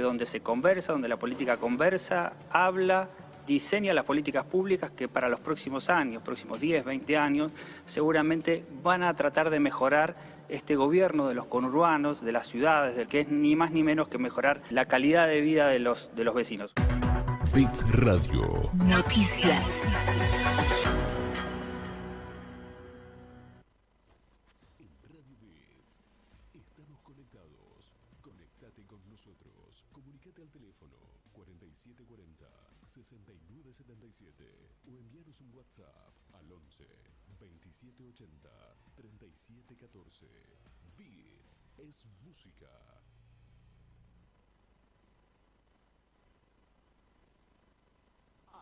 que 0.00 0.04
donde 0.04 0.24
se 0.24 0.40
conversa, 0.40 0.92
donde 0.92 1.08
la 1.08 1.18
política 1.18 1.58
conversa, 1.58 2.32
habla, 2.50 3.10
diseña 3.46 3.92
las 3.92 4.06
políticas 4.06 4.46
públicas 4.46 4.90
que 4.90 5.08
para 5.08 5.28
los 5.28 5.40
próximos 5.40 5.90
años, 5.90 6.22
próximos 6.22 6.58
10, 6.58 6.86
20 6.86 7.18
años, 7.18 7.52
seguramente 7.84 8.64
van 8.82 9.02
a 9.02 9.12
tratar 9.12 9.50
de 9.50 9.60
mejorar 9.60 10.16
este 10.48 10.74
gobierno 10.74 11.28
de 11.28 11.34
los 11.34 11.46
conurbanos, 11.46 12.22
de 12.22 12.32
las 12.32 12.46
ciudades, 12.46 12.96
del 12.96 13.08
que 13.08 13.20
es 13.20 13.28
ni 13.28 13.56
más 13.56 13.72
ni 13.72 13.82
menos 13.82 14.08
que 14.08 14.16
mejorar 14.16 14.62
la 14.70 14.86
calidad 14.86 15.28
de 15.28 15.42
vida 15.42 15.68
de 15.68 15.80
los, 15.80 16.10
de 16.16 16.24
los 16.24 16.34
vecinos. 16.34 16.72
Fix 17.52 17.84
Radio. 17.92 18.70
Noticias. 18.72 19.66
O 33.90 34.98
enviaros 34.98 35.40
un 35.40 35.52
WhatsApp 35.52 36.14
al 36.34 36.52
11 36.52 36.86
2780 37.40 38.48
3714. 38.94 40.26
Beat 40.96 41.78
es 41.78 42.06
música. 42.22 42.70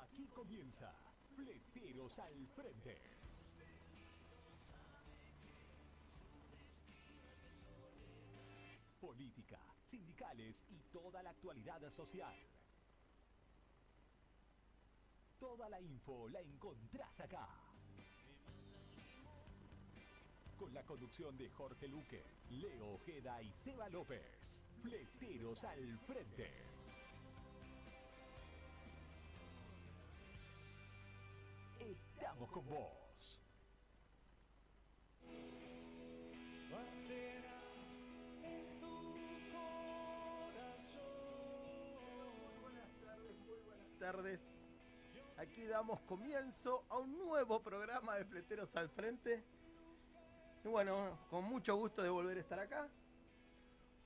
Aquí 0.02 0.26
comienza 0.28 0.94
Fleteros 1.36 2.18
al 2.20 2.46
Frente. 2.48 2.98
Política, 8.98 9.60
sindicales 9.84 10.64
y 10.70 10.80
toda 10.90 11.22
la 11.22 11.30
actualidad 11.30 11.90
social. 11.90 12.57
Toda 15.38 15.68
la 15.68 15.80
info 15.80 16.28
la 16.28 16.40
encontrás 16.40 17.20
acá. 17.20 17.48
Con 20.58 20.74
la 20.74 20.82
conducción 20.84 21.36
de 21.38 21.48
Jorge 21.50 21.86
Luque, 21.86 22.24
Leo 22.50 22.94
Ojeda 22.94 23.40
y 23.42 23.52
Seba 23.52 23.88
López. 23.88 24.64
Fleteros 24.82 25.62
al 25.62 25.98
frente. 26.00 26.50
Estamos 31.78 32.50
con 32.50 32.66
vos. 32.66 33.40
Buenas 42.60 43.00
tardes, 43.00 43.38
muy 43.38 43.58
buenas 43.60 43.98
tardes. 44.00 44.57
Aquí 45.38 45.64
damos 45.68 46.00
comienzo 46.00 46.84
a 46.88 46.98
un 46.98 47.16
nuevo 47.16 47.62
programa 47.62 48.16
de 48.16 48.24
Fleteros 48.24 48.74
al 48.74 48.88
Frente. 48.88 49.44
Y 50.64 50.68
bueno, 50.68 51.16
con 51.30 51.44
mucho 51.44 51.76
gusto 51.76 52.02
de 52.02 52.08
volver 52.08 52.38
a 52.38 52.40
estar 52.40 52.58
acá. 52.58 52.88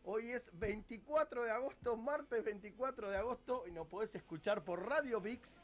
Hoy 0.04 0.30
es 0.32 0.42
24 0.52 1.44
de 1.44 1.50
agosto, 1.50 1.96
martes 1.96 2.44
24 2.44 3.08
de 3.08 3.16
agosto, 3.16 3.64
y 3.66 3.70
nos 3.70 3.86
podés 3.86 4.14
escuchar 4.14 4.62
por 4.62 4.86
Radio 4.86 5.22
VIX, 5.22 5.58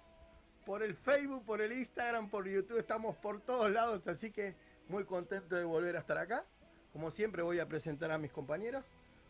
por 0.64 0.83
el 0.83 0.94
Facebook, 0.94 1.44
por 1.44 1.60
el 1.60 1.72
Instagram, 1.72 2.30
por 2.30 2.48
YouTube, 2.48 2.78
estamos 2.78 3.14
por 3.16 3.42
todos 3.42 3.70
lados, 3.70 4.06
así 4.06 4.30
que 4.32 4.56
muy 4.88 5.05
contento 5.05 5.55
de 5.55 5.64
volver 5.64 5.97
a 5.97 6.00
estar 6.00 6.16
acá. 6.16 6.47
Como 6.94 7.10
siempre 7.10 7.42
voy 7.42 7.60
a 7.60 7.69
presentar 7.69 8.10
a 8.10 8.16
mis 8.16 8.32
compañeros. 8.32 8.86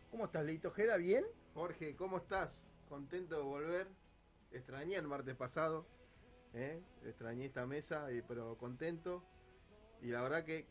¿Cómo 0.09 0.23
estás, 0.23 0.45
Leito 0.45 0.71
Jeda? 0.71 0.95
¿Bien? 0.95 1.25
Jorge, 1.53 1.97
¿cómo 1.97 2.17
estás? 2.17 2.65
Contento 2.87 3.35
de 3.35 3.43
volver. 3.43 3.87
Extrañé 4.51 4.95
el 4.95 5.07
martes 5.07 5.35
pasado. 5.35 5.98
¿Eh? 6.53 6.81
extrañé 7.05 7.45
esta 7.45 7.65
mesa, 7.65 8.07
pero 8.27 8.57
contento. 8.57 9.23
Y 10.01 10.07
la 10.07 10.21
verdad 10.21 10.43
que 10.43 10.65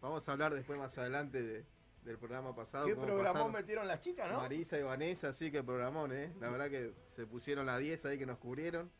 vamos 0.00 0.28
a 0.28 0.32
hablar 0.32 0.54
después 0.54 0.78
más 0.78 0.96
adelante 0.98 1.64
del 2.04 2.18
programa 2.18 2.54
pasado. 2.54 2.86
¿Qué 2.86 2.96
programón 2.96 3.52
metieron 3.52 3.86
las 3.88 4.00
chicas, 4.00 4.30
no? 4.30 4.38
Marisa 4.38 4.78
y 4.78 4.82
Vanessa, 4.82 5.32
sí 5.32 5.50
que 5.50 5.62
programón, 5.62 6.12
¿eh? 6.12 6.32
La 6.40 6.50
verdad 6.50 6.68
que 6.68 6.92
se 7.14 7.26
pusieron 7.26 7.66
las 7.66 7.78
10 7.80 8.04
ahí 8.06 8.18
que 8.18 8.26
nos 8.26 8.38
cubrieron. 8.38 8.90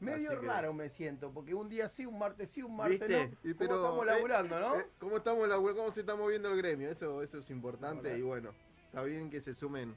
Medio 0.00 0.34
raro 0.40 0.72
me 0.72 0.88
siento, 0.88 1.30
porque 1.30 1.54
un 1.54 1.68
día 1.68 1.88
sí, 1.88 2.04
un 2.04 2.18
martes 2.18 2.50
sí, 2.50 2.60
un 2.60 2.76
martes 2.76 3.08
no. 3.08 3.54
pero, 3.56 3.68
¿Cómo 3.68 3.76
estamos 3.76 4.06
laburando, 4.06 4.58
no? 4.58 4.80
Eh, 4.80 4.86
¿Cómo 4.98 5.16
estamos 5.18 5.48
laburando? 5.48 5.80
¿Cómo 5.80 5.92
se 5.92 6.00
está 6.00 6.16
moviendo 6.16 6.50
el 6.50 6.56
gremio? 6.56 6.90
Eso, 6.90 7.22
eso 7.22 7.38
es 7.38 7.48
importante 7.50 8.18
y 8.18 8.22
bueno, 8.22 8.50
está 8.86 9.04
bien 9.04 9.30
que 9.30 9.40
se 9.40 9.54
sumen 9.54 9.94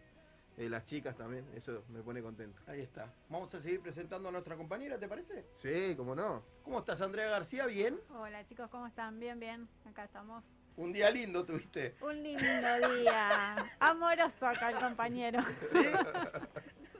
eh, 0.57 0.69
las 0.69 0.85
chicas 0.85 1.15
también, 1.15 1.45
eso 1.55 1.83
me 1.89 2.01
pone 2.01 2.21
contento. 2.21 2.61
Ahí 2.67 2.81
está. 2.81 3.13
Vamos 3.29 3.53
a 3.53 3.61
seguir 3.61 3.81
presentando 3.81 4.29
a 4.29 4.31
nuestra 4.31 4.55
compañera, 4.55 4.97
¿te 4.97 5.07
parece? 5.07 5.45
Sí, 5.57 5.95
cómo 5.95 6.15
no. 6.15 6.43
¿Cómo 6.63 6.79
estás, 6.79 7.01
Andrea 7.01 7.29
García? 7.29 7.65
¿Bien? 7.65 7.99
Hola, 8.09 8.45
chicos, 8.47 8.69
¿cómo 8.69 8.87
están? 8.87 9.19
Bien, 9.19 9.39
bien. 9.39 9.67
Acá 9.85 10.05
estamos. 10.05 10.43
Un 10.77 10.91
día 10.91 11.09
lindo 11.09 11.45
tuviste. 11.45 11.95
Un 12.01 12.21
lindo 12.21 12.89
día. 12.99 13.55
Amoroso 13.79 14.45
acá 14.45 14.71
el 14.71 14.79
compañero. 14.79 15.41
¿Sí? 15.71 15.77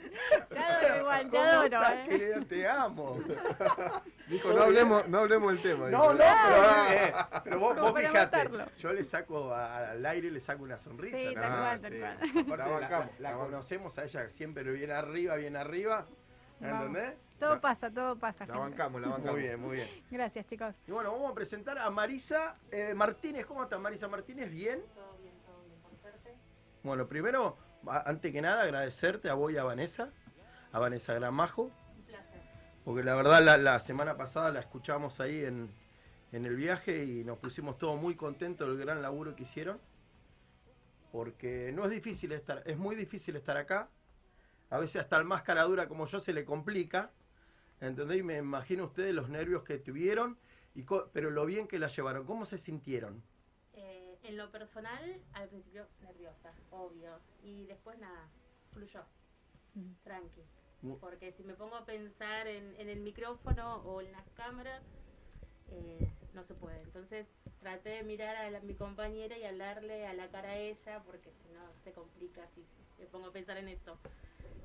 Te 0.50 0.60
adoro 0.60 0.98
igual, 1.00 1.30
te 1.30 1.38
adoro. 1.38 1.80
eh. 2.10 2.46
Te 2.48 2.68
amo. 2.68 3.20
Dijo, 4.28 4.54
no 4.54 4.64
hablemos, 4.64 5.08
no 5.08 5.20
hablemos 5.20 5.54
del 5.54 5.62
tema. 5.62 5.90
No, 5.90 6.14
no, 6.14 6.20
pero, 6.20 6.64
eh, 6.92 7.14
pero 7.44 7.60
vos, 7.60 7.76
vos 7.80 7.94
fijate, 8.00 8.50
yo 8.80 8.94
le 8.94 9.04
saco 9.04 9.54
al 9.54 10.06
aire 10.06 10.32
le 10.32 10.40
saco 10.40 10.64
una 10.64 10.78
sonrisa. 10.80 11.18
Sí, 11.18 11.34
¿no? 11.36 11.42
tal 11.42 11.60
cual, 11.60 11.82
tal 11.82 12.00
cual. 12.00 12.58
La, 12.58 12.80
la, 12.90 13.10
la 13.20 13.34
conocemos 13.34 13.98
a 13.98 14.04
ella 14.06 14.30
siempre 14.30 14.64
bien 14.64 14.92
arriba, 14.92 15.36
bien 15.36 15.56
arriba. 15.56 16.06
¿Entendés? 16.62 17.16
Todo 17.40 17.60
pasa, 17.60 17.92
todo 17.92 18.18
pasa. 18.18 18.46
La 18.46 18.58
bancamos, 18.58 19.02
la 19.02 19.10
bancamos. 19.10 19.34
Muy 19.34 19.42
bien, 19.42 19.60
muy 19.60 19.76
bien. 19.76 19.90
Gracias, 20.10 20.46
chicos. 20.48 20.74
Y 20.88 20.92
bueno, 20.92 21.12
vamos 21.12 21.32
a 21.32 21.36
presentar 21.36 21.78
a 21.78 21.90
Marisa 21.90 22.56
eh, 22.72 22.94
Martínez. 22.96 23.46
¿Cómo 23.46 23.64
está 23.64 23.78
Marisa 23.78 24.08
Martínez? 24.08 24.50
¿Bien? 24.50 24.82
Todo 24.96 25.18
bien, 25.22 25.34
todo 25.46 25.62
bien, 25.66 25.78
por 25.82 25.94
suerte. 25.98 26.34
Bueno, 26.82 27.06
primero, 27.08 27.58
antes 27.88 28.32
que 28.32 28.42
nada, 28.42 28.64
agradecerte 28.64 29.30
a 29.30 29.34
vos 29.34 29.52
y 29.52 29.58
a 29.58 29.64
Vanessa, 29.64 30.10
a 30.72 30.80
Vanessa 30.80 31.14
Gramajo. 31.14 31.72
Porque 32.84 33.04
la 33.04 33.16
verdad, 33.16 33.60
la, 33.60 33.80
semana 33.80 34.16
pasada 34.16 34.52
la 34.52 34.60
escuchamos 34.60 35.20
ahí 35.20 35.44
en, 35.44 35.72
en 36.32 36.46
el 36.46 36.56
viaje 36.56 37.04
y 37.04 37.24
nos 37.24 37.40
pusimos 37.40 37.78
todos 37.78 38.00
muy 38.00 38.16
contentos 38.16 38.68
del 38.68 38.78
gran 38.78 39.02
laburo 39.02 39.36
que 39.36 39.44
hicieron. 39.44 39.80
Porque 41.12 41.72
no 41.74 41.86
es 41.86 41.92
difícil 41.92 42.32
estar, 42.34 42.62
es 42.66 42.78
muy 42.78 42.96
difícil 42.96 43.36
estar 43.36 43.58
acá. 43.58 43.90
A 44.70 44.78
veces 44.78 45.02
hasta 45.02 45.18
el 45.18 45.26
más 45.26 45.44
cara 45.44 45.64
dura 45.64 45.88
como 45.88 46.06
yo 46.08 46.20
se 46.20 46.34
le 46.34 46.46
complica. 46.46 47.12
¿Entendés? 47.82 48.20
Y 48.20 48.24
me 48.24 48.38
imagino 48.38 48.86
ustedes 48.86 49.14
los 49.14 49.30
nervios 49.30 49.64
que 49.64 49.78
tuvieron, 49.78 50.38
y 50.76 50.86
pero 51.14 51.30
lo 51.30 51.46
bien 51.46 51.68
que 51.68 51.80
la 51.80 51.88
llevaron. 51.88 52.26
¿Cómo 52.26 52.46
se 52.46 52.58
sintieron? 52.58 53.22
En 54.28 54.38
lo 54.38 54.52
personal, 54.52 55.22
al 55.34 55.48
principio 55.50 55.88
nerviosa, 56.02 56.52
obvio. 56.72 57.20
Y 57.44 57.66
después 57.66 57.98
nada, 58.00 58.28
fluyó. 58.74 59.06
Tranqui. 60.04 60.42
Porque 61.00 61.32
si 61.32 61.44
me 61.44 61.54
pongo 61.54 61.76
a 61.76 61.86
pensar 61.86 62.48
en, 62.48 62.76
en 62.80 62.90
el 62.90 63.00
micrófono 63.02 63.78
o 63.84 64.02
en 64.02 64.12
la 64.12 64.24
cámara, 64.36 64.82
eh, 65.68 66.10
no 66.34 66.44
se 66.44 66.56
puede. 66.56 66.82
Entonces 66.82 67.28
traté 67.60 67.90
de 67.90 68.04
mirar 68.04 68.36
a 68.36 68.50
la- 68.50 68.60
mi 68.62 68.76
compañera 68.76 69.38
y 69.38 69.44
hablarle 69.46 70.08
a 70.08 70.14
la 70.14 70.30
cara 70.30 70.50
a 70.52 70.58
ella, 70.58 71.04
porque 71.04 71.32
si 71.32 71.50
no 71.50 71.62
se 71.84 71.94
complica 71.94 72.48
si 72.56 72.66
me 73.00 73.06
pongo 73.08 73.28
a 73.28 73.34
pensar 73.34 73.58
en 73.58 73.68
esto. 73.70 74.00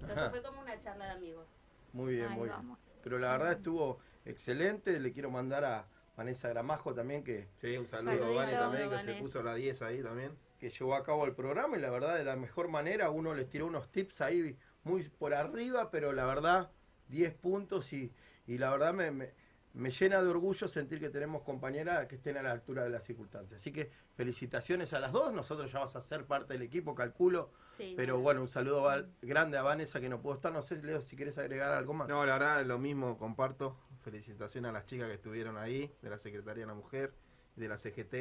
Entonces 0.00 0.16
Ajá. 0.16 0.30
fue 0.30 0.42
como 0.42 0.60
una 0.60 0.80
charla 0.80 1.06
de 1.06 1.10
amigos. 1.12 1.46
Muy 1.92 2.14
bien, 2.14 2.30
muy 2.32 2.48
vamos. 2.48 2.78
bien. 2.78 2.78
Pero 3.02 3.18
la 3.18 3.32
verdad 3.32 3.52
estuvo 3.52 4.00
excelente. 4.24 4.98
Le 5.00 5.12
quiero 5.12 5.30
mandar 5.30 5.64
a 5.64 5.90
Vanessa 6.20 6.48
Gramajo 6.50 6.92
también 6.92 7.24
que, 7.24 7.48
Sí, 7.62 7.78
un 7.78 7.86
saludo 7.86 8.26
a 8.26 8.34
Vane 8.34 8.52
también, 8.52 8.90
que 8.90 8.94
Vane. 8.96 9.14
se 9.14 9.20
puso 9.22 9.42
la 9.42 9.54
10 9.54 9.80
ahí 9.80 10.02
también. 10.02 10.32
que 10.58 10.68
llevó 10.68 10.94
a 10.94 11.02
cabo 11.02 11.24
el 11.24 11.32
programa 11.32 11.78
y 11.78 11.80
la 11.80 11.88
verdad 11.88 12.14
de 12.16 12.24
la 12.24 12.36
mejor 12.36 12.68
manera 12.68 13.08
uno 13.08 13.32
les 13.34 13.48
tiró 13.48 13.66
unos 13.66 13.90
tips 13.90 14.20
ahí 14.20 14.54
muy 14.84 15.02
por 15.08 15.32
arriba, 15.32 15.90
pero 15.90 16.12
la 16.12 16.26
verdad 16.26 16.70
10 17.08 17.32
puntos 17.32 17.90
y, 17.94 18.12
y 18.46 18.58
la 18.58 18.70
verdad 18.70 18.92
me, 18.92 19.10
me- 19.10 19.30
me 19.72 19.90
llena 19.90 20.20
de 20.20 20.28
orgullo 20.28 20.66
sentir 20.68 20.98
que 21.00 21.08
tenemos 21.10 21.42
compañeras 21.42 22.06
que 22.08 22.16
estén 22.16 22.36
a 22.36 22.42
la 22.42 22.50
altura 22.52 22.82
de 22.82 22.90
las 22.90 23.04
circunstancias. 23.04 23.60
Así 23.60 23.72
que 23.72 23.88
felicitaciones 24.16 24.92
a 24.92 25.00
las 25.00 25.12
dos, 25.12 25.32
nosotros 25.32 25.72
ya 25.72 25.78
vas 25.78 25.94
a 25.96 26.00
ser 26.02 26.24
parte 26.26 26.52
del 26.52 26.62
equipo, 26.62 26.94
calculo, 26.94 27.50
Sí, 27.78 27.94
pero 27.96 28.18
bueno, 28.18 28.42
un 28.42 28.48
saludo 28.48 28.88
a- 28.90 29.04
grande 29.22 29.56
a 29.56 29.62
Vanessa 29.62 30.00
que 30.00 30.08
no 30.10 30.20
puedo 30.20 30.34
estar, 30.36 30.52
no 30.52 30.60
sé 30.60 30.76
Leo 30.82 31.00
si 31.00 31.16
quieres 31.16 31.38
agregar 31.38 31.72
algo 31.72 31.94
más. 31.94 32.08
No, 32.08 32.26
la 32.26 32.32
verdad, 32.34 32.66
lo 32.66 32.78
mismo 32.78 33.16
comparto. 33.16 33.78
Felicitaciones 34.02 34.68
a 34.70 34.72
las 34.72 34.86
chicas 34.86 35.08
que 35.08 35.14
estuvieron 35.14 35.58
ahí, 35.58 35.92
de 36.02 36.10
la 36.10 36.18
Secretaría 36.18 36.62
de 36.64 36.68
la 36.68 36.74
Mujer, 36.74 37.12
de 37.56 37.68
la 37.68 37.78
CGT. 37.78 38.14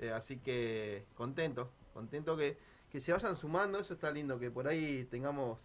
Eh, 0.00 0.12
así 0.14 0.38
que 0.38 1.06
contento, 1.14 1.70
contento 1.94 2.36
que, 2.36 2.58
que 2.90 3.00
se 3.00 3.12
vayan 3.12 3.36
sumando, 3.36 3.78
eso 3.78 3.94
está 3.94 4.10
lindo, 4.10 4.38
que 4.38 4.50
por 4.50 4.66
ahí 4.68 5.04
tengamos, 5.04 5.60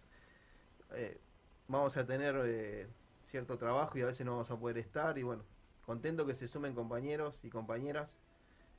eh, 0.92 1.18
vamos 1.68 1.96
a 1.96 2.06
tener 2.06 2.36
eh, 2.44 2.86
cierto 3.26 3.58
trabajo 3.58 3.98
y 3.98 4.02
a 4.02 4.06
veces 4.06 4.24
no 4.24 4.32
vamos 4.32 4.50
a 4.50 4.56
poder 4.56 4.78
estar 4.78 5.18
y 5.18 5.22
bueno, 5.24 5.44
contento 5.84 6.24
que 6.26 6.34
se 6.34 6.48
sumen 6.48 6.74
compañeros 6.74 7.40
y 7.42 7.50
compañeras 7.50 8.16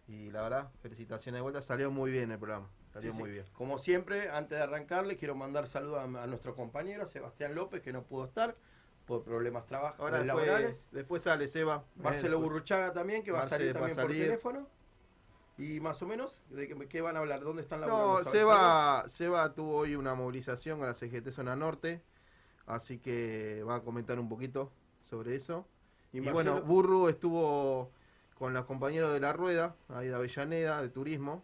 Y 0.07 0.31
la 0.31 0.42
verdad, 0.44 0.71
felicitaciones 0.81 1.39
de 1.39 1.42
vuelta, 1.44 1.62
salió 1.62 1.92
muy 1.92 2.12
bien 2.12 2.31
el 2.31 2.39
programa, 2.39 2.69
salió 2.94 3.12
Sí, 3.12 3.18
sí. 3.18 3.19
muy 3.19 3.30
bien. 3.31 3.45
Como 3.53 3.77
siempre, 3.77 4.30
antes 4.30 4.57
de 4.57 4.63
arrancar, 4.63 5.06
le 5.06 5.18
quiero 5.18 5.36
mandar 5.36 5.68
saludos 5.68 6.00
a, 6.00 6.24
a 6.24 6.27
nuestro 6.27 6.56
compañero 6.56 7.07
Sebastián 7.07 7.56
López, 7.56 7.81
que 7.81 7.92
no 7.94 8.03
pudo 8.03 8.25
estar 8.25 8.56
por 9.07 9.24
problemas 9.24 9.65
traba- 9.65 9.95
Ahora 9.98 10.19
después, 10.21 10.45
laborales. 10.48 10.75
después 10.92 11.24
sale 11.24 11.48
Seba. 11.48 11.83
Marcelo 11.95 12.38
eh, 12.38 12.42
Burruchaga 12.42 12.92
también, 12.94 13.24
que 13.24 13.31
va 13.31 13.39
a 13.39 13.48
salir 13.50 13.69
a 13.71 13.74
también 13.74 13.95
por 13.98 14.07
teléfono. 14.12 14.68
Y 15.57 15.80
más 15.80 16.00
o 16.04 16.06
menos, 16.06 16.44
¿de 16.50 16.68
qué, 16.68 16.88
qué 16.88 17.01
van 17.01 17.15
a 17.15 17.19
hablar? 17.19 17.39
¿Dónde 17.39 17.63
están 17.63 17.81
laburando? 17.81 18.07
No, 18.09 18.24
¿Sabes 18.25 18.31
Seba, 18.31 19.06
Seba 19.07 19.54
tuvo 19.56 19.77
hoy 19.77 19.95
una 19.95 20.13
movilización 20.13 20.77
con 20.77 20.88
la 20.88 20.94
CGT 20.94 21.31
Zona 21.31 21.56
Norte, 21.56 22.04
así 22.68 23.00
que 23.00 23.63
va 23.68 23.75
a 23.77 23.81
comentar 23.81 24.19
un 24.19 24.30
poquito 24.30 24.71
sobre 25.10 25.36
eso. 25.36 25.65
¿Y 26.13 26.18
Y, 26.18 26.21
Marcelo? 26.21 26.51
bueno, 26.53 26.62
Burru 26.68 27.07
estuvo 27.07 27.92
con 28.38 28.53
los 28.53 28.65
compañeros 28.65 29.12
de 29.13 29.19
la 29.19 29.33
Rueda, 29.33 29.75
ahí 29.89 30.10
de 30.10 30.15
Avellaneda, 30.15 30.80
de 30.81 30.89
Turismo. 30.89 31.44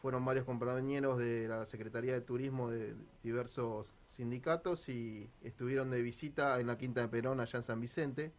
Fueron 0.00 0.24
varios 0.24 0.44
compañeros 0.44 1.18
de 1.18 1.46
la 1.46 1.64
Secretaría 1.66 2.14
de 2.14 2.22
Turismo 2.22 2.70
de 2.70 2.96
diversos 3.22 3.92
sindicatos 4.12 4.88
y 4.88 5.30
estuvieron 5.42 5.90
de 5.90 6.02
visita 6.02 6.60
en 6.60 6.66
la 6.68 6.78
Quinta 6.78 7.00
de 7.02 7.08
Perón, 7.08 7.40
allá 7.40 7.58
en 7.58 7.64
San 7.64 7.80
Vicente. 7.80 8.32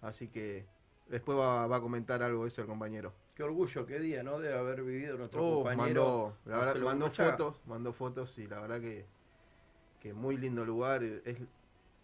Así 0.00 0.28
que 0.28 0.66
después 1.06 1.38
va, 1.38 1.66
va 1.66 1.76
a 1.78 1.80
comentar 1.80 2.22
algo 2.22 2.46
eso 2.46 2.62
el 2.62 2.68
compañero. 2.68 3.14
Qué 3.34 3.42
orgullo, 3.44 3.86
qué 3.86 4.00
día, 4.00 4.22
¿no? 4.22 4.38
De 4.40 4.52
haber 4.52 4.82
vivido 4.82 5.16
nuestro 5.16 5.40
Oh, 5.40 5.58
compañero. 5.60 6.04
mandó, 6.04 6.36
la 6.44 6.58
verdad, 6.58 6.78
mandó 6.82 7.10
fotos, 7.10 7.60
mandó 7.66 7.92
fotos 7.92 8.38
y 8.38 8.46
la 8.46 8.60
verdad 8.60 8.80
que, 8.80 9.06
que 10.00 10.14
muy 10.14 10.36
lindo 10.36 10.64
lugar, 10.64 11.02
es, 11.04 11.38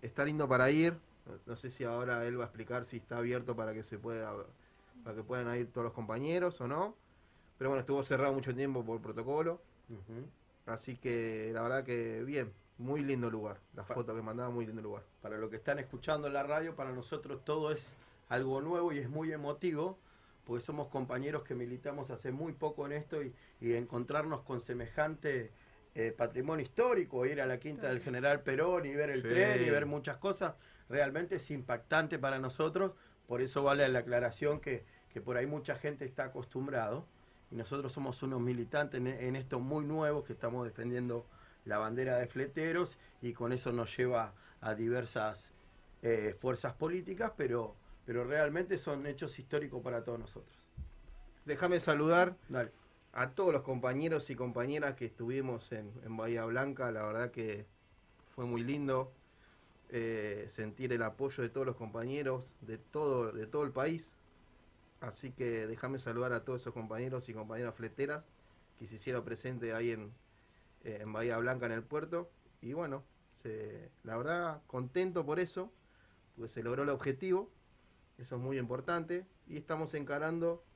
está 0.03 0.25
lindo 0.25 0.49
para 0.49 0.71
ir, 0.71 1.01
no, 1.27 1.41
no 1.47 1.57
sé 1.57 1.71
si 1.71 1.85
ahora 1.85 2.27
él 2.27 2.39
va 2.39 2.45
a 2.45 2.47
explicar 2.49 2.87
si 2.87 2.99
está 2.99 3.19
abierto 3.19 3.57
para 3.57 3.75
que 3.75 3.85
se 3.85 3.99
pueda, 3.99 4.35
para 5.03 5.17
que 5.17 5.25
puedan 5.25 5.55
ir 5.59 5.73
todos 5.73 5.85
los 5.87 5.95
compañeros 5.95 6.61
o 6.61 6.69
no, 6.69 6.97
pero 7.59 7.71
bueno, 7.71 7.81
estuvo 7.81 8.03
cerrado 8.05 8.35
mucho 8.35 8.55
tiempo 8.55 8.85
por 8.85 9.03
protocolo, 9.03 9.63
Ujú. 9.89 10.33
así 10.67 10.97
que 10.97 11.51
la 11.53 11.63
verdad 11.63 11.85
que 11.85 12.23
bien, 12.25 12.53
muy 12.79 13.03
lindo 13.03 13.31
lugar, 13.31 13.59
las 13.75 13.87
Pa- 13.87 13.95
fotos 13.95 14.17
que 14.17 14.23
mandaba, 14.23 14.51
muy 14.51 14.67
lindo 14.67 14.83
lugar. 14.83 15.05
Para 15.23 15.39
los 15.39 15.51
que 15.51 15.57
están 15.57 15.79
escuchando 15.79 16.27
en 16.27 16.35
la 16.35 16.43
radio, 16.43 16.75
para 16.75 16.93
nosotros 16.93 17.45
todo 17.45 17.71
es 17.71 17.89
algo 18.29 18.61
nuevo 18.61 18.93
y 18.93 18.99
es 18.99 19.09
muy 19.09 19.33
emotivo, 19.33 19.99
porque 20.45 20.61
somos 20.63 20.89
compañeros 20.89 21.43
que 21.45 21.55
militamos 21.55 22.11
hace 22.11 22.33
muy 22.33 22.53
poco 22.53 22.87
en 22.87 22.93
esto 22.93 23.23
y, 23.23 23.33
y 23.61 23.75
encontrarnos 23.75 24.43
con 24.43 24.61
semejante 24.61 25.53
eh, 25.95 26.13
patrimonio 26.17 26.65
histórico, 26.65 27.25
ir 27.25 27.41
a 27.41 27.47
la 27.47 27.59
quinta 27.61 27.89
del 27.89 28.01
General 28.01 28.41
Perón 28.43 28.85
y 28.87 28.95
ver 28.95 29.11
el 29.11 29.23
Sí. 29.23 29.29
tren 29.29 29.63
y 29.65 29.71
ver 29.71 29.87
muchas 29.87 30.17
cosas, 30.17 30.55
realmente 30.89 31.37
es 31.37 31.51
impactante 31.53 32.19
para 32.19 32.39
nosotros, 32.41 32.93
por 33.29 33.41
eso 33.41 33.63
vale 33.63 33.89
la 33.89 34.01
aclaración 34.01 34.61
que, 34.61 34.85
que 35.11 35.21
por 35.21 35.37
ahí 35.37 35.47
mucha 35.47 35.77
gente 35.77 36.05
está 36.05 36.25
acostumbrado 36.25 37.07
y 37.53 37.57
nosotros 37.57 37.93
somos 37.93 38.21
unos 38.25 38.41
militantes 38.41 39.01
en, 39.01 39.07
en 39.07 39.37
esto 39.37 39.61
muy 39.61 39.85
nuevos 39.87 40.25
que 40.25 40.33
estamos 40.33 40.65
defendiendo 40.67 41.25
la 41.65 41.79
bandera 41.79 42.19
de 42.19 42.27
fleteros 42.27 42.99
y 43.23 43.33
con 43.33 43.53
eso 43.53 43.73
nos 43.73 43.97
lleva 43.97 44.33
a 44.61 44.75
diversas 44.75 45.53
eh, 46.03 46.37
fuerzas 46.41 46.75
políticas, 46.75 47.33
pero, 47.37 47.75
pero 48.05 48.25
realmente 48.25 48.79
son 48.79 49.07
hechos 49.07 49.39
históricos 49.39 49.83
para 49.83 50.05
todos 50.05 50.19
nosotros. 50.19 50.57
Déjame 51.45 51.81
saludar 51.81 52.37
Dale. 52.49 52.71
a 53.13 53.31
todos 53.31 53.53
los 53.53 53.63
compañeros 53.63 54.31
y 54.31 54.37
compañeras 54.37 54.97
que 54.97 55.07
estuvimos 55.07 55.73
en, 55.73 55.93
en 56.05 56.17
Bahía 56.17 56.45
Blanca, 56.45 56.91
la 56.91 57.03
verdad 57.05 57.31
que 57.31 57.67
fue 58.35 58.47
muy 58.47 58.63
lindo 58.63 59.13
eh, 59.91 60.49
sentir 60.51 60.93
el 60.93 61.03
apoyo 61.03 61.43
de 61.43 61.51
todos 61.51 61.67
los 61.67 61.77
compañeros 61.77 62.57
de 62.63 62.79
todo, 62.79 63.33
de 63.33 63.47
todo 63.47 63.65
el 63.65 63.71
país. 63.71 64.13
Así 65.01 65.31
que 65.33 65.67
déjame 65.67 65.99
saludar 65.99 66.33
a 66.33 66.45
todos 66.45 66.63
esos 66.63 66.73
compañeros 66.73 67.29
y 67.29 67.35
compañeras 67.35 67.75
fleteras 67.75 68.25
que 68.79 68.87
se 68.87 68.97
hicieron 68.97 69.25
presentes 69.25 69.73
ahí 69.73 69.91
en, 69.93 70.11
eh, 70.85 70.99
en 71.03 71.13
Bahía 71.13 71.39
Blanca 71.39 71.67
en 71.67 71.73
el 71.73 71.85
puerto. 71.87 72.35
Y 72.61 72.75
bueno, 72.75 73.09
se- 73.35 73.93
la 74.05 74.17
verdad 74.19 74.65
contento 74.67 75.27
por 75.27 75.41
eso, 75.41 75.77
porque 76.35 76.51
se 76.51 76.63
logró 76.65 76.85
el 76.85 76.91
objetivo, 76.91 77.57
eso 78.19 78.37
es 78.37 78.43
muy 78.43 78.59
importante. 78.59 79.27
Y 79.47 79.59
estamos 79.59 79.95
encarando 79.95 80.69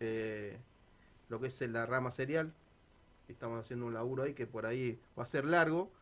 eh, 0.00 0.66
lo 1.28 1.40
que 1.40 1.48
es 1.48 1.60
la 1.62 1.86
rama 1.86 2.12
serial. 2.12 2.58
Estamos 3.28 3.60
haciendo 3.64 3.86
un 3.86 3.94
laburo 3.94 4.24
ahí 4.24 4.34
que 4.34 4.46
por 4.46 4.66
ahí 4.66 5.02
va 5.18 5.24
a 5.24 5.26
ser 5.26 5.44
largo, 5.46 5.92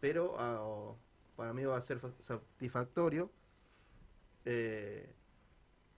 pero 0.00 0.36
ah, 0.40 0.98
para 1.36 1.52
mí 1.54 1.64
va 1.64 1.76
a 1.78 1.82
ser 1.82 2.00
fa- 2.00 2.14
satisfactorio. 2.20 3.38
Eh, 4.44 5.18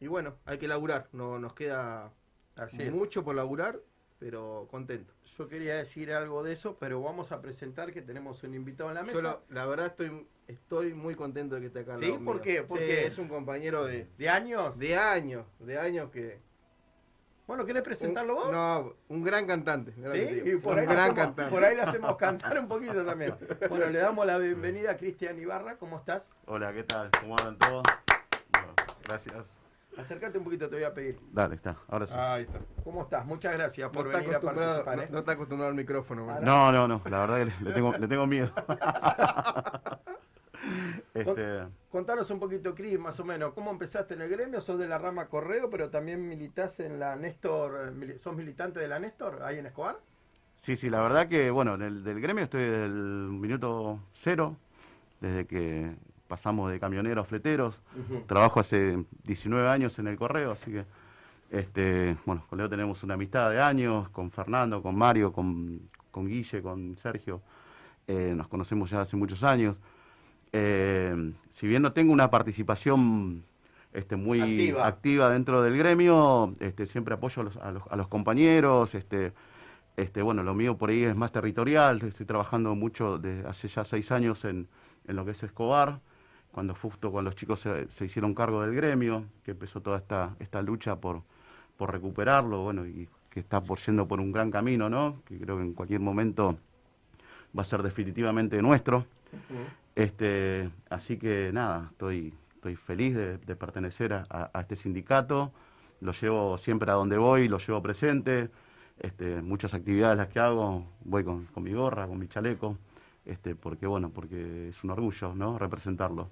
y 0.00 0.06
bueno, 0.08 0.42
hay 0.46 0.58
que 0.58 0.68
laburar, 0.68 1.10
no 1.12 1.38
nos 1.38 1.54
queda 1.54 2.18
Así 2.56 2.84
es. 2.86 2.94
mucho 2.94 3.24
por 3.24 3.36
laburar, 3.36 3.80
pero 4.18 4.66
contento. 4.70 5.12
Yo 5.36 5.48
quería 5.48 5.74
decir 5.76 6.12
algo 6.12 6.42
de 6.42 6.52
eso, 6.52 6.76
pero 6.78 7.00
vamos 7.02 7.32
a 7.32 7.40
presentar 7.42 7.92
que 7.92 8.02
tenemos 8.02 8.42
un 8.44 8.54
invitado 8.54 8.88
en 8.90 8.94
la 8.94 9.02
mesa. 9.02 9.14
Yo 9.14 9.22
lo- 9.22 9.42
la 9.50 9.66
verdad 9.66 9.86
estoy 9.86 10.26
estoy 10.46 10.92
muy 10.92 11.14
contento 11.14 11.54
de 11.54 11.62
que 11.62 11.66
esté 11.68 11.80
acá. 11.80 11.96
¿Sí? 11.98 12.14
¿Por 12.24 12.40
qué? 12.42 12.62
¿Por 12.62 12.78
Sí, 12.78 12.84
qué? 12.86 13.06
Es 13.06 13.16
un 13.18 13.28
compañero 13.28 13.84
de, 13.86 14.06
¿De 14.18 14.28
años? 14.28 14.78
de 14.78 14.96
años, 14.96 15.46
de 15.58 15.78
años 15.78 16.10
que... 16.10 16.38
Bueno, 17.46 17.64
¿querés 17.66 17.82
presentarlo 17.82 18.34
vos? 18.34 18.50
No, 18.52 18.94
un 19.08 19.22
gran 19.22 19.46
cantante. 19.46 19.92
lo 19.98 20.12
¿Sí? 20.14 20.42
Y 20.44 20.56
por 20.56 20.74
un 20.74 20.78
ahí, 20.80 20.84
gran 20.86 20.98
hacemos, 20.98 21.16
cantante. 21.16 21.50
por 21.50 21.64
ahí 21.64 21.76
le 21.76 21.82
hacemos 21.82 22.16
cantar 22.16 22.58
un 22.58 22.68
poquito 22.68 23.04
también. 23.04 23.34
Bueno, 23.68 23.86
le 23.86 23.98
damos 23.98 24.24
la 24.26 24.38
bienvenida 24.38 24.92
a 24.92 24.96
Cristian 24.96 25.38
Ibarra. 25.38 25.76
¿Cómo 25.76 25.98
estás? 25.98 26.28
Hola, 26.46 26.72
¿qué 26.72 26.84
tal? 26.84 27.10
¿Cómo 27.20 27.36
andan 27.38 27.58
todos? 27.58 27.82
Bueno, 28.52 28.74
gracias. 29.04 29.63
Acércate 29.96 30.38
un 30.38 30.44
poquito, 30.44 30.68
te 30.68 30.74
voy 30.76 30.84
a 30.84 30.92
pedir. 30.92 31.18
Dale, 31.32 31.54
está, 31.54 31.76
ahora 31.88 32.06
sí. 32.06 32.14
Ahí 32.16 32.42
está. 32.42 32.58
¿Cómo 32.82 33.02
estás? 33.02 33.24
Muchas 33.24 33.52
gracias 33.54 33.86
No 33.88 33.92
por 33.92 34.06
está, 34.06 34.18
venir 34.18 34.34
a 34.34 34.40
participar. 34.40 34.98
¿eh? 34.98 35.06
no, 35.06 35.12
no 35.12 35.18
está 35.20 35.32
acostumbrado 35.32 35.70
al 35.70 35.76
micrófono. 35.76 36.24
bueno. 36.24 36.40
No, 36.40 36.72
no, 36.72 36.88
no, 36.88 37.00
la 37.08 37.20
verdad 37.20 37.38
que 37.38 37.44
le, 37.46 37.68
le 37.68 37.72
tengo, 37.74 37.92
le 37.92 38.08
tengo 38.08 38.26
miedo. 38.26 38.50
este, 41.14 41.64
Contanos 41.90 42.30
un 42.30 42.40
poquito, 42.40 42.74
Cris, 42.74 42.98
más 42.98 43.18
o 43.20 43.24
menos, 43.24 43.52
¿cómo 43.54 43.70
empezaste 43.70 44.14
en 44.14 44.22
el 44.22 44.28
gremio? 44.28 44.60
Sos 44.60 44.78
de 44.78 44.88
la 44.88 44.98
rama 44.98 45.26
Correo, 45.26 45.70
pero 45.70 45.90
también 45.90 46.26
militás 46.28 46.80
en 46.80 46.98
la 46.98 47.16
Néstor, 47.16 47.94
eh, 48.02 48.18
¿sos 48.18 48.34
militante 48.34 48.80
de 48.80 48.88
la 48.88 48.98
Néstor 48.98 49.42
ahí 49.42 49.58
en 49.58 49.66
Escobar? 49.66 49.98
sí, 50.54 50.76
sí, 50.76 50.88
la 50.88 51.02
verdad 51.02 51.28
que, 51.28 51.50
bueno, 51.50 51.76
del, 51.76 52.04
del 52.04 52.20
gremio 52.20 52.44
estoy 52.44 52.62
desde 52.62 52.84
el 52.84 52.92
minuto 52.92 54.00
cero, 54.12 54.56
desde 55.20 55.46
que 55.46 55.96
pasamos 56.28 56.70
de 56.70 56.80
camioneros 56.80 57.24
a 57.24 57.28
fleteros. 57.28 57.80
Trabajo 58.26 58.60
hace 58.60 59.04
19 59.24 59.68
años 59.68 59.98
en 59.98 60.08
el 60.08 60.16
correo, 60.16 60.52
así 60.52 60.70
que, 60.72 60.84
este, 61.50 62.16
bueno, 62.24 62.44
con 62.48 62.58
Leo 62.58 62.68
tenemos 62.68 63.02
una 63.02 63.14
amistad 63.14 63.50
de 63.50 63.60
años, 63.60 64.08
con 64.10 64.30
Fernando, 64.30 64.82
con 64.82 64.96
Mario, 64.96 65.32
con, 65.32 65.80
con 66.10 66.26
Guille, 66.26 66.62
con 66.62 66.96
Sergio. 66.96 67.42
Eh, 68.06 68.34
nos 68.36 68.48
conocemos 68.48 68.90
ya 68.90 69.00
hace 69.02 69.16
muchos 69.16 69.44
años. 69.44 69.78
Eh, 70.52 71.32
si 71.50 71.66
bien 71.66 71.82
no 71.82 71.92
tengo 71.92 72.12
una 72.12 72.30
participación 72.30 73.44
este, 73.92 74.16
muy 74.16 74.40
Activa. 74.40 74.86
activa. 74.86 75.30
dentro 75.30 75.62
del 75.62 75.76
gremio, 75.78 76.52
este, 76.60 76.86
siempre 76.86 77.14
apoyo 77.14 77.42
a 77.42 77.44
los, 77.44 77.56
a 77.56 77.70
los, 77.72 77.82
a 77.90 77.96
los 77.96 78.08
compañeros. 78.08 78.94
Este, 78.94 79.32
este, 79.96 80.22
bueno, 80.22 80.42
lo 80.42 80.54
mío 80.54 80.76
por 80.76 80.90
ahí 80.90 81.04
es 81.04 81.14
más 81.14 81.32
territorial. 81.32 82.02
Estoy 82.02 82.26
trabajando 82.26 82.74
mucho 82.74 83.18
de 83.18 83.44
hace 83.46 83.68
ya 83.68 83.84
seis 83.84 84.10
años 84.10 84.44
en, 84.44 84.68
en 85.06 85.16
lo 85.16 85.24
que 85.24 85.32
es 85.32 85.42
Escobar, 85.42 86.00
cuando 86.54 86.74
justo 86.74 87.10
cuando 87.10 87.30
los 87.30 87.36
chicos 87.36 87.60
se, 87.60 87.88
se 87.90 88.04
hicieron 88.04 88.34
cargo 88.34 88.62
del 88.62 88.74
gremio, 88.74 89.24
que 89.44 89.50
empezó 89.52 89.80
toda 89.80 89.98
esta, 89.98 90.36
esta 90.38 90.62
lucha 90.62 90.96
por, 90.96 91.22
por 91.76 91.92
recuperarlo, 91.92 92.62
bueno, 92.62 92.86
y 92.86 93.08
que 93.30 93.40
está 93.40 93.60
por 93.60 93.78
yendo 93.80 94.06
por 94.06 94.20
un 94.20 94.30
gran 94.32 94.50
camino, 94.50 94.88
¿no? 94.88 95.16
Que 95.26 95.38
creo 95.38 95.56
que 95.56 95.64
en 95.64 95.74
cualquier 95.74 96.00
momento 96.00 96.56
va 97.56 97.62
a 97.62 97.64
ser 97.64 97.82
definitivamente 97.82 98.60
nuestro. 98.62 99.06
Este, 99.96 100.70
así 100.90 101.16
que 101.18 101.50
nada, 101.52 101.88
estoy, 101.92 102.32
estoy 102.56 102.76
feliz 102.76 103.14
de, 103.14 103.38
de 103.38 103.56
pertenecer 103.56 104.12
a, 104.12 104.26
a- 104.30 104.50
a 104.52 104.60
este 104.60 104.76
sindicato. 104.76 105.52
Lo 106.00 106.12
llevo 106.12 106.58
siempre 106.58 106.90
a 106.90 106.94
donde 106.94 107.16
voy, 107.16 107.48
lo 107.48 107.58
llevo 107.58 107.82
presente. 107.82 108.50
Este, 109.00 109.42
muchas 109.42 109.74
actividades 109.74 110.16
las 110.18 110.28
que 110.28 110.38
hago, 110.40 110.84
voy 111.04 111.24
con, 111.24 111.46
con 111.46 111.62
mi 111.64 111.72
gorra, 111.72 112.06
con 112.06 112.18
mi 112.18 112.28
chaleco, 112.28 112.76
este, 113.26 113.54
porque 113.56 113.86
bueno, 113.88 114.10
porque 114.10 114.68
es 114.68 114.84
un 114.84 114.90
orgullo, 114.90 115.34
¿no? 115.34 115.58
Representarlo. 115.58 116.28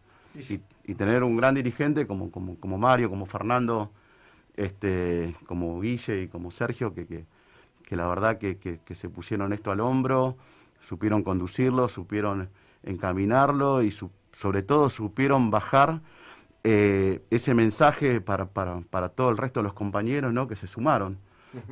Y, 0.50 0.60
y 0.84 0.94
tener 0.94 1.22
un 1.22 1.36
gran 1.36 1.54
dirigente 1.54 2.06
como, 2.06 2.30
como, 2.30 2.56
como 2.56 2.78
Mario, 2.78 3.10
como 3.10 3.26
Fernando, 3.26 3.90
este, 4.56 5.34
como 5.46 5.80
Guille 5.80 6.22
y 6.22 6.28
como 6.28 6.50
Sergio, 6.50 6.94
que, 6.94 7.06
que, 7.06 7.24
que 7.86 7.96
la 7.96 8.06
verdad 8.06 8.38
que, 8.38 8.58
que- 8.58 8.78
que 8.84 8.94
se 8.94 9.08
pusieron 9.08 9.52
esto 9.52 9.70
al 9.70 9.80
hombro, 9.80 10.36
supieron 10.80 11.22
conducirlo, 11.22 11.88
supieron 11.88 12.48
encaminarlo 12.82 13.82
y 13.82 13.90
su- 13.90 14.10
sobre 14.34 14.62
todo 14.62 14.88
supieron 14.90 15.50
bajar 15.50 16.00
eh, 16.64 17.20
ese 17.30 17.54
mensaje 17.54 18.20
para, 18.20 18.46
para, 18.46 18.80
para 18.82 19.08
todo 19.08 19.30
el 19.30 19.36
resto 19.36 19.60
de 19.60 19.64
los 19.64 19.72
compañeros 19.74 20.32
¿no? 20.32 20.46
que 20.46 20.56
se 20.56 20.66
sumaron. 20.66 21.18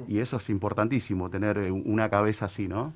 Y 0.06 0.18
eso 0.18 0.36
es 0.36 0.50
importantísimo, 0.50 1.30
tener 1.30 1.56
eh, 1.58 1.70
una 1.70 2.10
cabeza 2.10 2.46
así, 2.46 2.68
¿no? 2.68 2.92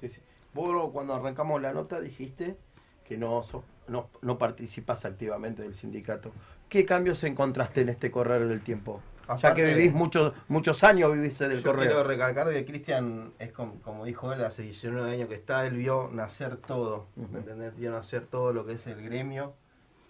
Sí, 0.00 0.08
sí. 0.08 0.20
Vos 0.54 0.90
cuando 0.92 1.14
arrancamos 1.14 1.60
la 1.60 1.72
nota 1.72 2.00
dijiste 2.00 2.56
que 3.04 3.16
no, 3.16 3.42
no, 3.88 4.08
no 4.22 4.38
participas 4.38 5.04
activamente 5.04 5.62
del 5.62 5.74
sindicato. 5.74 6.32
¿Qué 6.68 6.84
cambios 6.84 7.24
encontraste 7.24 7.80
en 7.82 7.88
este 7.88 8.10
correr 8.10 8.46
del 8.46 8.60
tiempo? 8.60 9.00
ya 9.28 9.52
que 9.52 9.60
Aparte- 9.62 9.74
vivís 9.74 9.92
muchos 9.92 10.32
muchos 10.48 10.82
años 10.84 11.12
viviste 11.12 11.48
del 11.48 11.58
Yo 11.58 11.74
quiero 11.74 11.76
correo. 11.96 12.04
recalcar 12.04 12.48
que 12.50 12.64
Cristian 12.64 13.32
es 13.38 13.52
como, 13.52 13.74
como 13.82 14.06
dijo 14.06 14.32
él, 14.32 14.42
hace 14.42 14.62
19 14.62 15.10
años 15.12 15.28
que 15.28 15.34
está, 15.34 15.66
él 15.66 15.76
vio 15.76 16.08
nacer 16.10 16.56
todo. 16.56 17.08
¿me 17.14 17.38
entendés? 17.40 17.76
Vio 17.76 17.90
nacer 17.90 18.24
todo 18.24 18.54
lo 18.54 18.64
que 18.64 18.72
es 18.74 18.86
el 18.86 19.02
gremio 19.02 19.52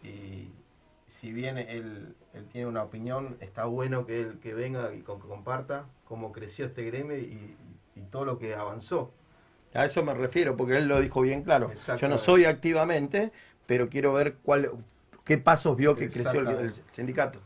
y 0.04 0.50
si 1.08 1.32
bien 1.32 1.58
él, 1.58 2.14
él 2.32 2.46
tiene 2.52 2.68
una 2.68 2.84
opinión, 2.84 3.36
está 3.40 3.64
bueno 3.64 4.06
que 4.06 4.20
él 4.20 4.38
que 4.40 4.54
venga 4.54 4.94
y 4.94 5.00
con- 5.00 5.20
que 5.20 5.26
comparta 5.26 5.86
cómo 6.04 6.30
creció 6.30 6.66
este 6.66 6.84
gremio 6.84 7.18
y, 7.18 7.56
y 7.96 8.00
todo 8.12 8.24
lo 8.24 8.38
que 8.38 8.54
avanzó. 8.54 9.12
A 9.74 9.84
eso 9.84 10.04
me 10.04 10.14
refiero, 10.14 10.56
porque 10.56 10.76
él 10.76 10.86
lo 10.86 11.00
dijo 11.00 11.22
bien 11.22 11.42
claro. 11.42 11.72
Yo 11.98 12.08
no 12.08 12.18
soy 12.18 12.44
activamente, 12.44 13.32
pero 13.68 13.90
quiero 13.90 14.14
ver 14.14 14.36
cuál, 14.42 14.70
qué 15.24 15.36
pasos 15.36 15.76
vio 15.76 15.94
que 15.94 16.08
creció 16.08 16.40
el, 16.40 16.72
sindicato. 16.90 17.38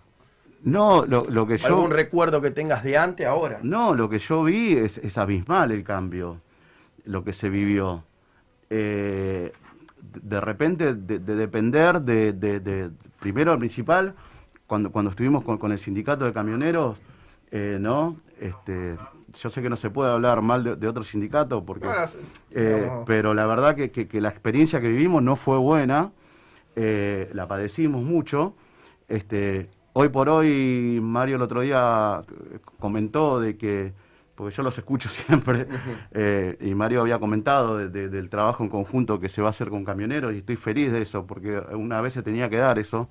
No, 0.63 1.05
lo, 1.05 1.25
lo 1.29 1.49
que 1.49 1.57
yo... 1.59 1.67
¿Algún 1.67 1.91
recuerdo 1.91 2.41
que 2.41 2.53
tengas 2.53 2.85
de 2.85 2.97
antes, 2.97 3.27
ahora? 3.27 3.59
No, 3.65 3.93
lo 3.97 4.09
que 4.09 4.21
yo 4.21 4.45
vi 4.45 4.75
es, 4.75 4.99
es 4.99 5.19
abismal 5.19 5.73
el 5.73 5.83
cambio, 5.83 6.41
lo 7.05 7.25
que 7.25 7.33
se 7.33 7.51
vivió. 7.51 8.05
Eh, 8.71 9.53
de 10.23 10.41
repente, 10.41 10.95
de, 10.95 11.19
de 11.19 11.35
depender 11.35 12.01
de, 12.03 12.33
de- 12.33 12.61
de- 12.61 12.91
primero 13.19 13.51
al 13.51 13.59
principal, 13.59 14.15
cuando, 14.69 14.93
cuando 14.93 15.11
estuvimos 15.11 15.43
con, 15.43 15.59
con 15.59 15.73
el 15.73 15.81
sindicato 15.81 16.25
de 16.25 16.33
camioneros, 16.33 16.99
eh, 17.51 17.79
¿no? 17.81 18.17
Este, 18.41 18.97
yo 19.35 19.51
sé 19.51 19.63
que 19.63 19.69
no 19.71 19.77
se 19.77 19.91
puede 19.91 20.11
hablar 20.11 20.43
mal 20.43 20.65
de, 20.65 20.77
de 20.77 20.89
otro 20.89 21.03
sindicato, 21.03 21.65
porque, 21.65 21.87
eh, 22.51 22.89
pero 23.07 23.35
la 23.35 23.47
verdad 23.47 23.75
que, 23.75 23.91
que- 23.91 24.07
que 24.09 24.21
la 24.21 24.29
experiencia 24.29 24.81
que 24.81 24.89
vivimos 24.89 25.23
no 25.23 25.37
fue 25.37 25.59
buena, 25.59 26.13
eh, 26.77 27.31
la 27.35 27.47
padecimos 27.49 28.03
mucho. 28.03 28.55
Este, 29.09 29.69
hoy 29.93 30.09
por 30.09 30.29
hoy, 30.29 31.01
Mario 31.03 31.37
el 31.37 31.43
otro 31.43 31.61
día 31.61 32.23
eh, 32.53 32.59
comentó 32.79 33.41
de 33.41 33.57
que, 33.57 33.93
porque 34.35 34.55
yo 34.55 34.63
los 34.63 34.77
escucho 34.79 35.09
siempre, 35.11 35.67
eh, 36.13 36.57
y 36.61 36.75
Mario 36.75 37.01
había 37.03 37.19
comentado 37.19 37.77
de- 37.77 37.89
de- 37.89 38.09
del 38.09 38.29
trabajo 38.31 38.63
en 38.65 38.71
conjunto 38.71 39.21
que 39.21 39.29
se 39.29 39.43
va 39.43 39.49
a 39.49 39.51
hacer 39.51 39.69
con 39.71 39.85
camioneros, 39.85 40.33
y 40.35 40.39
estoy 40.39 40.57
feliz 40.57 40.93
de 40.93 41.03
eso, 41.03 41.27
porque 41.27 41.59
una 41.75 42.01
vez 42.01 42.13
se 42.15 42.23
tenía 42.23 42.49
que 42.49 42.57
dar 42.57 42.79
eso, 42.79 43.09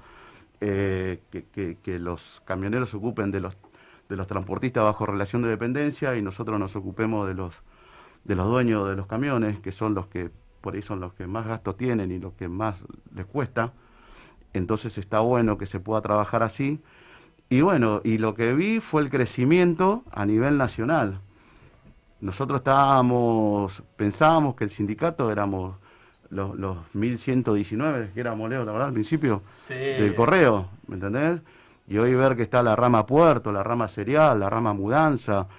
que, 0.60 1.46
que- 1.52 1.78
que 1.82 2.00
los 2.00 2.42
camioneros 2.46 2.90
se 2.92 2.98
ocupen 2.98 3.32
de 3.32 3.40
los, 3.40 3.58
de 4.12 4.18
los 4.18 4.28
transportistas 4.28 4.84
bajo 4.84 5.06
relación 5.06 5.42
de 5.42 5.48
dependencia 5.48 6.18
y 6.18 6.22
nosotros 6.22 6.60
nos 6.60 6.76
ocupemos 6.76 7.30
de 7.30 7.34
los, 7.34 7.62
de 8.26 8.36
los 8.36 8.46
dueños 8.46 8.90
de 8.90 8.98
los 8.98 9.08
camiones, 9.08 9.62
que 9.62 9.72
son 9.72 9.94
los 9.94 10.08
que 10.08 10.30
por 10.60 10.76
ahí 10.76 10.82
son 10.82 11.00
los 11.00 11.14
que 11.14 11.28
más 11.28 11.48
gastos 11.48 11.78
tienen 11.78 12.12
y 12.12 12.20
los 12.20 12.34
que 12.34 12.50
más 12.50 12.84
les 13.16 13.26
cuesta. 13.26 13.72
Entonces 14.52 14.98
está 14.98 15.22
bueno 15.22 15.58
que 15.58 15.66
se 15.66 15.80
pueda 15.80 16.02
trabajar 16.02 16.44
así. 16.44 16.82
Y 17.50 17.62
bueno, 17.62 18.02
y 18.04 18.18
lo 18.18 18.36
que 18.36 18.54
vi 18.54 18.82
fue 18.82 19.02
el 19.02 19.10
crecimiento 19.10 20.04
a 20.12 20.26
nivel 20.26 20.58
nacional. 20.58 21.22
Nosotros 22.20 22.60
estábamos, 22.60 23.82
pensábamos 23.96 24.56
que 24.56 24.66
el 24.66 24.72
sindicato 24.72 25.32
éramos 25.32 25.78
los, 26.30 26.54
los 26.58 26.78
1119, 26.94 28.12
que 28.14 28.20
éramos 28.20 28.50
Leo, 28.50 28.66
la 28.66 28.74
verdad, 28.74 28.90
al 28.90 28.94
principio, 28.94 29.42
sí, 29.68 29.74
del 29.74 30.16
correo, 30.16 30.68
¿me 30.88 30.96
entendés? 30.96 31.42
Y 31.92 31.98
hoy 31.98 32.16
ver 32.16 32.38
que 32.38 32.44
está 32.44 32.64
la 32.64 32.74
rama 32.78 33.06
puerto, 33.06 33.52
la 33.52 33.64
rama 33.64 33.90
serial, 33.90 34.40
la 34.40 34.50
rama 34.50 34.72
mudanza, 34.72 35.50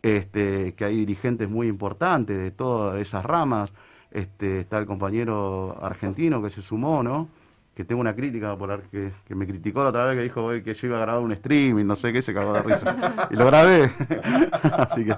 este, 0.00 0.72
que 0.76 0.84
hay 0.84 0.94
dirigentes 0.94 1.50
muy 1.50 1.66
importantes 1.66 2.38
de 2.38 2.52
todas 2.52 3.00
esas 3.00 3.24
ramas, 3.24 3.74
este, 4.12 4.60
está 4.60 4.78
el 4.78 4.86
compañero 4.86 5.76
argentino 5.82 6.40
que 6.40 6.48
se 6.48 6.62
sumó, 6.62 7.02
¿no? 7.02 7.28
Que 7.74 7.84
tengo 7.84 8.00
una 8.00 8.14
crítica 8.14 8.56
por 8.56 8.82
que, 8.82 9.10
que 9.26 9.34
me 9.34 9.48
criticó 9.48 9.82
la 9.82 9.88
otra 9.88 10.04
vez 10.04 10.16
que 10.16 10.22
dijo 10.22 10.44
hoy 10.44 10.62
que 10.62 10.74
yo 10.74 10.86
iba 10.86 10.98
a 10.98 11.00
grabar 11.00 11.22
un 11.24 11.34
stream 11.34 11.80
y 11.80 11.82
no 11.82 11.96
sé 11.96 12.12
qué, 12.12 12.22
se 12.22 12.32
cagó 12.32 12.52
de 12.52 12.62
risa. 12.62 13.26
Y 13.28 13.34
lo 13.34 13.46
grabé. 13.46 13.90
Así 14.62 15.04
que, 15.04 15.16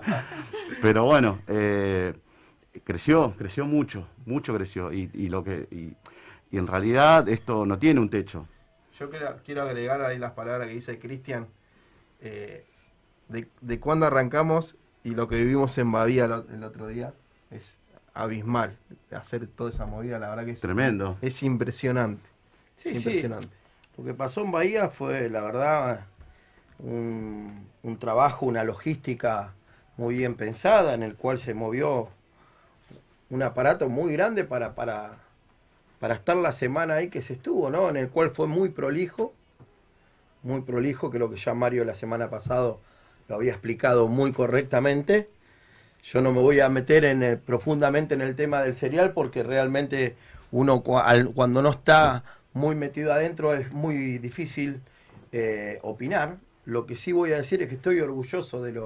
pero 0.80 1.04
bueno, 1.04 1.40
eh, 1.48 2.14
creció, 2.82 3.34
creció 3.36 3.66
mucho, 3.66 4.08
mucho 4.24 4.54
creció. 4.54 4.90
Y, 4.90 5.10
y 5.12 5.28
lo 5.28 5.44
que, 5.44 5.68
y 6.50 6.56
en 6.56 6.66
realidad 6.66 7.28
esto 7.28 7.66
no 7.66 7.78
tiene 7.78 8.00
un 8.00 8.08
techo. 8.08 8.46
Yo 9.02 9.10
quiero, 9.10 9.36
quiero 9.44 9.62
agregar 9.62 10.00
ahí 10.02 10.16
las 10.16 10.30
palabras 10.30 10.68
que 10.68 10.74
dice 10.74 11.00
Cristian, 11.00 11.48
eh, 12.20 12.64
de, 13.26 13.48
de 13.60 13.80
cuándo 13.80 14.06
arrancamos 14.06 14.76
y 15.02 15.16
lo 15.16 15.26
que 15.26 15.34
vivimos 15.34 15.76
en 15.78 15.90
Bahía 15.90 16.26
el, 16.26 16.62
otro 16.62 16.86
día 16.86 17.12
es 17.50 17.78
abismal. 18.14 18.78
Hacer 19.10 19.48
toda 19.48 19.70
esa 19.70 19.86
movida, 19.86 20.20
la 20.20 20.30
verdad 20.30 20.44
que 20.44 20.52
es, 20.52 20.60
Tremendo. 20.60 21.18
es 21.20 21.42
impresionante. 21.42 22.22
Sí, 22.76 22.90
es 22.90 23.02
sí. 23.02 23.08
impresionante. 23.08 23.48
Lo 23.98 24.04
que 24.04 24.14
pasó 24.14 24.42
en 24.42 24.52
Bahía 24.52 24.88
fue, 24.88 25.28
la 25.28 25.40
verdad, 25.40 26.06
un, 26.78 27.66
un 27.82 27.98
trabajo, 27.98 28.46
una 28.46 28.62
logística 28.62 29.52
muy 29.96 30.14
bien 30.14 30.36
pensada, 30.36 30.94
en 30.94 31.02
el 31.02 31.16
cual 31.16 31.40
se 31.40 31.54
movió 31.54 32.08
un 33.30 33.42
aparato 33.42 33.88
muy 33.88 34.12
grande 34.12 34.44
para, 34.44 34.76
para, 34.76 35.18
para 36.02 36.14
estar 36.14 36.36
la 36.36 36.50
semana 36.50 36.94
ahí 36.94 37.10
que 37.10 37.22
se 37.22 37.34
estuvo, 37.34 37.70
¿no? 37.70 37.88
En 37.88 37.96
el 37.96 38.08
cual 38.08 38.32
fue 38.32 38.48
muy 38.48 38.70
prolijo, 38.70 39.32
muy 40.42 40.62
prolijo, 40.62 41.12
que 41.12 41.20
lo 41.20 41.30
que 41.30 41.36
ya 41.36 41.54
Mario 41.54 41.84
la 41.84 41.94
semana 41.94 42.28
pasada 42.28 42.74
lo 43.28 43.34
había 43.36 43.52
explicado 43.52 44.08
muy 44.08 44.32
correctamente. 44.32 45.28
Yo 46.02 46.20
no 46.20 46.32
me 46.32 46.40
voy 46.40 46.58
a 46.58 46.68
meter 46.68 47.04
en, 47.04 47.22
eh, 47.22 47.36
profundamente 47.36 48.14
en 48.16 48.20
el 48.20 48.34
tema 48.34 48.62
del 48.62 48.74
cereal 48.74 49.12
porque 49.12 49.44
realmente 49.44 50.16
uno 50.50 50.82
al- 51.00 51.28
cuando 51.28 51.62
no 51.62 51.70
está 51.70 52.24
muy 52.52 52.74
metido 52.74 53.12
adentro 53.12 53.54
es 53.54 53.70
muy 53.72 54.18
difícil 54.18 54.80
eh, 55.30 55.78
opinar. 55.82 56.38
Lo 56.64 56.84
que 56.84 56.96
sí 56.96 57.12
voy 57.12 57.32
a 57.32 57.36
decir 57.36 57.62
es 57.62 57.68
que 57.68 57.76
estoy 57.76 58.00
orgulloso 58.00 58.60
de, 58.60 58.72
de 58.72 58.80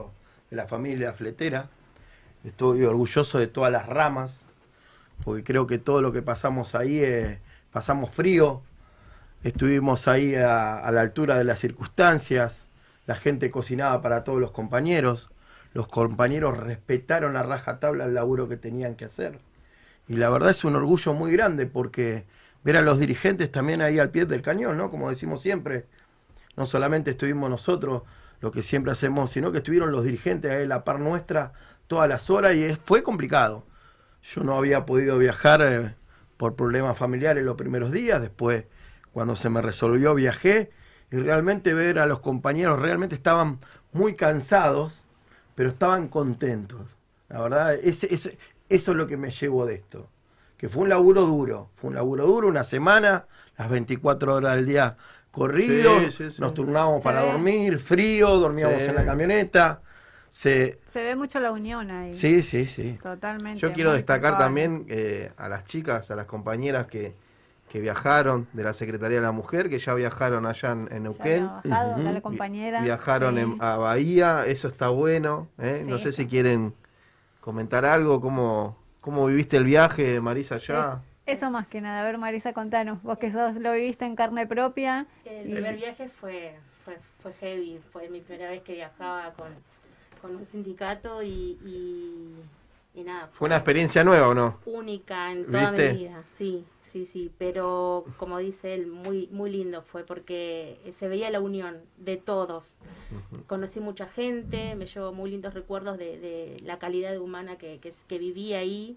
la 0.51 0.67
familia 0.67 1.15
fletera, 1.15 1.71
estoy 2.45 2.83
orgulloso 2.85 3.39
de 3.39 3.47
todas 3.47 3.73
las 3.73 3.87
ramas, 3.87 4.37
porque 5.25 5.45
creo 5.45 5.67
que 5.67 5.79
todo 5.79 6.03
lo 6.03 6.13
que 6.13 6.23
pasamos 6.23 6.75
ahí, 6.75 7.01
eh, 7.01 7.41
pasamos 7.73 8.11
frío, 8.11 8.63
estuvimos 9.43 10.09
ahí 10.09 10.35
a, 10.35 10.91
la 10.91 11.01
altura 11.01 11.39
de 11.39 11.45
las 11.45 11.59
circunstancias, 11.59 12.59
la 13.07 13.15
gente 13.17 13.51
cocinaba 13.51 14.03
para 14.03 14.25
todos 14.25 14.41
los 14.41 14.51
compañeros, 14.53 15.31
los 15.75 15.89
compañeros 15.89 16.59
respetaron 16.59 17.37
a 17.37 17.43
rajatabla 17.43 18.05
el 18.07 18.15
laburo 18.15 18.49
que 18.49 18.57
tenían 18.57 18.95
que 18.97 19.05
hacer. 19.05 19.39
Y 20.09 20.15
la 20.17 20.31
verdad 20.31 20.51
es 20.51 20.65
un 20.65 20.77
orgullo 20.77 21.13
muy 21.15 21.33
grande 21.33 21.67
porque 21.67 22.25
ver 22.65 22.77
a 22.77 22.83
los 22.83 22.99
dirigentes 22.99 23.51
también 23.53 23.83
ahí 23.83 23.99
al 23.99 24.11
pie 24.11 24.27
del 24.27 24.43
cañón, 24.43 24.77
¿no? 24.77 24.91
Como 24.91 25.11
decimos 25.11 25.43
siempre, 25.43 25.87
no 26.57 26.67
solamente 26.67 27.13
estuvimos 27.13 27.51
nosotros, 27.51 28.03
lo 28.41 28.51
que 28.53 28.63
siempre 28.63 28.93
hacemos, 28.93 29.31
sino 29.31 29.53
que 29.53 29.59
estuvieron 29.59 29.93
los 29.93 30.05
dirigentes 30.05 30.51
ahí 30.51 30.65
a 30.65 30.67
la 30.67 30.85
par 30.85 31.01
nuestra 31.01 31.53
todas 31.87 32.09
las 32.09 32.31
horas 32.31 32.55
y 32.55 32.65
es- 32.65 32.79
fue 32.85 33.03
complicado. 33.03 33.65
Yo 34.35 34.43
no 34.43 34.57
había 34.57 34.85
podido 34.87 35.19
viajar 35.19 35.63
eh, 35.63 35.95
por 36.37 36.55
problemas 36.57 36.99
familiares 36.99 37.45
los 37.45 37.57
primeros 37.57 37.93
días, 37.93 38.21
después 38.21 38.65
cuando 39.13 39.37
se 39.37 39.49
me 39.49 39.63
resolvió 39.63 40.15
viajé 40.15 40.71
y 41.11 41.17
realmente 41.17 41.73
ver 41.75 41.99
a 41.99 42.07
los 42.07 42.21
compañeros, 42.21 42.81
realmente 42.81 43.15
estaban 43.15 43.59
muy 43.93 44.15
cansados, 44.15 45.05
pero 45.55 45.71
estaban 45.71 46.09
contentos. 46.09 46.81
La 47.29 47.41
verdad, 47.41 47.75
ese, 47.75 48.13
ese- 48.13 48.37
eso 48.69 48.91
es 48.91 48.97
lo 48.97 49.07
que 49.07 49.17
me 49.17 49.31
llevo 49.31 49.65
de 49.65 49.77
esto. 49.77 50.09
Que 50.59 50.69
fue 50.69 50.83
un 50.83 50.89
laburo 50.89 51.23
duro, 51.23 51.71
fue 51.77 51.89
un 51.91 51.97
laburo 51.97 52.27
duro, 52.27 52.49
una 52.49 52.65
semana, 52.65 53.27
las 53.57 53.71
24 53.71 54.35
horas 54.35 54.57
del 54.57 54.67
día 54.67 54.97
corridos, 55.31 56.03
Sí, 56.05 56.11
sí, 56.11 56.31
sí. 56.33 56.41
nos 56.41 56.53
turnábamos 56.55 57.03
para 57.03 57.23
Sí. 57.23 57.27
dormir, 57.29 57.79
frío, 57.79 58.37
dormíamos 58.39 58.83
Sí. 58.83 58.89
en 58.89 58.95
la 58.97 59.05
camioneta. 59.05 59.81
Se, 60.29 60.79
Se 60.93 61.03
ve 61.03 61.17
mucho 61.17 61.41
la 61.41 61.53
unión 61.53 61.91
ahí. 61.91 62.13
sí, 62.15 62.43
sí, 62.43 62.67
sí. 62.67 62.99
Totalmente. 63.03 63.59
Yo 63.61 63.73
quiero 63.73 63.93
destacar 63.93 64.39
también 64.39 64.85
eh, 64.89 65.31
a 65.37 65.49
las 65.49 65.65
chicas, 65.67 66.11
a 66.11 66.17
las 66.17 66.27
compañeras 66.27 66.87
que, 66.87 67.15
que 67.71 67.81
viajaron 67.81 68.47
de 68.53 68.63
la 68.65 68.73
Secretaría 68.75 69.19
de 69.19 69.23
la 69.25 69.33
Mujer, 69.33 69.69
que 69.69 69.79
ya 69.79 69.95
viajaron 69.95 70.47
allá 70.47 70.73
en, 70.73 70.81
en 70.83 70.89
Ya 70.89 70.99
Neuquén. 71.01 71.47
bajado 71.47 71.93
acá 71.93 72.01
Ujú. 72.03 72.13
la 72.13 72.21
compañera. 72.21 72.81
Viajaron 72.83 73.35
Sí. 73.37 73.41
en- 73.41 73.57
a 73.61 73.77
Bahía, 73.77 74.45
eso 74.47 74.69
está 74.69 74.89
bueno. 74.89 75.49
¿eh? 75.59 75.83
No 75.87 75.99
sé 75.99 76.11
está. 76.11 76.23
si 76.23 76.29
quieren 76.29 76.75
comentar 77.41 77.85
algo, 77.85 78.21
cómo, 78.21 78.77
cómo 79.01 79.27
viviste 79.27 79.57
el 79.57 79.65
viaje, 79.65 80.21
Marisa, 80.21 80.57
allá. 80.57 81.01
Eso 81.27 81.51
más 81.51 81.67
que 81.67 81.81
nada. 81.81 82.01
A 82.03 82.05
ver, 82.05 82.19
Marisa, 82.19 82.53
contanos. 82.53 83.03
Vos 83.03 83.19
que 83.19 83.33
sos, 83.33 83.55
lo 83.57 83.73
viviste 83.73 84.05
en 84.05 84.15
carne 84.17 84.47
propia. 84.47 85.07
El 85.25 85.49
Y- 85.51 85.53
primer 85.55 85.77
viaje 85.77 86.09
fue, 86.21 86.57
fue, 86.85 86.99
fue 87.21 87.33
heavy, 87.41 87.81
fue 87.93 88.09
mi 88.11 88.21
primera 88.21 88.51
vez 88.51 88.63
que 88.63 88.75
viajaba 88.75 89.33
con, 89.33 89.49
con 90.27 90.37
un 90.37 90.45
sindicato 90.45 91.23
y, 91.23 91.59
y, 91.65 92.35
y 92.95 93.03
nada. 93.05 93.29
¿Fue 93.33 93.47
una 93.47 93.57
experiencia 93.57 94.03
nueva 94.05 94.29
o 94.29 94.35
no? 94.35 94.59
única 94.67 95.31
en 95.33 95.45
toda 95.47 95.71
¿Viste? 95.71 95.93
mi 95.93 95.99
vida, 95.99 96.23
sí, 96.37 96.65
sí, 96.93 97.07
sí, 97.07 97.31
pero 97.39 98.05
como 98.19 98.39
dice 98.39 98.75
él, 98.75 98.87
muy, 98.87 99.29
muy 99.31 99.51
lindo 99.51 99.83
fue 99.83 100.05
porque 100.05 100.79
se 100.99 101.09
veía 101.09 101.31
la 101.31 101.41
unión 101.41 101.79
de 101.99 102.17
todos. 102.17 102.77
Conocí 103.47 103.81
mucha 103.81 104.07
gente, 104.09 104.75
me 104.75 104.87
llevo 104.87 105.13
muy 105.13 105.31
lindos 105.31 105.55
recuerdos 105.55 105.99
de, 105.99 106.19
de 106.19 106.61
la 106.65 106.79
calidad 106.79 107.17
humana 107.19 107.57
que, 107.57 107.79
que, 107.79 107.95
que 108.09 108.19
viví 108.19 108.55
ahí, 108.55 108.97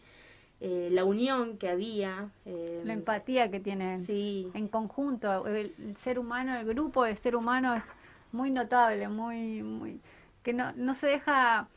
eh, 0.62 0.90
la 0.92 1.06
unión 1.06 1.58
que 1.58 1.70
había. 1.70 2.30
eh, 2.46 2.82
La 2.86 2.94
empatía 2.94 3.52
que 3.52 3.60
tienen 3.60 4.06
Sí, 4.08 4.50
en 4.54 4.68
conjunto. 4.68 5.46
El, 5.48 5.74
el 5.78 5.98
ser 5.98 6.18
humano, 6.20 6.58
el 6.58 6.66
grupo 6.66 7.04
de 7.04 7.16
ser 7.16 7.36
humano 7.36 7.76
es 7.76 7.84
muy 8.32 8.50
notable, 8.52 9.08
muy, 9.08 9.62
muy, 9.64 10.00
que 10.44 10.54
no, 10.54 10.72
no 10.74 10.96
se 10.96 11.08
deja 11.08 11.70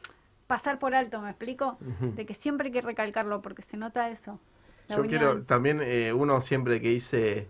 pasar 0.47 0.79
por 0.79 0.95
alto, 0.95 1.21
¿me 1.23 1.31
explico? 1.31 1.81
De 2.15 2.27
que 2.27 2.35
siempre 2.35 2.67
hay 2.69 2.73
que 2.73 2.83
recalcarlo 2.83 3.43
porque 3.43 3.63
se 3.63 3.77
nota 3.77 4.11
eso. 4.11 4.41
Yo 4.89 5.03
unión. 5.03 5.09
quiero 5.09 5.43
también, 5.45 5.81
eh, 5.83 6.13
uno 6.13 6.41
siempre 6.41 6.81
que 6.81 6.91
dice 6.91 7.49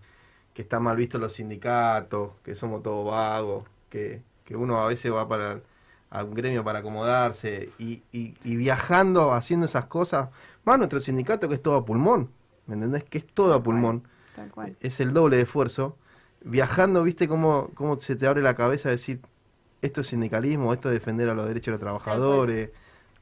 que 0.54 0.62
está 0.62 0.80
mal 0.80 0.96
visto 0.96 1.18
los 1.18 1.34
sindicatos, 1.34 2.32
que 2.44 2.54
somos 2.54 2.82
todos 2.82 3.06
vagos, 3.10 3.64
que, 3.88 4.22
que 4.44 4.56
uno 4.56 4.80
a 4.82 4.86
veces 4.88 5.12
va 5.12 5.28
para 5.28 5.62
a 6.10 6.24
un 6.24 6.34
gremio 6.34 6.62
para 6.62 6.80
acomodarse 6.80 7.74
y, 7.78 8.02
y, 8.12 8.36
y 8.44 8.56
viajando, 8.56 9.32
haciendo 9.32 9.64
esas 9.66 9.86
cosas, 9.86 10.28
va 10.68 10.74
a 10.74 10.76
nuestro 10.76 11.00
sindicato 11.00 11.48
que 11.48 11.54
es 11.54 11.62
todo 11.62 11.76
a 11.76 11.84
pulmón, 11.86 12.30
¿me 12.66 12.74
entendés? 12.74 13.04
Que 13.04 13.18
es 13.18 13.26
todo 13.26 13.54
a 13.54 13.62
pulmón, 13.62 14.06
Tal 14.34 14.50
cual. 14.50 14.76
es 14.80 15.00
el 15.00 15.12
doble 15.14 15.36
de 15.36 15.42
esfuerzo. 15.44 15.96
Viajando, 16.42 17.02
viste 17.04 17.28
cómo, 17.28 17.70
cómo 17.74 18.00
se 18.00 18.16
te 18.16 18.26
abre 18.26 18.42
la 18.42 18.54
cabeza 18.56 18.90
decir, 18.90 19.20
esto 19.82 20.00
es 20.02 20.08
sindicalismo, 20.08 20.72
esto 20.72 20.88
es 20.90 20.94
defender 20.94 21.28
a 21.28 21.34
los 21.34 21.46
derechos 21.46 21.66
de 21.66 21.72
los 21.72 21.80
trabajadores, 21.80 22.70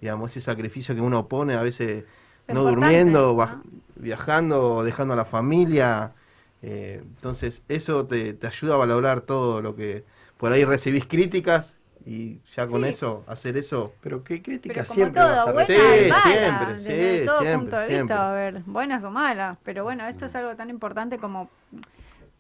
digamos, 0.00 0.31
ese 0.33 0.40
sacrificio 0.40 0.95
que 0.95 1.00
uno 1.00 1.29
pone 1.29 1.55
a 1.55 1.62
veces 1.62 2.05
Es 2.47 2.55
no 2.55 2.64
durmiendo, 2.64 3.37
¿no? 3.38 3.64
viajando, 3.97 4.83
dejando 4.85 5.14
a 5.14 5.17
la 5.17 5.25
familia. 5.25 6.14
eh, 6.62 7.00
entonces, 7.02 7.62
eso 7.69 8.07
te, 8.07 8.35
te 8.35 8.47
ayuda 8.47 8.75
a 8.75 8.79
valorar 8.79 9.23
todo 9.23 9.62
lo 9.62 9.75
que 9.76 10.05
por 10.37 10.52
ahí 10.52 10.64
recibís 10.64 11.07
críticas 11.07 11.76
y 12.05 12.40
ya 12.57 12.67
con 12.67 12.85
Sí. 12.85 12.90
eso, 12.90 13.25
hacer 13.26 13.57
eso. 13.57 13.95
Pero 14.00 14.25
qué 14.25 14.43
Pero 14.67 14.83
crítica 14.83 14.85
como 14.87 15.11
siempre 15.11 15.25
vas 15.25 15.47
a 15.47 15.52
todo, 15.52 15.52
buena 15.52 15.67
Sí, 15.67 16.05
mala, 16.07 16.21
siempre, 16.23 16.79
desde 16.79 17.19
sí, 17.19 17.25
todo 17.25 17.38
siempre, 17.38 17.50
punto 17.50 17.76
de 17.76 17.88
siempre. 17.88 17.88
vista, 17.88 18.31
a 18.31 18.35
ver, 18.35 18.62
buenas 18.67 19.02
o 19.05 19.11
malas, 19.11 19.59
pero 19.64 19.83
bueno, 19.85 20.07
esto 20.07 20.26
es 20.26 20.35
algo 20.35 20.55
tan 20.57 20.71
importante 20.71 21.19
como 21.19 21.50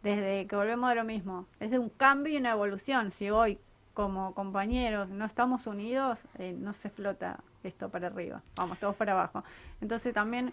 desde 0.02 0.46
que 0.46 0.56
volvemos 0.56 0.90
a 0.90 0.94
lo 0.94 1.04
mismo, 1.04 1.46
es 1.60 1.70
de 1.70 1.78
un 1.78 1.90
cambio 1.90 2.32
y 2.34 2.38
una 2.38 2.52
evolución, 2.52 3.12
si 3.18 3.30
hoy 3.30 3.58
como 3.94 4.34
compañeros 4.34 5.08
no 5.10 5.24
estamos 5.24 5.66
unidos, 5.66 6.18
eh, 6.38 6.54
no 6.56 6.72
se 6.74 6.90
flota 6.90 7.40
esto 7.64 7.88
para 7.88 8.06
arriba, 8.08 8.42
vamos 8.56 8.78
todos 8.78 8.96
para 8.96 9.12
abajo. 9.12 9.44
Entonces 9.80 10.14
también 10.14 10.52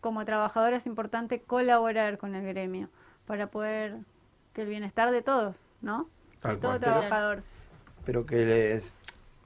como 0.00 0.24
trabajador 0.24 0.72
es 0.72 0.86
importante 0.86 1.40
colaborar 1.42 2.16
con 2.18 2.34
el 2.34 2.44
gremio 2.46 2.88
para 3.26 3.48
poder 3.48 3.98
que 4.54 4.62
el 4.62 4.68
bienestar 4.68 5.10
de 5.12 5.22
todos, 5.22 5.54
¿no? 5.82 6.08
Tal 6.40 6.56
de 6.56 6.60
todo 6.62 6.70
cual. 6.70 6.80
trabajador. 6.80 7.42
pero 8.04 8.24
que 8.26 8.46
les 8.46 8.94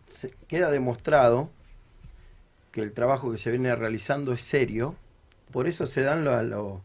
se- 0.09 0.31
queda 0.47 0.71
demostrado 0.71 1.51
que 2.71 2.81
el 2.83 2.93
trabajo 2.93 3.31
que 3.33 3.37
se 3.39 3.51
viene 3.51 3.75
realizando 3.75 4.33
es 4.33 4.41
serio, 4.43 4.95
por 5.53 5.67
eso 5.67 5.87
se 5.87 6.03
dan 6.03 6.25
lo- 6.25 6.41
lo- 6.43 6.81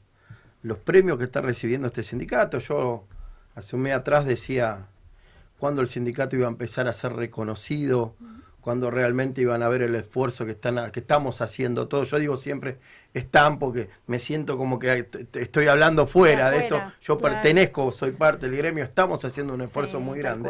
los 0.63 0.77
premios 0.79 1.18
que 1.20 1.24
está 1.25 1.41
recibiendo 1.41 1.88
este 1.88 2.03
sindicato. 2.03 2.58
Yo 2.58 3.06
hace 3.56 3.75
un 3.75 3.84
mes 3.84 3.94
atrás 3.94 4.25
decía 4.25 4.88
cuándo 5.60 5.82
el 5.82 5.88
sindicato 5.88 6.36
iba 6.36 6.48
a 6.48 6.50
empezar 6.50 6.88
a 6.88 6.94
ser 6.94 7.13
reconocido, 7.13 8.16
cuándo 8.62 8.89
realmente 8.89 9.42
iban 9.42 9.62
a 9.62 9.70
ver 9.70 9.82
el 9.82 9.94
esfuerzo 9.96 10.46
que 10.46 10.51
están 10.51 10.92
que 10.92 11.01
estamos 11.01 11.42
haciendo 11.42 11.88
todos. 11.88 12.10
Yo 12.10 12.18
digo 12.18 12.38
siempre 12.38 12.78
están 13.13 13.60
porque 13.60 13.89
me 14.08 14.20
siento 14.20 14.58
como 14.58 14.80
que 14.80 15.08
estoy 15.34 15.68
hablando 15.68 16.08
fuera 16.08 16.50
de 16.50 16.60
esto. 16.60 16.82
Yo 17.01 17.18
claro. 17.18 17.36
pertenezco, 17.36 17.92
soy 17.92 18.12
parte 18.12 18.50
del 18.50 18.58
gremio, 18.58 18.84
estamos 18.84 19.24
haciendo 19.25 19.54
un 19.54 19.62
esfuerzo 19.62 19.98
Sí, 19.98 20.04
muy 20.04 20.20
grande. 20.20 20.50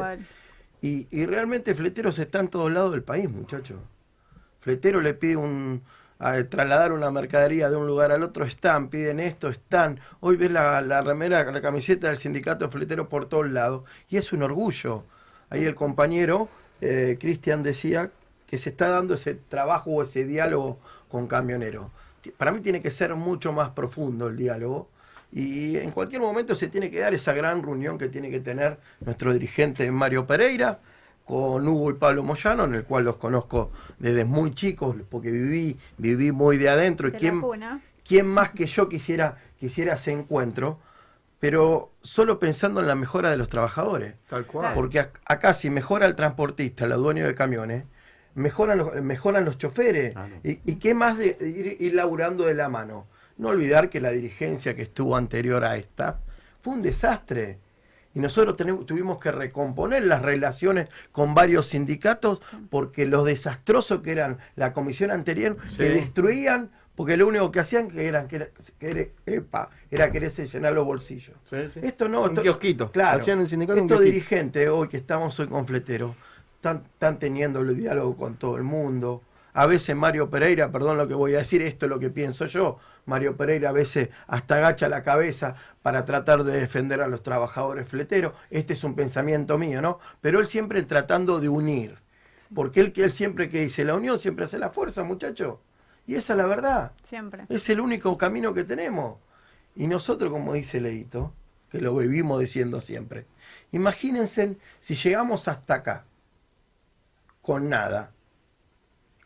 Y, 0.82 1.08
y 1.12 1.25
realmente 1.25 1.75
Fleteros 1.75 2.20
está 2.20 2.39
en 2.39 2.48
todos 2.48 2.72
lados 2.72 2.92
del 2.92 3.04
país, 3.04 3.30
muchachos. 3.30 3.80
Fletero 4.62 5.01
le 5.01 5.13
pide 5.13 5.36
un, 5.36 5.82
a 6.19 6.43
trasladar 6.43 6.91
una 6.91 7.11
mercadería 7.11 7.69
de 7.69 7.77
un 7.77 7.88
lugar 7.88 8.11
al 8.11 8.23
otro, 8.23 8.43
están, 8.43 8.89
piden 8.89 9.21
esto, 9.21 9.47
están. 9.47 10.01
Hoy 10.19 10.35
ves 10.35 10.51
la, 10.51 10.81
la 10.81 11.01
remera, 11.01 11.49
la 11.49 11.61
camiseta 11.61 12.07
del 12.09 12.17
sindicato 12.17 12.67
de 12.67 13.03
por 13.05 13.29
todos 13.29 13.49
lados. 13.49 13.83
Y 14.09 14.17
es 14.17 14.33
un 14.33 14.43
orgullo. 14.43 15.05
Ahí 15.49 15.63
el 15.63 15.75
compañero, 15.75 16.49
eh, 16.81 17.17
Cristian, 17.19 17.63
decía 17.63 18.11
que 18.47 18.57
se 18.57 18.69
está 18.69 18.89
dando 18.89 19.13
ese 19.13 19.33
trabajo 19.35 19.91
o 19.91 20.01
ese 20.01 20.25
diálogo 20.25 20.79
con 21.07 21.25
camioneros. 21.25 21.88
Para 22.38 22.51
mí 22.51 22.59
tiene 22.59 22.81
que 22.81 22.91
ser 22.91 23.15
mucho 23.15 23.53
más 23.53 23.69
profundo 23.69 24.27
el 24.27 24.35
diálogo. 24.35 24.89
Y 25.31 25.77
en 25.77 25.91
cualquier 25.91 26.21
momento 26.21 26.53
se 26.53 26.67
tiene 26.67 26.91
que 26.91 26.99
dar 26.99 27.13
esa 27.13 27.31
gran 27.31 27.63
reunión 27.63 27.97
que 27.97 28.09
tiene 28.09 28.29
que 28.29 28.41
tener 28.41 28.77
nuestro 28.99 29.32
dirigente 29.32 29.89
Mario 29.89 30.27
Pereira 30.27 30.79
con 31.30 31.68
Hugo 31.68 31.92
y 31.92 31.94
Pablo 31.94 32.24
Moyano, 32.24 32.65
en 32.65 32.74
el 32.74 32.84
cual 32.86 33.06
los 33.06 33.18
conozco 33.18 33.70
desde 34.00 34.26
muy 34.26 34.52
chicos, 34.56 34.96
porque 35.12 35.30
viví, 35.30 35.78
viví 36.00 36.32
muy 36.32 36.58
de 36.58 36.70
adentro. 36.70 37.08
y 37.08 37.12
De 37.12 37.18
quién, 38.04 38.26
más 38.26 38.50
que 38.50 38.65
yo 38.65 38.89
quisiera, 38.89 39.38
quisiera 39.60 39.94
ese 39.94 40.12
encuentro, 40.12 40.80
pero 41.39 41.92
solo 42.02 42.39
pensando 42.39 42.82
en 42.82 42.88
la 42.88 42.96
mejora 42.96 43.30
de 43.30 43.38
los 43.38 43.48
trabajadores. 43.48 44.15
Tal 44.28 44.48
cual. 44.48 44.74
Porque 44.74 45.02
ac- 45.02 45.20
acá 45.24 45.54
si 45.54 45.70
mejora 45.70 46.08
el 46.08 46.15
transportista, 46.15 46.88
los 46.88 46.98
dueños 46.98 47.28
de 47.28 47.36
camiones, 47.36 47.84
mejoran 48.34 48.80
los, 48.80 48.96
mejoran 49.04 49.46
los 49.46 49.60
choferes. 49.60 50.13
Claro. 50.13 50.36
¿Y, 50.44 50.60
y 50.65 50.76
qué 50.78 50.96
más 50.96 51.15
de 51.20 51.38
ir, 51.42 51.78
ir 51.80 51.94
laburando 51.94 52.46
de 52.48 52.56
la 52.56 52.70
mano? 52.70 53.06
No 53.38 53.50
olvidar 53.50 53.92
que 53.92 54.02
la 54.02 54.10
dirigencia 54.10 54.76
que 54.76 54.82
estuvo 54.82 55.15
anterior 55.15 55.63
a 55.63 55.78
esta 55.78 56.22
fue 56.63 56.74
un 56.74 56.82
desastre. 56.82 57.60
Y 58.15 58.19
nosotros 58.19 58.58
tenemos- 58.58 58.86
tuvimos 58.86 59.19
que 59.19 59.32
recomponer 59.32 60.04
las 60.06 60.22
relaciones 60.22 60.89
con 61.12 61.36
varios 61.36 61.67
sindicatos 61.67 62.41
porque 62.69 63.06
los 63.06 63.26
desastrosos 63.26 64.02
que 64.02 64.12
eran 64.12 64.39
la 64.56 64.74
comisión 64.74 65.12
anterior, 65.12 65.58
que 65.78 65.88
Sí. 65.88 65.93
destruían, 65.93 66.72
porque 66.95 67.15
lo 67.17 67.28
único 67.28 67.52
que 67.52 67.60
hacían 67.60 67.89
que 67.89 68.08
eran, 68.08 68.28
que 68.28 68.38
era, 68.38 68.48
que 68.80 68.89
era- 68.89 69.06
epa, 69.26 69.69
era 69.91 70.12
quererse 70.12 70.48
llenar 70.48 70.74
los 70.74 70.86
bolsillos. 70.86 71.36
Sí, 71.50 71.58
sí. 71.74 71.80
Esto 71.84 72.10
no, 72.10 72.24
Un 72.24 72.30
esto- 72.30 72.41
kiosquito. 72.41 72.91
Claro. 72.91 73.22
Hacían 73.22 73.41
el 73.41 73.48
sindicato 73.48 73.80
un 73.80 73.86
Estos 73.86 74.02
dirigentes 74.04 74.67
hoy 74.69 74.88
que 74.88 74.98
estamos 74.98 75.39
hoy 75.39 75.48
con 75.48 75.65
Fletero, 75.67 76.15
están, 76.56 76.84
están 76.91 77.19
teniendo 77.19 77.62
el 77.62 77.78
diálogo 77.78 78.17
con 78.17 78.36
todo 78.36 78.58
el 78.58 78.63
mundo. 78.63 79.22
A 79.60 79.65
veces 79.65 79.93
Mario 79.93 80.30
Pereira, 80.30 80.72
perdón 80.72 80.95
lo 80.95 81.06
que 81.06 81.13
voy 81.13 81.36
a 81.36 81.39
decir, 81.39 81.62
esto 81.62 81.86
es 81.86 81.89
lo 81.89 82.00
que 82.00 82.10
pienso 82.10 82.45
yo. 82.45 82.80
Mario 83.06 83.36
Pereira 83.36 83.67
a 83.67 83.74
veces 83.74 84.08
hasta 84.26 84.56
agacha 84.56 84.88
la 84.88 85.04
cabeza 85.04 85.56
para 85.82 86.06
tratar 86.06 86.45
de 86.45 86.62
defender 86.62 87.02
a 87.02 87.10
los 87.10 87.24
trabajadores 87.24 87.86
fleteros. 87.89 88.32
Este 88.52 88.72
es 88.72 88.86
un 88.86 88.95
pensamiento 88.95 89.58
mío, 89.58 89.82
¿no? 89.82 90.00
Pero 90.22 90.39
él 90.39 90.48
siempre 90.48 90.82
tratando 90.84 91.41
de 91.41 91.50
unir. 91.50 91.98
Porque 92.56 92.80
él, 92.80 92.93
que 92.93 93.04
él 93.04 93.12
siempre 93.12 93.50
que 93.50 93.60
dice, 93.60 93.84
la 93.84 93.95
unión 93.95 94.17
siempre 94.17 94.45
hace 94.45 94.58
la 94.60 94.69
fuerza, 94.69 95.04
muchacho. 95.04 95.60
Y 96.08 96.15
esa 96.15 96.32
es 96.32 96.38
la 96.38 96.45
verdad. 96.45 96.93
Siempre. 97.10 97.45
Es 97.50 97.69
el 97.69 97.82
único 97.82 98.17
camino 98.17 98.54
que 98.54 98.63
tenemos. 98.63 99.17
Y 99.76 99.88
nosotros, 99.88 100.32
como 100.32 100.54
dice 100.54 100.80
Leito, 100.80 101.34
que 101.69 101.82
lo 101.82 101.93
vivimos 101.98 102.39
diciendo 102.39 102.80
siempre, 102.80 103.26
imagínense 103.74 104.56
si 104.80 104.95
llegamos 104.95 105.50
hasta 105.50 105.74
acá, 105.74 106.06
con 107.41 107.67
nada. 107.67 108.13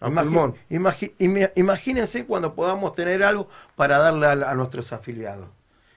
A 0.03 0.09
Imagi- 0.09 0.23
pulmón. 0.23 0.55
imagi- 0.69 1.13
ime- 1.19 1.51
imagínense 1.55 2.25
cuando 2.25 2.53
podamos 2.53 2.93
tener 2.93 3.23
algo 3.23 3.47
para 3.75 3.97
darle 3.97 4.27
a, 4.27 4.31
a 4.51 4.53
nuestros 4.55 4.91
afiliados. 4.93 5.47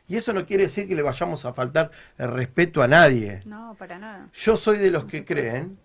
Y 0.09 0.17
eso 0.17 0.33
no 0.33 0.47
quiere 0.47 0.63
decir 0.65 0.87
que 0.87 0.95
le 0.95 1.03
vayamos 1.03 1.45
a 1.45 1.53
faltar 1.53 1.91
el 2.17 2.31
respeto 2.31 2.83
a 2.83 2.87
nadie. 2.89 3.43
No, 3.45 3.75
para 3.79 3.99
nada. 3.99 4.29
Yo 4.33 4.57
soy 4.57 4.79
de 4.79 4.91
los 4.93 5.05
que 5.07 5.25
creen 5.25 5.79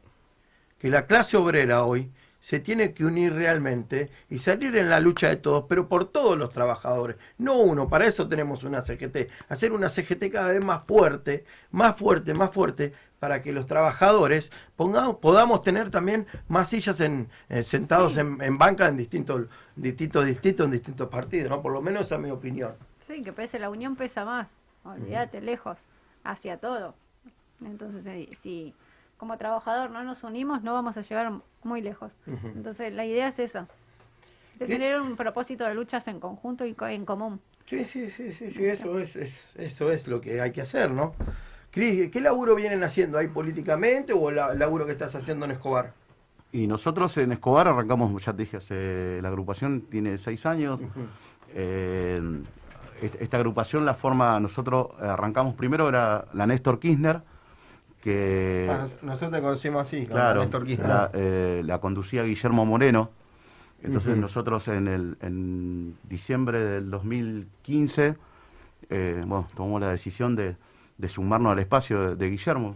que 0.77 0.89
la 0.89 1.05
clase 1.07 1.37
obrera 1.37 1.83
hoy 1.83 2.11
se 2.41 2.59
tiene 2.59 2.93
que 2.93 3.05
unir 3.05 3.33
realmente 3.33 4.09
y 4.29 4.39
salir 4.39 4.75
en 4.75 4.89
la 4.89 4.99
lucha 4.99 5.29
de 5.29 5.37
todos, 5.37 5.65
pero 5.69 5.87
por 5.87 6.05
todos 6.11 6.37
los 6.37 6.49
trabajadores, 6.49 7.15
no 7.37 7.55
uno, 7.59 7.87
para 7.87 8.05
eso 8.07 8.27
tenemos 8.27 8.65
una 8.65 8.81
CGT, 8.81 9.29
hacer 9.47 9.71
una 9.71 9.87
CGT 9.87 10.29
cada 10.29 10.51
vez 10.51 10.61
más 10.65 10.83
fuerte, 10.85 11.45
más 11.71 11.95
fuerte, 11.95 12.33
más 12.33 12.51
fuerte, 12.51 12.93
para 13.19 13.41
que 13.43 13.53
los 13.53 13.67
trabajadores 13.67 14.51
pongamos, 14.75 15.17
podamos 15.17 15.61
tener 15.61 15.91
también 15.91 16.25
más 16.47 16.67
sillas 16.69 16.99
en, 16.99 17.29
eh, 17.49 17.61
sentados 17.63 18.15
Sí. 18.15 18.19
en, 18.19 18.41
en 18.41 18.57
banca 18.57 18.87
en 18.89 18.97
distintos, 18.97 19.43
distintos 19.75 20.25
distritos, 20.25 20.65
en 20.65 20.71
distintos 20.71 21.07
partidos, 21.07 21.49
¿no? 21.51 21.61
Por 21.61 21.71
lo 21.71 21.81
menos 21.81 22.07
esa 22.07 22.15
es 22.15 22.21
mi 22.21 22.31
opinión. 22.31 22.73
Sí, 23.07 23.21
que 23.21 23.31
pese, 23.31 23.59
la 23.59 23.69
unión 23.69 23.95
pesa 23.95 24.25
más. 24.25 24.47
Olvídate, 24.83 25.39
lejos, 25.41 25.77
hacia 26.23 26.57
todo. 26.57 26.95
Entonces, 27.63 28.03
eh, 28.07 28.29
si 28.41 28.73
como 29.21 29.37
trabajador 29.37 29.91
no 29.91 30.03
nos 30.03 30.23
unimos, 30.23 30.63
no 30.63 30.73
vamos 30.73 30.97
a 30.97 31.01
llegar 31.03 31.31
muy 31.61 31.79
lejos. 31.83 32.11
Entonces, 32.55 32.91
la 32.91 33.05
idea 33.05 33.27
es 33.27 33.37
esa. 33.37 33.67
De 34.57 34.65
¿Qué? 34.65 34.73
tener 34.73 34.99
un 34.99 35.15
propósito 35.15 35.63
de 35.63 35.75
luchas 35.75 36.07
en 36.07 36.19
conjunto 36.19 36.65
y 36.65 36.73
co- 36.73 36.87
en 36.87 37.05
común. 37.05 37.39
Sí, 37.67 37.85
sí, 37.85 38.09
sí, 38.09 38.31
sí, 38.33 38.49
sí, 38.49 38.65
eso 38.65 38.97
es, 38.97 39.15
es- 39.15 39.55
eso 39.57 39.91
es 39.91 40.07
lo 40.07 40.19
que 40.21 40.41
hay 40.41 40.51
que 40.51 40.61
hacer, 40.61 40.89
¿no? 40.89 41.13
Cris, 41.69 42.09
¿qué 42.09 42.19
laburo 42.19 42.55
vienen 42.55 42.83
haciendo 42.83 43.19
ahí 43.19 43.27
políticamente 43.27 44.11
o 44.11 44.31
la- 44.31 44.53
el 44.53 44.57
laburo 44.57 44.87
que 44.87 44.93
estás 44.93 45.13
haciendo 45.13 45.45
en 45.45 45.51
Escobar? 45.51 45.93
Y 46.51 46.65
nosotros 46.65 47.15
en 47.17 47.31
Escobar 47.31 47.67
arrancamos, 47.67 48.25
ya 48.25 48.33
te 48.33 48.39
dije, 48.41 48.57
hace- 48.57 49.19
la 49.21 49.27
agrupación 49.27 49.81
tiene 49.81 50.17
seis 50.17 50.47
años. 50.47 50.81
Eh, 51.53 52.19
est- 53.03 53.21
esta 53.21 53.37
agrupación 53.37 53.85
la 53.85 53.93
forma, 53.93 54.39
nosotros 54.39 54.87
arrancamos 54.99 55.53
primero, 55.53 55.87
era 55.87 56.25
la 56.33 56.47
Néstor 56.47 56.79
Kirchner, 56.79 57.21
que... 58.01 58.67
Ah, 58.69 58.77
nos- 58.79 59.01
nosotros 59.03 59.31
te 59.31 59.41
conocimos 59.41 59.81
así, 59.81 60.05
Claro, 60.07 60.41
la, 60.87 61.09
eh, 61.13 61.61
la 61.65 61.79
conducía 61.79 62.23
Guillermo 62.23 62.65
Moreno. 62.65 63.09
Entonces 63.83 64.15
nosotros 64.21 64.67
en, 64.67 64.87
el, 64.87 65.17
en 65.21 65.95
diciembre 66.03 66.59
del 66.59 66.91
2015 66.91 68.15
eh, 68.89 69.21
bueno, 69.25 69.47
tomamos 69.55 69.81
la 69.81 69.89
decisión 69.91 70.35
de, 70.35 70.55
de 70.97 71.09
sumarnos 71.09 71.53
al 71.53 71.59
espacio 71.59 72.01
de, 72.09 72.15
de 72.15 72.29
Guillermo, 72.29 72.75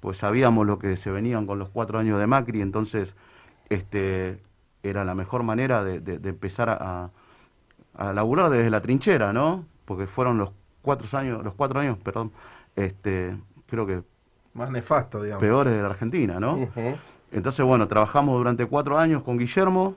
pues 0.00 0.18
sabíamos 0.18 0.66
lo 0.66 0.78
que 0.78 0.96
se 0.96 1.10
venían 1.10 1.46
con 1.46 1.58
los 1.58 1.68
cuatro 1.70 1.98
años 1.98 2.18
de 2.20 2.26
Macri, 2.26 2.60
entonces 2.60 3.14
este, 3.70 4.40
era 4.82 5.04
la 5.04 5.14
mejor 5.14 5.42
manera 5.42 5.84
de, 5.84 6.00
de- 6.00 6.18
de 6.18 6.28
empezar 6.30 6.68
a, 6.70 7.10
a 7.94 8.12
laburar 8.12 8.50
desde 8.50 8.70
la 8.70 8.80
trinchera, 8.82 9.32
¿no? 9.32 9.64
Porque 9.84 10.06
fueron 10.06 10.38
los 10.38 10.50
cuatro 10.82 11.06
años, 11.18 11.42
los 11.44 11.54
cuatro 11.54 11.80
años, 11.80 11.98
perdón, 11.98 12.32
este, 12.76 13.36
creo 13.66 13.86
que 13.86 14.02
Más 14.54 14.70
nefasto, 14.70 15.22
digamos. 15.22 15.40
peores 15.42 15.72
de 15.74 15.80
la 15.82 15.88
Argentina, 15.88 16.38
¿no? 16.38 16.56
Entonces, 17.30 17.64
bueno, 17.64 17.88
trabajamos 17.88 18.36
durante 18.36 18.66
cuatro 18.66 18.98
años 18.98 19.22
con 19.22 19.38
Guillermo. 19.38 19.96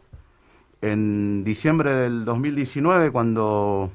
En 0.81 1.43
diciembre 1.43 1.91
del 1.93 2.25
2019, 2.25 3.11
cuando, 3.11 3.89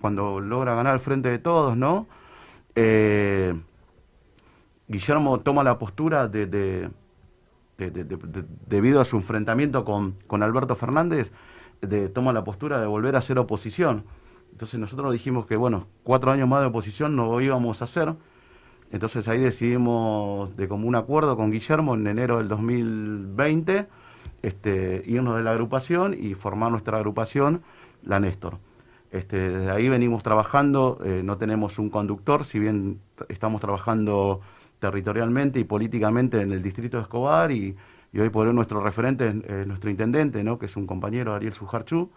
cuando 0.00 0.40
logra 0.40 0.74
ganar 0.74 0.94
el 0.94 1.00
frente 1.00 1.28
de 1.30 1.38
todos, 1.38 1.76
¿no? 1.76 2.06
Eh, 2.74 3.54
Guillermo 4.88 5.40
toma 5.40 5.64
la 5.64 5.78
postura 5.78 6.28
de, 6.28 6.46
de- 6.46 6.90
de- 7.78 7.90
de- 7.90 8.04
de- 8.04 8.16
de- 8.16 8.44
debido 8.68 9.00
a 9.00 9.04
su 9.04 9.16
enfrentamiento 9.16 9.84
con, 9.84 10.12
con 10.26 10.42
Alberto 10.42 10.76
Fernández, 10.76 11.32
de, 11.80 12.08
toma 12.08 12.32
la 12.32 12.44
postura 12.44 12.78
de 12.80 12.86
volver 12.86 13.16
a 13.16 13.20
ser 13.22 13.38
oposición. 13.38 14.04
Entonces 14.52 14.78
nosotros 14.78 15.12
dijimos 15.12 15.46
que, 15.46 15.56
bueno, 15.56 15.86
cuatro 16.04 16.30
años 16.30 16.48
más 16.48 16.60
de 16.60 16.66
oposición 16.66 17.16
no 17.16 17.40
íbamos 17.40 17.80
a 17.80 17.84
hacer. 17.84 18.14
Entonces 18.92 19.28
ahí 19.28 19.40
decidimos 19.40 20.56
de 20.56 20.68
común 20.68 20.94
acuerdo 20.94 21.36
con 21.36 21.50
Guillermo 21.50 21.94
en 21.94 22.06
enero 22.06 22.38
del 22.38 22.48
2020 22.48 23.86
este, 24.42 25.02
irnos 25.06 25.36
de 25.36 25.42
la 25.42 25.52
agrupación 25.52 26.14
y 26.18 26.34
formar 26.34 26.70
nuestra 26.70 26.98
agrupación, 26.98 27.62
la 28.04 28.20
Néstor. 28.20 28.58
Este, 29.10 29.50
desde 29.50 29.70
ahí 29.70 29.88
venimos 29.88 30.22
trabajando, 30.22 30.98
eh, 31.04 31.22
no 31.24 31.36
tenemos 31.36 31.78
un 31.78 31.90
conductor, 31.90 32.44
si 32.44 32.58
bien 32.58 33.00
estamos 33.28 33.60
trabajando 33.60 34.40
territorialmente 34.78 35.58
y 35.58 35.64
políticamente 35.64 36.40
en 36.40 36.52
el 36.52 36.62
distrito 36.62 36.98
de 36.98 37.04
Escobar 37.04 37.50
y, 37.50 37.76
hoy 38.18 38.30
por 38.30 38.46
hoy 38.46 38.54
nuestro 38.54 38.80
referente 38.80 39.28
es 39.46 39.66
nuestro 39.66 39.90
intendente, 39.90 40.42
¿no? 40.42 40.58
que 40.58 40.66
es 40.66 40.76
un 40.76 40.86
compañero, 40.86 41.34
Ariel 41.34 41.52
Sujarchú. 41.52 42.10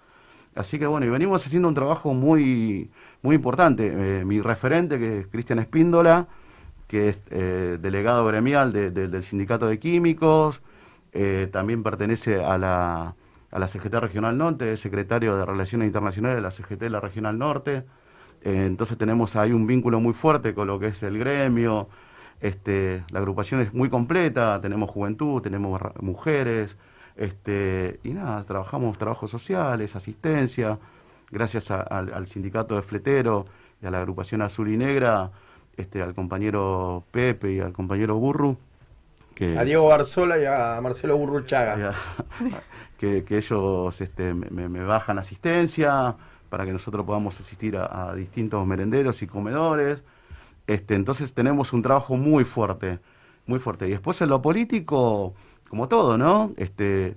Así 0.55 0.79
que 0.79 0.87
bueno, 0.87 1.05
y 1.05 1.09
venimos 1.09 1.45
haciendo 1.45 1.67
un 1.67 1.75
trabajo 1.75 2.13
muy, 2.13 2.89
muy 3.21 3.35
importante. 3.35 4.19
Eh, 4.19 4.25
mi 4.25 4.39
referente, 4.39 4.97
que 4.97 5.19
es 5.19 5.27
Cristian 5.27 5.59
Espíndola, 5.59 6.27
que 6.89 7.09
es 7.09 7.19
eh, 7.29 7.77
delegado 7.79 8.25
gremial 8.25 8.73
de- 8.73 8.91
de- 8.91 9.07
del 9.07 9.23
Sindicato 9.23 9.67
de 9.67 9.79
Químicos, 9.79 10.61
eh, 11.13 11.47
también 11.51 11.83
pertenece 11.83 12.43
a 12.43 12.57
la, 12.57 13.15
a 13.51 13.59
la 13.59 13.67
CGT 13.69 13.93
Regional 14.01 14.37
Norte, 14.37 14.73
es 14.73 14.79
secretario 14.81 15.37
de 15.37 15.45
Relaciones 15.45 15.85
Internacionales 15.87 16.35
de 16.37 16.41
la 16.41 16.51
CGT 16.51 16.79
de 16.81 16.89
la 16.89 16.99
Regional 16.99 17.37
Norte. 17.37 17.83
Eh, 18.43 18.65
entonces 18.65 18.97
tenemos 18.97 19.35
ahí 19.35 19.51
un 19.53 19.67
vínculo 19.67 19.99
muy 19.99 20.13
fuerte 20.13 20.53
con 20.53 20.67
lo 20.67 20.79
que 20.79 20.87
es 20.87 21.03
el 21.03 21.17
gremio. 21.19 21.87
Este, 22.41 23.03
la 23.11 23.19
agrupación 23.19 23.61
es 23.61 23.73
muy 23.73 23.89
completa, 23.89 24.59
tenemos 24.61 24.89
juventud, 24.89 25.41
tenemos 25.41 25.81
mujeres, 26.01 26.77
este, 27.17 27.99
y 28.03 28.13
nada, 28.13 28.43
trabajamos 28.45 28.97
trabajos 28.97 29.29
sociales, 29.29 29.95
asistencia, 29.95 30.79
gracias 31.31 31.69
al 31.69 32.25
sindicato 32.27 32.75
de 32.75 32.81
fletero 32.81 33.45
y 33.81 33.85
a 33.87 33.91
la 33.91 33.99
agrupación 33.99 34.41
azul 34.41 34.69
y 34.69 34.77
negra, 34.77 35.31
este, 35.79 36.01
al 36.01 36.13
compañero 36.13 37.03
Pepe 37.11 37.53
y 37.53 37.59
al 37.59 37.73
compañero 37.73 38.15
Burru, 38.17 38.57
que, 39.35 39.57
A 39.57 39.63
Diego 39.63 39.87
Barzola 39.87 40.37
y 40.37 40.45
a 40.45 40.79
Marcelo 40.81 41.17
Burruchaga. 41.17 41.93
que, 42.97 43.23
que 43.23 43.37
ellos 43.37 44.01
este, 44.01 44.33
me, 44.33 44.67
me 44.67 44.83
bajan 44.83 45.17
asistencia 45.17 46.15
para 46.49 46.65
que 46.65 46.73
nosotros 46.73 47.05
podamos 47.05 47.39
asistir 47.39 47.77
a, 47.77 48.09
a 48.09 48.15
distintos 48.15 48.65
merenderos 48.67 49.21
y 49.21 49.27
comedores. 49.27 50.03
Este, 50.67 50.95
entonces 50.95 51.33
tenemos 51.33 51.71
un 51.73 51.81
trabajo 51.81 52.17
muy 52.17 52.43
fuerte, 52.43 52.99
muy 53.45 53.59
fuerte. 53.59 53.87
Y 53.87 53.91
después 53.91 54.19
en 54.21 54.29
lo 54.29 54.41
político, 54.41 55.33
como 55.69 55.87
todo, 55.87 56.17
¿no? 56.17 56.51
Este, 56.57 57.15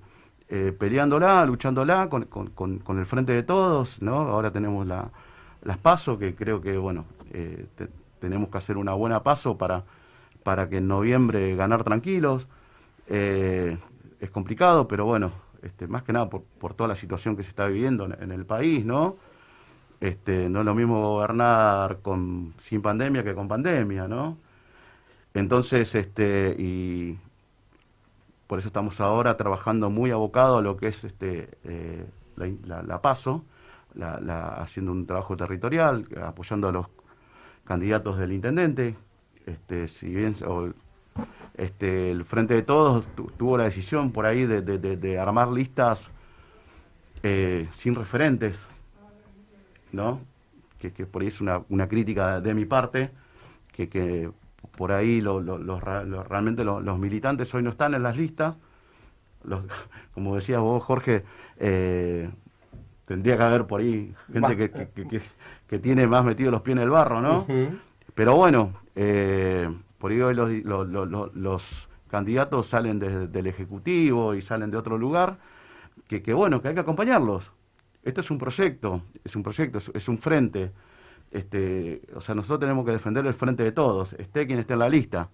eh, 0.48 0.72
peleándola, 0.79 1.44
luchándola 1.46 2.09
con, 2.09 2.25
con- 2.27 2.51
con- 2.51 2.79
con 2.79 2.98
el 2.98 3.07
frente 3.07 3.33
de 3.33 3.42
todos, 3.42 4.01
¿no? 4.01 4.14
Ahora 4.14 4.51
tenemos 4.53 4.87
la, 4.87 5.11
las 5.64 5.79
pasos, 5.79 6.18
que 6.18 6.35
creo 6.35 6.61
que, 6.61 6.77
bueno, 6.77 7.05
eh, 7.33 7.66
te- 7.77 7.88
tenemos 8.23 8.51
que 8.51 8.59
hacer 8.59 8.77
una 8.77 8.95
buena 8.95 9.25
paso 9.25 9.59
para, 9.59 9.83
para 10.45 10.69
que 10.69 10.77
en 10.77 10.87
noviembre 10.87 11.57
ganar 11.57 11.83
tranquilos. 11.83 12.47
Eh, 13.09 13.77
es 14.21 14.31
complicado, 14.31 14.87
pero 14.87 15.05
bueno, 15.05 15.33
este, 15.63 15.89
más 15.89 16.05
que 16.05 16.13
nada 16.13 16.31
por, 16.31 16.43
por 16.43 16.75
toda 16.75 16.87
la 16.87 16.95
situación 16.95 17.37
que 17.37 17.43
se 17.43 17.49
está 17.49 17.67
viviendo 17.67 18.05
en, 18.05 18.31
el 18.31 18.47
país, 18.47 18.87
¿no? 18.87 19.17
Este, 20.01 20.49
no 20.49 20.61
es 20.61 20.65
lo 20.65 20.75
mismo 20.75 21.01
gobernar 21.15 21.99
con, 22.01 22.55
sin 22.59 22.81
pandemia 22.81 23.25
que 23.25 23.35
con 23.35 23.49
pandemia, 23.49 24.07
¿no? 24.07 24.39
Entonces, 25.35 25.93
este, 25.97 26.55
y 26.57 27.19
por 28.47 28.61
eso 28.61 28.69
estamos 28.69 29.01
ahora 29.01 29.37
trabajando 29.37 29.91
muy 29.91 30.13
abocado 30.13 30.59
a 30.59 30.63
lo 30.63 30.77
que 30.77 30.89
es 30.89 31.03
este, 31.03 31.49
eh, 31.65 32.07
la, 32.37 33.03
PASO, 33.03 33.45
haciendo 33.99 34.93
un 34.93 35.07
trabajo 35.07 35.37
territorial, 35.37 36.07
apoyando 36.23 36.69
a 36.69 36.73
los 36.73 36.87
candidatos 37.64 38.18
del 38.18 38.33
intendente. 38.33 38.96
Este, 39.46 39.88
si 39.88 40.09
bien 40.14 40.35
o- 40.46 40.70
este, 41.55 42.11
el 42.11 42.25
Frente 42.25 42.55
de 42.55 42.62
Todos 42.62 43.07
tu- 43.14 43.31
tuvo 43.37 43.59
la 43.59 43.64
decisión 43.64 44.12
por 44.12 44.25
ahí 44.27 44.46
de, 44.46 44.62
de- 44.62 44.79
de- 44.79 44.96
de 44.96 45.18
armar 45.18 45.48
listas 45.48 46.11
eh, 47.22 47.68
sin 47.72 47.94
referentes, 47.94 48.64
¿no? 49.92 50.20
Que, 50.79 50.92
que 50.92 51.07
por 51.07 51.22
ahí 51.22 51.29
es 51.29 51.40
una, 51.40 51.62
una 51.68 51.88
crítica 51.88 52.40
de 52.40 52.55
mi 52.55 52.64
parte, 52.64 53.11
que, 53.72 53.88
que 53.88 54.31
por 54.77 54.90
ahí 54.92 55.20
lo- 55.20 55.40
lo- 55.40 55.59
realmente 56.25 56.64
lo- 56.64 56.81
los 56.81 56.98
militantes 56.98 57.53
hoy 57.55 57.62
no 57.62 57.70
están 57.70 57.94
en 57.94 58.03
las 58.03 58.16
listas. 58.16 58.59
Los- 59.44 59.62
como 60.14 60.35
decías 60.37 60.61
vos, 60.61 60.83
Jorge, 60.83 61.25
eh, 61.59 62.31
tendría 63.07 63.37
que 63.37 63.42
haber 63.44 63.66
por 63.66 63.81
ahí 63.81 64.14
gente 64.33 64.57
que, 64.57 64.70
que- 64.70 64.88
que- 65.09 65.22
que- 65.73 65.79
tiene 65.79 66.07
más 66.07 66.25
metido 66.25 66.51
los 66.51 66.61
pies 66.63 66.77
en 66.77 66.83
el 66.83 66.91
barro, 66.91 67.21
¿no? 67.21 67.45
Pero 68.15 68.37
bueno, 68.37 68.75
eh, 68.95 69.69
por 69.99 70.11
ahí 70.11 70.21
hoy 70.21 70.35
los, 70.35 70.51
lo- 70.65 70.85
lo- 70.85 71.07
lo- 71.07 71.31
los 71.35 71.89
candidatos 72.09 72.67
salen 72.67 72.99
desde 72.99 73.27
del 73.27 73.47
Ejecutivo 73.47 74.35
y 74.35 74.43
salen 74.43 74.71
de 74.71 74.77
otro 74.77 74.99
lugar, 74.99 75.39
que, 76.09 76.23
que 76.23 76.35
bueno, 76.35 76.61
que 76.61 76.69
hay 76.69 76.75
que 76.75 76.81
acompañarlos. 76.81 77.51
Esto 78.03 78.21
es 78.21 78.31
un 78.31 78.37
proyecto, 78.39 79.03
es 79.25 79.35
un 79.35 79.43
proyecto, 79.43 79.79
es, 79.79 79.91
es 79.95 80.09
un 80.09 80.19
frente. 80.19 80.73
Este, 81.31 82.03
o 82.15 82.21
sea, 82.21 82.35
nosotros 82.35 82.61
tenemos 82.61 82.85
que 82.85 82.93
defender 82.93 83.25
el 83.27 83.33
frente 83.33 83.63
de 83.63 83.73
todos, 83.73 84.13
esté 84.15 84.47
quien 84.47 84.59
esté 84.59 84.75
en 84.75 84.79
la 84.81 84.89
lista. 84.91 85.31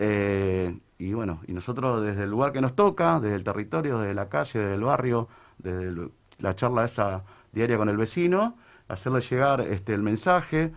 Eh, 0.00 0.76
y 0.98 1.12
bueno, 1.12 1.40
y 1.46 1.52
nosotros 1.52 2.02
desde 2.04 2.24
el 2.24 2.30
lugar 2.30 2.50
que 2.52 2.60
nos 2.60 2.74
toca, 2.74 3.20
desde 3.20 3.36
el 3.36 3.44
territorio, 3.44 3.98
desde 4.00 4.14
la 4.14 4.28
calle, 4.28 4.58
desde 4.58 4.74
el 4.74 4.82
barrio, 4.82 5.28
desde 5.58 5.82
el- 5.88 6.10
la 6.38 6.56
charla 6.56 6.84
esa 6.84 7.22
diaria 7.52 7.76
con 7.78 7.88
el 7.88 7.96
vecino, 7.96 8.56
hacerle 8.88 9.20
llegar 9.20 9.60
este, 9.60 9.94
el 9.94 10.02
mensaje, 10.02 10.72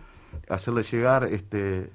hacerle 0.48 0.82
llegar 0.82 1.24
este, 1.24 1.90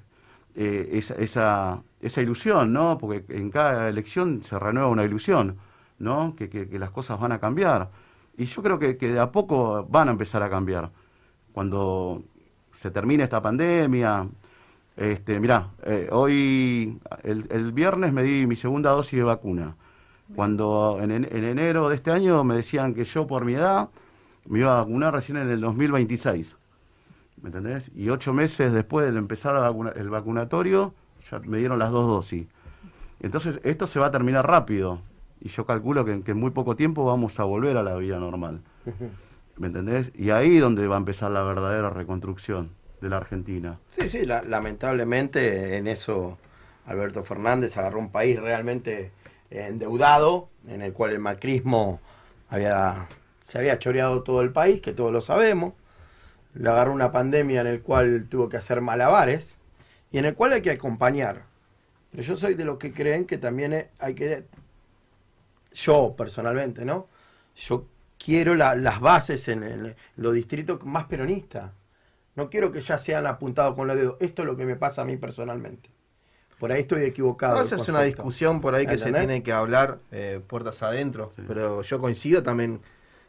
eh, 0.54 0.88
esa, 0.92 1.14
esa, 1.14 1.82
esa 2.00 2.20
ilusión, 2.22 2.72
¿no? 2.72 2.98
Porque 2.98 3.24
en 3.34 3.50
cada 3.50 3.88
elección 3.88 4.42
se 4.42 4.58
renueva 4.58 4.88
una 4.88 5.04
ilusión, 5.04 5.56
¿no? 5.98 6.34
Que, 6.36 6.48
que- 6.48 6.68
que 6.68 6.78
las 6.78 6.90
cosas 6.90 7.18
van 7.20 7.32
a 7.32 7.38
cambiar. 7.38 7.90
Y 8.36 8.44
yo 8.46 8.62
creo 8.62 8.78
que, 8.78 8.96
que 8.96 9.12
de 9.12 9.20
a 9.20 9.32
poco 9.32 9.84
van 9.90 10.08
a 10.08 10.12
empezar 10.12 10.42
a 10.42 10.50
cambiar. 10.50 10.90
Cuando 11.52 12.22
se 12.72 12.90
termine 12.90 13.24
esta 13.24 13.40
pandemia, 13.42 14.28
este, 14.96 15.40
mirá, 15.40 15.68
eh, 15.84 16.08
hoy, 16.12 16.98
el, 17.24 17.46
el 17.50 17.72
viernes 17.72 18.12
me 18.12 18.22
di 18.22 18.46
mi 18.46 18.56
segunda 18.56 18.90
dosis 18.90 19.18
de 19.18 19.24
vacuna. 19.24 19.74
Cuando 20.34 20.98
en, 21.02 21.10
en- 21.10 21.24
en 21.24 21.44
enero 21.44 21.88
de 21.88 21.96
este 21.96 22.10
año 22.10 22.44
me 22.44 22.54
decían 22.54 22.94
que 22.94 23.04
yo 23.04 23.26
por 23.26 23.44
mi 23.44 23.54
edad 23.54 23.88
me 24.48 24.60
iba 24.60 24.72
a 24.78 24.82
vacunar 24.82 25.14
recién 25.14 25.38
en 25.38 25.48
el 25.50 25.60
2026. 25.60 26.56
¿Me 27.42 27.48
entendés? 27.50 27.90
Y 27.94 28.08
ocho 28.10 28.32
meses 28.32 28.72
después 28.72 29.10
de 29.12 29.16
empezar 29.18 29.54
el 29.96 30.10
vacunatorio, 30.10 30.92
ya 31.30 31.38
me 31.40 31.58
dieron 31.58 31.78
las 31.78 31.90
dos 31.90 32.06
dosis. 32.08 32.46
Entonces, 33.20 33.60
esto 33.62 33.86
se 33.86 33.98
va 34.00 34.06
a 34.06 34.10
terminar 34.10 34.46
rápido. 34.46 35.00
Y 35.40 35.48
yo 35.50 35.64
calculo 35.64 36.04
que, 36.04 36.22
que 36.22 36.32
en 36.32 36.38
muy 36.40 36.50
poco 36.50 36.74
tiempo 36.74 37.04
vamos 37.04 37.38
a 37.38 37.44
volver 37.44 37.76
a 37.76 37.82
la 37.82 37.94
vida 37.96 38.18
normal. 38.18 38.60
¿Me 39.56 39.68
entendés? 39.68 40.10
Y 40.14 40.30
ahí 40.30 40.58
donde 40.58 40.86
va 40.88 40.96
a 40.96 40.98
empezar 40.98 41.30
la 41.30 41.42
verdadera 41.42 41.90
reconstrucción 41.90 42.70
de 43.00 43.08
la 43.08 43.18
Argentina. 43.18 43.78
Sí, 43.90 44.08
sí, 44.08 44.24
la- 44.24 44.42
lamentablemente 44.42 45.76
en 45.76 45.86
eso 45.86 46.38
Alberto 46.86 47.22
Fernández 47.22 47.76
agarró 47.76 47.98
un 48.00 48.10
país 48.10 48.40
realmente 48.40 49.12
endeudado, 49.50 50.48
en 50.66 50.82
el 50.82 50.92
cual 50.92 51.12
el 51.12 51.18
macrismo 51.20 52.00
había, 52.48 53.06
se 53.48 53.56
había 53.58 53.78
choreado 53.78 54.22
todo 54.22 54.42
el 54.42 54.52
país, 54.52 54.82
que 54.82 54.92
todos 54.92 55.10
lo 55.10 55.22
sabemos. 55.22 55.72
Le 56.52 56.68
agarró 56.68 56.92
una 56.92 57.10
pandemia 57.12 57.62
en 57.62 57.66
el 57.66 57.80
cual 57.82 58.26
tuvo 58.28 58.48
que 58.50 58.58
hacer 58.58 58.82
malabares 58.82 59.56
y 60.12 60.18
en 60.18 60.26
el 60.26 60.34
cual 60.34 60.52
hay 60.52 60.60
que 60.62 60.70
acompañar. 60.72 61.44
Pero 62.10 62.22
yo 62.22 62.36
soy 62.36 62.54
de 62.54 62.64
los 62.66 62.76
que 62.78 62.92
creen 62.92 63.24
que 63.26 63.38
también 63.38 63.88
hay 63.98 64.14
que, 64.14 64.44
yo 65.72 66.14
personalmente, 66.16 66.84
¿no? 66.84 67.08
Yo 67.56 67.86
quiero 68.18 68.54
la- 68.54 68.74
las 68.74 69.00
bases 69.00 69.48
en, 69.48 69.62
en 69.62 69.96
los 70.16 70.34
distritos 70.34 70.84
más 70.84 71.04
peronistas. 71.06 71.70
No 72.34 72.50
quiero 72.50 72.70
que 72.70 72.80
ya 72.82 72.98
sean 72.98 73.26
apuntados 73.26 73.74
con 73.74 73.86
los 73.88 73.96
dedos. 73.96 74.16
Esto 74.20 74.42
es 74.42 74.46
lo 74.46 74.56
que 74.56 74.64
me 74.64 74.76
pasa 74.76 75.02
a 75.02 75.04
mí 75.04 75.16
personalmente. 75.16 75.90
Por 76.58 76.72
ahí 76.72 76.80
estoy 76.82 77.02
equivocado. 77.04 77.56
No, 77.56 77.62
esa 77.62 77.76
es 77.76 77.88
una 77.88 77.98
discusión 78.02 78.60
por 78.60 78.74
ahí 78.74 78.84
que 78.86 78.98
se 78.98 79.04
tiene 79.20 79.42
que 79.42 79.52
hablar 79.52 79.98
eh, 80.10 80.40
puertas 80.46 80.82
adentro. 80.82 81.30
Pero 81.46 81.82
yo 81.82 82.00
coincido 82.00 82.42
también, 82.42 82.80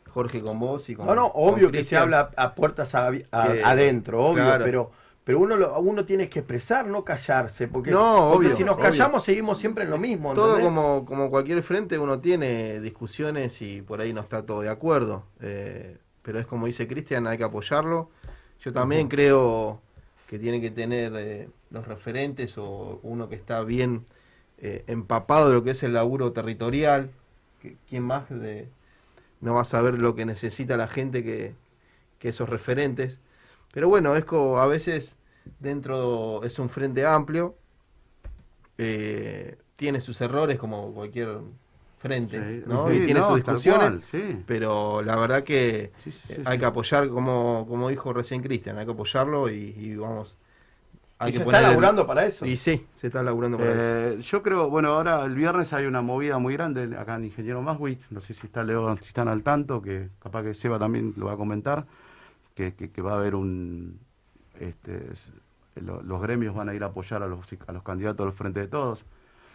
Jorge, 0.10 0.42
con 0.42 0.60
vos 0.60 0.90
y 0.90 0.96
con 0.96 1.06
No, 1.06 1.16
no, 1.16 1.28
obvio 1.28 1.72
que 1.72 1.84
se 1.84 1.96
habla 1.98 2.32
a 2.36 2.54
puertas 2.56 2.94
a- 2.96 3.08
a- 3.08 3.12
Que- 3.12 3.64
adentro, 3.64 4.26
obvio, 4.26 4.44
claro. 4.44 4.66
pero 4.66 4.92
pero 5.24 5.42
uno 5.42 5.56
lo- 5.58 5.80
uno 5.82 6.06
tiene 6.06 6.28
que 6.28 6.40
expresar, 6.40 6.88
no 6.88 7.04
callarse, 7.04 7.68
porque, 7.68 7.92
No, 7.92 8.32
porque 8.34 8.48
obvio, 8.48 8.58
si 8.58 8.64
nos 8.64 8.76
obvio. 8.78 8.86
callamos 8.86 9.22
seguimos 9.24 9.60
siempre 9.60 9.84
en 9.84 9.92
lo 9.92 10.00
mismo. 10.00 10.34
Todo 10.34 10.56
¿entendés? 10.58 10.66
como, 10.66 11.06
como 11.06 11.30
cualquier 11.30 11.62
frente, 11.62 12.00
uno 12.00 12.20
tiene 12.20 12.80
discusiones 12.82 13.62
y 13.62 13.84
por 13.84 14.02
ahí 14.02 14.12
no 14.12 14.22
está 14.22 14.44
todo 14.44 14.62
de 14.62 14.70
acuerdo. 14.70 15.24
Eh, 15.40 15.98
pero 16.24 16.40
es 16.40 16.48
como 16.48 16.66
dice 16.66 16.88
Cristian, 16.88 17.28
hay 17.28 17.38
que 17.38 17.44
apoyarlo. 17.44 18.10
Yo 18.62 18.74
también 18.74 19.08
creo 19.08 19.80
que 20.28 20.40
tiene 20.40 20.60
que 20.62 20.72
tener 20.72 21.14
eh, 21.16 21.50
los 21.70 21.88
referentes 21.88 22.58
o 22.58 23.00
uno 23.04 23.30
que 23.30 23.36
está 23.36 23.62
bien 23.62 24.06
eh, 24.58 24.84
empapado 24.88 25.50
de 25.50 25.54
lo 25.56 25.64
que 25.64 25.72
es 25.72 25.84
el 25.84 25.94
laburo 25.94 26.32
territorial. 26.32 27.12
Que, 27.62 27.78
¿Quién 27.88 28.02
más 28.04 28.30
de, 28.30 28.68
no 29.42 29.56
va 29.56 29.62
a 29.62 29.66
saber 29.66 29.96
lo 30.00 30.16
que 30.16 30.26
necesita 30.26 30.78
la 30.78 30.88
gente 30.88 31.24
que, 31.24 31.56
que 32.20 32.30
esos 32.30 32.50
referentes? 32.50 33.20
Pero 33.74 33.90
bueno, 33.90 34.16
es 34.16 34.26
como 34.26 34.60
a 34.60 34.68
veces 34.68 35.18
dentro 35.60 36.44
es 36.44 36.60
un 36.60 36.70
frente 36.70 37.06
amplio 37.06 37.58
eh, 38.78 39.58
tiene 39.76 40.02
sus 40.02 40.20
errores 40.22 40.58
como 40.60 40.94
cualquier 40.94 41.40
frente, 41.98 42.48
Sí, 42.48 42.64
¿no? 42.66 42.88
sí, 42.90 42.94
y 42.94 43.02
tiene 43.02 43.22
no, 43.22 43.28
sus 43.28 43.36
discusiones, 43.38 43.94
cual, 43.94 44.02
sí. 44.02 44.46
pero 44.46 45.02
la 45.02 45.16
verdad 45.18 45.44
que 45.44 45.92
hay 46.44 46.60
que 46.60 46.66
apoyar, 46.66 47.10
como, 47.10 47.66
como 47.68 47.90
dijo 47.90 48.14
recién 48.14 48.42
Cristian, 48.42 48.78
hay 48.78 48.86
que 48.86 48.92
apoyarlo 48.94 49.50
y, 49.50 49.76
y 49.78 49.96
vamos. 49.96 50.36
Hay 51.22 51.30
Y 51.30 51.34
que 51.34 51.40
se 51.40 51.44
está 51.44 51.58
el- 51.58 51.64
laburando 51.66 52.08
para 52.08 52.26
eso. 52.26 52.46
Y 52.46 52.56
sí, 52.56 52.88
se 52.96 53.08
está 53.08 53.22
laburando 53.22 53.58
para 53.58 53.72
eso. 53.72 53.82
Eh, 53.82 54.22
yo 54.22 54.42
creo, 54.42 54.70
bueno, 54.70 54.94
ahora 54.94 55.24
el 55.26 55.36
viernes 55.36 55.74
hay 55.74 55.86
una 55.86 56.02
movida 56.02 56.38
muy 56.38 56.54
grande 56.54 56.96
acá 56.98 57.16
en 57.18 57.26
Ingeniero 57.26 57.62
Maswich, 57.62 58.00
no 58.10 58.22
sé 58.22 58.34
si 58.34 58.48
está 58.48 58.64
Leo, 58.64 58.96
si 58.98 59.10
están 59.10 59.28
al 59.28 59.44
tanto, 59.44 59.82
que 59.82 60.08
capaz 60.24 60.44
que 60.44 60.54
Seba 60.54 60.80
también 60.80 61.14
lo 61.18 61.26
va 61.26 61.34
a 61.34 61.38
comentar, 61.38 61.86
que, 62.56 62.74
que- 62.74 62.90
que 62.90 63.02
va 63.02 63.14
a 63.14 63.18
haber 63.18 63.36
un, 63.36 64.00
este, 64.62 65.02
lo- 65.76 66.02
los 66.02 66.22
gremios 66.22 66.56
van 66.56 66.70
a 66.70 66.74
ir 66.74 66.84
a 66.84 66.88
apoyar 66.88 67.22
a 67.22 67.28
los, 67.28 67.40
a 67.68 67.72
los 67.74 67.84
candidatos 67.84 68.26
del 68.26 68.34
Frente 68.34 68.62
de 68.62 68.68
Todos, 68.70 69.04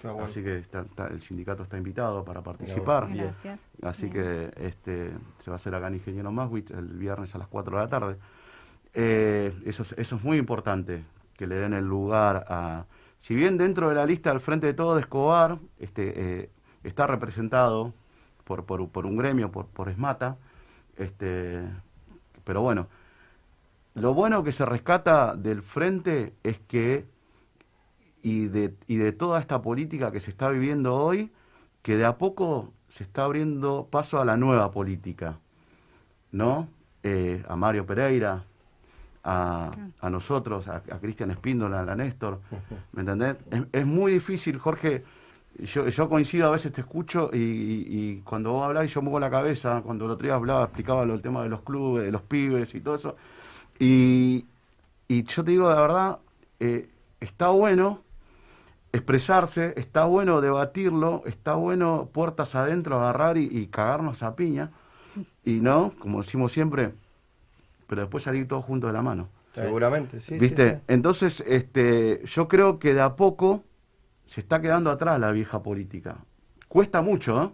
bueno. 0.02 0.22
así 0.24 0.42
que 0.42 0.58
está- 0.58 0.82
está- 0.82 1.06
el 1.06 1.22
sindicato 1.22 1.62
está 1.62 1.78
invitado 1.78 2.24
para 2.26 2.42
participar. 2.42 3.08
Gracias. 3.10 3.58
Así 3.82 4.02
Bien. 4.10 4.12
que 4.12 4.66
este, 4.66 5.12
se 5.38 5.50
va 5.50 5.54
a 5.54 5.56
hacer 5.56 5.74
acá 5.74 5.88
en 5.88 5.94
Ingeniero 5.94 6.30
Maswich 6.30 6.70
el 6.72 6.88
viernes 6.88 7.34
a 7.34 7.38
las 7.38 7.48
4 7.48 7.78
de 7.78 7.82
la 7.84 7.88
tarde. 7.88 8.16
Eh, 8.92 9.52
eso, 9.64 9.82
es, 9.82 9.92
eso 9.96 10.16
es 10.16 10.22
muy 10.22 10.36
importante, 10.36 11.02
que 11.36 11.46
le 11.46 11.56
den 11.56 11.72
el 11.72 11.84
lugar 11.84 12.46
a... 12.48 12.86
Si 13.18 13.34
bien 13.34 13.56
dentro 13.56 13.88
de 13.88 13.94
la 13.94 14.06
lista 14.06 14.30
del 14.30 14.40
Frente 14.40 14.66
de 14.66 14.74
Todo 14.74 14.94
de 14.94 15.00
Escobar 15.00 15.58
este, 15.78 16.42
eh, 16.42 16.50
está 16.82 17.06
representado 17.06 17.94
por, 18.44 18.64
por, 18.64 18.88
por 18.88 19.06
un 19.06 19.16
gremio, 19.16 19.50
por, 19.50 19.66
por 19.66 19.88
ESMATA, 19.88 20.36
este, 20.96 21.62
pero 22.44 22.60
bueno, 22.60 22.88
lo 23.94 24.12
bueno 24.12 24.44
que 24.44 24.52
se 24.52 24.66
rescata 24.66 25.36
del 25.36 25.62
Frente 25.62 26.34
es 26.42 26.58
que, 26.58 27.06
y 28.22 28.46
de, 28.46 28.74
y 28.86 28.96
de 28.96 29.12
toda 29.12 29.40
esta 29.40 29.62
política 29.62 30.10
que 30.12 30.20
se 30.20 30.30
está 30.30 30.48
viviendo 30.48 30.94
hoy, 30.94 31.30
que 31.82 31.96
de 31.96 32.04
a 32.04 32.18
poco 32.18 32.72
se 32.88 33.04
está 33.04 33.24
abriendo 33.24 33.88
paso 33.90 34.20
a 34.20 34.24
la 34.24 34.36
nueva 34.36 34.70
política, 34.72 35.38
¿no? 36.32 36.68
Eh, 37.02 37.44
a 37.48 37.56
Mario 37.56 37.86
Pereira, 37.86 38.44
a, 39.24 39.70
a 40.00 40.10
nosotros, 40.10 40.68
a, 40.68 40.76
a 40.76 40.98
Cristian 41.00 41.30
Espíndola, 41.30 41.80
a 41.80 41.96
Néstor, 41.96 42.40
¿me 42.92 43.00
entendés? 43.00 43.36
Es, 43.72 43.86
muy 43.86 44.12
difícil, 44.12 44.58
Jorge, 44.58 45.02
yo, 45.58 45.88
yo 45.88 46.08
coincido, 46.10 46.48
a 46.48 46.50
veces 46.50 46.72
te 46.72 46.82
escucho 46.82 47.30
y, 47.32 48.20
cuando 48.24 48.52
vos 48.52 48.64
hablás 48.64 48.92
yo 48.92 49.00
muevo 49.00 49.18
la 49.18 49.30
cabeza, 49.30 49.80
cuando 49.82 50.04
el 50.04 50.10
otro 50.10 50.24
día 50.24 50.34
hablaba, 50.34 50.64
explicaba 50.64 51.06
lo, 51.06 51.14
el 51.14 51.22
tema 51.22 51.42
de 51.42 51.48
los 51.48 51.62
clubes, 51.62 52.04
de 52.04 52.12
los 52.12 52.20
pibes 52.22 52.74
y 52.74 52.80
todo 52.80 52.96
eso, 52.96 53.16
y, 53.78 54.46
y 55.08 55.24
yo 55.24 55.42
te 55.42 55.52
digo 55.52 55.70
la 55.70 55.80
verdad, 55.80 56.18
eh, 56.60 56.90
está 57.20 57.48
bueno 57.48 58.02
expresarse, 58.92 59.72
está 59.76 60.04
bueno 60.04 60.40
debatirlo, 60.42 61.22
está 61.24 61.54
bueno 61.54 62.10
puertas 62.12 62.54
adentro 62.54 63.00
agarrar 63.00 63.38
y 63.38 63.66
cagarnos 63.68 64.22
a 64.22 64.36
piña, 64.36 64.70
y 65.44 65.60
no, 65.60 65.94
como 65.98 66.18
decimos 66.18 66.52
siempre, 66.52 66.92
pero 67.86 68.02
después 68.02 68.24
salir 68.24 68.46
todos 68.48 68.64
juntos 68.64 68.88
de 68.88 68.94
la 68.94 69.02
mano. 69.02 69.28
Seguramente, 69.52 70.18
sí. 70.20 70.34
sí, 70.34 70.38
¿Viste? 70.38 70.70
sí. 70.70 70.76
Entonces, 70.88 71.42
este, 71.46 72.22
yo 72.26 72.48
creo 72.48 72.78
que 72.78 72.92
de 72.94 73.00
a 73.00 73.14
poco 73.16 73.62
se 74.24 74.40
está 74.40 74.60
quedando 74.60 74.90
atrás 74.90 75.20
la 75.20 75.30
vieja 75.30 75.62
política. 75.62 76.16
Cuesta 76.68 77.02
mucho, 77.02 77.42
¿eh? 77.42 77.50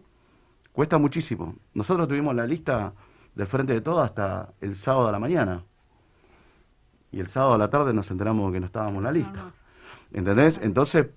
Cuesta 0.73 0.97
muchísimo. 0.99 1.57
Nosotros 1.75 2.09
tuvimos 2.09 2.35
la 2.35 2.47
lista 2.47 2.95
del 3.35 3.47
Frente 3.47 3.75
de 3.75 3.81
Todo 3.81 4.01
hasta 4.03 4.55
el 4.61 4.77
sábado 4.77 5.09
a 5.09 5.13
la 5.13 5.19
mañana. 5.19 5.65
Y 7.13 7.21
el 7.21 7.27
sábado 7.27 7.55
a 7.55 7.59
la 7.59 7.69
tarde 7.69 7.93
nos 7.93 8.11
enteramos 8.11 8.53
que 8.53 8.61
no 8.61 8.67
estábamos 8.67 8.99
en 8.99 9.05
la 9.05 9.13
lista. 9.13 9.53
¿Entendés? 10.13 10.59
Entonces, 10.63 11.09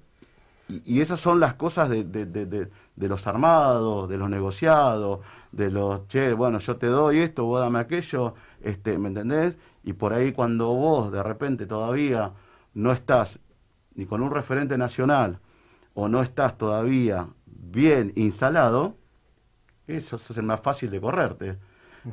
y, 0.67 0.81
y 0.85 1.01
esas 1.01 1.19
son 1.19 1.39
las 1.39 1.53
cosas 1.53 1.87
de, 1.89 2.03
de- 2.03 2.25
de- 2.25 2.45
de- 2.45 2.69
de 2.95 3.07
los 3.07 3.25
armados, 3.27 4.09
de 4.09 4.17
los 4.17 4.29
negociados, 4.29 5.19
de 5.51 5.69
los, 5.71 6.07
che, 6.07 6.33
bueno, 6.33 6.59
yo 6.59 6.77
te 6.77 6.87
doy 6.87 7.19
esto, 7.19 7.45
vos 7.45 7.59
dame 7.59 7.79
aquello, 7.79 8.33
este, 8.63 8.97
¿me 8.97 9.09
entendés? 9.09 9.57
Y 9.83 9.93
por 9.93 10.13
ahí 10.13 10.31
cuando 10.31 10.67
vos 10.73 11.11
de 11.11 11.21
repente 11.23 11.65
todavía 11.65 12.31
no 12.73 12.91
estás 12.91 13.39
ni 13.95 14.05
con 14.05 14.21
un 14.21 14.31
referente 14.31 14.77
nacional 14.77 15.39
o 15.93 16.07
no 16.07 16.21
estás 16.23 16.57
todavía 16.57 17.27
bien 17.45 18.11
instalado, 18.15 18.95
eso 19.87 20.15
es 20.15 20.37
el 20.37 20.43
más 20.43 20.61
fácil 20.61 20.89
de 20.89 20.99
correrte. 21.01 21.57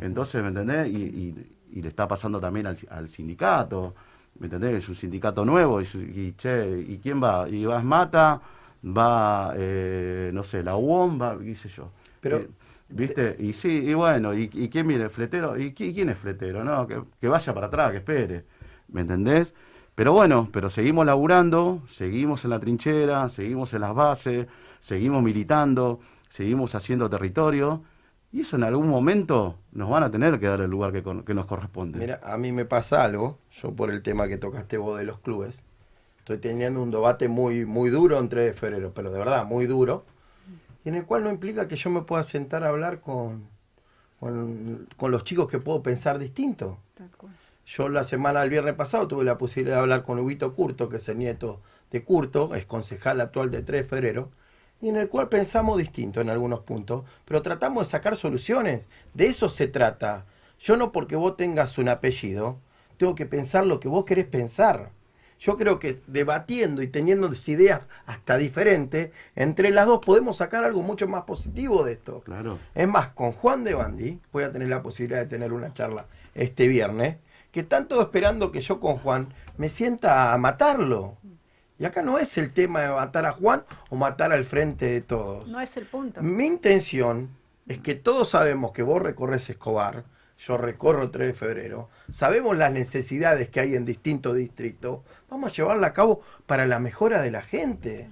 Entonces, 0.00 0.42
¿me 0.42 0.48
entendés? 0.48 0.88
Y, 0.88 0.96
y- 0.96 1.56
y 1.72 1.82
le 1.82 1.88
está 1.88 2.06
pasando 2.08 2.40
también 2.40 2.66
al, 2.66 2.76
al 2.90 3.08
sindicato, 3.08 3.94
¿me 4.38 4.46
entendés? 4.46 4.74
Es 4.82 4.88
un 4.88 4.94
sindicato 4.96 5.44
nuevo 5.44 5.80
y, 5.80 5.84
y, 5.94 6.34
che, 6.36 6.80
¿y 6.80 6.98
quién 6.98 7.22
va? 7.22 7.48
Y 7.48 7.64
va 7.64 7.80
Mata, 7.82 8.40
va, 8.84 9.52
eh, 9.56 10.30
no 10.34 10.42
sé, 10.42 10.62
la 10.62 10.76
UOM, 10.76 11.20
va, 11.20 11.38
qué 11.38 11.54
sé 11.54 11.68
yo. 11.68 11.90
Pero- 12.20 12.38
Eh, 12.38 12.48
¿Viste? 12.90 13.37
Y 13.38 13.53
sí, 13.53 13.85
y 13.87 13.94
bueno, 13.94 14.35
¿y, 14.35 14.50
y 14.53 14.68
quién? 14.68 14.87
¿Fletero? 15.11 15.57
¿Y 15.57 15.72
qui- 15.72 15.94
quién 15.94 16.09
es 16.09 16.18
fletero? 16.18 16.64
No, 16.64 16.87
que, 16.87 17.29
vaya 17.29 17.55
para 17.55 17.66
atrás, 17.68 17.92
que 17.92 17.98
espere. 17.98 18.44
¿Me 18.88 19.03
entendés? 19.03 19.55
Pero 19.94 20.12
bueno, 20.12 20.48
pero 20.53 20.68
seguimos 20.70 21.07
laburando, 21.07 21.83
seguimos 21.88 22.44
en 22.44 22.50
la 22.50 22.59
trinchera, 22.59 23.29
seguimos 23.29 23.72
en 23.74 23.83
las 23.83 23.94
bases, 23.94 24.46
seguimos 24.81 25.22
militando, 25.22 26.00
seguimos 26.29 26.74
haciendo 26.74 27.09
territorio, 27.09 27.83
y 28.33 28.40
eso 28.40 28.57
en 28.57 28.64
algún 28.64 28.88
momento 28.88 29.59
nos 29.72 29.90
van 29.90 30.03
a 30.03 30.11
tener 30.11 30.40
que 30.40 30.46
dar 30.46 30.61
el 30.61 30.70
lugar 30.70 30.92
que, 30.92 31.35
nos 31.35 31.46
corresponde. 31.46 31.98
Mira, 31.98 32.20
a 32.22 32.38
mí 32.38 32.50
me 32.53 32.64
pasa 32.64 33.05
algo, 33.05 33.38
yo 33.53 33.72
por 33.72 33.90
el 33.90 34.03
tema 34.03 34.26
que 34.26 34.38
tocaste 34.38 34.79
vos 34.79 34.98
de 34.98 35.05
los 35.05 35.18
clubes, 35.20 35.61
estoy 36.18 36.38
teniendo 36.38 36.83
un 36.83 36.90
debate 36.90 37.29
muy, 37.29 37.66
muy 37.66 37.90
duro 37.90 38.18
en 38.18 38.29
3 38.29 38.46
de 38.46 38.53
febrero, 38.55 38.92
pero 38.94 39.11
de 39.12 39.18
verdad, 39.18 39.44
muy 39.44 39.66
duro, 39.66 40.05
en 40.84 40.94
el 40.94 41.04
cual 41.04 41.24
no 41.24 41.30
implica 41.30 41.68
que 41.68 41.76
yo 41.76 41.90
me 41.90 42.02
pueda 42.02 42.22
sentar 42.22 42.64
a 42.64 42.68
hablar 42.68 43.00
con, 43.00 43.48
con, 44.18 44.88
con 44.96 45.10
los 45.10 45.24
chicos 45.24 45.48
que 45.48 45.58
puedo 45.58 45.82
pensar 45.82 46.18
distinto. 46.18 46.78
Yo 47.66 47.88
la 47.88 48.04
semana 48.04 48.40
del 48.40 48.50
viernes 48.50 48.74
pasado 48.74 49.06
tuve 49.06 49.24
la 49.24 49.38
posibilidad 49.38 49.76
de 49.76 49.82
hablar 49.82 50.02
con 50.02 50.18
Huguito 50.18 50.54
Curto, 50.54 50.88
que 50.88 50.96
es 50.96 51.08
el 51.08 51.18
nieto 51.18 51.60
de 51.90 52.02
Curto, 52.02 52.54
es 52.54 52.66
concejal 52.66 53.20
actual 53.20 53.50
de 53.50 53.62
3 53.62 53.82
de 53.82 53.88
febrero, 53.88 54.30
y 54.80 54.88
en 54.88 54.96
el 54.96 55.08
cual 55.08 55.28
pensamos 55.28 55.78
distinto 55.78 56.20
en 56.20 56.30
algunos 56.30 56.60
puntos, 56.60 57.04
pero 57.24 57.42
tratamos 57.42 57.86
de 57.86 57.90
sacar 57.90 58.16
soluciones. 58.16 58.88
De 59.14 59.26
eso 59.26 59.48
se 59.48 59.68
trata. 59.68 60.24
Yo 60.58 60.76
no 60.76 60.90
porque 60.90 61.16
vos 61.16 61.36
tengas 61.36 61.78
un 61.78 61.88
apellido, 61.88 62.58
tengo 62.96 63.14
que 63.14 63.26
pensar 63.26 63.66
lo 63.66 63.78
que 63.78 63.88
vos 63.88 64.04
querés 64.04 64.26
pensar. 64.26 64.90
Yo 65.40 65.57
creo 65.57 65.79
que 65.79 66.03
debatiendo 66.07 66.83
y 66.83 66.88
teniendo 66.88 67.31
ideas 67.46 67.81
hasta 68.05 68.37
diferentes, 68.37 69.11
entre 69.35 69.70
las 69.70 69.87
dos 69.87 70.00
podemos 70.05 70.37
sacar 70.37 70.64
algo 70.64 70.83
mucho 70.83 71.09
más 71.09 71.24
positivo 71.24 71.83
de 71.83 71.94
esto. 71.94 72.20
Claro. 72.20 72.59
Es 72.74 72.87
más, 72.87 73.09
con 73.09 73.33
Juan 73.33 73.64
de 73.64 73.72
Bandi 73.72 74.20
voy 74.33 74.44
a 74.44 74.53
tener 74.53 74.68
la 74.68 74.83
posibilidad 74.83 75.20
de 75.20 75.26
tener 75.26 75.55
una 75.55 75.72
charla 75.72 76.05
este 76.35 76.68
viernes, 76.68 77.16
que 77.53 77.61
están 77.61 77.88
todos 77.88 78.05
esperando 78.05 78.53
que 78.53 78.61
yo 78.61 78.79
con 78.81 78.98
Juan 78.98 79.33
me 79.57 79.70
sienta 79.70 80.35
a 80.35 80.38
matarlo. 80.38 81.16
Y 81.79 81.87
acá 81.87 82.03
no 82.03 82.18
es 82.18 82.37
el 82.37 82.53
tema 82.53 82.83
de 82.83 82.90
matar 82.90 83.24
a 83.24 83.33
Juan 83.33 83.64
o 83.88 83.96
matar 83.96 84.33
al 84.33 84.44
frente 84.44 84.85
de 84.85 85.00
todos. 85.00 85.50
No 85.50 85.59
es 85.59 85.74
el 85.79 85.87
punto. 85.87 86.22
Mi 86.22 86.44
intención 86.44 87.31
es 87.66 87.79
que 87.79 87.94
todos 87.94 88.29
sabemos 88.29 88.72
que 88.72 88.83
vos 88.83 89.00
recorres 89.00 89.48
Escobar, 89.48 90.05
yo 90.46 90.57
recorro 90.57 91.11
3 91.11 91.29
de 91.29 91.35
febrero, 91.35 91.90
sabemos 92.11 92.57
las 92.57 92.72
necesidades 92.72 93.50
que 93.50 93.61
hay 93.61 93.74
en 93.74 93.85
distintos 93.85 94.37
distritos, 94.37 95.00
vamos 95.29 95.53
a 95.53 95.55
llevarla 95.55 95.88
a 95.88 95.92
cabo 95.92 96.22
para 96.46 96.66
la 96.66 96.79
mejora 96.79 97.20
de 97.20 97.31
la 97.31 97.42
gente. 97.42 98.09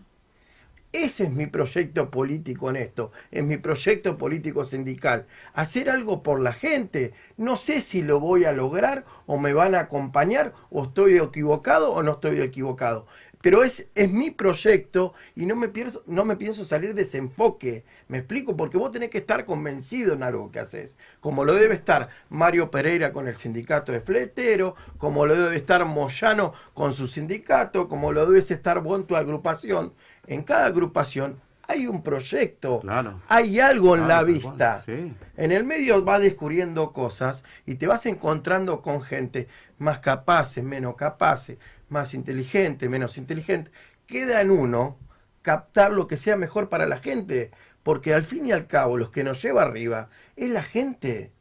Ese 0.92 1.24
es 1.24 1.30
mi 1.30 1.46
proyecto 1.46 2.10
político 2.10 2.70
en 2.70 2.76
esto, 2.76 3.12
es 3.30 3.44
mi 3.44 3.58
proyecto 3.58 4.16
político 4.16 4.64
sindical. 4.64 5.26
Hacer 5.52 5.90
algo 5.90 6.22
por 6.22 6.40
la 6.40 6.54
gente. 6.54 7.12
No 7.36 7.56
sé 7.56 7.82
si 7.82 8.00
lo 8.00 8.20
voy 8.20 8.46
a 8.46 8.52
lograr 8.52 9.04
o 9.26 9.36
me 9.36 9.52
van 9.52 9.74
a 9.74 9.80
acompañar 9.80 10.54
o 10.70 10.84
estoy 10.84 11.18
equivocado 11.18 11.92
o 11.92 12.02
no 12.02 12.12
estoy 12.12 12.40
equivocado. 12.40 13.06
Pero 13.40 13.62
es, 13.62 13.86
es 13.94 14.10
mi 14.10 14.30
proyecto 14.30 15.14
y 15.36 15.46
no 15.46 15.54
me, 15.56 15.68
pienso, 15.68 16.02
no 16.06 16.24
me 16.24 16.36
pienso 16.36 16.64
salir 16.64 16.94
de 16.94 17.02
ese 17.02 17.18
enfoque. 17.18 17.84
¿Me 18.08 18.18
explico? 18.18 18.56
Porque 18.56 18.78
vos 18.78 18.90
tenés 18.90 19.10
que 19.10 19.18
estar 19.18 19.44
convencido 19.44 20.14
en 20.14 20.22
algo 20.22 20.50
que 20.50 20.60
haces. 20.60 20.96
Como 21.20 21.44
lo 21.44 21.54
debe 21.54 21.74
estar 21.74 22.08
Mario 22.30 22.70
Pereira 22.70 23.12
con 23.12 23.28
el 23.28 23.36
sindicato 23.36 23.92
de 23.92 24.00
fletero, 24.00 24.74
como 24.98 25.24
lo 25.26 25.34
debe 25.40 25.56
estar 25.56 25.84
Moyano 25.84 26.52
con 26.74 26.92
su 26.92 27.06
sindicato, 27.06 27.88
como 27.88 28.12
lo 28.12 28.26
debes 28.26 28.50
estar 28.50 28.80
vos 28.82 28.98
en 29.00 29.06
tu 29.06 29.16
agrupación. 29.16 29.92
En 30.26 30.42
cada 30.42 30.66
agrupación 30.66 31.40
hay 31.70 31.86
un 31.86 32.02
proyecto, 32.02 32.80
Claro. 32.80 33.20
hay 33.28 33.60
algo 33.60 33.94
en 33.94 34.04
Claro, 34.06 34.26
la 34.26 34.32
vista. 34.32 34.82
sí. 34.86 35.14
En 35.36 35.52
el 35.52 35.64
medio 35.64 36.02
vas 36.02 36.20
descubriendo 36.22 36.92
cosas 36.94 37.44
y 37.66 37.74
te 37.76 37.86
vas 37.86 38.06
encontrando 38.06 38.80
con 38.80 39.02
gente 39.02 39.48
más 39.78 39.98
capaces, 40.00 40.64
menos 40.64 40.96
capaces, 40.96 41.58
más 41.88 42.14
inteligente, 42.14 42.88
menos 42.88 43.18
inteligente. 43.18 43.70
Queda 44.06 44.40
en 44.40 44.50
uno 44.50 44.98
captar 45.42 45.92
lo 45.92 46.06
que 46.06 46.16
sea 46.16 46.36
mejor 46.36 46.68
para 46.68 46.86
la 46.86 46.98
gente, 46.98 47.50
porque 47.82 48.14
al 48.14 48.24
fin 48.24 48.46
y 48.46 48.52
al 48.52 48.66
cabo 48.66 48.96
los 48.96 49.10
que 49.10 49.24
nos 49.24 49.42
lleva 49.42 49.62
arriba 49.62 50.10
es 50.36 50.50
la 50.50 50.62
gente. 50.62 51.32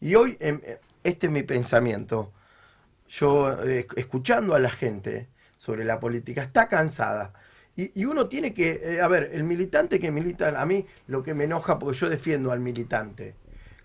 Y 0.00 0.14
hoy, 0.14 0.36
em, 0.40 0.60
eh, 0.64 0.80
este 1.04 1.26
es 1.26 1.32
mi 1.32 1.42
pensamiento, 1.42 2.32
yo 3.08 3.62
eh, 3.64 3.86
escuchando 3.96 4.54
a 4.54 4.58
la 4.58 4.70
gente 4.70 5.28
sobre 5.56 5.84
la 5.84 6.00
política, 6.00 6.42
está 6.42 6.68
cansada. 6.68 7.34
Y, 7.74 8.04
uno 8.04 8.28
tiene 8.28 8.52
que, 8.52 8.80
eh, 8.82 9.00
a 9.00 9.08
ver, 9.08 9.30
el 9.32 9.44
militante 9.44 9.98
que 9.98 10.10
milita, 10.10 10.60
a 10.60 10.66
mí 10.66 10.86
lo 11.06 11.22
que 11.22 11.32
me 11.32 11.44
enoja, 11.44 11.78
porque 11.78 11.98
yo 11.98 12.10
defiendo 12.10 12.52
al 12.52 12.60
militante. 12.60 13.34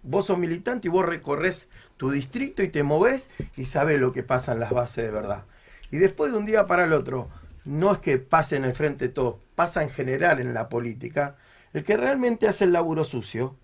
Vos 0.04 0.26
sos 0.26 0.38
militante 0.38 0.88
y 0.88 0.92
vos 0.92 1.06
recorres 1.06 1.70
tu 1.96 2.12
distrito 2.12 2.64
y 2.64 2.70
te 2.70 2.84
movés 2.84 3.30
y 3.56 3.66
sabés 3.66 4.00
lo 4.00 4.12
que 4.12 4.24
pasa 4.24 4.54
en 4.54 4.60
las 4.60 4.72
bases 4.72 5.06
de 5.06 5.12
verdad. 5.12 5.46
Y 5.92 5.98
después 5.98 6.32
de 6.32 6.38
un 6.38 6.46
día 6.46 6.66
para 6.66 6.86
el 6.86 6.94
otro, 6.94 7.30
no 7.66 7.94
es 7.94 8.00
que 8.00 8.18
pase 8.18 8.56
en 8.56 8.66
el 8.66 8.76
frente 8.76 9.10
todo, 9.10 9.40
pasa 9.56 9.84
en 9.84 9.90
general 9.90 10.40
en 10.40 10.54
la 10.54 10.70
política, 10.70 11.36
el 11.74 11.84
que 11.84 11.98
realmente 11.98 12.48
hace 12.48 12.64
el 12.64 12.74
laburo 12.74 13.04
sucio, 13.04 13.56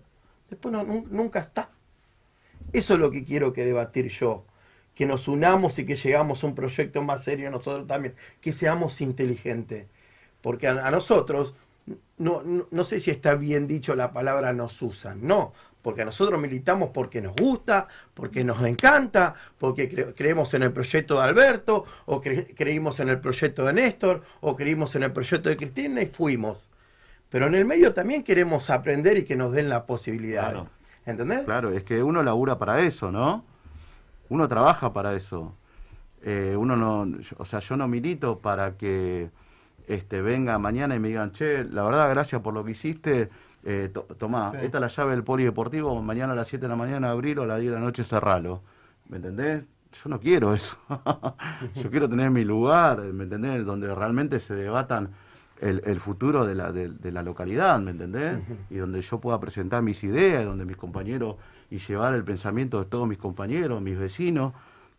después 0.50 0.74
nunca 1.10 1.40
está. 1.40 1.70
Eso 2.72 2.94
es 2.94 3.00
lo 3.00 3.10
que 3.10 3.24
quiero 3.24 3.52
que 3.52 3.64
debatir 3.64 4.08
yo. 4.08 4.44
Que 4.94 5.06
nos 5.06 5.26
unamos 5.26 5.78
y 5.78 5.86
que 5.86 5.96
llegamos 5.96 6.42
a 6.42 6.46
un 6.46 6.54
proyecto 6.54 7.02
más 7.02 7.24
serio 7.24 7.50
nosotros 7.50 7.86
también. 7.86 8.14
Que 8.40 8.52
seamos 8.52 9.00
inteligentes. 9.00 9.86
Porque 10.40 10.68
a, 10.68 10.86
a 10.86 10.90
nosotros, 10.90 11.54
no, 12.18 12.42
no, 12.42 12.68
no 12.70 12.84
sé 12.84 13.00
si 13.00 13.10
está 13.10 13.34
bien 13.34 13.66
dicho 13.66 13.94
la 13.94 14.12
palabra 14.12 14.52
nos 14.52 14.80
usan. 14.82 15.26
No, 15.26 15.52
porque 15.84 16.02
nosotros 16.02 16.40
militamos 16.40 16.88
porque 16.94 17.20
nos 17.20 17.36
gusta, 17.36 17.86
porque 18.14 18.42
nos 18.42 18.64
encanta, 18.64 19.34
porque 19.58 19.90
cre- 19.90 20.14
creemos 20.16 20.54
en 20.54 20.62
el 20.62 20.72
proyecto 20.72 21.16
de 21.16 21.24
Alberto, 21.24 21.84
o 22.06 22.22
cre- 22.22 22.54
creímos 22.56 22.98
en 23.00 23.10
el 23.10 23.20
proyecto 23.20 23.66
de 23.66 23.74
Néstor, 23.74 24.22
o 24.40 24.56
creímos 24.56 24.94
en 24.96 25.02
el 25.02 25.12
proyecto 25.12 25.50
de 25.50 25.58
Cristina 25.58 26.00
y 26.00 26.06
fuimos. 26.06 26.70
Pero 27.28 27.48
en 27.48 27.54
el 27.54 27.66
medio 27.66 27.92
también 27.92 28.22
queremos 28.24 28.70
aprender 28.70 29.18
y 29.18 29.24
que 29.24 29.36
nos 29.36 29.52
den 29.52 29.68
la 29.68 29.84
posibilidad. 29.84 30.50
Claro. 30.50 30.68
¿Entendés? 31.04 31.40
Claro, 31.44 31.70
es 31.70 31.82
que 31.82 32.02
uno 32.02 32.22
labura 32.22 32.58
para 32.58 32.80
eso, 32.80 33.12
¿no? 33.12 33.44
Uno 34.30 34.48
trabaja 34.48 34.94
para 34.94 35.14
eso. 35.14 35.54
Eh, 36.22 36.56
uno 36.56 36.76
no, 36.76 37.18
o 37.36 37.44
sea, 37.44 37.58
yo 37.60 37.76
no 37.76 37.86
milito 37.88 38.38
para 38.38 38.78
que 38.78 39.28
este, 39.86 40.22
venga 40.22 40.58
mañana 40.58 40.94
y 40.94 40.98
me 40.98 41.08
digan, 41.08 41.32
che, 41.32 41.62
la 41.64 41.82
verdad, 41.82 42.08
gracias 42.08 42.40
por 42.40 42.54
lo 42.54 42.64
que 42.64 42.70
hiciste. 42.70 43.28
Eh, 43.66 43.88
to- 43.92 44.02
tomá, 44.18 44.50
Sí. 44.50 44.58
esta 44.62 44.78
es 44.78 44.80
la 44.82 44.88
llave 44.88 45.12
del 45.12 45.24
polideportivo, 45.24 46.00
mañana 46.02 46.32
a 46.34 46.36
las 46.36 46.48
7 46.48 46.66
de 46.66 46.68
la 46.68 46.76
mañana 46.76 47.10
abrirlo, 47.10 47.44
a 47.44 47.46
las 47.46 47.60
10 47.60 47.72
de 47.72 47.78
la 47.78 47.84
noche 47.84 48.04
cerralo. 48.04 48.60
¿Me 49.08 49.16
entendés? 49.16 49.64
Yo 50.02 50.10
no 50.10 50.20
quiero 50.20 50.54
eso. 50.54 50.76
yo 51.74 51.90
quiero 51.90 52.08
tener 52.08 52.30
mi 52.30 52.44
lugar, 52.44 53.00
¿me 53.00 53.24
entendés? 53.24 53.64
Donde 53.64 53.94
realmente 53.94 54.38
se 54.40 54.54
debatan 54.54 55.10
el, 55.60 55.82
el 55.86 56.00
futuro 56.00 56.44
de 56.44 56.54
la, 56.54 56.72
de, 56.72 56.88
de 56.90 57.12
la 57.12 57.22
localidad, 57.22 57.78
¿me 57.80 57.92
entendés? 57.92 58.38
Y 58.70 58.76
donde 58.76 59.00
yo 59.00 59.18
pueda 59.20 59.38
presentar 59.40 59.82
mis 59.82 60.02
ideas, 60.04 60.44
donde 60.44 60.64
mis 60.66 60.76
compañeros, 60.76 61.36
y 61.70 61.78
llevar 61.78 62.14
el 62.14 62.24
pensamiento 62.24 62.80
de 62.80 62.86
todos 62.86 63.08
mis 63.08 63.18
compañeros, 63.18 63.80
mis 63.80 63.96
vecinos, 63.98 64.52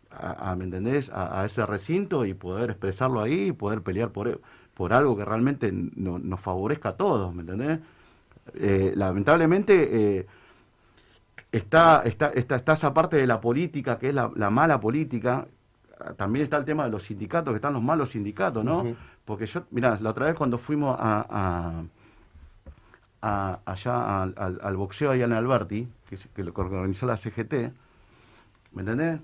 a, 0.09 0.51
a, 0.51 0.55
¿me 0.55 0.63
entendés? 0.63 1.09
A, 1.11 1.41
a 1.41 1.45
ese 1.45 1.65
recinto 1.65 2.25
y 2.25 2.33
poder 2.33 2.69
expresarlo 2.71 3.21
ahí 3.21 3.47
y 3.47 3.51
poder 3.51 3.81
pelear 3.81 4.09
por, 4.11 4.39
por 4.73 4.93
algo 4.93 5.15
que 5.17 5.25
realmente 5.25 5.71
no- 5.71 6.17
nos 6.19 6.39
favorezca 6.39 6.89
a 6.89 6.93
todos, 6.93 7.35
¿me 7.35 7.41
entendés? 7.41 7.79
Eh, 8.53 8.93
lamentablemente 8.95 10.19
eh, 10.19 10.27
está, 11.51 12.01
está, 12.05 12.29
está, 12.29 12.55
está 12.55 12.73
esa 12.73 12.93
parte 12.93 13.17
de 13.17 13.27
la 13.27 13.41
política, 13.41 13.97
que 13.97 14.09
es 14.09 14.15
la, 14.15 14.31
la 14.35 14.49
mala 14.49 14.79
política. 14.79 15.47
También 16.17 16.43
está 16.43 16.57
el 16.57 16.65
tema 16.65 16.83
de 16.85 16.89
los 16.91 17.03
sindicatos, 17.03 17.51
que 17.53 17.55
están 17.55 17.73
los 17.73 17.81
malos 17.81 18.09
sindicatos, 18.09 18.63
¿no? 18.65 18.83
Porque 19.23 19.45
yo, 19.47 19.63
mirá, 19.71 19.97
la 20.01 20.09
otra 20.11 20.25
vez 20.27 20.35
cuando 20.35 20.57
fuimos 20.57 20.95
a, 20.99 21.25
a- 21.29 21.83
a- 23.21 23.59
allá 23.65 24.21
al, 24.23 24.33
al- 24.37 24.59
al 24.61 24.77
boxeo 24.77 25.11
allá 25.11 25.25
en 25.25 25.33
Alberti, 25.33 25.87
que, 26.09 26.17
que 26.35 26.43
lo 26.43 26.53
organizó 26.55 27.05
la 27.07 27.17
CGT, 27.17 27.53
¿me 28.73 28.81
entendés? 28.81 29.19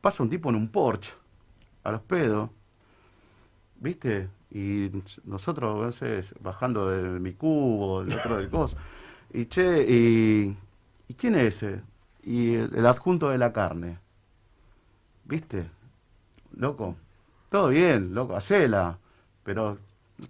Pasa 0.00 0.22
un 0.22 0.30
tipo 0.30 0.48
en 0.48 0.56
un 0.56 0.68
Porsche, 0.68 1.12
a 1.84 1.90
los 1.92 2.00
pedos, 2.02 2.50
¿viste? 3.76 4.28
Y 4.56 4.90
nosotros, 5.24 5.82
a 5.82 5.86
veces, 5.86 6.34
bajando 6.40 6.88
de 6.88 7.20
mi 7.20 7.34
cubo, 7.34 8.00
el 8.00 8.12
otro 8.14 8.38
del 8.38 8.48
cos, 8.48 8.74
y 9.34 9.44
che, 9.46 9.84
y, 9.86 10.56
¿y 11.08 11.14
quién 11.14 11.34
es 11.34 11.62
ese? 11.62 11.82
Y 12.22 12.54
el, 12.54 12.74
el 12.74 12.86
adjunto 12.86 13.28
de 13.28 13.36
la 13.36 13.52
carne, 13.52 13.98
¿viste? 15.24 15.66
Loco, 16.56 16.96
todo 17.50 17.68
bien, 17.68 18.14
loco, 18.14 18.34
hacela, 18.34 18.98
pero 19.44 19.76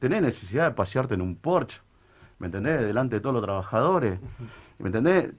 tenés 0.00 0.22
necesidad 0.22 0.70
de 0.70 0.74
pasearte 0.74 1.14
en 1.14 1.20
un 1.20 1.36
Porsche, 1.36 1.80
¿me 2.40 2.46
entendés? 2.46 2.80
Delante 2.80 3.16
de 3.16 3.20
todos 3.20 3.34
los 3.34 3.44
trabajadores, 3.44 4.18
¿me 4.80 4.86
entendés? 4.88 5.30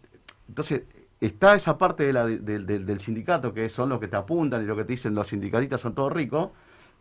Entonces, 0.47 0.83
está 1.19 1.55
esa 1.55 1.77
parte 1.77 2.03
de 2.03 2.13
la, 2.13 2.25
de- 2.25 2.39
del- 2.39 2.65
del- 2.65 2.85
del 2.85 2.99
sindicato 3.01 3.53
que 3.53 3.67
son 3.67 3.89
los 3.89 3.99
que 3.99 4.07
te 4.07 4.15
apuntan 4.15 4.63
y 4.63 4.65
lo 4.65 4.77
que 4.77 4.85
te 4.85 4.93
dicen 4.93 5.13
los 5.13 5.27
sindicalistas 5.27 5.81
son 5.81 5.93
todos 5.93 6.13
ricos 6.13 6.51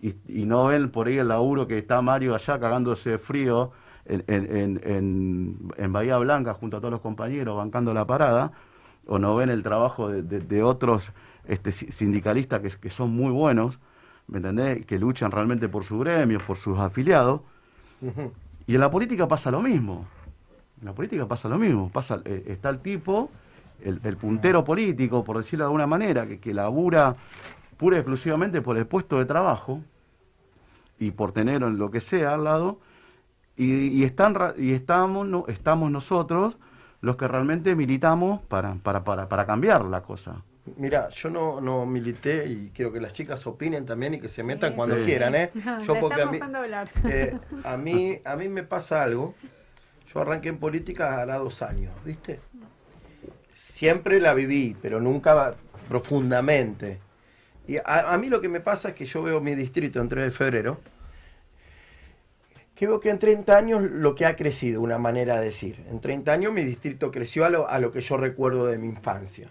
y, 0.03 0.15
y 0.29 0.45
no 0.47 0.67
ven 0.67 0.91
por 0.91 1.07
ahí 1.07 1.19
el 1.19 1.29
laburo 1.29 1.67
que 1.67 1.79
está 1.79 2.03
Mario 2.03 2.35
allá 2.35 2.59
cagándose 2.61 3.11
de 3.11 3.19
frío 3.19 3.73
en, 4.05 4.23
en, 4.29 4.81
en, 4.85 5.93
Bahía 5.93 6.19
Blanca 6.19 6.55
junto 6.55 6.77
a 6.77 6.81
todos 6.81 6.93
los 6.93 7.01
compañeros 7.01 7.57
bancando 7.57 7.93
la 7.95 8.07
parada 8.07 8.53
o 9.07 9.19
no 9.19 9.35
ven 9.37 9.51
el 9.51 9.63
trabajo 9.63 10.09
de, 10.09 10.23
de- 10.23 10.41
de 10.41 10.63
otros 10.63 11.13
este, 11.49 11.73
si- 11.73 11.91
sindicalistas 11.91 12.61
que, 12.61 12.71
que 12.81 12.91
son 12.91 13.11
muy 13.11 13.31
buenos, 13.33 13.79
¿me 14.29 14.39
entendés? 14.39 14.85
Que 14.87 14.99
luchan 14.99 15.31
realmente 15.31 15.69
por 15.69 15.85
sus 15.85 16.01
gremios, 16.01 16.43
por 16.43 16.57
sus 16.57 16.79
afiliados. 16.79 17.41
Y 18.67 18.75
en 18.75 18.81
la 18.81 18.91
política 18.91 19.27
pasa 19.29 19.51
lo 19.51 19.63
mismo. 19.63 20.07
En 20.81 20.87
la 20.87 20.93
política 20.93 21.27
pasa 21.27 21.49
lo 21.49 21.57
mismo. 21.59 21.89
Pasa, 21.89 22.21
eh, 22.25 22.45
está 22.49 22.69
el 22.69 22.81
tipo, 22.81 23.31
el, 23.83 24.01
el 24.05 24.17
puntero 24.17 24.65
político, 24.65 25.23
por 25.25 25.37
decirlo 25.39 25.65
de 25.65 25.69
alguna 25.69 25.87
manera, 25.87 26.27
que, 26.27 26.39
que 26.41 26.53
labura 26.53 27.15
pura 27.77 27.97
y 27.97 28.01
exclusivamente 28.01 28.61
por 28.63 28.77
el 28.77 28.87
puesto 28.87 29.19
de 29.19 29.25
trabajo 29.27 29.81
y 30.99 31.11
por 31.11 31.33
tener 31.33 31.63
lo 31.63 31.91
que 31.91 32.01
sea 32.01 32.35
al 32.35 32.45
lado. 32.45 32.81
Y, 33.57 33.73
y 33.89 34.05
están, 34.05 34.35
ra- 34.35 34.55
y 34.57 34.73
estamos, 34.73 35.27
no, 35.27 35.45
estamos 35.49 35.91
nosotros 35.91 36.57
los 37.01 37.17
que 37.17 37.29
realmente 37.29 37.75
militamos 37.75 38.41
para, 38.43 38.75
para, 38.75 39.05
para, 39.05 39.29
para 39.29 39.47
cambiar 39.47 39.85
la 39.85 40.03
cosa. 40.03 40.43
Mira, 40.77 41.09
yo 41.11 41.31
no, 41.31 41.61
no 41.61 41.87
milité 41.87 42.47
y 42.49 42.71
quiero 42.75 42.93
que 42.93 43.01
las 43.01 43.13
chicas 43.13 43.47
opinen 43.47 43.87
también 43.87 44.15
y 44.15 44.21
que 44.21 44.29
se 44.29 44.43
metan 44.43 44.71
Sí. 44.71 44.77
cuando 44.77 44.97
Sí. 44.97 45.03
quieran, 45.05 45.35
¿eh? 45.37 45.51
No, 45.55 45.81
Yo 45.83 45.95
le 45.95 46.01
porque 46.01 46.23
a 46.23 46.27
mí, 46.27 46.39
eh, 47.05 47.39
a 47.63 47.77
mí, 47.77 48.19
a 48.25 48.37
mí 48.37 48.49
me 48.49 48.63
pasa 48.65 49.03
algo. 49.03 49.35
Yo 50.13 50.21
arranqué 50.21 50.49
en 50.49 50.59
política 50.59 51.21
hará 51.21 51.39
dos 51.39 51.63
años, 51.63 51.93
¿viste? 52.05 52.41
Siempre 53.53 54.21
la 54.21 54.35
viví, 54.35 54.77
pero 54.83 55.01
nunca 55.01 55.55
profundamente. 55.89 56.99
Y 57.67 57.79
a, 57.79 58.13
a 58.13 58.19
mí 58.19 58.29
lo 58.29 58.41
que 58.41 58.49
me 58.49 58.61
pasa 58.61 58.91
es 58.91 58.95
que 58.95 59.07
yo 59.07 59.23
veo 59.23 59.41
mi 59.41 59.55
distrito 59.55 60.01
en 60.01 60.09
3 60.09 60.25
de 60.25 60.31
febrero, 60.31 60.81
que 62.75 62.87
veo 62.87 63.01
que 63.01 63.11
en 63.11 63.19
30 63.19 63.57
años 63.57 63.83
lo 63.83 64.15
que 64.15 64.27
ha 64.27 64.37
crecido, 64.37 64.83
una 64.83 64.99
manera 64.99 65.41
de 65.41 65.47
decir. 65.47 65.85
En 65.89 66.01
30 66.01 66.33
años 66.33 66.53
mi 66.53 66.63
distrito 66.63 67.11
creció 67.11 67.45
a 67.45 67.51
lo, 67.51 67.69
a 67.69 67.79
lo 67.79 67.91
que 67.91 68.03
yo 68.03 68.17
recuerdo 68.17 68.67
de 68.67 68.79
mi 68.79 68.87
infancia. 68.87 69.51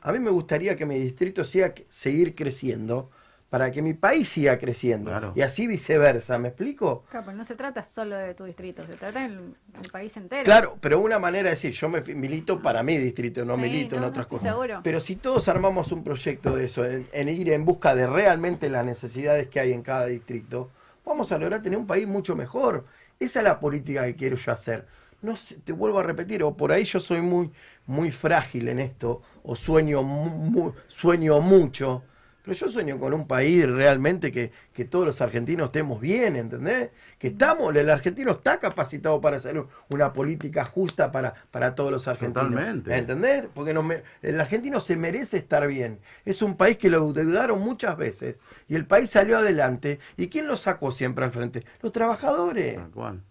A 0.00 0.12
mí 0.12 0.18
me 0.18 0.30
gustaría 0.30 0.76
que 0.76 0.86
mi 0.86 0.98
distrito 0.98 1.44
siga 1.44 1.74
seguir 1.88 2.34
creciendo 2.34 3.10
para 3.50 3.72
que 3.72 3.82
mi 3.82 3.94
país 3.94 4.28
siga 4.28 4.56
creciendo. 4.58 5.10
Claro. 5.10 5.32
Y 5.34 5.42
así 5.42 5.66
viceversa, 5.66 6.38
¿me 6.38 6.48
explico? 6.48 7.04
Claro, 7.10 7.26
pero 7.26 7.36
no 7.36 7.44
se 7.44 7.56
trata 7.56 7.84
solo 7.84 8.16
de 8.16 8.32
tu 8.34 8.44
distrito, 8.44 8.86
se 8.86 8.94
trata 8.94 9.20
del, 9.22 9.54
del 9.80 9.90
país 9.90 10.16
entero. 10.16 10.44
Claro, 10.44 10.78
pero 10.80 11.00
una 11.00 11.18
manera 11.18 11.44
de 11.44 11.50
decir, 11.50 11.72
yo 11.72 11.88
me 11.88 12.00
milito 12.00 12.62
para 12.62 12.82
mi 12.84 12.96
distrito, 12.96 13.44
no 13.44 13.56
Sí, 13.56 13.60
milito 13.62 13.96
en 13.96 14.04
otras 14.04 14.26
no 14.26 14.28
cosas. 14.38 14.48
seguro. 14.50 14.80
Pero 14.84 15.00
si 15.00 15.16
todos 15.16 15.48
armamos 15.48 15.90
un 15.90 16.04
proyecto 16.04 16.54
de 16.54 16.66
eso, 16.66 16.84
en, 16.84 17.08
en 17.12 17.28
ir 17.28 17.50
en 17.52 17.64
busca 17.64 17.94
de 17.96 18.06
realmente 18.06 18.70
las 18.70 18.84
necesidades 18.84 19.48
que 19.48 19.58
hay 19.58 19.72
en 19.72 19.82
cada 19.82 20.06
distrito, 20.06 20.70
vamos 21.04 21.32
a 21.32 21.38
lograr 21.38 21.60
tener 21.60 21.78
un 21.78 21.88
país 21.88 22.06
mucho 22.06 22.36
mejor. 22.36 22.86
Esa 23.18 23.40
es 23.40 23.44
la 23.44 23.58
política 23.58 24.04
que 24.04 24.14
quiero 24.14 24.36
yo 24.36 24.52
hacer. 24.52 24.86
No 25.22 25.34
sé, 25.34 25.56
te 25.56 25.72
vuelvo 25.72 25.98
a 25.98 26.04
repetir, 26.04 26.42
o 26.44 26.56
por 26.56 26.70
ahí 26.70 26.84
yo 26.84 27.00
soy 27.00 27.20
muy, 27.20 27.50
muy 27.86 28.12
frágil 28.12 28.68
en 28.68 28.78
esto, 28.78 29.20
o 29.42 29.56
sueño, 29.56 30.02
mu- 30.04 30.30
mu- 30.30 30.72
sueño 30.86 31.40
mucho, 31.40 32.04
Pero 32.42 32.54
yo 32.56 32.70
sueño 32.70 32.98
con 32.98 33.12
un 33.12 33.26
país 33.26 33.66
realmente 33.68 34.32
que, 34.32 34.50
que 34.72 34.84
todos 34.84 35.04
los 35.06 35.20
argentinos 35.20 35.66
estemos 35.66 36.00
bien, 36.00 36.36
¿entendés? 36.36 36.90
Que 37.18 37.28
estamos, 37.28 37.74
el 37.76 37.90
argentino 37.90 38.32
está 38.32 38.58
capacitado 38.58 39.20
para 39.20 39.36
hacer 39.36 39.62
una 39.90 40.12
política 40.12 40.64
justa 40.64 41.12
para, 41.12 41.34
para 41.50 41.74
todos 41.74 41.90
los 41.90 42.08
argentinos. 42.08 42.48
Totalmente. 42.50 42.96
¿Entendés? 42.96 43.46
Porque 43.54 43.74
no 43.74 43.82
me- 43.82 44.02
el 44.22 44.40
argentino 44.40 44.80
se 44.80 44.96
merece 44.96 45.36
estar 45.36 45.66
bien. 45.66 45.98
Es 46.24 46.40
un 46.42 46.56
país 46.56 46.78
que 46.78 46.88
lo 46.90 47.12
deudaron 47.12 47.60
muchas 47.60 47.96
veces 47.96 48.36
y 48.68 48.74
el 48.74 48.86
país 48.86 49.10
salió 49.10 49.38
adelante. 49.38 49.98
¿Y 50.16 50.28
quién 50.28 50.46
lo 50.46 50.56
sacó 50.56 50.92
siempre 50.92 51.24
al 51.24 51.32
frente? 51.32 51.64
Los 51.82 51.92
trabajadores. 51.92 52.76
Tal 52.76 52.90
cual. 52.90 53.22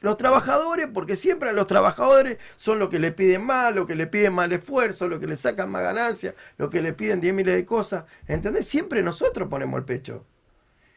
Los 0.00 0.16
trabajadores, 0.16 0.88
porque 0.92 1.14
siempre 1.14 1.50
a 1.50 1.52
los 1.52 1.66
trabajadores 1.66 2.38
son 2.56 2.78
los 2.78 2.88
que 2.88 2.98
le 2.98 3.12
piden 3.12 3.44
más, 3.44 3.74
los 3.74 3.86
que 3.86 3.94
le 3.94 4.06
piden 4.06 4.32
más 4.32 4.50
esfuerzo, 4.50 5.08
los 5.08 5.20
que 5.20 5.26
le 5.26 5.36
sacan 5.36 5.70
más 5.70 5.82
ganancias, 5.82 6.34
los 6.56 6.70
que 6.70 6.80
le 6.80 6.92
piden 6.92 7.20
10 7.20 7.34
miles 7.34 7.54
de 7.54 7.66
cosas. 7.66 8.04
¿Entendés? 8.26 8.66
Siempre 8.66 9.02
nosotros 9.02 9.48
ponemos 9.48 9.78
el 9.78 9.84
pecho. 9.84 10.24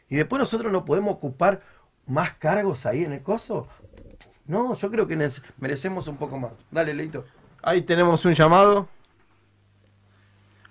Y 0.09 0.15
después 0.15 0.39
nosotros 0.39 0.71
no 0.71 0.85
podemos 0.85 1.15
ocupar 1.15 1.61
más 2.05 2.33
cargos 2.35 2.85
ahí 2.85 3.03
en 3.03 3.13
el 3.13 3.21
coso. 3.21 3.67
No, 4.45 4.73
yo 4.75 4.89
creo 4.89 5.07
que 5.07 5.29
merecemos 5.57 6.07
un 6.07 6.17
poco 6.17 6.37
más. 6.37 6.51
Dale, 6.71 6.93
Leito. 6.93 7.25
Ahí 7.61 7.81
tenemos 7.81 8.23
un 8.25 8.33
llamado. 8.33 8.87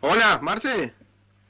Hola, 0.00 0.38
Marce. 0.42 0.92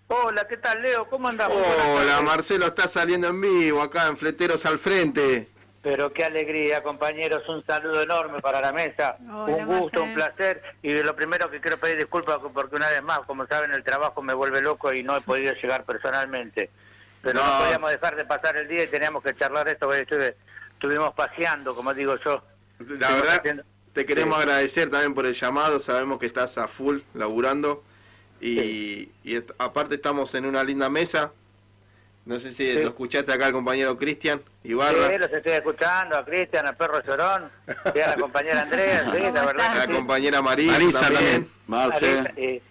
Hola, 0.09 0.47
¿qué 0.47 0.59
tal, 0.59 0.83
Leo? 0.83 1.09
¿Cómo 1.09 1.29
andamos? 1.29 1.57
Hola, 1.57 2.21
Marcelo, 2.21 2.67
está 2.67 2.87
saliendo 2.87 3.29
en 3.29 3.41
vivo 3.41 3.81
acá 3.81 4.09
en 4.09 4.19
Fleteros 4.19 4.67
al 4.67 4.79
Frente. 4.79 5.49
Pero 5.83 6.13
qué 6.13 6.25
alegría, 6.25 6.83
compañeros. 6.83 7.43
Un 7.49 7.65
saludo 7.67 8.03
enorme 8.03 8.41
para 8.41 8.61
la 8.61 8.73
mesa. 8.73 9.17
Hola, 9.21 9.57
un 9.57 9.67
gusto, 9.67 10.01
Marcel. 10.07 10.09
un 10.09 10.15
placer. 10.15 10.63
Y 10.83 10.93
lo 11.03 11.17
primero 11.17 11.51
que 11.51 11.61
quiero 11.61 11.79
pedir 11.79 11.97
disculpas 11.99 12.39
porque 12.55 12.77
una 12.77 12.89
vez 12.89 13.03
más, 13.03 13.21
como 13.21 13.47
saben, 13.49 13.73
el 13.73 13.83
trabajo 13.83 14.23
me 14.23 14.33
vuelve 14.33 14.61
loco 14.63 14.93
y 14.93 15.03
no 15.03 15.17
he 15.17 15.21
podido 15.23 15.53
llegar 15.55 15.85
personalmente. 15.85 16.71
Pero 17.21 17.41
no, 17.41 17.45
No. 17.59 17.65
podíamos 17.65 17.91
dejar 17.91 18.15
de 18.17 18.25
pasar 18.25 18.57
el 18.57 18.69
día 18.69 18.85
y 18.85 18.87
teníamos 18.87 19.23
que 19.25 19.35
charlar 19.35 19.67
esto. 19.69 19.87
porque 19.87 20.03
estuve- 20.03 20.37
estuvimos 20.75 21.15
paseando, 21.15 21.75
como 21.75 21.93
digo 21.95 22.17
yo. 22.25 22.43
La 22.79 23.11
verdad, 23.17 23.39
haciendo- 23.39 23.65
te 23.93 24.07
queremos 24.07 24.37
Sí. 24.37 24.43
agradecer 24.43 24.89
también 24.91 25.15
por 25.15 25.27
el 25.27 25.35
llamado. 25.35 25.81
Sabemos 25.81 26.19
que 26.21 26.27
estás 26.27 26.59
a 26.59 26.69
full 26.69 27.01
laburando. 27.15 27.83
Y, 28.41 29.09
aparte 29.59 29.97
estamos 29.97 30.33
en 30.35 30.47
una 30.47 30.63
linda 30.65 30.89
mesa. 30.89 31.33
No 32.25 32.39
sé 32.39 32.53
si 32.53 32.69
Sí. 32.73 32.75
lo 32.75 32.91
escuchaste 32.91 33.33
acá 33.33 33.49
el 33.49 33.53
compañero 33.53 33.99
Cristian 33.99 34.41
Ibarra. 34.63 35.09
Sí, 35.11 35.19
los 35.19 35.33
estoy 35.33 35.53
escuchando, 35.53 36.17
a 36.17 36.25
Cristian, 36.25 36.67
al 36.67 36.77
perro 36.77 37.03
llorón, 37.03 37.51
y 37.95 37.99
a 38.01 38.09
la 38.09 38.17
compañera 38.17 38.61
Andrea, 38.63 39.11
sí, 39.13 39.21
la 39.21 39.45
verdad. 39.45 39.67
a 39.67 39.75
la 39.75 39.85
sí. 39.87 39.93
compañera 39.93 40.41
Marisa, 40.41 40.73
Marisa 40.73 41.01
también. 41.01 41.23
también. 41.25 41.51
Marce. 41.67 42.15
Marisa, 42.23 42.33
eh, 42.37 42.63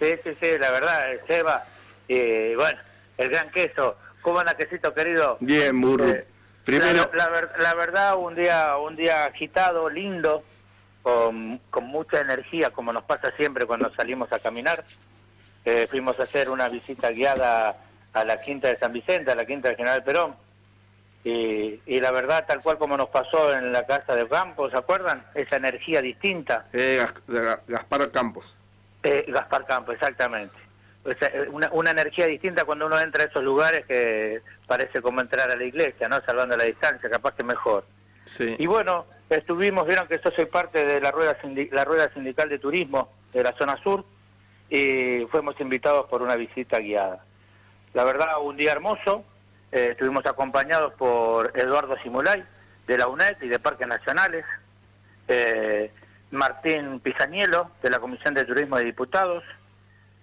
sí, 0.00 0.06
sí, 0.24 0.36
sí, 0.42 0.58
la 0.58 0.70
verdad, 0.72 1.12
eh, 1.12 1.20
Seba, 1.26 1.64
y 2.06 2.54
bueno, 2.54 2.78
el 3.16 3.28
gran 3.30 3.50
queso. 3.50 3.96
¿Cómo 4.20 4.40
anda, 4.40 4.54
quesito 4.54 4.92
querido? 4.92 5.38
Bien, 5.40 5.80
burro. 5.80 6.06
Eh, 6.08 6.26
Primero, 6.64 7.10
La, 7.14 7.30
la 7.30 7.50
la 7.58 7.74
verdad, 7.74 8.16
un 8.18 8.34
día, 8.34 8.76
un 8.76 8.94
día 8.94 9.24
agitado, 9.24 9.88
lindo, 9.88 10.44
con, 11.00 11.58
con 11.70 11.84
mucha 11.84 12.20
energía, 12.20 12.68
como 12.70 12.92
nos 12.92 13.04
pasa 13.04 13.32
siempre 13.38 13.64
cuando 13.64 13.90
salimos 13.94 14.30
a 14.34 14.38
caminar. 14.38 14.84
Eh, 15.64 15.86
fuimos 15.88 16.20
a 16.20 16.24
hacer 16.24 16.50
una 16.50 16.68
visita 16.68 17.08
guiada 17.10 17.74
a 18.12 18.24
la 18.24 18.40
Quinta 18.40 18.68
de 18.68 18.78
San 18.78 18.92
Vicente, 18.92 19.30
a 19.30 19.34
la 19.34 19.44
Quinta 19.44 19.68
de 19.70 19.76
General 19.76 20.02
Perón. 20.02 20.34
Y, 21.24 21.80
y 21.86 22.00
la 22.00 22.10
verdad, 22.12 22.46
tal 22.46 22.60
cual 22.62 22.78
como 22.78 22.96
nos 22.96 23.08
pasó 23.08 23.52
en 23.52 23.72
la 23.72 23.84
casa 23.86 24.14
de 24.14 24.26
Campos, 24.28 24.70
¿se 24.70 24.78
acuerdan? 24.78 25.24
Esa 25.34 25.56
energía 25.56 26.00
distinta. 26.00 26.66
eh, 26.72 26.96
Gas- 27.00 27.14
Ga- 27.26 27.60
Gaspar 27.66 28.10
Campos. 28.10 28.56
Eh, 29.02 29.24
Gaspar 29.28 29.66
Campo, 29.66 29.92
exactamente. 29.92 30.54
O 31.04 31.10
sea, 31.18 31.28
eh, 31.28 31.48
una, 31.50 31.68
una 31.72 31.90
energía 31.90 32.26
distinta 32.26 32.64
cuando 32.64 32.86
uno 32.86 32.98
entra 33.00 33.24
a 33.24 33.26
esos 33.26 33.42
lugares 33.42 33.84
que 33.86 34.40
parece 34.66 35.00
como 35.02 35.20
entrar 35.20 35.50
a 35.50 35.56
la 35.56 35.64
iglesia, 35.64 36.08
¿no? 36.08 36.20
Salvando 36.24 36.56
la 36.56 36.64
distancia, 36.64 37.10
capaz 37.10 37.34
que 37.34 37.44
mejor. 37.44 37.84
Sí. 38.24 38.56
Y 38.58 38.66
bueno, 38.66 39.06
estuvimos, 39.28 39.86
vieron 39.86 40.06
que 40.06 40.20
yo 40.22 40.30
soy 40.34 40.46
parte 40.46 40.84
de 40.84 41.00
la 41.00 41.10
rueda, 41.10 41.36
la 41.72 41.84
rueda 41.84 42.12
sindical 42.14 42.48
de 42.48 42.58
turismo 42.58 43.12
de 43.32 43.42
la 43.42 43.52
zona 43.58 43.76
sur 43.82 44.04
y 44.70 45.24
fuimos 45.30 45.58
invitados 45.60 46.06
por 46.08 46.22
una 46.22 46.36
visita 46.36 46.78
guiada. 46.78 47.24
La 47.94 48.04
verdad, 48.04 48.40
un 48.42 48.56
día 48.56 48.72
hermoso, 48.72 49.24
eh, 49.72 49.88
estuvimos 49.92 50.24
acompañados 50.26 50.94
por 50.94 51.52
Eduardo 51.58 51.96
Simulay 52.02 52.44
de 52.86 52.98
la 52.98 53.06
UNED 53.06 53.36
y 53.42 53.48
de 53.48 53.58
Parques 53.58 53.86
Nacionales, 53.86 54.44
eh, 55.28 55.92
Martín 56.30 57.00
Pisanielo 57.00 57.70
de 57.82 57.90
la 57.90 57.98
Comisión 57.98 58.34
de 58.34 58.44
Turismo 58.44 58.76
de 58.76 58.84
Diputados, 58.84 59.44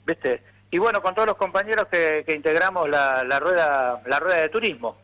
¿viste? 0.05 0.41
Y 0.71 0.79
bueno, 0.79 1.01
con 1.01 1.13
todos 1.13 1.27
los 1.27 1.37
compañeros 1.37 1.85
que, 1.91 2.23
que 2.27 2.33
integramos 2.33 2.89
la, 2.89 3.23
la 3.23 3.39
rueda 3.39 4.01
la 4.05 4.19
rueda 4.19 4.37
de 4.37 4.49
turismo. 4.49 4.97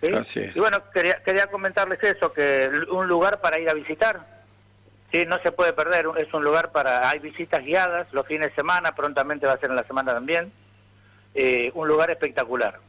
¿sí? 0.00 0.12
Así 0.12 0.40
es. 0.40 0.56
Y 0.56 0.60
bueno, 0.60 0.78
quería, 0.92 1.22
quería 1.24 1.46
comentarles 1.48 2.02
eso, 2.02 2.32
que 2.32 2.70
un 2.90 3.08
lugar 3.08 3.40
para 3.40 3.58
ir 3.58 3.68
a 3.68 3.74
visitar, 3.74 4.24
sí, 5.10 5.26
no 5.26 5.38
se 5.42 5.52
puede 5.52 5.72
perder, 5.72 6.06
es 6.18 6.32
un 6.32 6.44
lugar 6.44 6.70
para, 6.72 7.08
hay 7.08 7.18
visitas 7.18 7.62
guiadas 7.64 8.06
los 8.12 8.26
fines 8.26 8.48
de 8.48 8.54
semana, 8.54 8.94
prontamente 8.94 9.46
va 9.46 9.54
a 9.54 9.58
ser 9.58 9.70
en 9.70 9.76
la 9.76 9.86
semana 9.86 10.14
también, 10.14 10.52
eh, 11.36 11.70
un 11.74 11.86
lugar 11.86 12.10
espectacular, 12.10 12.80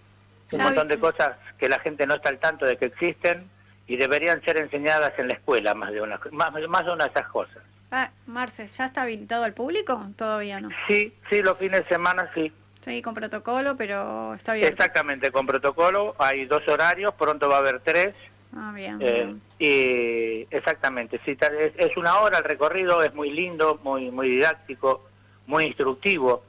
un 0.53 0.61
montón 0.61 0.87
de 0.87 0.97
cosas 0.97 1.37
que 1.57 1.67
la 1.67 1.79
gente 1.79 2.07
no 2.07 2.15
está 2.15 2.29
al 2.29 2.39
tanto 2.39 2.65
de 2.65 2.77
que 2.77 2.85
existen 2.85 3.49
y 3.87 3.97
deberían 3.97 4.41
ser 4.43 4.57
enseñadas 4.57 5.11
en 5.17 5.27
la 5.27 5.33
escuela, 5.33 5.73
más 5.73 5.91
de 5.91 6.01
una, 6.01 6.17
más, 6.31 6.53
más 6.69 6.85
de 6.85 6.91
una 6.91 7.03
de 7.03 7.09
esas 7.09 7.27
cosas. 7.27 7.61
Ah, 7.91 8.09
Marce, 8.25 8.69
¿ya 8.77 8.85
está 8.85 9.01
habilitado 9.03 9.43
al 9.43 9.53
público? 9.53 10.01
Todavía 10.17 10.61
no. 10.61 10.69
Sí, 10.87 11.13
sí, 11.29 11.41
los 11.41 11.57
fines 11.57 11.81
de 11.81 11.87
semana 11.89 12.31
sí. 12.33 12.51
Sí, 12.85 13.01
con 13.01 13.13
protocolo, 13.13 13.75
pero 13.75 14.33
está 14.35 14.53
abierto. 14.53 14.73
Exactamente, 14.73 15.29
con 15.31 15.45
protocolo, 15.45 16.15
hay 16.17 16.45
dos 16.45 16.65
horarios, 16.69 17.13
pronto 17.15 17.49
va 17.49 17.55
a 17.55 17.59
haber 17.59 17.81
tres. 17.81 18.15
Ah, 18.55 18.71
bien. 18.73 18.97
Eh, 19.01 19.11
bien. 19.25 19.41
y 19.59 20.55
exactamente, 20.55 21.19
sí, 21.25 21.37
es, 21.39 21.73
es 21.75 21.97
una 21.97 22.19
hora 22.19 22.37
el 22.37 22.45
recorrido, 22.45 23.03
es 23.03 23.13
muy 23.13 23.29
lindo, 23.29 23.77
muy 23.83 24.09
muy 24.09 24.29
didáctico, 24.29 25.05
muy 25.47 25.65
instructivo. 25.65 26.43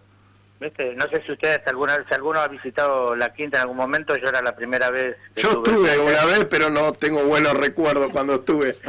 ¿Viste? 0.61 0.93
No 0.97 1.07
sé 1.09 1.23
si 1.25 1.31
ustedes 1.33 1.61
alguna 1.67 1.97
vez, 1.99 2.07
si 2.09 2.15
alguno 2.15 2.41
ha 2.41 2.49
visitado 2.49 3.15
la 3.15 3.33
quinta 3.33 3.59
en 3.59 3.63
algún 3.63 3.77
momento, 3.77 4.17
yo 4.17 4.29
era 4.29 4.43
la 4.43 4.57
primera 4.57 4.91
vez. 4.91 5.17
que 5.35 5.43
Yo 5.43 5.51
estuve. 5.51 5.93
alguna 5.93 6.25
vez, 6.25 6.47
pero 6.51 6.69
no 6.69 6.93
tengo 6.93 7.23
buenos 7.25 7.55
recuerdos 7.55 8.11
cuando 8.11 8.35
estuve. 8.35 8.77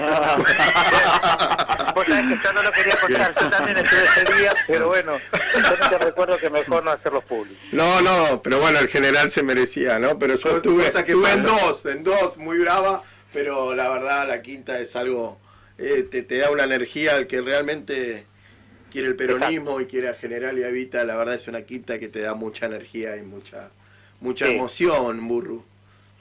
Vos 1.96 2.06
sabés 2.08 2.38
que 2.38 2.44
yo 2.44 2.54
no 2.54 2.64
lo 2.64 2.72
quería 2.72 2.96
contar, 3.00 3.36
yo 3.40 3.50
también 3.50 3.78
estuve 3.78 4.04
ese 4.04 4.24
día, 4.38 4.54
pero 4.68 4.88
bueno, 4.88 5.18
yo 5.54 5.78
no 5.78 5.90
te 5.90 5.98
recuerdo 6.00 6.38
que 6.38 6.50
mejor 6.50 6.84
no 6.84 6.92
hacerlos 6.92 7.24
públicos. 7.26 7.62
No, 7.72 8.02
no, 8.02 8.42
pero 8.42 8.60
bueno, 8.60 8.80
el 8.80 8.88
general 8.88 9.30
se 9.30 9.44
merecía, 9.44 10.00
¿no? 10.00 10.18
Pero 10.18 10.38
yo 10.38 10.58
estuve, 10.58 10.88
estuve 10.88 11.32
en 11.32 11.44
dos, 11.44 11.86
en 11.86 12.04
dos, 12.04 12.38
muy 12.38 12.58
brava, 12.60 13.04
pero 13.34 13.76
la 13.76 13.90
verdad 13.90 14.28
la 14.28 14.42
quinta 14.42 14.80
es 14.80 14.96
algo, 14.96 15.40
eh, 15.78 16.08
te, 16.10 16.24
te 16.24 16.38
da 16.38 16.50
una 16.52 16.64
energía 16.64 17.16
al 17.16 17.28
que 17.28 17.42
realmente 17.42 18.26
quiere 18.90 19.08
el 19.08 19.16
peronismo 19.16 19.80
y 19.82 19.86
quiere 19.86 20.10
a 20.10 20.14
General 20.14 20.58
y 20.58 20.64
a 20.64 20.70
Evita, 20.70 21.04
la 21.06 21.16
verdad 21.16 21.36
es 21.36 21.48
una 21.48 21.62
quinta 21.64 22.00
que 22.00 22.10
te 22.10 22.22
da 22.22 22.34
mucha 22.34 22.66
energía 22.66 23.16
y 23.18 23.22
mucha 23.22 23.70
mucha 24.22 24.46
Sí. 24.48 24.56
emoción, 24.56 25.28
burro. 25.28 25.64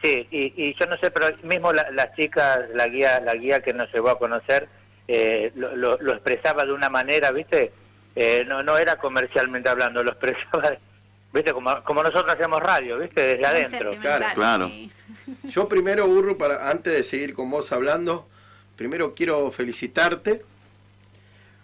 Sí, 0.02 0.26
y, 0.30 0.52
y 0.56 0.74
yo 0.78 0.86
no 0.86 0.96
sé, 0.98 1.10
pero 1.10 1.26
mismo 1.42 1.72
la- 1.72 1.90
las 1.90 2.14
chicas, 2.14 2.60
la 2.74 2.86
guía, 2.86 3.18
la 3.20 3.34
guía 3.34 3.60
que 3.60 3.72
nos 3.72 3.92
llevó 3.92 4.10
a 4.10 4.18
conocer, 4.18 4.68
eh, 5.08 5.50
lo, 5.56 5.74
lo- 5.74 5.98
lo 6.00 6.12
expresaba 6.12 6.64
de 6.64 6.72
una 6.72 6.88
manera, 6.88 7.32
¿viste? 7.32 7.72
Eh, 8.14 8.44
no, 8.46 8.62
no 8.62 8.78
era 8.78 8.96
comercialmente 8.96 9.68
hablando, 9.68 10.04
lo 10.04 10.10
expresaba, 10.12 10.76
¿viste? 11.32 11.52
Como, 11.52 11.82
como 11.82 12.02
nosotros 12.04 12.32
hacemos 12.32 12.60
radio, 12.60 12.98
¿viste? 12.98 13.20
Desde 13.20 13.38
Muy 13.38 13.44
adentro. 13.46 13.90
claro. 14.34 14.68
sí. 14.68 14.92
Yo 15.48 15.66
primero, 15.68 16.06
Burro, 16.06 16.38
para, 16.38 16.70
antes 16.70 16.92
de 16.92 17.02
seguir 17.02 17.34
con 17.34 17.50
vos 17.50 17.72
hablando, 17.72 18.28
primero 18.76 19.14
quiero 19.14 19.50
felicitarte 19.50 20.42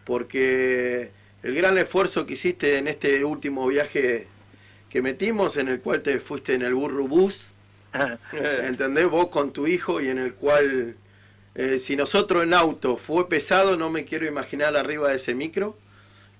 porque 0.04 1.10
el 1.42 1.54
gran 1.54 1.76
esfuerzo 1.78 2.26
que 2.26 2.34
hiciste 2.34 2.78
en 2.78 2.88
este 2.88 3.24
último 3.24 3.66
viaje 3.66 4.26
que 4.88 5.02
metimos, 5.02 5.56
en 5.56 5.68
el 5.68 5.80
cual 5.80 6.02
te 6.02 6.20
fuiste 6.20 6.54
en 6.54 6.62
el 6.62 6.74
Burro 6.74 7.06
Bus, 7.06 7.52
¿entendés? 8.32 9.08
Vos 9.08 9.28
con 9.28 9.52
tu 9.52 9.66
hijo 9.66 10.00
y 10.00 10.08
en 10.08 10.18
el 10.18 10.34
cual, 10.34 10.96
eh, 11.54 11.78
si 11.78 11.96
nosotros 11.96 12.44
en 12.44 12.54
auto 12.54 12.96
fue 12.96 13.28
pesado, 13.28 13.76
no 13.76 13.90
me 13.90 14.04
quiero 14.04 14.26
imaginar 14.26 14.76
arriba 14.76 15.08
de 15.10 15.16
ese 15.16 15.34
micro. 15.34 15.76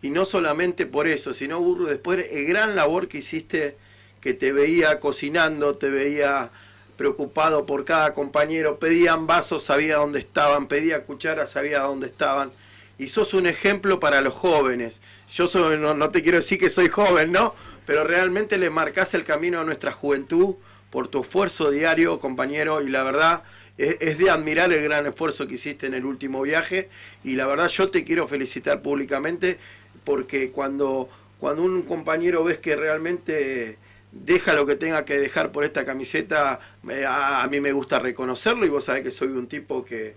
Y 0.03 0.11
no 0.11 0.25
solamente 0.27 0.85
por 0.85 1.09
eso, 1.09 1.33
sino, 1.33 1.61
Burro, 1.61 1.87
después 1.87 2.27
el 2.31 2.45
gran 2.47 2.77
labor 2.77 3.09
que 3.09 3.19
hiciste, 3.19 3.77
que 4.21 4.35
te 4.35 4.53
veía 4.53 5.01
cocinando, 5.01 5.77
te 5.77 5.89
veía 5.89 6.51
preocupado 6.97 7.67
por 7.67 7.85
cada 7.85 8.15
compañero, 8.15 8.79
pedían 8.79 9.27
vasos, 9.27 9.65
sabía 9.65 9.97
dónde 9.97 10.21
estaban, 10.21 10.69
pedía 10.69 11.05
cucharas, 11.05 11.51
sabía 11.51 11.81
dónde 11.81 12.07
estaban. 12.07 12.53
Y 12.99 13.09
sos 13.09 13.35
un 13.35 13.47
ejemplo 13.47 14.01
para 14.01 14.21
los 14.21 14.35
jóvenes. 14.35 15.01
Yo 15.33 15.49
soy, 15.49 15.79
no, 15.79 15.95
no 15.95 16.11
te 16.11 16.23
quiero 16.23 16.39
decir 16.39 16.59
que 16.59 16.71
soy 16.71 16.89
joven, 16.89 17.33
¿no? 17.33 17.55
Pero 17.87 18.05
realmente 18.05 18.57
le 18.59 18.71
marcás 18.71 19.15
el 19.15 19.25
camino 19.25 19.61
a 19.61 19.65
nuestra 19.65 19.93
juventud 19.93 20.55
por 20.91 21.09
tu 21.09 21.23
esfuerzo 21.23 21.71
diario, 21.71 22.21
compañero, 22.21 22.81
y 22.81 22.89
la 22.89 23.03
verdad 23.03 23.43
es, 23.77 23.97
es 24.01 24.19
de 24.19 24.31
admirar 24.31 24.73
el 24.73 24.83
gran 24.83 25.07
esfuerzo 25.07 25.47
que 25.47 25.55
hiciste 25.55 25.87
en 25.87 25.95
el 25.95 26.05
último 26.05 26.43
viaje. 26.43 26.89
Y 27.25 27.35
la 27.35 27.47
verdad 27.47 27.69
yo 27.69 27.91
te 27.91 28.05
quiero 28.05 28.29
felicitar 28.29 28.81
públicamente 28.81 29.59
porque 30.05 30.51
cuando 30.51 31.09
cuando 31.45 31.63
un 31.63 31.83
compañero 31.83 32.43
ves 32.43 32.59
que 32.59 32.75
realmente 32.75 33.77
deja 34.13 34.55
lo 34.55 34.65
que 34.65 34.77
tenga 34.77 35.05
que 35.05 35.19
dejar 35.19 35.53
por 35.53 35.63
esta 35.65 35.85
camiseta, 35.85 36.59
a, 37.07 37.43
a 37.43 37.49
mí 37.49 37.61
me 37.61 37.73
gusta 37.73 37.99
reconocerlo 37.99 38.65
y 38.65 38.71
vos 38.71 38.85
sabés 38.85 39.03
que 39.03 39.11
soy 39.11 39.29
un 39.29 39.47
tipo 39.47 39.85
que, 39.85 40.15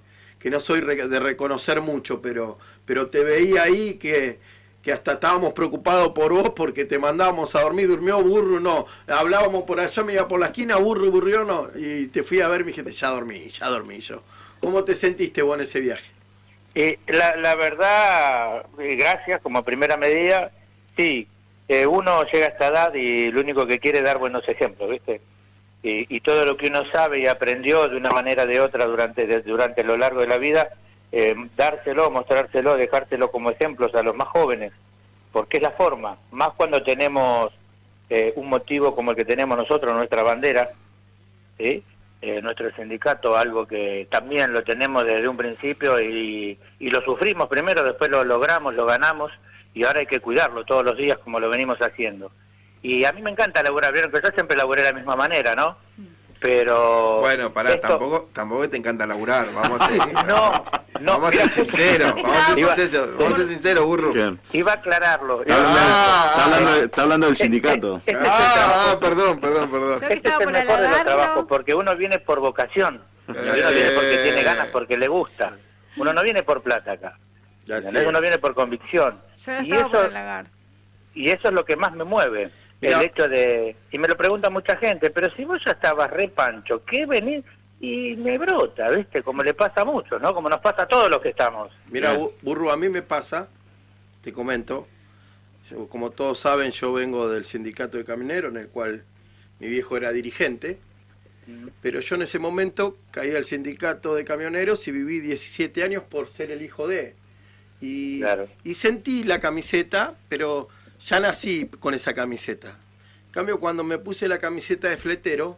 que 0.48 0.52
no 0.52 0.62
soy 0.62 0.80
de 0.80 1.20
reconocer 1.20 1.82
mucho, 1.82 2.22
pero, 2.22 2.58
pero 2.86 3.10
te 3.10 3.22
veía 3.22 3.64
ahí 3.64 3.95
que, 3.95 4.39
que 4.82 4.93
hasta 4.93 5.16
estábamos 5.16 5.52
preocupados 5.52 6.14
por 6.14 6.32
vos 6.32 6.52
porque 6.56 6.86
te 6.86 6.98
mandábamos 6.98 7.54
a 7.54 7.60
dormir, 7.64 7.89
durmió 7.89 8.24
burro, 8.24 8.58
no, 8.58 8.86
hablábamos 9.08 9.66
por 9.66 9.82
allá, 9.82 10.04
me 10.04 10.14
iba 10.14 10.26
por 10.26 10.39
la 10.39 10.45
esquina, 10.45 10.78
burro, 10.78 11.12
burrió, 11.12 11.43
no, 11.43 11.68
y 11.76 12.08
te 12.08 12.24
fui 12.24 12.39
a 12.39 12.48
ver, 12.48 12.64
mi 12.64 12.72
gente, 12.72 12.93
ya 12.93 13.10
dormí, 13.10 13.50
ya 13.50 13.68
dormí 13.68 14.00
yo. 14.00 14.24
¿Cómo 14.62 14.86
te 14.86 14.95
sentiste 14.95 15.41
vos 15.41 15.58
en 15.58 15.64
ese 15.64 15.82
viaje? 15.82 16.10
Eh, 16.76 16.98
la, 17.08 17.36
la 17.36 17.56
verdad, 17.56 18.68
eh, 18.80 18.95
gracias 18.95 19.41
como 19.41 19.66
primera 19.66 19.98
medida, 19.98 20.52
sí, 20.95 21.28
eh, 21.68 21.86
uno 21.86 22.24
llega 22.24 22.45
a 22.45 22.50
esta 22.52 22.68
edad 22.68 22.93
y 22.93 23.32
lo 23.32 23.41
único 23.41 23.68
que 23.68 23.80
quiere 23.80 23.98
es 23.98 24.06
dar 24.06 24.18
buenos 24.18 24.48
ejemplos, 24.48 24.91
¿viste? 24.91 25.20
Y, 25.84 26.16
y 26.16 26.22
todo 26.22 26.46
lo 26.46 26.58
que 26.58 26.68
uno 26.68 26.84
sabe 26.92 27.20
y 27.20 27.28
aprendió 27.28 27.88
de 27.88 27.98
una 27.98 28.10
manera 28.10 28.44
o 28.44 28.48
de 28.48 28.60
otra 28.60 28.86
durante, 28.86 29.42
durante 29.42 29.84
lo 29.84 29.98
largo 29.98 30.22
de 30.22 30.28
la 30.28 30.38
vida, 30.38 30.70
eh, 31.12 31.36
dárselo, 31.56 32.10
mostrárselo, 32.12 32.76
dejárselo 32.76 33.32
como 33.32 33.52
ejemplos 33.52 33.94
a 33.96 34.04
los 34.04 34.16
más 34.16 34.28
jóvenes, 34.28 34.74
porque 35.32 35.58
es 35.58 35.64
la 35.64 35.72
forma, 35.72 36.18
más 36.32 36.50
cuando 36.58 36.84
tenemos 36.84 37.54
eh, 38.10 38.34
un 38.36 38.50
motivo 38.50 38.96
como 38.96 39.12
el 39.12 39.18
que 39.18 39.26
tenemos 39.26 39.58
nosotros, 39.58 39.94
nuestra 39.94 40.24
bandera, 40.24 40.70
¿sí? 41.58 41.84
Eh, 42.20 42.42
nuestro 42.42 42.74
sindicato, 42.76 43.38
algo 43.38 43.68
que 43.68 44.08
también 44.10 44.52
lo 44.52 44.64
tenemos 44.64 45.06
desde 45.06 45.28
un 45.28 45.38
principio 45.38 46.02
y, 46.02 46.58
y 46.80 46.90
lo 46.90 47.02
sufrimos 47.02 47.48
primero, 47.48 47.84
después 47.84 48.10
lo 48.10 48.24
logramos, 48.24 48.74
lo 48.74 48.86
ganamos 48.86 49.32
y 49.74 49.84
ahora 49.84 50.00
hay 50.00 50.08
que 50.08 50.20
cuidarlo 50.20 50.66
todos 50.66 50.84
los 50.84 50.98
días 50.98 51.20
como 51.20 51.40
lo 51.40 51.50
venimos 51.50 51.78
haciendo. 51.80 52.32
Y 52.82 53.04
a 53.06 53.12
mí 53.12 53.22
me 53.22 53.32
encanta 53.32 53.62
laburar, 53.64 53.92
vieron 53.94 54.12
que 54.12 54.20
yo 54.24 54.30
siempre 54.34 54.56
laburé 54.58 54.82
de 54.84 54.92
la 54.92 54.98
misma 54.98 55.16
manera, 55.16 55.56
¿no? 55.56 55.78
Pero... 56.40 57.20
Bueno, 57.22 57.52
pará, 57.52 57.72
esto- 57.72 57.88
tampoco, 57.88 58.30
tampoco 58.32 58.70
te 58.70 58.78
encanta 58.78 59.08
laburar, 59.08 59.48
vamos 59.54 59.82
a 59.82 59.86
ser, 59.88 59.98
No, 60.28 60.52
no, 61.02 61.12
vamos 61.20 61.30
a 61.30 61.32
ser 61.32 61.50
sinceros, 61.50 62.14
vamos 62.14 62.38
a 62.38 62.46
ser 62.50 62.58
Iba- 62.60 62.76
sinceros, 62.76 63.18
vamos 63.18 63.34
a 63.34 63.38
ser 63.38 63.48
sinceros, 63.48 63.86
burro. 63.86 64.12
Iba 64.54 64.72
a 64.72 64.76
aclararlo. 64.76 65.42
Está 65.42 65.56
hablando, 65.58 65.80
Ah, 65.82 66.28
está 66.30 66.44
hablando 66.46 66.72
de- 66.80 66.86
está 66.86 67.02
hablando 67.02 67.26
del 67.28 67.36
sindicato. 67.38 67.98
Este 68.06 68.12
es 68.12 68.18
el 68.20 68.28
Ah, 68.28 68.92
ah, 68.92 69.00
perdón, 69.00 69.40
perdón, 69.42 69.72
perdón. 69.72 70.04
Este 70.04 70.30
es 70.30 70.40
el 70.40 70.52
mejor 70.52 70.80
de 70.80 70.90
los 70.90 71.04
trabajos, 71.04 71.46
porque 71.50 71.74
uno 71.74 71.96
viene 71.96 72.20
por 72.20 72.40
vocación. 72.40 73.02
Uno 73.28 73.42
viene 73.42 73.92
porque 73.96 74.18
tiene 74.24 74.44
ganas, 74.44 74.68
porque 74.68 74.96
le 74.98 75.08
gusta. 75.08 75.54
Uno 75.98 76.14
no 76.14 76.22
viene 76.22 76.44
por 76.44 76.62
plata 76.62 76.92
acá. 76.92 77.18
Uno 78.08 78.22
viene 78.22 78.38
por 78.38 78.54
convicción. 78.54 79.20
Yo 79.44 79.62
Y 79.64 79.72
por 79.84 80.06
eso, 80.06 80.10
y 81.16 81.30
eso 81.30 81.48
es 81.48 81.54
lo 81.54 81.66
que 81.66 81.76
más 81.76 81.94
me 81.94 82.04
mueve. 82.04 82.52
Mira. 82.82 83.00
El 83.00 83.06
hecho 83.08 83.28
de... 83.28 83.76
Y 83.92 83.98
me 83.98 84.08
lo 84.08 84.16
pregunta 84.16 84.50
mucha 84.50 84.78
gente, 84.78 85.10
pero 85.10 85.34
si 85.36 85.46
vos 85.46 85.60
ya 85.66 85.72
estabas 85.72 86.10
re 86.12 86.28
pancho, 86.28 86.84
¿qué 86.86 87.06
venís? 87.06 87.44
Y 87.80 88.16
me 88.16 88.38
brota, 88.38 88.90
¿viste? 88.90 89.22
Como 89.24 89.44
le 89.44 89.54
pasa 89.54 89.82
a 89.82 89.86
muchos, 89.86 90.22
¿no? 90.22 90.34
Como 90.34 90.50
nos 90.50 90.60
pasa 90.62 90.84
a 90.84 90.88
todos 90.88 91.10
los 91.10 91.22
que 91.22 91.30
estamos. 91.30 91.72
Mira, 91.90 92.18
Burro, 92.42 92.72
a 92.72 92.78
mí 92.78 92.90
me 92.90 93.02
pasa, 93.04 93.48
te 94.24 94.34
comento, 94.34 94.88
yo, 95.70 95.88
como 95.88 96.10
todos 96.12 96.40
saben, 96.40 96.72
yo 96.72 96.94
vengo 96.94 97.30
del 97.30 97.46
sindicato 97.46 97.98
de 97.98 98.06
camioneros, 98.06 98.52
en 98.52 98.62
el 98.62 98.68
cual 98.70 99.04
mi 99.60 99.68
viejo 99.68 99.96
era 99.98 100.12
dirigente, 100.12 100.80
pero 101.82 102.00
yo 102.00 102.16
en 102.16 102.24
ese 102.24 102.40
momento 102.40 102.98
caí 103.12 103.36
al 103.36 103.46
sindicato 103.46 104.16
de 104.16 104.26
camioneros 104.26 104.88
y 104.88 104.92
viví 104.92 105.20
17 105.20 105.84
años 105.84 106.04
por 106.04 106.30
ser 106.30 106.52
el 106.52 106.62
hijo 106.62 106.88
de. 106.88 107.16
Y, 107.80 108.20
Claro. 108.22 108.48
y 108.64 108.74
sentí 108.74 109.24
la 109.24 109.40
camiseta, 109.40 110.16
pero 110.30 110.68
ya 111.06 111.20
nací 111.20 111.68
con 111.80 111.93
esa 111.93 112.14
camiseta. 112.14 112.78
En 113.28 113.32
cambio, 113.32 113.60
cuando 113.60 113.84
me 113.84 113.98
puse 113.98 114.28
la 114.28 114.39
camiseta 114.39 114.89
de 114.89 114.98
fletero, 114.98 115.58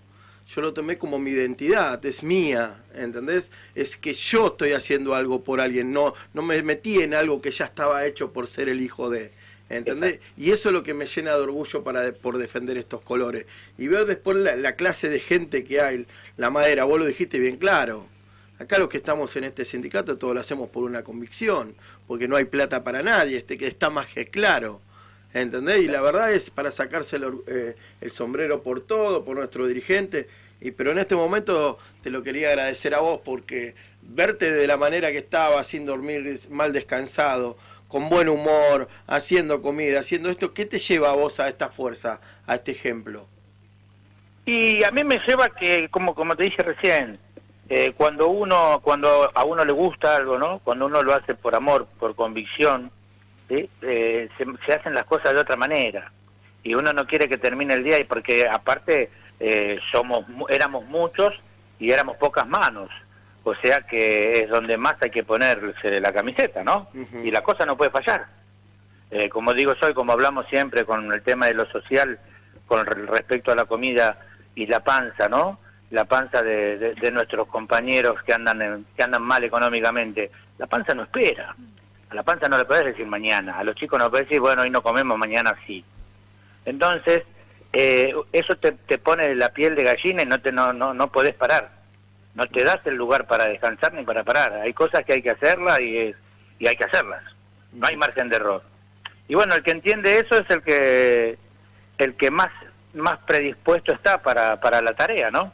yo 0.54 0.62
lo 0.62 0.74
tomé 0.74 0.98
como 0.98 1.20
mi 1.20 1.32
identidad, 1.32 2.04
es 2.06 2.24
mía, 2.24 2.84
¿entendés? 2.96 3.52
Es 3.76 3.96
que 3.96 4.14
yo 4.14 4.48
estoy 4.48 4.74
haciendo 4.74 5.14
algo 5.14 5.44
por 5.44 5.62
alguien, 5.62 5.94
no, 5.94 6.14
no 6.34 6.42
me 6.42 6.62
metí 6.64 7.00
en 7.02 7.14
algo 7.14 7.42
que 7.42 7.52
ya 7.52 7.66
estaba 7.66 8.06
hecho 8.06 8.34
por 8.34 8.48
ser 8.48 8.68
el 8.68 8.82
hijo 8.82 9.12
de, 9.12 9.32
¿entendés? 9.70 10.20
Y 10.36 10.50
eso 10.52 10.70
es 10.70 10.74
lo 10.74 10.82
que 10.84 10.96
me 10.96 11.06
llena 11.06 11.36
de 11.36 11.42
orgullo 11.42 11.84
para 11.84 12.02
de- 12.02 12.14
por 12.14 12.40
defender 12.40 12.78
estos 12.78 13.02
colores. 13.02 13.46
Y 13.78 13.88
veo 13.88 14.06
después 14.06 14.38
la, 14.38 14.56
la 14.56 14.76
clase 14.76 15.08
de 15.08 15.20
gente 15.20 15.64
que 15.64 15.82
hay, 15.82 16.08
la 16.36 16.50
madera, 16.50 16.84
vos 16.86 17.00
lo 17.00 17.06
dijiste 17.06 17.38
bien 17.38 17.58
claro. 17.58 18.08
Acá 18.58 18.78
los 18.80 18.90
que 18.90 18.98
estamos 18.98 19.34
en 19.36 19.44
este 19.46 19.64
sindicato 19.66 20.18
todos 20.18 20.34
lo 20.34 20.42
hacemos 20.42 20.70
por 20.70 20.84
una 20.84 21.04
convicción, 21.04 21.76
porque 22.08 22.28
no 22.28 22.36
hay 22.36 22.46
plata 22.46 22.84
para 22.84 23.04
nadie, 23.04 23.38
este 23.38 23.58
que 23.58 23.68
está 23.68 23.90
más 23.92 24.08
que 24.10 24.28
claro. 24.28 24.82
¿Entendés? 25.34 25.82
Y 25.82 25.88
la 25.88 26.02
verdad 26.02 26.32
es 26.32 26.50
para 26.50 26.72
sacarse 26.72 27.18
el, 27.18 27.42
eh, 27.48 27.76
el 28.02 28.12
sombrero 28.12 28.64
por 28.64 28.82
todo, 28.82 29.24
por 29.24 29.38
nuestro 29.38 29.68
dirigente. 29.68 30.28
Y, 30.62 30.72
pero 30.72 30.92
en 30.92 30.98
este 30.98 31.16
momento 31.16 31.78
te 32.04 32.10
lo 32.10 32.24
quería 32.24 32.50
agradecer 32.50 32.94
a 32.94 33.00
vos 33.00 33.22
porque 33.24 33.76
verte 34.02 34.52
de 34.52 34.68
la 34.68 34.78
manera 34.78 35.12
que 35.12 35.20
estaba, 35.20 35.64
sin 35.64 35.86
dormir, 35.86 36.40
mal 36.50 36.74
descansado, 36.74 37.58
con 37.88 38.10
buen 38.10 38.30
humor, 38.30 38.88
haciendo 39.08 39.62
comida, 39.62 40.02
haciendo 40.02 40.30
esto, 40.30 40.54
¿qué 40.54 40.66
te 40.66 40.80
lleva 40.80 41.10
a 41.10 41.16
vos 41.16 41.40
a 41.40 41.48
esta 41.48 41.70
fuerza, 41.70 42.22
a 42.46 42.56
este 42.56 42.72
ejemplo? 42.72 43.28
Y 44.46 44.84
a 44.84 44.92
mí 44.92 45.04
me 45.04 45.20
lleva 45.28 45.50
que, 45.50 45.90
como, 45.90 46.16
como 46.16 46.36
te 46.36 46.44
dije 46.44 46.62
recién, 46.64 47.20
eh, 47.68 47.94
cuando 47.96 48.30
uno, 48.30 48.80
cuando 48.84 49.32
a 49.34 49.44
uno 49.44 49.64
le 49.64 49.74
gusta 49.74 50.16
algo, 50.16 50.38
¿no? 50.38 50.60
Cuando 50.60 50.88
uno 50.88 51.04
lo 51.04 51.14
hace 51.14 51.36
por 51.36 51.56
amor, 51.56 51.88
por 52.00 52.16
convicción, 52.16 52.92
¿sí? 53.50 53.70
Eh, 53.82 54.30
se, 54.38 54.45
se 54.66 54.74
hacen 54.74 54.93
las 54.93 55.04
cosas 55.06 55.34
de 55.34 55.39
otra 55.39 55.58
manera. 55.58 56.12
Y 56.64 56.76
uno 56.76 56.93
no 56.93 57.06
quiere 57.08 57.28
que 57.28 57.38
termine 57.38 57.74
el 57.74 57.84
día 57.84 58.00
y 58.00 58.04
porque 58.06 58.47
aparte 58.47 59.10
eh, 59.39 59.80
somos, 59.91 60.26
éramos 60.50 60.86
muchos 60.86 61.34
y 61.80 61.91
éramos 61.91 62.18
pocas 62.18 62.47
manos. 62.47 62.89
O 63.43 63.56
sea 63.56 63.82
que 63.82 64.34
es 64.43 64.50
donde 64.50 64.78
más 64.78 64.95
hay 65.02 65.10
que 65.10 65.24
ponerse 65.24 66.00
la 66.02 66.12
camiseta, 66.14 66.64
¿no? 66.64 66.89
Y 67.26 67.32
la 67.32 67.41
cosa 67.41 67.66
no 67.66 67.78
puede 67.78 67.89
fallar. 67.91 68.28
Eh, 69.12 69.30
como 69.30 69.54
digo 69.54 69.74
yo 69.82 69.93
como 69.95 70.12
hablamos 70.12 70.45
siempre 70.50 70.86
con 70.86 71.12
el 71.12 71.22
tema 71.24 71.47
de 71.47 71.54
lo 71.56 71.66
social, 71.72 72.20
con 72.68 72.86
re- 72.86 73.06
respecto 73.08 73.52
a 73.52 73.56
la 73.56 73.66
comida 73.66 74.20
y 74.54 74.68
la 74.68 74.82
panza, 74.84 75.28
¿no? 75.30 75.60
La 75.89 76.06
panza 76.06 76.43
de, 76.43 76.78
de- 76.78 76.93
de 76.95 77.12
nuestros 77.12 77.47
compañeros 77.47 78.22
que 78.24 78.34
andan 78.34 78.62
en- 78.62 78.86
que 78.95 79.02
andan 79.02 79.24
mal 79.24 79.43
económicamente. 79.43 80.30
La 80.60 80.68
panza 80.68 80.93
no 80.93 81.04
espera. 81.04 81.56
A 82.10 82.16
la 82.16 82.24
panza 82.24 82.47
no 82.49 82.57
le 82.57 82.66
puedes 82.66 82.86
decir 82.86 83.05
mañana. 83.05 83.57
A 83.60 83.64
los 83.64 83.76
chicos 83.76 83.99
no 83.99 84.10
puedes 84.10 84.28
decir, 84.28 84.41
bueno, 84.41 84.64
hoy 84.64 84.70
no 84.70 84.82
comemos, 84.82 85.18
mañana 85.18 85.55
sí. 85.68 85.84
Entonces, 86.66 87.24
eh, 87.74 88.14
eso 88.32 88.55
te, 88.57 88.72
te 88.74 88.97
pone 88.97 89.36
la 89.36 89.49
piel 89.53 89.76
de 89.76 89.84
gallina 89.84 90.24
y 90.24 90.26
no, 90.26 90.41
te, 90.41 90.51
no, 90.51 90.74
no, 90.74 90.93
no 90.93 91.12
podés 91.12 91.36
parar. 91.36 91.70
No 92.36 92.45
te 92.47 92.64
das 92.64 92.80
el 92.86 92.95
lugar 92.95 93.28
para 93.28 93.47
descansar 93.47 93.93
ni 93.93 94.03
para 94.03 94.24
parar. 94.24 94.53
Hay 94.53 94.74
cosas 94.74 95.03
que 95.05 95.14
hay 95.14 95.22
que 95.22 95.32
hacerlas 95.32 95.80
y, 95.82 95.97
es- 95.97 96.16
y 96.57 96.68
hay 96.68 96.76
que 96.76 96.86
hacerlas. 96.86 97.24
No 97.74 97.88
hay 97.88 97.95
margen 97.97 98.30
de 98.30 98.38
error. 98.38 98.64
Y 99.28 99.36
bueno, 99.36 99.53
el 99.55 99.62
que 99.64 99.72
entiende 99.72 100.18
eso 100.20 100.36
es 100.41 100.49
el 100.49 100.64
que 100.64 101.38
el 101.99 102.16
que 102.16 102.32
más 102.32 102.49
más 102.95 103.20
predispuesto 103.20 103.93
está 103.93 104.20
para, 104.24 104.60
para 104.60 104.82
la 104.82 104.93
tarea, 104.93 105.30
¿no? 105.30 105.53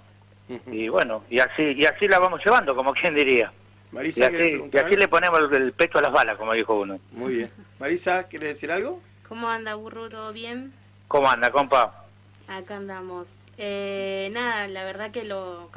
Y 0.67 0.87
bueno, 0.87 1.23
y 1.29 1.39
así 1.39 1.73
y 1.73 1.85
así 1.85 2.07
la 2.07 2.19
vamos 2.19 2.39
llevando, 2.45 2.73
como 2.75 2.93
quien 2.93 3.13
diría. 3.15 3.51
Y 3.95 3.97
Marisa, 3.97 4.29
¿querés 4.29 4.59
así, 4.59 4.69
y 4.73 4.77
así 4.77 4.95
le 4.97 5.07
ponemos 5.07 5.39
el, 5.53 5.71
pecho 5.71 5.99
a 5.99 6.01
las 6.01 6.11
balas, 6.11 6.37
como 6.37 6.51
dijo 6.51 6.77
uno. 6.77 6.99
Muy 7.13 7.35
bien. 7.35 7.51
Marisa, 7.79 8.23
¿quieres 8.23 8.49
decir 8.49 8.69
algo? 8.69 9.01
¿Cómo 9.29 9.47
anda, 9.47 9.75
burro? 9.75 10.09
¿Todo 10.09 10.33
bien? 10.33 10.73
¿Cómo 11.07 11.29
anda, 11.29 11.49
compa? 11.49 12.05
Acá 12.49 12.75
andamos. 12.75 13.25
Eh, 13.57 14.29
nada, 14.33 14.67
la 14.67 14.83
verdad 14.83 15.11
que 15.11 15.23
lo, 15.23 15.69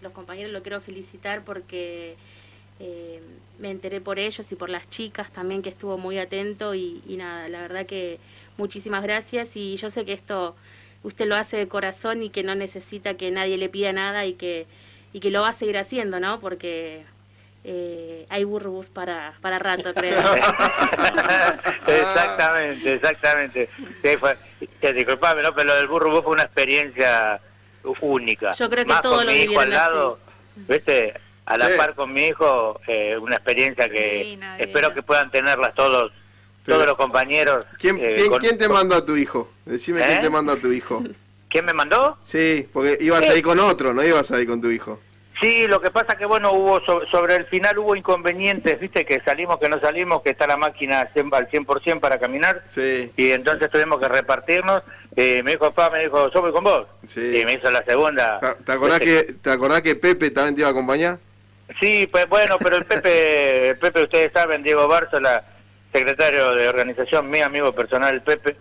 los 0.00 0.12
compañeros 0.12 0.52
lo 0.52 0.62
quiero 0.62 0.80
felicitar 0.80 1.42
porque 1.44 2.14
eh, 2.78 3.20
me 3.58 3.72
enteré 3.72 4.00
por 4.00 4.20
ellos 4.20 4.52
y 4.52 4.54
por 4.54 4.70
las 4.70 4.88
chicas 4.88 5.28
también 5.32 5.62
que 5.62 5.70
estuvo 5.70 5.98
muy 5.98 6.18
atento 6.18 6.76
y, 6.76 7.02
y 7.04 7.16
nada, 7.16 7.48
la 7.48 7.62
verdad 7.62 7.84
que 7.84 8.20
muchísimas 8.58 9.02
gracias 9.02 9.48
y 9.56 9.76
yo 9.76 9.90
sé 9.90 10.04
que 10.04 10.12
esto 10.12 10.54
usted 11.02 11.26
lo 11.26 11.34
hace 11.34 11.56
de 11.56 11.66
corazón 11.66 12.22
y 12.22 12.30
que 12.30 12.44
no 12.44 12.54
necesita 12.54 13.14
que 13.14 13.32
nadie 13.32 13.56
le 13.56 13.68
pida 13.68 13.92
nada 13.92 14.24
y 14.24 14.34
que 14.34 14.68
y 15.12 15.18
que 15.18 15.30
lo 15.30 15.42
va 15.42 15.48
a 15.48 15.58
seguir 15.58 15.76
haciendo, 15.76 16.20
¿no? 16.20 16.38
Porque 16.38 17.04
eh, 17.64 18.26
hay 18.30 18.44
burrubus 18.44 18.88
para, 18.88 19.34
para 19.40 19.58
rato, 19.58 19.92
creo. 19.94 20.18
exactamente, 21.86 22.94
exactamente. 22.94 23.68
Sí, 24.02 24.10
fue, 24.18 24.36
te 24.80 24.92
disculpame, 24.92 25.42
¿no? 25.42 25.54
Pero 25.54 25.68
lo 25.68 25.74
del 25.76 25.88
burro 25.88 26.10
Bus 26.10 26.22
fue 26.22 26.32
una 26.32 26.44
experiencia 26.44 27.40
única. 28.00 28.52
Yo 28.54 28.68
creo 28.70 28.84
que 28.84 28.88
Más 28.90 29.02
con 29.02 29.26
lo 29.26 29.32
mi 29.32 29.38
hijo 29.38 29.60
al 29.60 29.70
lado, 29.70 30.18
¿viste? 30.56 31.14
A 31.46 31.58
la 31.58 31.66
Sí. 31.68 31.72
par 31.76 31.94
con 31.94 32.12
mi 32.12 32.26
hijo, 32.26 32.80
eh, 32.86 33.16
una 33.18 33.36
experiencia 33.36 33.88
que 33.88 34.38
espero 34.58 34.94
que 34.94 35.02
puedan 35.02 35.30
tenerlas 35.30 35.74
todos 35.74 36.12
Pero- 36.64 36.76
todos 36.76 36.86
los 36.88 36.96
compañeros. 36.96 37.64
¿Quién, 37.78 37.96
eh, 37.98 38.14
quién, 38.16 38.30
con- 38.30 38.40
quién 38.40 38.58
te 38.58 38.66
con- 38.66 38.74
mandó 38.76 38.96
a 38.96 39.04
tu 39.04 39.16
hijo? 39.16 39.50
Decime 39.64 40.00
quién 40.02 40.18
¿Eh? 40.18 40.20
te 40.22 40.30
mandó 40.30 40.52
a 40.52 40.56
tu 40.56 40.70
hijo. 40.72 41.02
¿Quién 41.48 41.64
me 41.64 41.72
mandó? 41.72 42.16
Sí, 42.26 42.68
porque 42.72 42.96
ibas 43.00 43.22
ahí 43.28 43.42
con 43.42 43.58
otro, 43.58 43.92
no 43.92 44.04
ibas 44.04 44.30
ahí 44.30 44.46
con 44.46 44.60
tu 44.60 44.70
hijo. 44.70 45.00
Sí, 45.40 45.66
lo 45.66 45.80
que 45.80 45.90
pasa 45.90 46.16
que 46.16 46.26
bueno, 46.26 46.52
hubo 46.52 46.80
so- 46.84 47.06
sobre 47.06 47.36
el 47.36 47.46
final 47.46 47.78
hubo 47.78 47.96
inconvenientes, 47.96 48.78
viste, 48.78 49.06
que 49.06 49.20
salimos, 49.24 49.58
que 49.58 49.68
no 49.70 49.80
salimos, 49.80 50.20
que 50.22 50.30
está 50.30 50.46
la 50.46 50.56
máquina 50.58 51.08
cien- 51.14 51.34
al 51.34 51.48
100% 51.48 52.00
para 52.00 52.18
caminar, 52.18 52.62
Sí, 52.68 53.10
y 53.16 53.30
entonces 53.30 53.70
tuvimos 53.70 53.98
que 54.00 54.08
repartirnos, 54.08 54.82
y 55.16 55.42
me 55.42 55.52
dijo, 55.52 55.70
papá, 55.72 55.90
me 55.90 56.02
dijo, 56.04 56.30
yo 56.30 56.40
voy 56.42 56.52
con 56.52 56.64
vos, 56.64 56.86
sí. 57.06 57.38
y 57.40 57.44
me 57.46 57.54
hizo 57.54 57.70
la 57.70 57.82
segunda. 57.84 58.38
¿Te- 58.40 58.64
¿Te 58.64 58.72
acordás, 58.72 59.00
Este, 59.00 59.26
que, 59.26 59.32
¿Te 59.34 59.50
acordás 59.50 59.80
que 59.80 59.94
Pepe 59.96 60.30
también 60.30 60.54
te 60.56 60.60
iba 60.60 60.68
a 60.68 60.72
acompañar? 60.72 61.18
Sí, 61.80 62.06
pues 62.10 62.28
bueno, 62.28 62.56
pero 62.58 62.76
el 62.76 62.84
Pepe, 62.84 63.68
el 63.70 63.78
Pepe 63.78 64.02
ustedes 64.02 64.32
saben, 64.34 64.62
Diego 64.62 64.88
Bárzola, 64.88 65.44
secretario 65.92 66.54
de 66.54 66.68
organización, 66.68 67.30
mi 67.30 67.40
amigo 67.40 67.72
personal, 67.72 68.14
el 68.14 68.22
Pepe, 68.22 68.56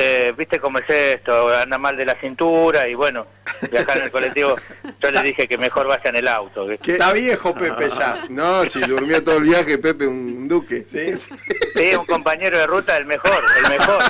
eh, 0.00 0.34
viste 0.36 0.58
cómo 0.58 0.78
es 0.78 0.88
esto, 0.88 1.48
anda 1.54 1.78
mal 1.78 1.96
de 1.96 2.06
la 2.06 2.18
cintura 2.20 2.88
y 2.88 2.94
bueno, 2.94 3.26
viajar 3.70 3.98
en 3.98 4.04
el 4.04 4.10
colectivo, 4.10 4.56
yo 5.00 5.10
le 5.10 5.22
dije 5.22 5.46
que 5.46 5.58
mejor 5.58 5.86
vaya 5.86 6.08
en 6.10 6.16
el 6.16 6.28
auto. 6.28 6.66
¿viste? 6.66 6.92
Está 6.92 7.12
viejo 7.12 7.54
Pepe 7.54 7.90
ya. 7.90 8.24
No, 8.30 8.64
si 8.68 8.80
durmió 8.80 9.22
todo 9.22 9.36
el 9.36 9.44
viaje, 9.44 9.78
Pepe, 9.78 10.06
un 10.06 10.48
duque. 10.48 10.86
Sí. 10.90 11.18
Sí, 11.74 11.94
un 11.94 12.06
compañero 12.06 12.58
de 12.58 12.66
ruta, 12.66 12.96
el 12.96 13.06
mejor, 13.06 13.42
el 13.58 13.68
mejor. 13.70 14.02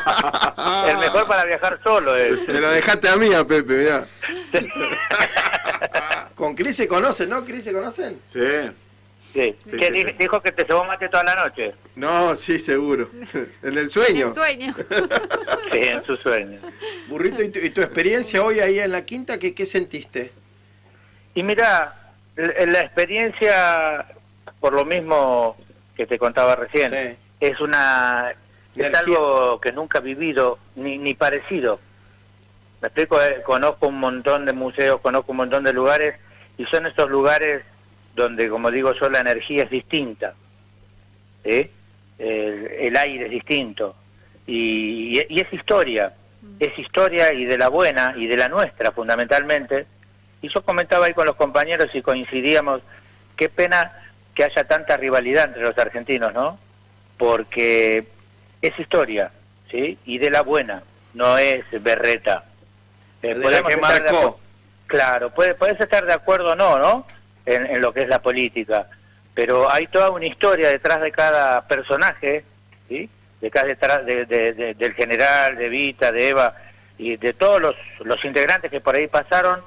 El 0.88 0.98
mejor 0.98 1.26
para 1.26 1.44
viajar 1.44 1.80
solo. 1.82 2.14
es. 2.16 2.46
Me 2.46 2.60
lo 2.60 2.70
dejaste 2.70 3.08
a 3.08 3.16
mí, 3.16 3.32
a 3.34 3.44
Pepe, 3.44 3.74
mirá. 3.74 4.06
Con 6.34 6.54
Cris 6.54 6.76
se 6.76 6.88
conocen, 6.88 7.28
¿no? 7.30 7.44
¿Cris 7.44 7.64
se 7.64 7.72
conocen? 7.72 8.20
Sí. 8.32 8.40
Sí. 9.32 9.56
Sí. 9.64 9.76
dijo 10.18 10.40
que 10.42 10.50
te 10.52 10.64
cebó 10.64 10.84
mate 10.84 11.08
toda 11.08 11.22
la 11.24 11.34
noche. 11.36 11.74
No, 11.96 12.34
sí, 12.36 12.58
seguro. 12.58 13.08
En 13.62 13.78
el 13.78 13.90
sueño. 13.90 14.28
El 14.28 14.34
sueño. 14.34 14.74
Sí, 15.72 15.78
en 15.82 16.04
su 16.04 16.16
sueño. 16.16 16.58
Burrito, 17.08 17.42
¿y 17.44 17.50
tu, 17.50 17.58
y 17.60 17.70
tu 17.70 17.80
experiencia 17.80 18.42
hoy 18.42 18.58
ahí 18.58 18.80
en 18.80 18.90
la 18.90 19.04
quinta, 19.04 19.38
qué, 19.38 19.54
qué 19.54 19.66
sentiste? 19.66 20.32
Y 21.34 21.44
mira, 21.44 22.12
l- 22.36 22.66
la 22.66 22.80
experiencia, 22.80 24.04
por 24.58 24.72
lo 24.72 24.84
mismo 24.84 25.56
que 25.94 26.06
te 26.06 26.18
contaba 26.18 26.56
recién, 26.56 26.90
Sí. 26.92 27.16
es 27.40 27.60
una 27.60 28.32
es 28.74 28.86
Energía. 28.86 28.98
algo 29.00 29.60
que 29.60 29.70
nunca 29.72 29.98
he 29.98 30.02
vivido 30.02 30.58
ni, 30.74 30.98
ni 30.98 31.14
parecido. 31.14 31.78
Me 32.82 32.88
explico, 32.88 33.20
Eh, 33.22 33.42
conozco 33.44 33.86
un 33.86 34.00
montón 34.00 34.44
de 34.46 34.52
museos, 34.52 35.00
conozco 35.00 35.30
un 35.30 35.38
montón 35.38 35.62
de 35.62 35.72
lugares 35.72 36.16
y 36.58 36.64
son 36.66 36.86
estos 36.86 37.08
lugares 37.10 37.62
donde, 38.14 38.48
como 38.48 38.70
digo 38.70 38.92
yo, 38.94 39.08
la 39.10 39.20
energía 39.20 39.64
es 39.64 39.70
distinta, 39.70 40.34
¿sí? 41.44 41.70
el, 42.18 42.66
el 42.80 42.96
aire 42.96 43.24
es 43.26 43.30
distinto 43.30 43.96
y, 44.46 45.18
y- 45.20 45.26
y 45.28 45.40
es 45.40 45.52
historia, 45.52 46.12
es 46.58 46.78
historia 46.78 47.32
y 47.32 47.44
de 47.44 47.56
la 47.58 47.68
buena 47.68 48.14
y 48.16 48.26
de 48.26 48.36
la 48.36 48.48
nuestra 48.48 48.90
fundamentalmente. 48.92 49.86
Y 50.42 50.48
yo 50.48 50.62
comentaba 50.62 51.06
ahí 51.06 51.14
con 51.14 51.26
los 51.26 51.36
compañeros 51.36 51.88
y 51.94 52.00
coincidíamos, 52.02 52.80
qué 53.36 53.48
pena 53.48 53.92
que 54.34 54.44
haya 54.44 54.64
tanta 54.64 54.96
rivalidad 54.96 55.44
entre 55.48 55.62
los 55.62 55.76
argentinos, 55.78 56.32
¿no? 56.32 56.58
Porque 57.18 58.06
es 58.62 58.78
historia, 58.78 59.30
¿sí? 59.70 59.98
Y 60.06 60.18
de 60.18 60.30
la 60.30 60.42
buena, 60.42 60.82
no 61.14 61.36
es 61.38 61.64
berreta. 61.82 62.44
Eh, 63.22 63.34
De 63.34 63.50
la 63.50 63.62
que 63.68 63.74
marcó. 63.76 64.40
Claro, 64.86 65.30
puede, 65.34 65.54
puedes 65.54 65.78
estar 65.78 66.04
de 66.06 66.12
acuerdo 66.14 66.52
o 66.52 66.56
no, 66.56 66.78
¿no? 66.78 67.06
En, 67.54 67.66
en 67.66 67.80
lo 67.80 67.92
que 67.92 68.00
es 68.00 68.08
la 68.08 68.20
política, 68.22 68.86
pero 69.34 69.70
hay 69.70 69.86
toda 69.88 70.10
una 70.10 70.26
historia 70.26 70.68
detrás 70.68 71.00
de 71.00 71.10
cada 71.10 71.66
personaje, 71.66 72.44
¿sí? 72.88 73.08
De 73.40 73.50
cada 73.50 73.66
detrás 73.66 74.04
de- 74.06 74.26
de- 74.26 74.52
de- 74.52 74.74
del 74.74 74.94
general, 74.94 75.56
de 75.56 75.68
Vita, 75.68 76.12
de 76.12 76.28
Eva 76.28 76.54
y 76.98 77.16
de 77.16 77.32
todos 77.32 77.60
los, 77.60 77.74
los 78.00 78.22
integrantes 78.24 78.70
que 78.70 78.80
por 78.80 78.94
ahí 78.94 79.06
pasaron, 79.08 79.62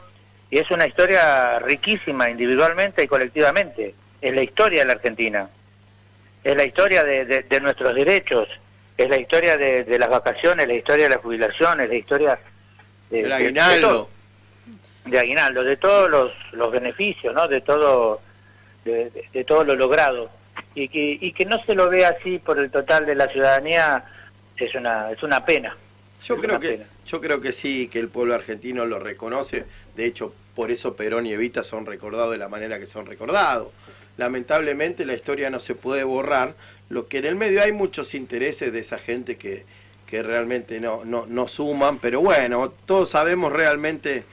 y 0.52 0.60
es 0.60 0.70
una 0.72 0.86
historia 0.88 1.58
riquísima 1.60 2.30
individualmente 2.30 3.04
y 3.04 3.08
colectivamente. 3.08 3.96
Es 4.22 4.34
la 4.34 4.44
historia 4.44 4.82
de 4.82 4.86
la 4.86 4.94
Argentina, 4.94 5.50
es 6.44 6.56
la 6.56 6.64
historia 6.66 7.04
de, 7.04 7.60
nuestros 7.62 7.94
derechos, 7.96 8.48
es 8.98 9.10
la 9.10 9.20
historia 9.20 9.58
de, 9.58 9.98
las 9.98 10.10
vacaciones, 10.10 10.68
la 10.68 10.76
historia 10.76 11.06
de 11.06 11.16
las 11.16 11.22
jubilaciones, 11.24 11.90
la 11.90 11.96
historia 11.96 12.40
de, 13.10 13.20
El 13.22 13.34
aguinaldo. 13.34 14.10
De 15.06 15.20
aguinaldo, 15.20 15.64
de 15.64 15.78
todos 15.78 16.10
los, 16.10 16.32
los 16.54 16.72
beneficios, 16.72 17.34
¿no? 17.34 17.48
De 17.48 17.62
todo, 17.62 18.22
de, 18.86 19.10
de- 19.10 19.26
de 19.34 19.44
todo 19.44 19.64
lo 19.64 19.76
logrado. 19.76 20.30
Y 20.76 20.88
que, 20.88 21.18
y 21.20 21.32
que 21.34 21.46
no 21.46 21.64
se 21.66 21.76
lo 21.76 21.90
vea 21.90 22.10
así 22.20 22.40
por 22.40 22.58
el 22.60 22.72
total 22.72 23.06
de 23.06 23.16
la 23.16 23.28
ciudadanía 23.28 24.06
es 24.58 24.74
una, 24.76 25.12
es 25.12 25.22
una 25.24 25.46
pena. 25.46 25.76
Yo 26.24 26.36
Es 26.36 26.42
creo 26.42 26.60
que 26.60 26.70
pena. 26.70 26.86
yo 27.06 27.20
creo 27.22 27.42
que 27.42 27.52
sí, 27.52 27.90
que 27.92 28.00
el 28.00 28.08
pueblo 28.08 28.34
argentino 28.34 28.86
lo 28.86 28.98
reconoce. 29.00 29.66
De 29.96 30.06
hecho, 30.06 30.34
por 30.56 30.72
eso 30.72 30.96
Perón 30.96 31.26
y 31.26 31.34
Evita 31.34 31.64
son 31.64 31.86
recordados 31.86 32.32
de 32.32 32.38
la 32.38 32.48
manera 32.50 32.80
que 32.80 32.86
son 32.86 33.06
recordados. 33.06 33.70
Lamentablemente 34.18 35.06
la 35.06 35.14
historia 35.16 35.50
no 35.50 35.60
se 35.60 35.76
puede 35.76 36.04
borrar. 36.04 36.54
Lo 36.90 37.08
que 37.08 37.18
en 37.18 37.26
el 37.26 37.36
medio 37.36 37.62
hay 37.62 37.72
muchos 37.72 38.14
intereses 38.14 38.72
de 38.72 38.80
esa 38.80 39.00
gente 39.00 39.38
que, 39.38 39.66
que 40.08 40.22
realmente 40.24 40.80
no, 40.80 41.04
no, 41.04 41.26
no 41.28 41.48
suman, 41.48 41.98
pero 42.00 42.22
bueno, 42.22 42.72
todos 42.86 43.10
sabemos 43.10 43.52
realmente 43.52 44.24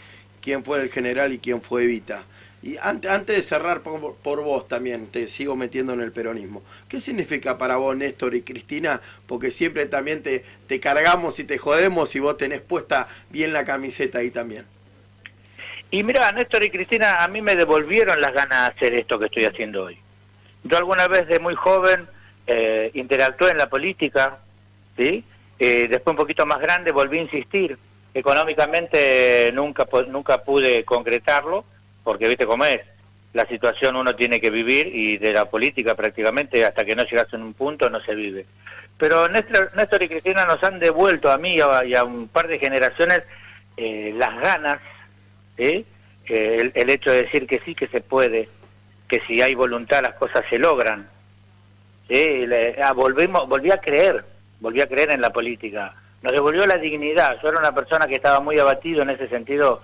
quién 0.42 0.64
fue 0.64 0.80
el 0.82 0.90
general 0.90 1.32
y 1.32 1.38
quién 1.38 1.62
fue 1.62 1.84
Evita. 1.84 2.24
Y 2.62 2.76
ante- 2.76 3.08
antes 3.08 3.36
de 3.36 3.42
cerrar 3.42 3.80
por, 3.80 4.16
por 4.16 4.42
vos 4.42 4.68
también, 4.68 5.06
te 5.06 5.28
sigo 5.28 5.56
metiendo 5.56 5.94
en 5.94 6.00
el 6.02 6.12
peronismo. 6.12 6.62
¿Qué 6.88 7.00
significa 7.00 7.56
para 7.56 7.76
vos, 7.76 7.96
Néstor 7.96 8.34
y 8.34 8.42
Cristina? 8.42 9.00
Porque 9.26 9.50
siempre 9.50 9.86
también 9.86 10.22
te, 10.22 10.44
te 10.66 10.78
cargamos 10.78 11.38
y 11.38 11.44
te 11.44 11.56
jodemos 11.56 12.14
y 12.14 12.20
vos 12.20 12.36
tenés 12.36 12.60
puesta 12.60 13.08
bien 13.30 13.52
la 13.54 13.64
camiseta 13.64 14.18
ahí 14.18 14.30
también. 14.30 14.66
Y 15.90 16.04
mira, 16.04 16.30
Néstor 16.32 16.62
y 16.62 16.70
Cristina, 16.70 17.24
a 17.24 17.28
mí 17.28 17.40
me 17.40 17.56
devolvieron 17.56 18.20
las 18.20 18.32
ganas 18.32 18.68
de 18.68 18.74
hacer 18.74 18.94
esto 18.94 19.18
que 19.18 19.26
estoy 19.26 19.44
haciendo 19.46 19.84
hoy. 19.84 19.98
Yo 20.62 20.76
alguna 20.76 21.08
vez 21.08 21.26
de 21.26 21.38
muy 21.38 21.54
joven 21.54 22.06
eh, 22.46 22.90
interactué 22.94 23.50
en 23.50 23.56
la 23.56 23.70
política, 23.70 24.38
¿sí? 24.98 25.24
Eh, 25.58 25.88
después 25.88 26.12
un 26.12 26.18
poquito 26.18 26.44
más 26.46 26.60
grande 26.60 26.92
volví 26.92 27.18
a 27.18 27.22
insistir. 27.22 27.78
Económicamente 28.12 29.50
nunca, 29.52 29.86
nunca 30.08 30.42
pude 30.42 30.84
concretarlo, 30.84 31.64
porque 32.02 32.28
viste 32.28 32.46
cómo 32.46 32.64
es. 32.64 32.80
La 33.32 33.46
situación 33.46 33.94
uno 33.94 34.16
tiene 34.16 34.40
que 34.40 34.50
vivir 34.50 34.88
y 34.92 35.16
de 35.18 35.32
la 35.32 35.44
política 35.48 35.94
prácticamente 35.94 36.64
hasta 36.64 36.84
que 36.84 36.96
no 36.96 37.04
llegas 37.04 37.32
a 37.32 37.36
un 37.36 37.54
punto 37.54 37.88
no 37.88 38.00
se 38.00 38.14
vive. 38.14 38.46
Pero 38.98 39.28
Néstor, 39.28 39.70
Néstor 39.76 40.02
y 40.02 40.08
Cristina 40.08 40.44
nos 40.44 40.62
han 40.64 40.78
devuelto 40.80 41.30
a 41.30 41.38
mí 41.38 41.54
y 41.54 41.60
a, 41.60 41.84
y 41.84 41.94
a 41.94 42.02
un 42.04 42.26
par 42.28 42.48
de 42.48 42.58
generaciones 42.58 43.22
eh, 43.76 44.12
las 44.16 44.38
ganas 44.40 44.80
¿sí? 45.56 45.86
Eh, 46.26 46.56
el, 46.60 46.72
el 46.74 46.90
hecho 46.90 47.10
de 47.10 47.22
decir 47.22 47.46
que 47.46 47.60
sí, 47.64 47.74
que 47.74 47.86
se 47.88 48.00
puede, 48.00 48.48
que 49.08 49.20
si 49.26 49.40
hay 49.40 49.54
voluntad 49.54 50.02
las 50.02 50.14
cosas 50.14 50.44
se 50.50 50.58
logran. 50.58 51.08
¿sí? 52.08 52.46
Le- 52.46 52.76
ah, 52.82 52.92
volvimos, 52.92 53.48
volví 53.48 53.70
a 53.70 53.78
creer, 53.78 54.24
volví 54.58 54.80
a 54.80 54.86
creer 54.88 55.12
en 55.12 55.20
la 55.20 55.30
política. 55.30 55.94
Nos 56.22 56.32
devolvió 56.32 56.66
la 56.66 56.76
dignidad. 56.76 57.38
Yo 57.42 57.48
era 57.48 57.58
una 57.58 57.74
persona 57.74 58.06
que 58.06 58.16
estaba 58.16 58.40
muy 58.40 58.58
abatido 58.58 59.02
en 59.02 59.10
ese 59.10 59.28
sentido, 59.28 59.80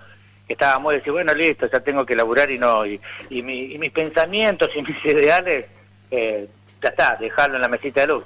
que 0.47 0.53
estaba 0.53 0.77
muy 0.79 0.95
decir, 0.95 1.11
bueno, 1.11 1.33
listo, 1.33 1.67
ya 1.71 1.79
tengo 1.79 2.05
que 2.05 2.15
laburar 2.15 2.49
y 2.51 2.59
no. 2.59 2.85
Y, 2.85 2.99
y, 3.29 3.41
mi- 3.41 3.73
y 3.73 3.77
mis 3.77 3.91
pensamientos 3.91 4.69
y 4.75 4.81
mis 4.83 5.05
ideales, 5.05 5.65
eh, 6.11 6.47
ya 6.81 6.89
está, 6.89 7.17
dejarlo 7.19 7.55
en 7.55 7.61
la 7.63 7.67
mesita 7.69 8.01
de 8.01 8.07
luz. 8.07 8.23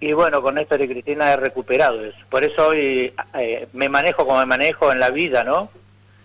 Y 0.00 0.12
bueno, 0.14 0.40
con 0.40 0.54
Néstor 0.54 0.80
y 0.80 0.88
Cristina 0.88 1.32
he 1.32 1.36
recuperado 1.36 2.02
eso. 2.02 2.16
Por 2.30 2.44
eso 2.44 2.68
hoy 2.68 3.12
eh, 3.34 3.68
me 3.74 3.88
manejo 3.90 4.26
como 4.26 4.38
me 4.38 4.46
manejo 4.46 4.90
en 4.90 5.00
la 5.00 5.10
vida, 5.10 5.44
¿no? 5.44 5.70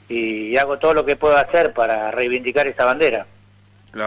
Y 0.07 0.55
hago 0.57 0.79
todo 0.79 0.93
lo 0.93 1.05
que 1.05 1.15
puedo 1.17 1.35
hacer 1.37 1.73
para 1.73 2.11
reivindicar 2.11 2.65
esa 2.67 2.85
bandera. 2.85 3.25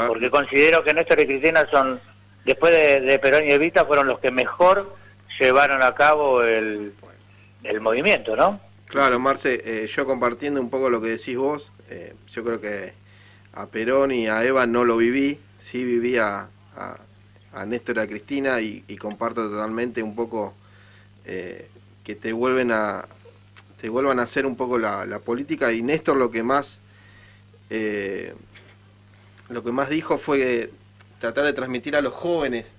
Porque 0.09 0.31
considero 0.31 0.83
que 0.83 0.95
Néstor 0.95 1.21
y 1.21 1.27
Cristina 1.27 1.67
son, 1.71 2.01
después 2.45 2.73
de, 2.75 3.01
de 3.03 3.19
Perón 3.19 3.45
y 3.47 3.53
Evita, 3.53 3.85
fueron 3.85 4.07
los 4.09 4.19
que 4.19 4.31
mejor 4.31 4.97
llevaron 5.39 5.83
a 5.83 5.95
cabo 5.95 6.43
el, 6.43 6.95
el 7.63 7.81
movimiento, 7.81 8.37
¿no? 8.37 8.61
Claro, 8.87 9.19
Marce, 9.19 9.63
eh, 9.65 9.87
yo 9.89 10.07
compartiendo 10.07 10.61
un 10.61 10.71
poco 10.71 10.91
lo 10.91 11.01
que 11.01 11.09
decís 11.09 11.37
vos, 11.37 11.71
eh, 11.91 12.15
yo 12.33 12.45
creo 12.45 12.61
que 12.61 12.93
a 13.53 13.67
Perón 13.67 14.13
y 14.13 14.29
a 14.29 14.45
Eva 14.45 14.67
no 14.67 14.85
lo 14.85 14.97
viví, 14.97 15.41
sí 15.59 15.85
viví 15.85 16.19
a, 16.19 16.49
a, 16.77 16.97
a 17.53 17.67
Néstor 17.67 17.97
y 17.97 18.01
a 18.01 18.07
Cristina 18.07 18.61
y, 18.61 18.83
comparto 18.99 19.49
totalmente 19.49 20.03
un 20.03 20.15
poco 20.15 20.55
eh, 21.25 21.69
que 22.05 22.15
te 22.15 22.33
vuelven 22.33 22.71
a 22.71 23.07
te 23.81 23.89
vuelvan 23.91 24.21
a 24.21 24.23
hacer 24.23 24.47
un 24.47 24.57
poco 24.57 24.79
la, 24.79 25.05
la 25.05 25.19
política 25.19 25.73
y 25.73 25.83
Néstor 25.83 26.17
lo 26.17 26.31
que 26.31 26.43
más 26.43 26.81
eh, 27.71 28.35
lo 29.49 29.63
que 29.63 29.73
más 29.73 29.89
dijo 29.89 30.19
fue 30.19 30.71
tratar 31.19 31.45
de 31.45 31.53
transmitir 31.53 31.97
a 31.97 32.01
los 32.01 32.13
jóvenes, 32.13 32.71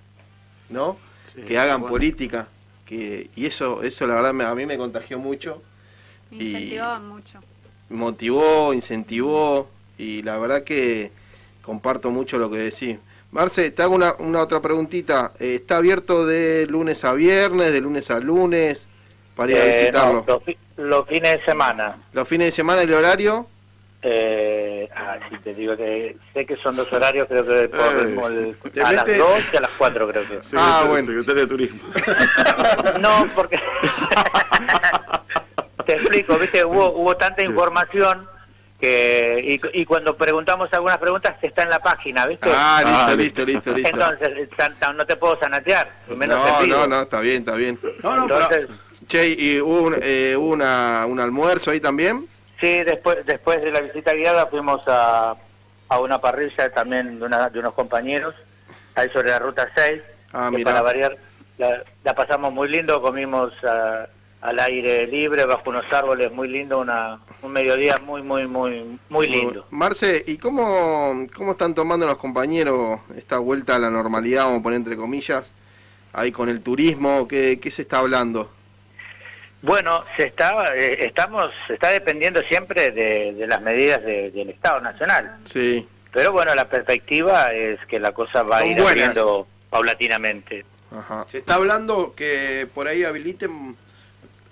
¿no? 0.70 0.96
Sí, 1.40 1.46
que 1.46 1.58
hagan 1.58 1.80
bueno. 1.80 1.92
política, 1.94 2.48
que 2.86 3.30
y 3.36 3.46
eso 3.46 3.82
eso 3.82 4.06
la 4.06 4.14
verdad 4.16 4.32
me- 4.34 4.44
a 4.44 4.54
mí 4.54 4.66
me 4.66 4.76
contagió 4.78 5.18
mucho 5.18 5.62
Y- 6.30 6.44
Incentivaban 6.50 7.08
mucho. 7.08 7.40
motivó, 7.88 8.74
incentivó 8.74 9.68
y 9.96 10.22
la 10.22 10.36
verdad 10.38 10.62
que 10.64 11.10
comparto 11.62 12.10
mucho 12.10 12.38
lo 12.38 12.50
que 12.50 12.58
decís. 12.58 12.98
Marce, 13.30 13.70
te 13.70 13.82
hago 13.82 13.94
una, 13.94 14.14
una 14.18 14.40
otra 14.42 14.60
preguntita. 14.60 15.32
Eh, 15.38 15.56
¿Está 15.56 15.76
abierto 15.78 16.24
de 16.26 16.66
lunes 16.66 17.04
a 17.04 17.12
viernes, 17.12 17.72
de 17.72 17.80
lunes 17.80 18.10
a 18.10 18.20
lunes, 18.20 18.86
para 19.36 19.52
ir 19.52 19.58
a 19.58 19.64
Eh, 19.64 19.66
no, 19.66 19.78
visitarlo? 19.80 20.24
los, 20.26 20.42
los 20.76 21.06
fines 21.08 21.32
de 21.38 21.44
semana. 21.44 21.96
¿Los 22.12 22.26
fines 22.28 22.46
de 22.48 22.52
semana 22.52 22.82
el 22.82 22.92
horario? 22.92 23.46
Eh, 24.00 24.88
ah, 24.94 25.18
sí, 25.28 25.36
te 25.42 25.54
digo 25.54 25.76
que 25.76 26.16
sé 26.32 26.46
que 26.46 26.56
son 26.58 26.76
dos 26.76 26.90
horarios, 26.92 27.26
creo 27.28 27.44
que 27.44 27.68
por 27.68 28.32
Eh, 28.32 28.54
el- 28.74 28.82
a 28.82 28.92
las 28.92 29.06
mete- 29.06 29.18
2 29.18 29.40
y 29.52 29.56
a 29.56 29.60
las 29.60 29.70
4 29.76 30.08
creo 30.08 30.28
que. 30.28 30.38
Ah, 30.56 30.84
bueno. 30.88 31.06
Secretario 31.06 31.42
de 31.42 31.46
Turismo. 31.48 31.80
No, 33.00 33.28
porque 33.34 33.58
te 35.86 35.94
explico, 35.94 36.38
viste, 36.38 36.64
hubo, 36.64 36.92
hubo 36.92 37.16
tanta 37.16 37.42
información 37.42 38.28
que 38.80 39.58
y, 39.74 39.80
y 39.80 39.84
cuando 39.84 40.16
preguntamos 40.16 40.68
algunas 40.72 40.98
preguntas 40.98 41.34
está 41.42 41.64
en 41.64 41.70
la 41.70 41.80
página, 41.80 42.26
viste. 42.26 42.48
Ah, 42.52 42.80
listo, 42.84 43.00
Ah, 43.00 43.14
listo, 43.16 43.44
listo, 43.44 43.70
listo. 43.72 43.90
Entonces 43.90 44.48
no 44.96 45.04
te 45.06 45.16
puedo 45.16 45.38
sanatear, 45.40 45.90
menos 46.14 46.38
No, 46.38 46.66
no, 46.66 46.86
no, 46.86 47.02
está 47.02 47.20
bien, 47.20 47.40
está 47.40 47.54
bien. 47.54 47.78
No, 48.02 48.16
no, 48.16 48.26
pero- 48.28 48.40
Entonces, 48.42 48.68
Che, 49.08 49.26
¿y 49.26 49.58
hubo 49.60 49.82
un, 49.84 49.96
eh, 50.02 50.34
hubo 50.36 50.50
una, 50.50 51.06
un 51.06 51.18
almuerzo 51.18 51.70
ahí 51.70 51.80
también? 51.80 52.28
Sí, 52.60 52.82
después 52.84 53.24
después 53.26 53.60
de 53.62 53.70
la 53.70 53.80
visita 53.80 54.12
guiada 54.14 54.46
fuimos 54.46 54.80
a, 54.86 55.36
a 55.88 56.00
una 56.00 56.20
parrilla 56.20 56.70
también 56.72 57.18
de, 57.18 57.26
una- 57.26 57.48
de 57.50 57.58
unos 57.58 57.74
compañeros, 57.74 58.34
ahí 58.94 59.08
sobre 59.10 59.30
la 59.30 59.38
ruta 59.38 59.68
6, 59.74 60.02
Ah, 60.32 60.50
que 60.54 60.62
para 60.62 60.82
variar 60.82 61.16
la, 61.56 61.82
la 62.04 62.14
pasamos 62.14 62.52
muy 62.52 62.68
lindo, 62.68 63.00
comimos 63.00 63.52
ah, 63.64 64.06
al 64.42 64.60
aire 64.60 65.06
libre, 65.06 65.46
bajo 65.46 65.70
unos 65.70 65.84
árboles, 65.90 66.30
muy 66.30 66.48
lindo, 66.48 66.78
una, 66.80 67.18
un 67.42 67.50
mediodía 67.50 67.96
muy, 68.04 68.22
muy, 68.22 68.46
muy, 68.46 68.98
muy 69.08 69.26
lindo. 69.26 69.66
Marce, 69.70 70.22
¿y 70.26 70.36
cómo, 70.36 71.26
cómo 71.34 71.52
están 71.52 71.74
tomando 71.74 72.06
los 72.06 72.18
compañeros 72.18 73.00
esta 73.16 73.38
vuelta 73.38 73.76
a 73.76 73.78
la 73.78 73.90
normalidad, 73.90 74.44
vamos 74.44 74.60
a 74.60 74.62
poner 74.62 74.76
entre 74.76 74.96
comillas, 74.96 75.44
ahí 76.12 76.30
con 76.30 76.48
el 76.50 76.60
turismo? 76.60 77.26
¿Qué, 77.26 77.58
qué 77.58 77.70
se 77.70 77.82
está 77.82 77.98
hablando? 78.00 78.52
Bueno, 79.60 80.04
se 80.16 80.24
está, 80.28 80.74
eh, 80.76 81.06
estamos, 81.06 81.50
se 81.66 81.74
está 81.74 81.88
dependiendo 81.90 82.40
siempre 82.48 82.90
de, 82.90 83.32
de 83.32 83.46
las 83.46 83.60
medidas 83.60 84.02
de- 84.04 84.30
del 84.30 84.50
Estado 84.50 84.80
Nacional. 84.80 85.38
Sí. 85.46 85.86
Pero 86.12 86.32
bueno, 86.32 86.54
la 86.54 86.68
perspectiva 86.68 87.48
es 87.52 87.78
que 87.86 87.98
la 87.98 88.12
cosa 88.12 88.42
va 88.44 88.58
a 88.58 88.64
ir 88.66 88.74
buenas. 88.76 88.90
abriendo 88.92 89.46
paulatinamente. 89.68 90.64
Ajá. 90.96 91.26
Se 91.28 91.38
está 91.38 91.54
hablando 91.54 92.14
que 92.14 92.68
por 92.72 92.86
ahí 92.88 93.04
habiliten 93.04 93.76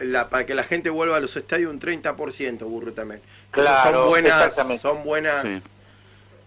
la, 0.00 0.28
para 0.28 0.44
que 0.44 0.54
la 0.54 0.64
gente 0.64 0.90
vuelva 0.90 1.16
a 1.16 1.20
los 1.20 1.34
estadios 1.36 1.72
un 1.72 1.80
30%, 1.80 2.58
burro 2.64 2.92
también. 2.92 3.22
Claro, 3.52 4.00
son 4.00 4.08
buenas, 4.10 4.54
son 4.82 5.04
buenas, 5.04 5.42
Sí. 5.46 5.62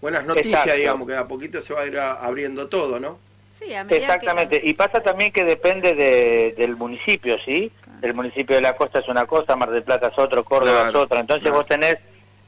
buenas 0.02 0.26
noticias, 0.26 0.60
Exacto. 0.60 0.78
digamos, 0.78 1.08
que 1.08 1.16
a 1.16 1.28
poquito 1.28 1.62
se 1.62 1.74
va 1.74 1.82
a 1.82 1.86
ir 1.88 1.98
a- 1.98 2.14
abriendo 2.14 2.68
todo, 2.68 3.00
¿no? 3.00 3.18
Sí, 3.58 3.74
a 3.74 3.84
medida 3.84 4.06
Exactamente. 4.06 4.62
Y 4.64 4.74
pasa 4.76 5.02
también 5.02 5.32
que 5.32 5.44
depende 5.44 5.94
de- 5.94 6.54
del 6.58 6.76
municipio, 6.76 7.38
¿sí? 7.44 7.72
El 8.02 8.14
municipio 8.14 8.56
de 8.56 8.62
la 8.62 8.76
costa 8.76 9.00
es 9.00 9.08
una 9.08 9.26
cosa, 9.26 9.56
Mar 9.56 9.70
del 9.72 9.84
Plata 9.84 10.08
es 10.08 10.18
otro, 10.18 10.44
Córdoba 10.44 10.84
Claro, 10.84 10.90
es 10.90 10.96
otra. 10.96 11.20
Entonces 11.20 11.44
claro. 11.44 11.58
vos 11.58 11.68
tenés 11.68 11.98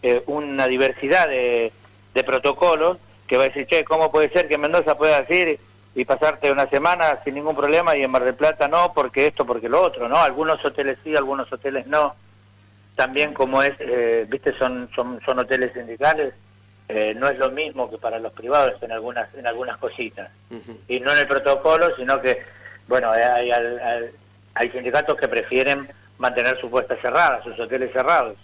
eh, 0.03 0.23
una 0.27 0.67
diversidad 0.67 1.27
de, 1.27 1.71
de 2.13 2.23
protocolos 2.23 2.97
que 3.27 3.37
va 3.37 3.43
a 3.43 3.47
decir, 3.47 3.67
che, 3.67 3.83
¿cómo 3.83 4.11
puede 4.11 4.29
ser 4.29 4.47
que 4.47 4.55
en 4.55 4.61
Mendoza 4.61 4.97
puedas 4.97 5.29
ir 5.29 5.59
y 5.93 6.05
pasarte 6.05 6.51
una 6.51 6.67
semana 6.69 7.19
sin 7.23 7.35
ningún 7.35 7.55
problema 7.55 7.95
y 7.97 8.03
en 8.03 8.11
Mar 8.11 8.23
del 8.23 8.35
Plata 8.35 8.67
no, 8.67 8.93
porque 8.93 9.27
esto, 9.27 9.45
porque 9.45 9.67
lo 9.69 9.81
otro, 9.81 10.07
¿no? 10.07 10.17
Algunos 10.17 10.63
hoteles 10.63 10.97
sí, 11.03 11.15
algunos 11.15 11.51
hoteles 11.51 11.85
no. 11.87 12.15
También 12.95 13.33
como 13.33 13.61
es, 13.63 13.73
eh, 13.79 14.25
viste, 14.29 14.53
son, 14.57 14.89
son, 14.95 15.19
son 15.25 15.39
hoteles 15.39 15.73
sindicales, 15.73 16.33
eh, 16.89 17.13
no 17.17 17.27
es 17.29 17.37
lo 17.37 17.49
mismo 17.51 17.89
que 17.89 17.97
para 17.97 18.19
los 18.19 18.33
privados 18.33 18.81
en 18.83 18.91
algunas, 18.91 19.33
en 19.33 19.47
algunas 19.47 19.77
cositas 19.77 20.29
y 20.89 20.99
no 20.99 21.11
en 21.13 21.19
el 21.19 21.27
protocolo, 21.27 21.95
sino 21.95 22.21
que, 22.21 22.41
bueno, 22.87 23.13
eh, 23.15 23.23
hay, 23.23 23.51
al- 23.51 24.11
hay 24.55 24.69
sindicatos 24.71 25.17
que 25.17 25.27
prefieren 25.27 25.87
mantener 26.17 26.59
sus 26.59 26.69
puestas 26.69 26.99
cerradas, 27.01 27.43
sus 27.43 27.59
hoteles 27.59 27.91
cerrados. 27.93 28.35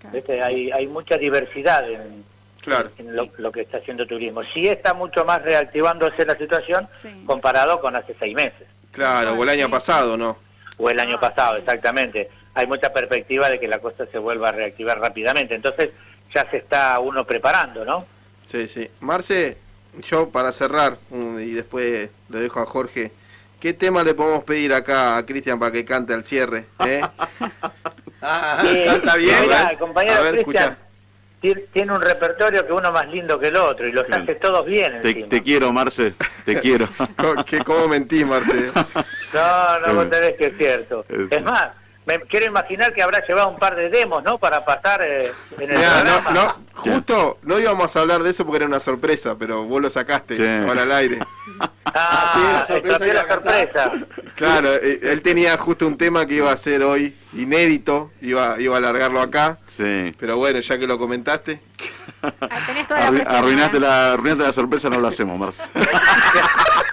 Claro. 0.00 0.14
¿Viste? 0.16 0.42
Hay, 0.42 0.70
hay 0.70 0.86
mucha 0.86 1.16
diversidad 1.16 1.88
en, 1.90 2.24
Claro. 2.60 2.90
en 2.96 3.14
lo, 3.14 3.28
lo 3.36 3.52
que 3.52 3.60
está 3.60 3.76
haciendo 3.78 4.06
turismo. 4.06 4.42
Sí 4.54 4.66
está 4.68 4.94
mucho 4.94 5.24
más 5.26 5.42
reactivándose 5.42 6.24
la 6.24 6.34
situación 6.36 6.88
Sí. 7.02 7.10
comparado 7.26 7.80
con 7.80 7.94
hace 7.94 8.14
seis 8.18 8.34
meses, 8.34 8.66
Claro, 8.92 9.34
o 9.34 9.42
el 9.42 9.48
año 9.50 9.68
pasado, 9.68 10.16
¿no? 10.16 10.38
o 10.78 10.90
el 10.90 10.98
año 10.98 11.20
pasado, 11.20 11.56
exactamente. 11.56 12.30
Hay 12.54 12.66
mucha 12.66 12.92
perspectiva 12.92 13.48
de 13.50 13.60
que 13.60 13.68
la 13.68 13.78
costa 13.80 14.06
se 14.06 14.18
vuelva 14.18 14.48
a 14.48 14.52
reactivar 14.52 14.98
rápidamente. 14.98 15.54
Entonces 15.54 15.90
ya 16.34 16.48
se 16.50 16.56
está 16.58 16.98
uno 17.00 17.24
preparando, 17.24 17.84
¿no? 17.84 18.06
Sí, 18.50 18.66
sí. 18.66 18.88
Marce, 19.00 19.56
yo 20.08 20.30
para 20.30 20.50
cerrar, 20.52 20.98
mm, 21.10 21.38
y 21.40 21.50
después 21.52 22.10
lo 22.28 22.40
dejo 22.40 22.60
a 22.60 22.66
Jorge, 22.66 23.12
¿qué 23.64 23.72
tema 23.72 24.04
le 24.04 24.12
podemos 24.12 24.44
pedir 24.44 24.74
acá 24.74 25.16
a 25.16 25.24
Cristian 25.24 25.58
para 25.58 25.72
que 25.72 25.86
cante 25.86 26.12
al 26.12 26.22
cierre? 26.22 26.66
¿Eh? 26.84 27.00
Ah, 28.26 28.58
Sí, 28.62 28.78
¿Está 28.78 29.16
bien? 29.16 29.34
mirá, 29.42 29.66
A 29.66 29.70
el 29.70 29.78
compañero 29.78 30.22
Cristian 30.30 30.78
tiene 31.74 31.92
un 31.92 32.00
repertorio 32.00 32.66
que 32.66 32.72
uno 32.72 32.90
más 32.90 33.06
lindo 33.08 33.38
que 33.38 33.48
el 33.48 33.56
otro 33.56 33.86
y 33.86 33.92
los 33.92 34.06
Bien. 34.06 34.22
hace 34.22 34.34
todos 34.36 34.64
bien 34.64 35.00
Te, 35.02 35.12
te 35.24 35.42
quiero, 35.42 35.72
Marce, 35.74 36.14
te 36.46 36.58
quiero. 36.60 36.88
¿Cómo 37.66 37.88
mentís, 37.88 38.24
Marce? 38.26 38.70
No, 39.34 39.78
no, 39.80 39.94
vos 39.94 40.08
tenés 40.10 40.36
que 40.38 40.46
es 40.46 40.56
cierto. 40.56 41.04
Es 41.30 41.42
más, 41.42 41.68
me 42.06 42.20
quiero 42.22 42.46
imaginar 42.46 42.92
que 42.92 43.02
habrá 43.02 43.24
llevado 43.26 43.48
un 43.48 43.58
par 43.58 43.74
de 43.76 43.88
demos, 43.90 44.22
¿no? 44.22 44.38
Para 44.38 44.64
pasar 44.64 45.00
eh, 45.02 45.32
en 45.58 45.70
el 45.70 45.76
Mirá, 45.78 46.04
no, 46.04 46.22
programa. 46.22 46.30
no, 46.32 46.64
justo 46.80 47.38
no 47.42 47.58
íbamos 47.58 47.94
a 47.96 48.00
hablar 48.00 48.22
de 48.22 48.30
eso 48.30 48.44
porque 48.44 48.58
era 48.58 48.66
una 48.66 48.80
sorpresa, 48.80 49.36
pero 49.38 49.64
vos 49.64 49.80
lo 49.80 49.90
sacaste 49.90 50.36
Sí. 50.36 50.66
ahora 50.68 50.82
al 50.82 50.92
aire. 50.92 51.18
Ah, 51.96 52.64
Sí, 52.66 52.72
la 52.82 52.98
sorpresa 52.98 53.14
la 53.14 53.28
sorpresa. 53.28 53.92
Claro, 54.34 54.68
eh, 54.74 54.98
él 55.04 55.22
tenía 55.22 55.56
justo 55.56 55.86
un 55.86 55.96
tema 55.96 56.26
que 56.26 56.34
iba 56.34 56.50
a 56.50 56.56
ser 56.56 56.82
hoy 56.82 57.16
inédito, 57.34 58.10
iba, 58.20 58.56
iba 58.58 58.74
a 58.74 58.78
alargarlo 58.78 59.20
acá, 59.20 59.58
Sí. 59.68 60.12
pero 60.18 60.36
bueno, 60.36 60.58
ya 60.58 60.76
que 60.76 60.88
lo 60.88 60.98
comentaste. 60.98 61.60
Tenés 62.66 62.88
toda 62.88 63.00
la 63.00 63.06
Arru- 63.08 63.24
arruinaste, 63.26 63.76
¿eh? 63.76 63.80
la, 63.80 64.12
arruinaste 64.12 64.44
la 64.44 64.52
sorpresa, 64.52 64.88
no 64.90 64.98
lo 65.00 65.08
hacemos, 65.08 65.38
Marce. 65.38 65.62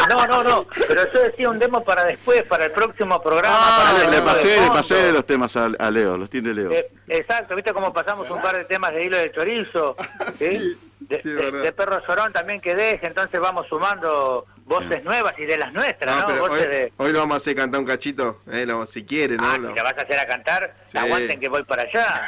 No, 0.09 0.25
no, 0.25 0.43
no. 0.43 0.65
Pero 0.87 1.03
yo 1.13 1.21
decía 1.21 1.49
un 1.49 1.59
demo 1.59 1.83
para 1.83 2.03
después, 2.03 2.43
para 2.43 2.65
el 2.65 2.71
próximo 2.71 3.21
programa. 3.21 3.55
Ah, 3.57 3.93
para 3.95 4.09
le, 4.11 4.21
pasé, 4.21 4.59
le 4.61 4.67
pasé 4.67 5.11
los 5.13 5.25
temas 5.25 5.55
a, 5.55 5.69
a 5.79 5.91
Leo, 5.91 6.17
los 6.17 6.29
tiene 6.29 6.53
Leo. 6.53 6.71
Eh, 6.71 6.89
exacto, 7.07 7.55
viste 7.55 7.71
cómo 7.71 7.93
pasamos 7.93 8.29
un 8.29 8.41
par 8.41 8.57
de 8.57 8.65
temas 8.65 8.91
de 8.91 9.05
hilo 9.05 9.15
de 9.17 9.31
chorizo, 9.31 9.95
¿sí? 10.39 10.77
De, 11.01 11.21
sí, 11.21 11.29
de- 11.29 11.35
verdad. 11.35 11.63
de 11.63 11.71
perro 11.73 12.01
sorón 12.05 12.31
también 12.33 12.61
que 12.61 12.73
deje, 12.75 13.05
entonces 13.07 13.39
vamos 13.39 13.67
sumando 13.67 14.45
voces 14.65 15.03
nuevas 15.03 15.33
y 15.37 15.45
de 15.45 15.57
las 15.57 15.73
nuestras, 15.73 16.15
No, 16.15 16.27
hoy, 16.33 16.39
Voces 16.49 16.69
de... 16.69 16.93
hoy 16.97 17.11
lo 17.11 17.19
vamos 17.19 17.33
a 17.35 17.37
hacer 17.37 17.55
cantar 17.55 17.79
un 17.81 17.85
cachito, 17.87 18.41
eh, 18.51 18.65
lo- 18.65 18.85
si 18.85 19.03
quiere, 19.03 19.35
¿no? 19.35 19.45
Ah, 19.45 19.57
Lo- 19.57 19.69
si 19.69 19.75
la 19.75 19.83
vas 19.83 19.97
a 19.97 20.01
hacer 20.01 20.19
a 20.19 20.25
cantar, 20.27 20.75
Sí. 20.85 20.97
aguanten 20.97 21.39
que 21.39 21.49
voy 21.49 21.63
para 21.63 21.81
allá. 21.83 22.21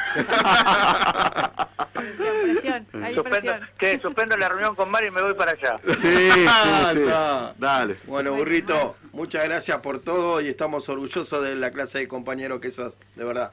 Hay 3.02 3.14
Suspendo, 3.14 3.30
presión. 3.40 3.70
que 3.78 4.00
suspendo 4.00 4.36
la 4.36 4.48
reunión 4.48 4.74
con 4.74 4.90
Mario 4.90 5.08
y 5.08 5.12
me 5.12 5.22
voy 5.22 5.34
para 5.34 5.52
allá. 5.52 5.78
Sí, 5.86 6.30
sí, 6.32 6.44
Ah. 6.48 7.52
Dale. 7.56 7.96
Bueno, 8.04 8.32
burrito, 8.34 8.96
muchas 9.12 9.44
gracias 9.44 9.78
por 9.78 10.00
todo 10.00 10.40
y 10.40 10.48
estamos 10.48 10.88
orgullosos 10.88 11.42
de 11.42 11.54
la 11.54 11.70
clase 11.70 11.98
de 11.98 12.08
compañero 12.08 12.60
que 12.60 12.70
sos, 12.70 12.94
de 13.14 13.24
verdad. 13.24 13.52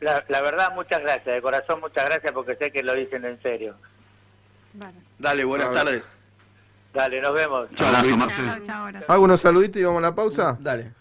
La, 0.00 0.24
la 0.28 0.40
verdad, 0.40 0.72
muchas 0.74 1.00
gracias, 1.00 1.34
de 1.34 1.42
corazón 1.42 1.80
muchas 1.80 2.06
gracias 2.06 2.32
porque 2.32 2.56
sé 2.56 2.72
que 2.72 2.82
lo 2.82 2.94
dicen 2.94 3.24
en 3.24 3.40
serio. 3.42 3.76
Dale, 5.18 5.44
buenas 5.44 5.72
tardes. 5.72 6.02
Dale, 6.94 7.20
nos 7.20 7.34
vemos. 7.34 7.68
Chao, 7.74 7.88
ahora. 8.74 9.04
Hago 9.08 9.24
unos 9.24 9.40
saluditos 9.40 9.80
y 9.80 9.84
vamos 9.84 9.98
a 9.98 10.02
la 10.02 10.14
pausa. 10.14 10.56
Dale. 10.60 10.92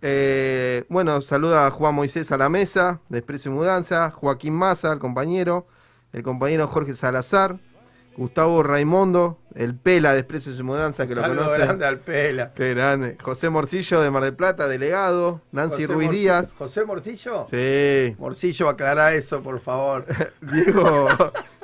Eh, 0.00 0.84
bueno, 0.88 1.20
saluda 1.20 1.66
a 1.66 1.70
Juan 1.70 1.94
Moisés 1.94 2.30
a 2.30 2.38
la 2.38 2.48
mesa, 2.48 3.00
de 3.08 3.18
Expreso 3.18 3.48
y 3.48 3.52
Mudanza, 3.52 4.10
Joaquín 4.10 4.54
Massa, 4.54 4.92
el 4.92 4.98
compañero, 5.00 5.66
el 6.12 6.22
compañero 6.22 6.68
Jorge 6.68 6.94
Salazar, 6.94 7.58
Gustavo 8.18 8.64
Raimondo, 8.64 9.38
el 9.54 9.76
Pela 9.76 10.12
de 10.12 10.18
Expreso 10.18 10.50
y 10.50 10.60
Mudanza, 10.64 11.06
que 11.06 11.14
lo 11.14 11.22
Saludo 11.22 11.44
conoce. 11.44 11.58
grande 11.60 11.86
al 11.86 12.00
Pela. 12.00 12.52
Qué 12.52 12.74
grande. 12.74 13.16
José 13.22 13.48
Morcillo 13.48 14.00
de 14.00 14.10
Mar 14.10 14.24
del 14.24 14.34
Plata, 14.34 14.66
delegado. 14.66 15.40
Nancy 15.52 15.82
José 15.82 15.94
Ruiz 15.94 16.10
Díaz. 16.10 16.52
¿José 16.58 16.84
Morcillo? 16.84 17.46
Sí. 17.46 18.16
Morcillo, 18.18 18.68
aclará 18.68 19.14
eso, 19.14 19.40
por 19.40 19.60
favor. 19.60 20.04
Diego, 20.40 21.06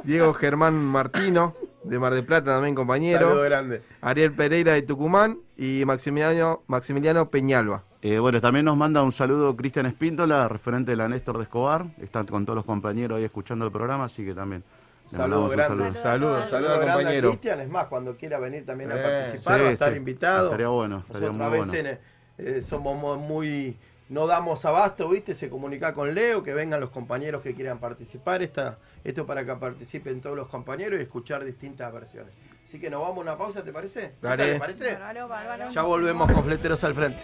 Diego 0.05 0.33
Germán 0.35 0.75
Martino, 0.77 1.57
de 1.83 1.99
Mar 1.99 2.15
del 2.15 2.25
Plata, 2.25 2.53
también 2.53 2.77
compañero. 2.77 3.27
Saludo 3.27 3.43
grande. 3.43 3.83
Ariel 4.01 4.33
Pereira 4.33 4.75
de 4.75 4.83
Tucumán 4.83 5.39
y 5.57 5.83
Maximiliano, 5.85 6.63
Maximiliano 6.69 7.31
Peñalba. 7.31 7.83
Eh, 8.01 8.21
bueno, 8.21 8.41
también 8.41 8.65
nos 8.67 8.77
manda 8.77 9.03
un 9.03 9.11
saludo 9.11 9.57
Cristian 9.57 9.87
Espíndola, 9.87 10.47
referente 10.47 10.93
de 10.93 10.99
la 10.99 11.09
Néstor 11.09 11.39
de 11.39 11.43
Escobar. 11.43 11.87
Están 12.01 12.27
con 12.27 12.45
todos 12.47 12.55
los 12.55 12.65
compañeros 12.65 13.19
ahí 13.19 13.25
escuchando 13.25 13.65
el 13.65 13.73
programa, 13.73 14.05
así 14.05 14.25
que 14.25 14.35
también 14.35 14.63
le 15.11 15.19
Saludo 15.19 15.41
mandamos 15.43 15.51
un 15.51 15.57
grande. 15.57 15.93
saludo. 15.93 16.03
Saludos, 16.03 16.49
saludos 16.51 16.73
grande 16.79 16.91
a 16.91 16.95
compañero. 16.97 17.29
Cristian, 17.31 17.61
es 17.61 17.69
más, 17.69 17.87
cuando 17.87 18.17
quiera 18.17 18.39
venir 18.39 18.67
también 18.67 18.91
a 18.93 18.97
Eh, 18.99 19.03
participar, 19.03 19.57
sí, 19.59 19.63
va 19.63 19.69
a 19.69 19.73
estar 19.73 19.91
sí. 19.93 19.97
invitado. 19.99 20.45
Estaría 20.47 20.69
bueno, 20.69 20.99
estaría 21.07 21.29
Nosotros 21.29 21.47
a 21.47 21.51
muy 21.51 21.59
veces 21.73 21.99
eh, 22.39 22.63
somos 22.63 23.01
mo- 23.01 23.17
muy, 23.17 23.77
no 24.09 24.27
damos 24.27 24.65
abasto, 24.65 25.09
¿viste? 25.09 25.35
Se 25.35 25.49
comunica 25.49 25.95
con 25.95 26.13
Leo, 26.15 26.43
que 26.43 26.53
vengan 26.53 26.81
los 26.81 26.91
compañeros 26.91 27.43
que 27.43 27.55
quieran 27.55 27.79
participar. 27.79 28.43
Esta, 28.43 28.79
esto 29.05 29.25
para 29.25 29.45
que 29.45 29.55
participen 29.55 30.21
todos 30.21 30.37
los 30.37 30.49
compañeros 30.49 30.99
y 30.99 31.03
escuchar 31.03 31.45
distintas 31.45 31.93
versiones. 31.93 32.33
Así 32.65 32.81
que 32.81 32.91
nos 32.91 33.03
vamos 33.03 33.19
a 33.19 33.21
una 33.21 33.37
pausa, 33.39 33.63
¿te 33.63 33.73
parece? 33.73 34.15
Dale. 34.21 34.55
¿Te 34.55 34.59
parece? 34.59 34.95
Bárbaro, 34.95 35.29
bárbaro. 35.29 35.71
Ya 35.71 35.83
volvemos 35.83 36.33
con 36.33 36.43
Fleteros 36.45 36.83
al 36.83 36.95
frente. 36.95 37.21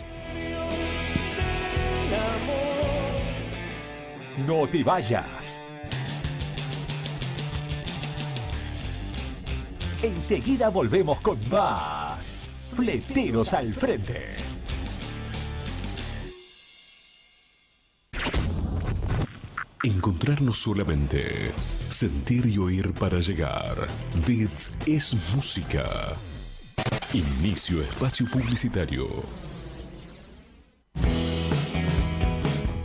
No 4.46 4.66
te 4.68 4.82
vayas. 4.84 5.59
Enseguida 10.02 10.70
volvemos 10.70 11.20
con 11.20 11.38
más. 11.50 12.50
Fleteros 12.72 13.52
al 13.52 13.74
frente. 13.74 14.36
Encontrarnos 19.82 20.56
solamente. 20.56 21.52
Sentir 21.90 22.46
y 22.46 22.56
oír 22.56 22.94
para 22.94 23.20
llegar. 23.20 23.88
Bits 24.26 24.74
es 24.86 25.14
música. 25.34 25.86
Inicio 27.12 27.82
espacio 27.82 28.26
publicitario. 28.26 29.06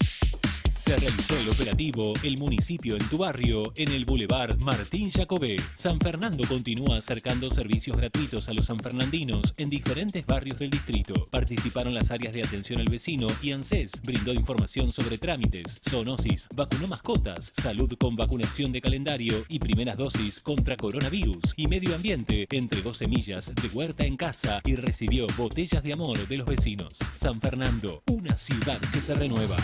Se 0.81 0.97
realizó 0.97 1.37
el 1.37 1.47
operativo 1.49 2.15
El 2.23 2.39
municipio 2.39 2.95
en 2.95 3.07
tu 3.07 3.19
barrio 3.19 3.71
en 3.75 3.91
el 3.91 4.03
Boulevard 4.03 4.57
Martín 4.61 5.11
Jacobé. 5.11 5.57
San 5.75 5.99
Fernando 5.99 6.47
continúa 6.47 6.97
acercando 6.97 7.51
servicios 7.51 7.95
gratuitos 7.95 8.49
a 8.49 8.53
los 8.53 8.65
sanfernandinos 8.65 9.53
en 9.57 9.69
diferentes 9.69 10.25
barrios 10.25 10.57
del 10.57 10.71
distrito. 10.71 11.13
Participaron 11.29 11.93
las 11.93 12.09
áreas 12.09 12.33
de 12.33 12.41
atención 12.41 12.81
al 12.81 12.89
vecino 12.89 13.27
y 13.43 13.51
ANSES 13.51 14.01
brindó 14.01 14.33
información 14.33 14.91
sobre 14.91 15.19
trámites, 15.19 15.79
zoonosis, 15.87 16.47
vacunó 16.55 16.87
mascotas, 16.87 17.51
salud 17.53 17.93
con 17.99 18.15
vacunación 18.15 18.71
de 18.71 18.81
calendario 18.81 19.45
y 19.49 19.59
primeras 19.59 19.97
dosis 19.97 20.39
contra 20.39 20.77
coronavirus 20.77 21.53
y 21.57 21.67
medio 21.67 21.93
ambiente. 21.93 22.47
Entregó 22.49 22.95
semillas 22.95 23.53
de 23.53 23.67
huerta 23.67 24.03
en 24.03 24.17
casa 24.17 24.61
y 24.65 24.73
recibió 24.73 25.27
botellas 25.37 25.83
de 25.83 25.93
amor 25.93 26.27
de 26.27 26.37
los 26.37 26.47
vecinos. 26.47 26.97
San 27.13 27.39
Fernando, 27.39 28.01
una 28.07 28.35
ciudad 28.35 28.79
que 28.91 28.99
se 28.99 29.13
renueva. 29.13 29.57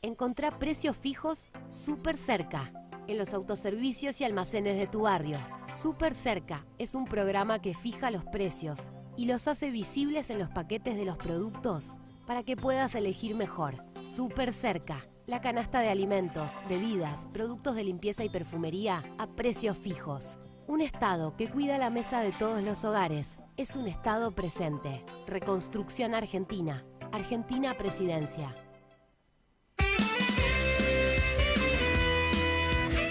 Encontrá 0.00 0.56
precios 0.60 0.96
fijos 0.96 1.48
súper 1.66 2.16
cerca, 2.16 2.72
en 3.08 3.18
los 3.18 3.34
autoservicios 3.34 4.20
y 4.20 4.24
almacenes 4.24 4.78
de 4.78 4.86
tu 4.86 5.00
barrio. 5.00 5.40
Súper 5.74 6.14
cerca 6.14 6.64
es 6.78 6.94
un 6.94 7.04
programa 7.04 7.60
que 7.60 7.74
fija 7.74 8.12
los 8.12 8.24
precios 8.24 8.90
y 9.16 9.24
los 9.24 9.48
hace 9.48 9.72
visibles 9.72 10.30
en 10.30 10.38
los 10.38 10.50
paquetes 10.50 10.94
de 10.94 11.04
los 11.04 11.16
productos 11.16 11.96
para 12.28 12.44
que 12.44 12.56
puedas 12.56 12.94
elegir 12.94 13.34
mejor. 13.34 13.82
Súper 14.14 14.52
cerca, 14.52 15.04
la 15.26 15.40
canasta 15.40 15.80
de 15.80 15.88
alimentos, 15.88 16.60
bebidas, 16.68 17.26
productos 17.32 17.74
de 17.74 17.82
limpieza 17.82 18.22
y 18.22 18.28
perfumería 18.28 19.02
a 19.18 19.26
precios 19.26 19.76
fijos. 19.76 20.38
Un 20.68 20.80
Estado 20.80 21.34
que 21.36 21.50
cuida 21.50 21.76
la 21.76 21.90
mesa 21.90 22.20
de 22.20 22.30
todos 22.30 22.62
los 22.62 22.84
hogares 22.84 23.36
es 23.56 23.74
un 23.74 23.88
Estado 23.88 24.30
presente. 24.32 25.04
Reconstrucción 25.26 26.14
Argentina. 26.14 26.84
Argentina 27.10 27.76
Presidencia. 27.76 28.54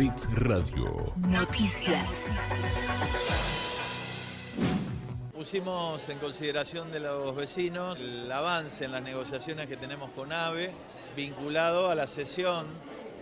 Fix 0.00 0.32
Radio. 0.34 1.12
Noticias. 1.28 2.08
Pusimos 5.34 6.08
en 6.08 6.18
consideración 6.18 6.90
de 6.90 7.00
los 7.00 7.36
vecinos 7.36 8.00
el 8.00 8.32
avance 8.32 8.86
en 8.86 8.92
las 8.92 9.02
negociaciones 9.02 9.66
que 9.66 9.76
tenemos 9.76 10.08
con 10.12 10.32
AVE 10.32 10.72
vinculado 11.14 11.90
a 11.90 11.94
la 11.94 12.06
cesión 12.06 12.68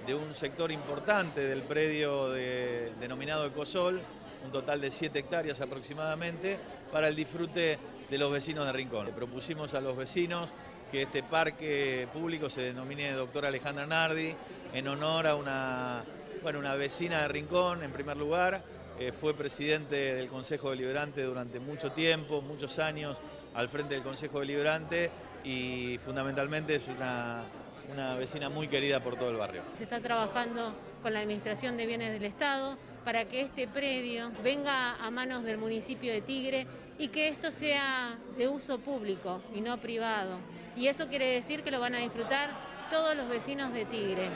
de 0.07 0.15
un 0.15 0.37
sector 0.37 0.71
importante 0.71 1.41
del 1.43 1.63
predio 1.63 2.29
de- 2.31 2.93
denominado 3.01 3.45
Ecosol, 3.47 4.01
un 4.45 4.53
total 4.53 4.81
de 4.81 4.93
7 4.93 5.19
hectáreas 5.19 5.61
aproximadamente, 5.61 6.61
para 6.93 7.09
el 7.09 7.17
disfrute 7.17 7.77
de 8.09 8.19
los 8.19 8.31
vecinos 8.31 8.65
de 8.67 8.73
Rincón. 8.73 9.07
Le 9.07 9.13
propusimos 9.13 9.75
a 9.75 9.81
los 9.81 9.97
vecinos 9.97 10.49
que 10.93 11.03
este 11.03 11.25
parque 11.25 12.07
público 12.13 12.49
se 12.49 12.61
denomine 12.63 13.11
Doctora 13.15 13.49
Alejandra 13.49 13.85
Nardi 13.85 14.33
en 14.73 14.87
honor 14.87 15.27
a 15.27 15.35
una, 15.35 16.05
bueno, 16.43 16.59
una 16.59 16.75
vecina 16.75 17.23
de 17.23 17.29
Rincón 17.29 17.83
en 17.83 17.91
primer 17.91 18.17
lugar. 18.17 18.63
Eh, 18.99 19.13
fue 19.13 19.35
presidente 19.35 20.15
del 20.15 20.29
Consejo 20.29 20.71
Deliberante 20.71 21.23
durante 21.23 21.61
mucho 21.61 21.93
tiempo, 21.93 22.43
muchos 22.43 22.79
años 22.79 23.17
al 23.55 23.69
frente 23.69 23.95
del 23.95 24.03
Consejo 24.03 24.41
Deliberante 24.41 25.11
y 25.45 25.99
fundamentalmente 26.05 26.75
es 26.75 26.89
una, 26.89 27.45
una 27.93 28.17
vecina 28.17 28.49
muy 28.49 28.67
querida 28.69 29.01
por 29.01 29.17
todo 29.17 29.31
el 29.31 29.37
barrio. 29.37 29.63
Se 29.75 29.85
está 29.85 30.01
trabajando 30.01 30.75
con 31.03 31.13
la 31.13 31.21
Administración 31.21 31.77
de 31.77 31.87
Bienes 31.87 32.13
del 32.13 32.25
Estado 32.25 32.77
para 33.05 33.25
que 33.27 33.43
este 33.43 33.69
predio 33.69 34.33
venga 34.43 34.97
a 34.97 35.11
manos 35.11 35.45
del 35.45 35.59
municipio 35.59 36.13
de 36.13 36.21
Tigre 36.21 36.67
y 36.99 37.09
que 37.09 37.29
esto 37.29 37.51
sea 37.53 38.19
de 38.37 38.49
uso 38.49 38.81
público 38.81 39.41
y 39.55 39.61
no 39.61 39.79
privado. 39.79 40.39
Y 40.77 40.89
eso 40.89 41.09
quiere 41.09 41.27
decir 41.27 41.63
que 41.63 41.71
lo 41.71 41.81
van 41.81 41.95
a 41.95 41.99
disfrutar 41.99 42.51
todos 42.91 43.17
los 43.17 43.29
vecinos 43.29 43.73
de 43.73 43.85
Tigre. 43.85 44.29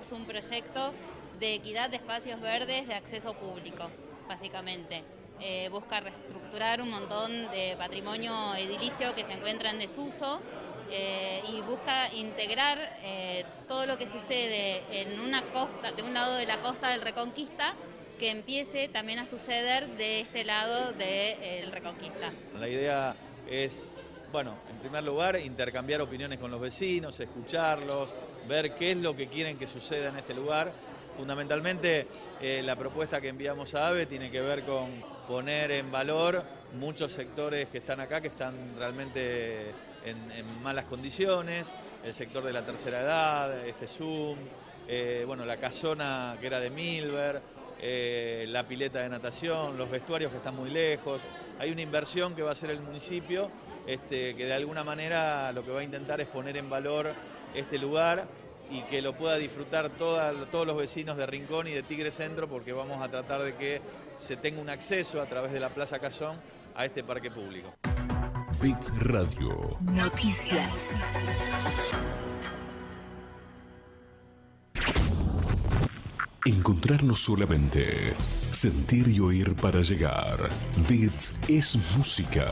Es 0.00 0.10
un 0.12 0.24
proyecto 0.24 0.92
de 1.40 1.54
equidad 1.54 1.90
de 1.90 1.96
espacios 1.96 2.40
verdes 2.40 2.86
de 2.86 2.94
acceso 2.94 3.34
público, 3.34 3.90
básicamente. 4.28 5.02
eh, 5.40 5.68
busca 5.70 6.00
reestructurar 6.00 6.82
un 6.82 6.90
montón 6.90 7.50
de 7.50 7.74
patrimonio 7.78 8.54
edilicio 8.54 9.14
que 9.14 9.24
se 9.24 9.32
encuentra 9.32 9.70
en 9.70 9.78
desuso 9.78 10.40
eh, 10.90 11.42
y 11.48 11.62
busca 11.62 12.12
integrar 12.12 12.98
eh, 13.02 13.44
todo 13.66 13.86
lo 13.86 13.96
que 13.96 14.06
sucede 14.06 14.82
en 14.90 15.18
una 15.18 15.42
costa, 15.44 15.92
de 15.92 16.02
un 16.02 16.12
lado 16.12 16.34
de 16.34 16.46
la 16.46 16.60
costa 16.60 16.90
del 16.90 17.00
Reconquista, 17.00 17.74
que 18.18 18.30
empiece 18.30 18.88
también 18.88 19.18
a 19.18 19.26
suceder 19.26 19.88
de 19.96 20.20
este 20.20 20.44
lado 20.44 20.92
del 20.92 21.72
Reconquista. 21.72 22.30
La 22.58 22.68
idea 22.68 23.16
es, 23.48 23.90
bueno, 24.30 24.56
en 24.68 24.76
primer 24.76 25.04
lugar, 25.04 25.40
intercambiar 25.40 26.02
opiniones 26.02 26.38
con 26.38 26.50
los 26.50 26.60
vecinos, 26.60 27.18
escucharlos, 27.18 28.12
ver 28.46 28.74
qué 28.74 28.90
es 28.90 28.98
lo 28.98 29.16
que 29.16 29.28
quieren 29.28 29.56
que 29.56 29.66
suceda 29.66 30.10
en 30.10 30.16
este 30.16 30.34
lugar. 30.34 30.70
Fundamentalmente, 31.16 32.06
eh, 32.40 32.62
la 32.64 32.76
propuesta 32.76 33.20
que 33.20 33.28
enviamos 33.28 33.74
a 33.74 33.88
AVE 33.88 34.06
tiene 34.06 34.30
que 34.30 34.40
ver 34.40 34.62
con 34.62 34.88
poner 35.28 35.70
en 35.70 35.90
valor 35.90 36.42
muchos 36.78 37.12
sectores 37.12 37.68
que 37.68 37.78
están 37.78 38.00
acá, 38.00 38.20
que 38.20 38.28
están 38.28 38.54
realmente 38.78 39.70
en, 40.04 40.62
malas 40.62 40.86
condiciones, 40.86 41.72
el 42.04 42.14
sector 42.14 42.42
de 42.42 42.52
la 42.52 42.64
tercera 42.64 43.00
edad, 43.00 43.66
este 43.66 43.86
Zoom, 43.86 44.38
eh, 44.88 45.24
bueno, 45.26 45.44
la 45.44 45.58
casona 45.58 46.36
que 46.40 46.46
era 46.46 46.58
de 46.58 46.70
Milver, 46.70 47.42
eh, 47.80 48.46
la 48.48 48.66
pileta 48.66 49.00
de 49.00 49.08
natación, 49.08 49.76
los 49.76 49.90
vestuarios 49.90 50.30
que 50.30 50.38
están 50.38 50.56
muy 50.56 50.70
lejos. 50.70 51.20
Hay 51.58 51.70
una 51.70 51.82
inversión 51.82 52.34
que 52.34 52.42
va 52.42 52.50
a 52.50 52.52
hacer 52.52 52.70
el 52.70 52.80
municipio 52.80 53.50
este, 53.86 54.34
que 54.36 54.46
de 54.46 54.52
alguna 54.52 54.84
manera 54.84 55.52
lo 55.52 55.64
que 55.64 55.70
va 55.70 55.80
a 55.80 55.84
intentar 55.84 56.20
es 56.20 56.28
poner 56.28 56.56
en 56.56 56.68
valor 56.68 57.12
este 57.54 57.78
lugar 57.78 58.26
y 58.70 58.82
que 58.82 59.02
lo 59.02 59.14
pueda 59.14 59.36
disfrutar 59.36 59.90
todos 59.90 60.66
los 60.66 60.76
vecinos 60.76 61.16
de 61.16 61.26
Rincón 61.26 61.66
y 61.66 61.72
de 61.72 61.82
Tigre 61.82 62.10
Centro 62.10 62.48
porque 62.48 62.72
vamos 62.72 63.02
a 63.02 63.08
tratar 63.08 63.42
de 63.42 63.54
que 63.54 63.80
se 64.18 64.36
tenga 64.36 64.60
un 64.60 64.70
acceso 64.70 65.20
a 65.20 65.26
través 65.26 65.52
de 65.52 65.60
la 65.60 65.70
Plaza 65.70 65.98
Cazón 65.98 66.36
a 66.74 66.84
este 66.84 67.02
parque 67.02 67.30
público. 67.30 67.74
Fix 68.60 68.92
Radio. 69.00 69.78
Noticias. 69.80 70.72
Encontrarnos 76.44 77.20
solamente. 77.20 78.14
Sentir 78.50 79.08
y 79.08 79.20
oír 79.20 79.54
para 79.56 79.82
llegar. 79.82 80.48
Bits 80.88 81.38
es 81.48 81.76
música. 81.96 82.50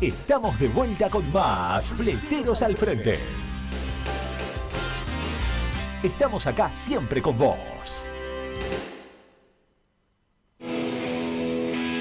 Estamos 0.00 0.58
de 0.58 0.68
vuelta 0.68 1.08
con 1.08 1.32
más 1.32 1.94
Fleteros 1.94 2.62
al 2.62 2.76
Frente. 2.76 3.20
Estamos 6.02 6.46
acá 6.48 6.70
siempre 6.72 7.22
con 7.22 7.38
vos. 7.38 8.04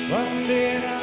Bandera 0.09 1.02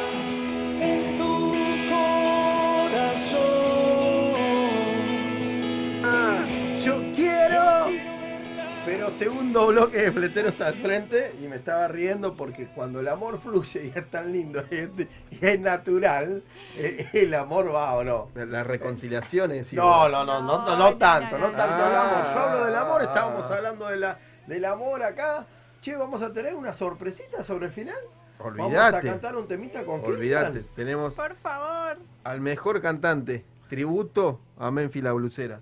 segundo 9.21 9.67
bloque 9.67 10.01
de 10.01 10.11
fleteros 10.11 10.59
al 10.61 10.73
frente 10.73 11.33
y 11.41 11.47
me 11.47 11.57
estaba 11.57 11.87
riendo 11.87 12.33
porque 12.33 12.67
cuando 12.67 12.99
el 13.01 13.07
amor 13.07 13.39
fluye 13.39 13.85
y 13.85 13.97
es 13.99 14.09
tan 14.09 14.31
lindo 14.31 14.63
y 14.71 14.75
es, 14.77 14.89
y 15.31 15.45
es 15.45 15.59
natural, 15.59 16.43
eh, 16.75 17.07
el 17.13 17.33
amor 17.35 17.73
va 17.73 17.93
o 17.95 18.03
no. 18.03 18.29
Las 18.33 18.65
reconciliaciones. 18.65 19.71
No, 19.73 20.09
no, 20.09 20.25
no, 20.25 20.41
no, 20.41 20.65
no, 20.65 20.75
no 20.75 20.97
tanto, 20.97 21.37
no 21.37 21.51
tanto 21.51 21.61
Ah. 21.61 21.85
hablamos. 21.85 22.33
Yo 22.33 22.39
hablo 22.39 22.65
del 22.65 22.75
amor, 22.75 23.01
estábamos 23.03 23.51
hablando 23.51 23.87
de 23.89 23.97
la, 23.97 24.17
del 24.47 24.65
amor 24.65 25.03
acá. 25.03 25.45
Che, 25.81 25.95
vamos 25.95 26.21
a 26.21 26.31
tener 26.33 26.55
una 26.55 26.73
sorpresita 26.73 27.43
sobre 27.43 27.67
el 27.67 27.71
final. 27.71 27.97
Vamos 28.39 28.75
a 28.75 29.01
cantar 29.01 29.35
un 29.35 29.47
temita 29.47 29.83
con 29.85 30.01
Olvídate. 30.03 30.51
Cristian. 30.51 30.75
Tenemos 30.75 31.13
Por 31.13 31.35
favor. 31.35 31.97
al 32.23 32.41
mejor 32.41 32.81
cantante. 32.81 33.45
Tributo 33.69 34.39
a 34.57 34.71
Menfi 34.71 35.01
la 35.01 35.11
blusera. 35.13 35.61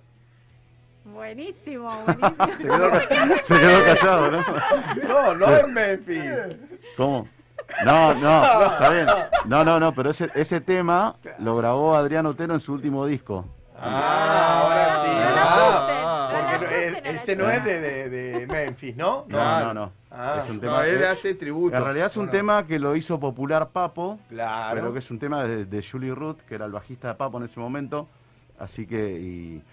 Buenísimo, 1.06 1.88
buenísimo. 2.06 2.58
Se 2.58 2.68
quedó, 2.68 2.92
se 3.42 3.60
quedó 3.60 3.86
callado, 3.86 4.32
¿no? 4.32 4.44
No, 5.08 5.36
no 5.36 5.46
es 5.56 5.68
Memphis. 5.68 6.24
¿Cómo? 6.98 7.28
No, 7.86 8.14
no, 8.16 8.66
está 8.66 8.90
bien. 8.90 9.08
No, 9.46 9.64
no, 9.64 9.80
no, 9.80 9.94
pero 9.94 10.10
ese, 10.12 10.30
ese 10.36 10.60
tema 10.62 11.16
lo 11.40 11.56
grabó 11.58 11.96
Adrián 11.96 12.26
Otero 12.26 12.54
en 12.54 12.60
su 12.60 12.74
último 12.74 13.06
disco. 13.06 13.46
Ah, 13.82 14.62
ahora 14.64 15.04
sí. 15.04 15.12
No 15.36 15.42
Ah, 15.42 16.30
porque 16.60 16.66
no, 16.66 16.72
e- 16.72 17.16
ese 17.16 17.36
no 17.36 17.50
es 17.50 17.64
de, 17.64 17.80
de- 17.80 18.10
de 18.10 18.48
Memphis, 18.48 18.96
¿no? 18.96 19.26
No, 19.28 19.60
no, 19.66 19.74
no. 19.74 19.92
Ah. 20.12 20.40
es 20.44 20.50
un 20.50 20.56
No, 20.56 20.62
tema 20.62 20.86
él 20.88 20.98
que- 21.00 21.06
hace 21.08 21.34
tributo. 21.36 21.78
En 21.78 21.84
realidad 21.84 22.08
es 22.08 22.18
un 22.18 22.26
Bueno. 22.26 22.38
tema 22.40 22.68
que 22.68 22.78
lo 22.80 22.96
hizo 22.96 23.20
popular 23.20 23.70
Papo, 23.70 24.20
Claro. 24.30 24.76
pero 24.76 24.94
que 24.94 25.00
es 25.00 25.10
un 25.12 25.20
tema 25.20 25.44
de, 25.44 25.66
de 25.66 25.84
Julie 25.84 26.14
Ruth, 26.14 26.40
que 26.48 26.56
era 26.56 26.66
el 26.66 26.72
bajista 26.72 27.08
de 27.10 27.14
Papo 27.16 27.38
en 27.38 27.46
ese 27.46 27.60
momento. 27.60 28.08
Así 28.60 28.86
que, 28.86 29.12
y, 29.12 29.64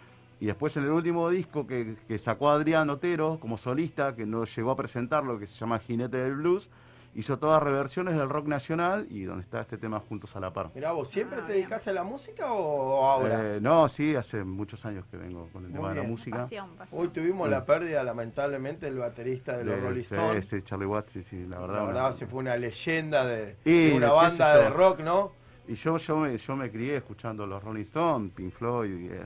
y 0.41 0.47
después 0.47 0.77
en 0.77 0.85
el 0.85 0.91
último 0.91 1.29
disco 1.31 1.67
que, 1.67 1.97
que 2.07 2.19
sacó 2.19 2.51
Adrián 2.51 2.91
Otero 2.91 3.39
como 3.41 3.57
solista, 3.59 4.15
que 4.15 4.27
no 4.27 4.45
llegó 4.45 4.71
a 4.71 4.77
presentarlo, 4.77 5.39
que 5.39 5.47
se 5.47 5.55
llama 5.55 5.79
Jinete 5.79 6.19
del 6.19 6.35
Blues, 6.37 6.71
hizo 7.15 7.39
todas 7.39 7.63
reversiones 7.63 8.15
del 8.15 8.29
rock 8.29 8.47
nacional 8.47 9.07
y 9.09 9.23
donde 9.23 9.43
está 9.43 9.63
este 9.63 9.79
tema 9.79 9.99
juntos 10.01 10.37
a 10.37 10.41
la 10.41 10.53
par. 10.53 10.71
Mirá, 10.75 10.93
¿vos 10.93 11.09
siempre 11.09 11.41
te 11.41 11.55
dedicaste 11.55 11.89
a 11.89 11.93
la 11.95 12.05
música 12.05 12.53
o 12.53 13.07
ahora? 13.07 13.57
Eh, 13.57 13.61
no, 13.63 13.89
sí, 13.89 14.15
hace 14.15 14.45
muchos 14.45 14.85
años 14.85 15.07
que 15.11 15.17
vengo 15.17 15.49
con 15.51 15.65
el 15.65 15.71
Muy 15.71 15.79
tema 15.79 15.95
de 15.95 16.03
la 16.03 16.07
música. 16.07 16.47
Hoy 16.93 17.09
tuvimos 17.09 17.49
la 17.49 17.65
pérdida, 17.65 18.05
lamentablemente, 18.05 18.85
del 18.85 18.99
baterista 18.99 19.57
de 19.57 19.65
los 19.65 19.77
De- 19.77 19.81
Rolling 19.81 20.03
Stones. 20.03 20.47
sí, 20.47 20.61
Charlie 20.61 20.85
Watts, 20.85 21.13
sí, 21.13 21.23
sí, 21.23 21.47
la 21.47 21.59
verdad. 21.61 21.77
La 21.79 21.85
verdad, 21.85 22.13
se 22.13 22.27
fue 22.27 22.41
una 22.41 22.55
leyenda 22.59 23.25
de, 23.25 23.57
Y, 23.65 23.89
de 23.89 23.97
una 23.97 24.13
banda 24.13 24.59
de 24.59 24.69
rock, 24.69 25.01
¿no? 25.01 25.33
Y 25.69 25.75
yo, 25.75 25.97
yo, 25.97 26.19
me, 26.19 26.37
yo 26.37 26.55
me 26.55 26.71
crié 26.71 26.97
escuchando 26.99 27.47
los 27.47 27.65
Rolling 27.65 27.83
Stones, 27.85 28.31
Pink 28.35 28.53
Floyd, 28.53 29.11
eh, 29.11 29.25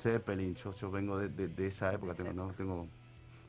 Zeppelin. 0.00 0.54
Yo, 0.54 0.74
yo 0.74 0.90
vengo 0.90 1.18
de, 1.18 1.28
de- 1.28 1.48
de 1.48 1.66
esa 1.66 1.92
época, 1.92 2.14
tengo, 2.14 2.32
¿no? 2.32 2.52
tengo, 2.54 2.88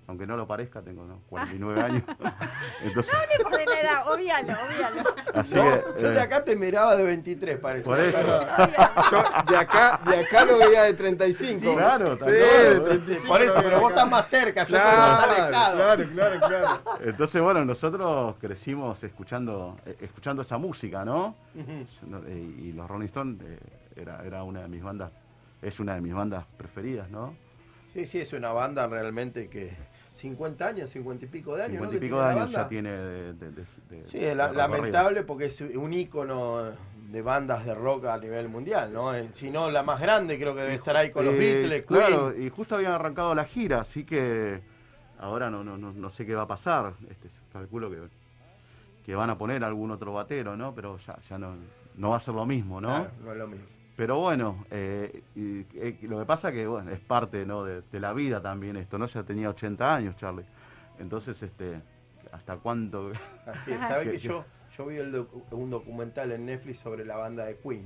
aunque 0.07 0.27
no 0.27 0.35
lo 0.35 0.45
parezca, 0.45 0.81
tengo 0.81 1.05
¿no? 1.05 1.21
49 1.29 1.81
años. 1.81 2.03
Entonces, 2.83 3.13
No 3.13 3.19
le 3.37 3.43
ponen 3.43 3.69
edad, 3.69 4.11
obvialo, 4.11 4.53
obvialo. 4.65 5.15
así 5.35 5.55
No, 5.55 5.61
que, 5.63 6.01
yo 6.01 6.09
de 6.11 6.17
eh, 6.17 6.21
acá 6.21 6.43
te 6.43 6.55
miraba 6.55 6.95
de 6.97 7.03
23, 7.03 7.59
parece. 7.59 7.85
Por 7.85 7.99
eso. 7.99 8.21
Yo 8.21 9.23
de 9.49 9.57
acá, 9.57 9.99
de 10.05 10.19
acá 10.19 10.45
lo 10.45 10.57
veía 10.57 10.83
de 10.83 10.93
35. 10.95 11.61
Sí, 11.61 11.75
claro, 11.75 12.17
sí, 12.17 12.25
de 12.31 12.39
claro. 12.39 12.83
35 12.83 13.27
Por 13.27 13.41
eso, 13.41 13.59
pero 13.63 13.79
vos 13.79 13.89
estás 13.91 14.09
más 14.09 14.27
cerca, 14.27 14.67
yo 14.67 14.75
estoy 14.75 14.91
Claro, 14.91 15.01
más 15.13 15.23
alejado. 15.23 15.75
claro, 15.77 16.03
claro, 16.13 16.39
claro. 16.47 16.81
entonces, 17.05 17.41
bueno, 17.41 17.63
nosotros 17.63 18.35
crecimos 18.41 19.01
escuchando, 19.03 19.77
eh, 19.85 19.95
escuchando 20.01 20.41
esa 20.41 20.57
música, 20.57 21.05
¿no? 21.05 21.35
No- 22.07 22.21
eh, 22.27 22.53
y 22.57 22.73
los 22.73 22.89
Rolling 22.89 23.05
Stones 23.05 23.37
era, 23.95 24.25
era 24.25 24.43
una 24.43 24.61
de 24.61 24.67
mis 24.67 24.83
bandas, 24.83 25.11
es 25.61 25.79
una 25.79 25.95
de 25.95 26.01
mis 26.01 26.13
bandas 26.13 26.45
preferidas, 26.57 27.09
¿no? 27.09 27.35
Sí, 27.93 28.05
sí, 28.05 28.19
es 28.19 28.31
una 28.33 28.51
banda 28.51 28.87
realmente 28.87 29.47
que 29.49 29.71
50 30.13 30.65
años, 30.67 30.89
50 30.89 31.25
y 31.25 31.27
pico 31.27 31.55
de 31.55 31.63
años, 31.63 31.77
50 31.81 31.91
¿no? 31.91 31.97
y 31.97 31.99
pico 32.07 32.21
de 32.21 32.25
años 32.27 32.51
ya 32.51 32.67
tiene 32.67 32.89
de, 32.91 33.33
de- 33.33 33.51
de- 33.51 33.65
de- 33.89 34.07
Sí, 34.07 34.19
la- 34.35 34.51
lamentable 34.51 35.23
porque 35.23 35.45
es 35.45 35.61
un 35.61 35.93
ícono 35.93 36.71
de 37.11 37.21
bandas 37.21 37.65
de 37.65 37.73
rock 37.75 38.05
a 38.05 38.17
nivel 38.17 38.47
mundial, 38.47 38.93
¿no? 38.93 39.13
Eh, 39.13 39.29
Si 39.33 39.49
no, 39.51 39.69
la 39.69 39.83
más 39.83 39.99
grande 39.99 40.37
creo 40.39 40.55
que 40.55 40.61
debe 40.61 40.75
estar 40.75 40.95
ahí 40.95 41.11
con 41.11 41.25
los 41.25 41.33
Eh, 41.33 41.37
Beatles, 41.37 41.81
claro, 41.83 42.31
Queen. 42.31 42.47
y 42.47 42.49
justo 42.49 42.75
habían 42.75 42.93
arrancado 42.93 43.35
la 43.35 43.43
gira, 43.45 43.81
así 43.81 44.05
que 44.05 44.61
ahora 45.19 45.49
no, 45.49 45.61
no, 45.63 45.77
no, 45.77 45.91
no 45.91 46.09
sé 46.09 46.25
qué 46.25 46.33
va 46.35 46.43
a 46.43 46.47
pasar. 46.47 46.93
Este, 47.09 47.27
calculo 47.51 47.89
que, 47.91 47.97
que 49.05 49.15
van 49.15 49.29
a 49.29 49.37
poner 49.37 49.63
algún 49.65 49.91
otro 49.91 50.13
batero, 50.13 50.55
¿no? 50.55 50.73
Pero 50.73 50.97
ya, 50.99 51.17
ya 51.29 51.37
no, 51.37 51.55
no 51.97 52.09
va 52.11 52.15
a 52.15 52.19
ser 52.21 52.33
lo 52.33 52.45
mismo, 52.45 52.79
¿no? 52.79 52.87
Claro, 52.87 53.11
no 53.25 53.31
es 53.33 53.37
lo 53.37 53.47
mismo. 53.47 53.65
Pero 53.95 54.19
bueno, 54.19 54.65
eh, 54.71 55.21
y, 55.35 55.59
eh, 55.75 55.97
lo 56.03 56.19
que 56.19 56.25
pasa 56.25 56.51
que 56.51 56.65
bueno, 56.65 56.91
es 56.91 56.99
parte 56.99 57.45
¿no? 57.45 57.63
de, 57.63 57.81
de 57.81 57.99
la 57.99 58.13
vida 58.13 58.41
también 58.41 58.77
esto, 58.77 58.97
¿no? 58.97 59.05
Ya 59.05 59.23
tenía 59.23 59.49
80 59.49 59.95
años, 59.95 60.15
Charlie. 60.15 60.45
Entonces, 60.99 61.41
este, 61.43 61.81
¿hasta 62.31 62.57
cuánto? 62.57 63.11
Así 63.45 63.71
es, 63.71 63.79
¿sabes 63.81 64.05
Que- 64.05 64.11
que 64.13 64.17
yo, 64.19 64.45
yo 64.77 64.85
vi 64.87 64.97
el 64.97 65.13
docu- 65.13 65.43
un 65.51 65.69
documental 65.69 66.31
en 66.31 66.45
Netflix 66.45 66.79
sobre 66.79 67.05
la 67.05 67.17
banda 67.17 67.45
de 67.45 67.57
Queen? 67.57 67.85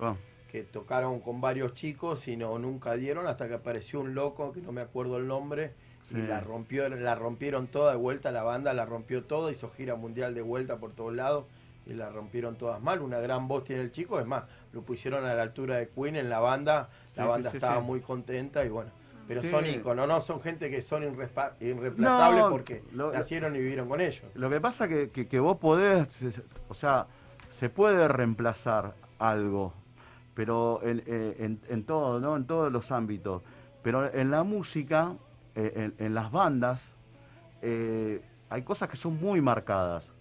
Ah, 0.00 0.16
que 0.50 0.62
tocaron 0.62 1.20
con 1.20 1.40
varios 1.40 1.74
chicos 1.74 2.28
y 2.28 2.36
no 2.36 2.58
nunca 2.58 2.94
dieron 2.94 3.26
hasta 3.26 3.48
que 3.48 3.54
apareció 3.54 4.00
un 4.00 4.14
loco 4.14 4.52
que 4.52 4.60
no 4.60 4.72
me 4.72 4.80
acuerdo 4.80 5.16
el 5.18 5.26
nombre 5.26 5.72
Sí. 6.02 6.14
y 6.16 6.22
la 6.22 6.38
rompió 6.38 6.88
la 6.88 7.16
rompieron 7.16 7.66
toda 7.66 7.90
de 7.90 7.96
vuelta 7.98 8.30
la 8.30 8.44
banda 8.44 8.72
la 8.72 8.84
rompió 8.86 9.24
toda 9.24 9.50
hizo 9.50 9.70
gira 9.70 9.96
mundial 9.96 10.36
de 10.36 10.42
vuelta 10.42 10.76
por 10.76 10.92
todos 10.92 11.12
lados 11.12 11.46
y 11.86 11.94
la 11.94 12.10
rompieron 12.10 12.56
todas 12.56 12.80
mal 12.82 13.00
una 13.00 13.18
gran 13.20 13.46
voz 13.48 13.64
tiene 13.64 13.82
el 13.82 13.92
chico 13.92 14.18
es 14.20 14.26
más 14.26 14.44
lo 14.72 14.82
pusieron 14.82 15.24
a 15.24 15.34
la 15.34 15.42
altura 15.42 15.76
de 15.76 15.88
Queen 15.88 16.16
en 16.16 16.28
la 16.28 16.40
banda 16.40 16.88
la 17.14 17.22
Sí, 17.24 17.28
banda 17.28 17.50
sí, 17.50 17.56
estaba 17.58 17.80
sí. 17.80 17.86
muy 17.86 18.00
contenta 18.00 18.64
y 18.64 18.68
bueno 18.68 18.90
pero 19.28 19.42
son 19.42 19.66
íconos, 19.66 20.06
no 20.06 20.20
son 20.20 20.40
gente 20.40 20.70
que 20.70 20.82
son 20.82 21.02
irreemplazables 21.02 22.44
No, 22.44 22.48
porque 22.50 22.84
lo- 22.92 23.12
nacieron 23.12 23.56
y 23.56 23.58
vivieron 23.58 23.88
con 23.88 24.00
ellos. 24.00 24.22
Lo 24.34 24.48
que 24.48 24.60
pasa 24.60 24.86
que, 24.86 25.10
que, 25.10 25.26
que 25.26 25.40
vos 25.40 25.56
podés, 25.58 26.24
o 26.68 26.74
sea, 26.74 27.06
se 27.50 27.68
puede 27.68 28.06
reemplazar 28.06 28.94
algo, 29.18 29.72
pero 30.34 30.80
en, 30.84 31.02
eh, 31.06 31.36
en, 31.40 31.60
en 31.68 31.82
todo, 31.84 32.20
¿no? 32.20 32.36
En 32.36 32.46
todos 32.46 32.70
los 32.70 32.92
ámbitos. 32.92 33.42
Pero 33.82 34.14
en 34.14 34.30
la 34.30 34.44
música, 34.44 35.14
eh, 35.56 35.72
en, 35.74 35.94
en 35.98 36.14
las 36.14 36.30
bandas, 36.30 36.94
eh, 37.62 38.22
hay 38.48 38.62
cosas 38.62 38.88
que 38.88 38.96
son 38.96 39.18
muy 39.20 39.40
marcadas. 39.40 40.12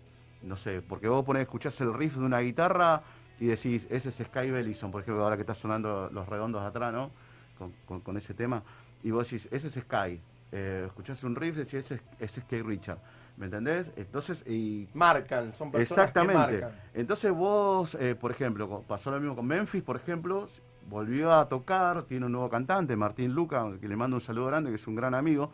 No 0.45 0.55
sé, 0.55 0.81
porque 0.81 1.07
vos 1.07 1.25
ponés, 1.25 1.41
escuchás 1.41 1.79
el 1.81 1.93
riff 1.93 2.15
de 2.17 2.23
una 2.25 2.39
guitarra 2.39 3.01
y 3.39 3.47
decís, 3.47 3.87
ese 3.89 4.09
es 4.09 4.15
Sky 4.15 4.51
Bellison, 4.51 4.91
por 4.91 5.01
ejemplo, 5.01 5.23
ahora 5.23 5.35
que 5.35 5.41
está 5.41 5.55
sonando 5.55 6.09
los 6.13 6.27
redondos 6.29 6.61
atrás, 6.63 6.93
¿no? 6.93 7.11
Con, 7.57 7.73
con- 7.85 7.99
con 8.01 8.15
ese 8.17 8.33
tema. 8.33 8.61
Y 9.03 9.11
vos 9.11 9.29
decís, 9.29 9.49
ese 9.51 9.67
es 9.67 9.73
Sky. 9.73 10.21
Eh, 10.51 10.83
escuchás 10.85 11.23
un 11.23 11.35
riff 11.35 11.55
y 11.55 11.59
decís, 11.59 11.73
ese 11.73 11.95
es, 11.95 12.01
ese 12.19 12.39
es 12.39 12.45
Sky 12.45 12.61
Richard. 12.61 12.99
¿Me 13.37 13.45
entendés? 13.45 13.91
Entonces, 13.97 14.45
y... 14.47 14.87
Marcan, 14.93 15.53
son 15.53 15.71
personas 15.71 15.91
Exactamente. 15.91 16.55
que 16.57 16.61
marcan. 16.61 16.79
Entonces 16.93 17.31
vos, 17.33 17.95
eh, 17.99 18.15
por 18.15 18.31
ejemplo, 18.31 18.83
pasó 18.87 19.11
lo 19.11 19.19
mismo 19.19 19.35
con 19.35 19.45
Memphis, 19.45 19.83
por 19.83 19.97
ejemplo, 19.97 20.47
volvió 20.89 21.33
a 21.33 21.49
tocar, 21.49 22.03
tiene 22.03 22.27
un 22.27 22.31
nuevo 22.31 22.49
cantante, 22.49 22.95
Martín 22.95 23.33
Luca, 23.33 23.65
que 23.81 23.87
le 23.89 23.95
mando 23.97 24.15
un 24.17 24.21
saludo 24.21 24.45
grande, 24.45 24.69
que 24.69 24.75
es 24.77 24.87
un 24.87 24.95
gran 24.95 25.13
amigo, 25.15 25.51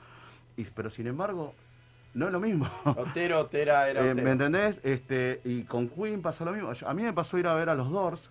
y, 0.57 0.65
pero 0.65 0.89
sin 0.91 1.07
embargo, 1.07 1.55
no 2.13 2.25
es 2.27 2.31
lo 2.31 2.39
mismo. 2.39 2.69
Otero, 2.85 3.39
Otera, 3.41 3.89
era 3.89 4.01
Eh, 4.05 4.11
Otero. 4.11 4.23
¿Me 4.25 4.31
entendés? 4.31 4.79
Este, 4.83 5.41
y 5.43 5.63
con 5.63 5.87
Queen 5.89 6.21
pasa 6.21 6.43
lo 6.45 6.51
mismo. 6.51 6.73
Yo- 6.73 6.87
A 6.87 6.93
mí 6.93 7.03
me 7.03 7.13
pasó 7.13 7.37
ir 7.37 7.47
a 7.47 7.53
ver 7.53 7.69
a 7.69 7.75
los 7.75 7.89
Doors, 7.89 8.29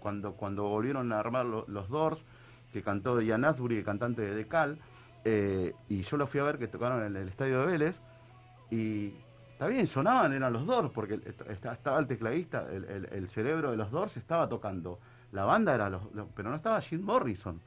cuando, 0.00 0.32
cuando 0.32 0.64
volvieron 0.64 1.12
a 1.12 1.18
armar 1.20 1.46
lo- 1.46 1.64
los 1.68 1.88
Doors, 1.88 2.24
que 2.72 2.82
cantó 2.82 3.20
Ian 3.20 3.44
Asbury, 3.44 3.76
el 3.78 3.84
cantante 3.84 4.22
de 4.22 4.34
Decal, 4.34 4.78
eh, 5.24 5.74
y 5.88 6.02
yo 6.02 6.16
lo 6.16 6.26
fui 6.26 6.40
a 6.40 6.44
ver 6.44 6.58
que 6.58 6.66
tocaron 6.68 7.04
en 7.04 7.14
el 7.16 7.28
estadio 7.28 7.60
de 7.60 7.66
Vélez, 7.66 8.00
y 8.70 9.12
está 9.52 9.66
bien, 9.68 9.86
sonaban, 9.86 10.32
eran 10.32 10.52
los 10.52 10.66
Doors, 10.66 10.90
porque 10.92 11.20
estaba 11.70 11.98
el 12.00 12.06
tecladista, 12.06 12.66
el, 12.72 12.84
el- 12.86 13.08
el 13.12 13.28
cerebro 13.28 13.70
de 13.70 13.76
los 13.76 13.90
Doors 13.90 14.16
estaba 14.16 14.48
tocando. 14.48 14.98
La 15.30 15.44
banda 15.44 15.74
era 15.74 15.88
los, 15.88 16.02
los- 16.14 16.26
pero 16.34 16.50
no 16.50 16.56
estaba 16.56 16.80
Jim 16.80 17.02
Morrison. 17.02 17.60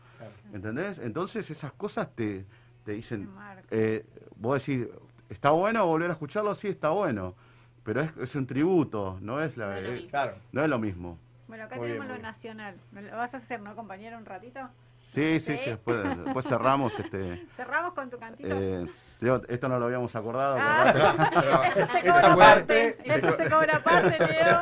¿Entendés? 0.53 0.99
Entonces 0.99 1.49
esas 1.51 1.71
cosas 1.73 2.09
te, 2.15 2.45
te 2.83 2.93
dicen, 2.93 3.29
eh, 3.71 4.05
vos 4.37 4.65
decís, 4.65 4.87
¿está 5.29 5.51
bueno 5.51 5.85
volver 5.85 6.09
a 6.09 6.13
escucharlo? 6.13 6.55
Sí, 6.55 6.69
está 6.69 6.89
bueno. 6.89 7.35
Pero 7.83 8.01
es, 8.01 8.17
es 8.17 8.35
un 8.35 8.47
tributo, 8.47 9.17
no 9.21 9.41
es, 9.41 9.55
la, 9.57 9.67
No 9.67 9.75
es 9.77 10.03
eh. 10.03 10.07
Claro. 10.09 10.35
no 10.51 10.63
es 10.63 10.69
lo 10.69 10.79
mismo. 10.79 11.19
Bueno, 11.47 11.65
acá 11.65 11.75
Muy 11.75 11.89
tenemos 11.89 12.07
lo 12.07 12.17
nacional. 12.17 12.75
¿Me 12.91 13.03
lo 13.03 13.15
vas 13.15 13.31
a 13.35 13.37
hacer, 13.37 13.59
no, 13.61 13.75
compañero, 13.75 14.17
un 14.17 14.25
ratito? 14.25 14.59
Sí, 14.95 15.39
sí, 15.39 15.55
sí, 15.59 15.69
después, 15.69 15.97
después 16.25 16.47
cerramos 16.47 16.99
este... 16.99 17.45
Cerramos 17.55 17.93
con 17.93 18.09
tu 18.09 18.17
cantito. 18.17 18.49
eh, 18.51 18.87
Leo, 19.19 19.41
esto 19.47 19.69
no 19.69 19.77
lo 19.79 19.85
habíamos 19.85 20.13
acordado. 20.15 20.57
Ah, 20.59 20.89
pero- 20.91 21.63
esto 21.63 21.87
se 21.91 21.99
Esa 21.99 22.21
cobra 22.21 22.35
parte- 22.45 22.95
parte. 22.97 23.15
Esto 23.15 23.31
se 23.43 23.49
cobra 23.49 23.83
parte, 23.83 24.17
Leo. 24.19 24.61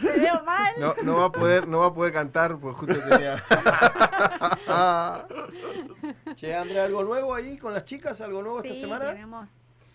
Te 0.00 0.20
veo 0.20 0.42
mal. 0.44 0.72
No, 0.78 0.94
no 1.02 1.16
va 1.16 1.24
a 1.26 1.32
poder, 1.32 1.66
no 1.68 1.78
va 1.80 1.86
a 1.86 1.94
poder 1.94 2.12
cantar 2.12 2.56
porque 2.58 2.78
justo 2.86 3.08
tenía. 3.08 3.44
Che, 6.36 6.54
Andrea, 6.54 6.84
¿algo 6.84 7.04
nuevo 7.04 7.34
ahí 7.34 7.58
con 7.58 7.72
las 7.74 7.84
chicas? 7.84 8.20
¿Algo 8.20 8.42
nuevo 8.42 8.58
esta 8.62 8.74
Sí, 8.74 8.80
semana? 8.80 9.06
tenemos. 9.12 9.48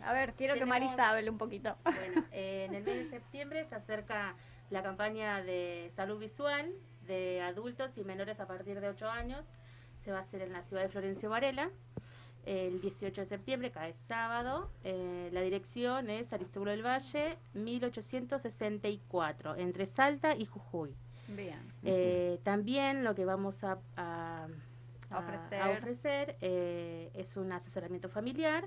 A 0.06 0.14
ver, 0.14 0.34
quiero 0.34 0.54
que 0.54 0.60
Tenemos- 0.62 0.80
Marisa 0.88 1.10
hable 1.10 1.30
un 1.30 1.38
poquito. 1.38 1.76
Bueno, 1.84 2.24
eh, 2.32 2.66
en 2.70 2.76
el 2.76 2.84
mes 2.84 2.96
de 3.06 3.10
septiembre 3.10 3.66
se 3.66 3.76
acerca 3.76 4.36
la 4.70 4.84
campaña 4.84 5.42
de 5.44 5.92
salud 5.96 6.20
visual 6.20 6.72
de 7.08 7.42
adultos 7.42 7.92
y 7.98 8.04
menores 8.04 8.40
a 8.40 8.48
partir 8.48 8.80
de 8.80 8.90
8 8.90 9.10
años. 9.10 9.44
Se 10.04 10.12
va 10.12 10.20
a 10.20 10.22
hacer 10.22 10.42
en 10.42 10.54
la 10.54 10.62
ciudad 10.64 10.84
de 10.84 10.90
Florencio 10.90 11.30
Varela 11.30 11.70
el 12.46 12.80
18 12.82 13.22
de 13.22 13.28
septiembre, 13.28 13.72
cae 13.72 13.94
sábado. 14.08 14.70
Eh, 14.84 15.30
la 15.34 15.42
dirección 15.42 16.10
es 16.12 16.32
Aristóbulo 16.32 16.72
del 16.72 16.86
Valle, 16.86 17.38
1864, 17.54 19.56
entre 19.56 19.88
Salta 19.88 20.36
y 20.36 20.46
Jujuy. 20.46 20.94
Bien. 21.30 21.60
Eh, 21.84 22.40
también 22.44 23.04
lo 23.04 23.16
que 23.16 23.26
vamos 23.26 23.64
a, 23.64 23.80
a- 23.98 24.48
a- 25.10 25.18
Ofrecer. 25.20 25.62
a 25.62 25.70
ofrecer, 25.72 26.36
eh, 26.42 27.10
es 27.16 27.36
un 27.38 27.52
asesoramiento 27.52 28.10
familiar 28.10 28.66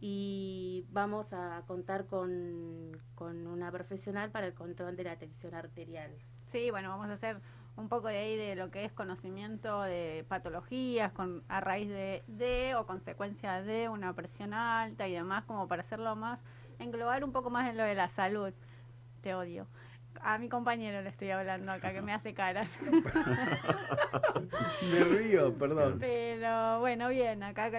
y 0.00 0.84
vamos 0.90 1.32
a 1.32 1.62
contar 1.66 2.06
con, 2.06 3.00
con 3.14 3.46
una 3.46 3.70
profesional 3.70 4.30
para 4.30 4.46
el 4.46 4.54
control 4.54 4.96
de 4.96 5.04
la 5.04 5.16
tensión 5.16 5.54
arterial. 5.54 6.10
Sí, 6.52 6.70
bueno, 6.70 6.90
vamos 6.90 7.08
a 7.08 7.14
hacer 7.14 7.40
un 7.76 7.88
poco 7.88 8.08
de 8.08 8.18
ahí 8.18 8.36
de 8.36 8.56
lo 8.56 8.70
que 8.70 8.84
es 8.84 8.92
conocimiento 8.92 9.82
de 9.82 10.24
patologías 10.28 11.12
con, 11.12 11.42
a 11.48 11.60
raíz 11.60 11.88
de, 11.88 12.22
de 12.26 12.74
o 12.74 12.86
consecuencia 12.86 13.62
de 13.62 13.88
una 13.88 14.12
presión 14.14 14.54
alta 14.54 15.06
y 15.08 15.12
demás, 15.12 15.44
como 15.44 15.68
para 15.68 15.82
hacerlo 15.82 16.16
más, 16.16 16.40
englobar 16.78 17.24
un 17.24 17.32
poco 17.32 17.50
más 17.50 17.68
en 17.68 17.76
lo 17.76 17.84
de 17.84 17.94
la 17.94 18.08
salud. 18.10 18.52
Te 19.22 19.34
odio. 19.34 19.66
A 20.26 20.38
mi 20.38 20.48
compañero 20.48 21.02
le 21.02 21.10
estoy 21.10 21.30
hablando 21.30 21.70
acá, 21.70 21.92
que 21.92 22.02
me 22.02 22.12
hace 22.12 22.34
caras. 22.34 22.68
Me 24.90 25.04
río, 25.04 25.54
perdón. 25.54 25.98
Pero 26.00 26.80
bueno, 26.80 27.10
bien, 27.10 27.44
acá... 27.44 27.70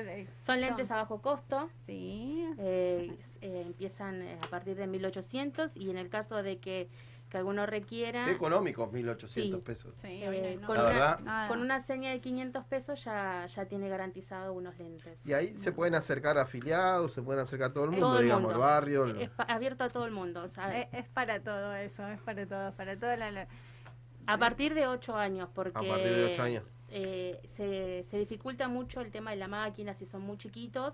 Son 0.46 0.62
lentes 0.62 0.90
a 0.90 0.96
bajo 0.96 1.22
costo. 1.22 1.70
Sí. 1.86 2.48
Eh, 2.58 3.18
eh, 3.42 3.64
empiezan 3.66 4.22
eh, 4.22 4.38
a 4.42 4.48
partir 4.48 4.78
de 4.78 4.88
1800 4.88 5.76
y 5.76 5.90
en 5.90 5.98
el 5.98 6.08
caso 6.08 6.42
de 6.42 6.60
que, 6.60 6.88
que 7.30 7.38
alguno 7.38 7.66
requiera... 7.66 8.26
Qué 8.26 8.32
económicos, 8.32 8.92
1800 8.92 9.60
Sí. 9.60 9.66
pesos. 9.66 9.94
eh, 10.04 10.58
no. 10.62 10.68
con, 10.68 10.78
una, 10.80 11.46
con 11.50 11.60
una 11.62 11.82
seña 11.84 12.12
de 12.12 12.22
500 12.22 12.64
pesos 12.66 13.04
ya, 13.04 13.46
ya 13.48 13.66
tiene 13.66 13.90
garantizado 13.90 14.54
unos 14.54 14.78
lentes. 14.78 15.18
Y 15.26 15.34
ahí 15.34 15.58
se 15.58 15.72
pueden 15.74 15.96
acercar 15.96 16.38
afiliados, 16.38 17.14
se 17.14 17.22
pueden 17.22 17.42
acercar 17.42 17.74
todo 17.74 17.86
el 17.86 17.92
mundo, 17.92 18.06
Todo 18.08 18.18
el 18.20 18.24
digamos, 18.26 18.44
mundo. 18.44 18.56
el 18.56 18.60
barrio. 18.62 19.06
Es 19.08 19.30
pa- 19.32 19.44
abierto 19.44 19.84
a 19.84 19.90
todo 19.90 20.06
el 20.06 20.12
mundo. 20.12 20.44
o 20.44 20.50
sea, 20.50 20.80
Es, 20.80 20.88
es 20.94 21.08
para 21.10 21.42
todo 21.42 21.74
eso, 21.76 22.08
es 22.08 22.20
para 22.22 22.46
todo, 22.46 22.72
para 22.74 22.98
toda 22.98 23.18
la... 23.18 23.32
la- 23.32 23.48
a 24.30 24.38
partir 24.38 24.74
de 24.74 24.88
8 24.88 25.16
años, 25.16 25.50
porque 25.56 25.78
A 25.78 25.82
partir 25.82 26.14
de 26.16 26.34
ocho 26.34 26.44
años. 26.44 26.64
eh, 26.90 27.40
se, 27.56 28.06
se 28.10 28.18
dificulta 28.18 28.68
mucho 28.68 29.00
el 29.02 29.10
tema 29.12 29.32
de 29.32 29.38
la 29.38 29.48
máquina 29.48 29.94
si 29.96 30.06
son 30.06 30.22
muy 30.22 30.38
chiquitos. 30.38 30.94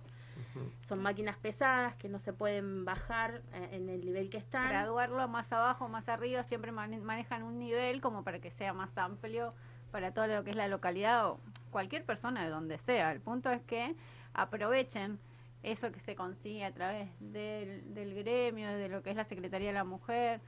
Son 0.83 1.01
máquinas 1.01 1.37
pesadas 1.37 1.95
que 1.95 2.09
no 2.09 2.19
se 2.19 2.33
pueden 2.33 2.85
bajar 2.85 3.41
eh, 3.53 3.69
en 3.73 3.89
el 3.89 4.03
nivel 4.05 4.29
que 4.29 4.37
están. 4.37 4.69
graduarlo 4.69 5.27
más 5.27 5.51
abajo, 5.51 5.87
más 5.89 6.07
arriba, 6.09 6.43
siempre 6.43 6.71
mane- 6.71 6.99
manejan 6.99 7.43
un 7.43 7.59
nivel 7.59 8.01
como 8.01 8.23
para 8.23 8.39
que 8.39 8.51
sea 8.51 8.73
más 8.73 8.95
amplio 8.97 9.53
para 9.91 10.11
todo 10.11 10.27
lo 10.27 10.43
que 10.43 10.49
es 10.51 10.55
la 10.55 10.67
localidad 10.67 11.27
o 11.29 11.39
cualquier 11.71 12.03
persona 12.03 12.43
de 12.43 12.49
donde 12.49 12.77
sea. 12.79 13.11
El 13.11 13.19
punto 13.21 13.51
es 13.51 13.61
que 13.63 13.95
aprovechen 14.33 15.19
eso 15.61 15.91
que 15.91 15.99
se 16.01 16.15
consigue 16.15 16.65
a 16.65 16.71
través 16.73 17.07
del, 17.19 17.93
del 17.93 18.13
gremio, 18.15 18.69
de 18.69 18.89
lo 18.89 19.01
que 19.03 19.11
es 19.11 19.15
la 19.15 19.23
Secretaría 19.25 19.67
de 19.69 19.73
la 19.73 19.83
Mujer. 19.83 20.41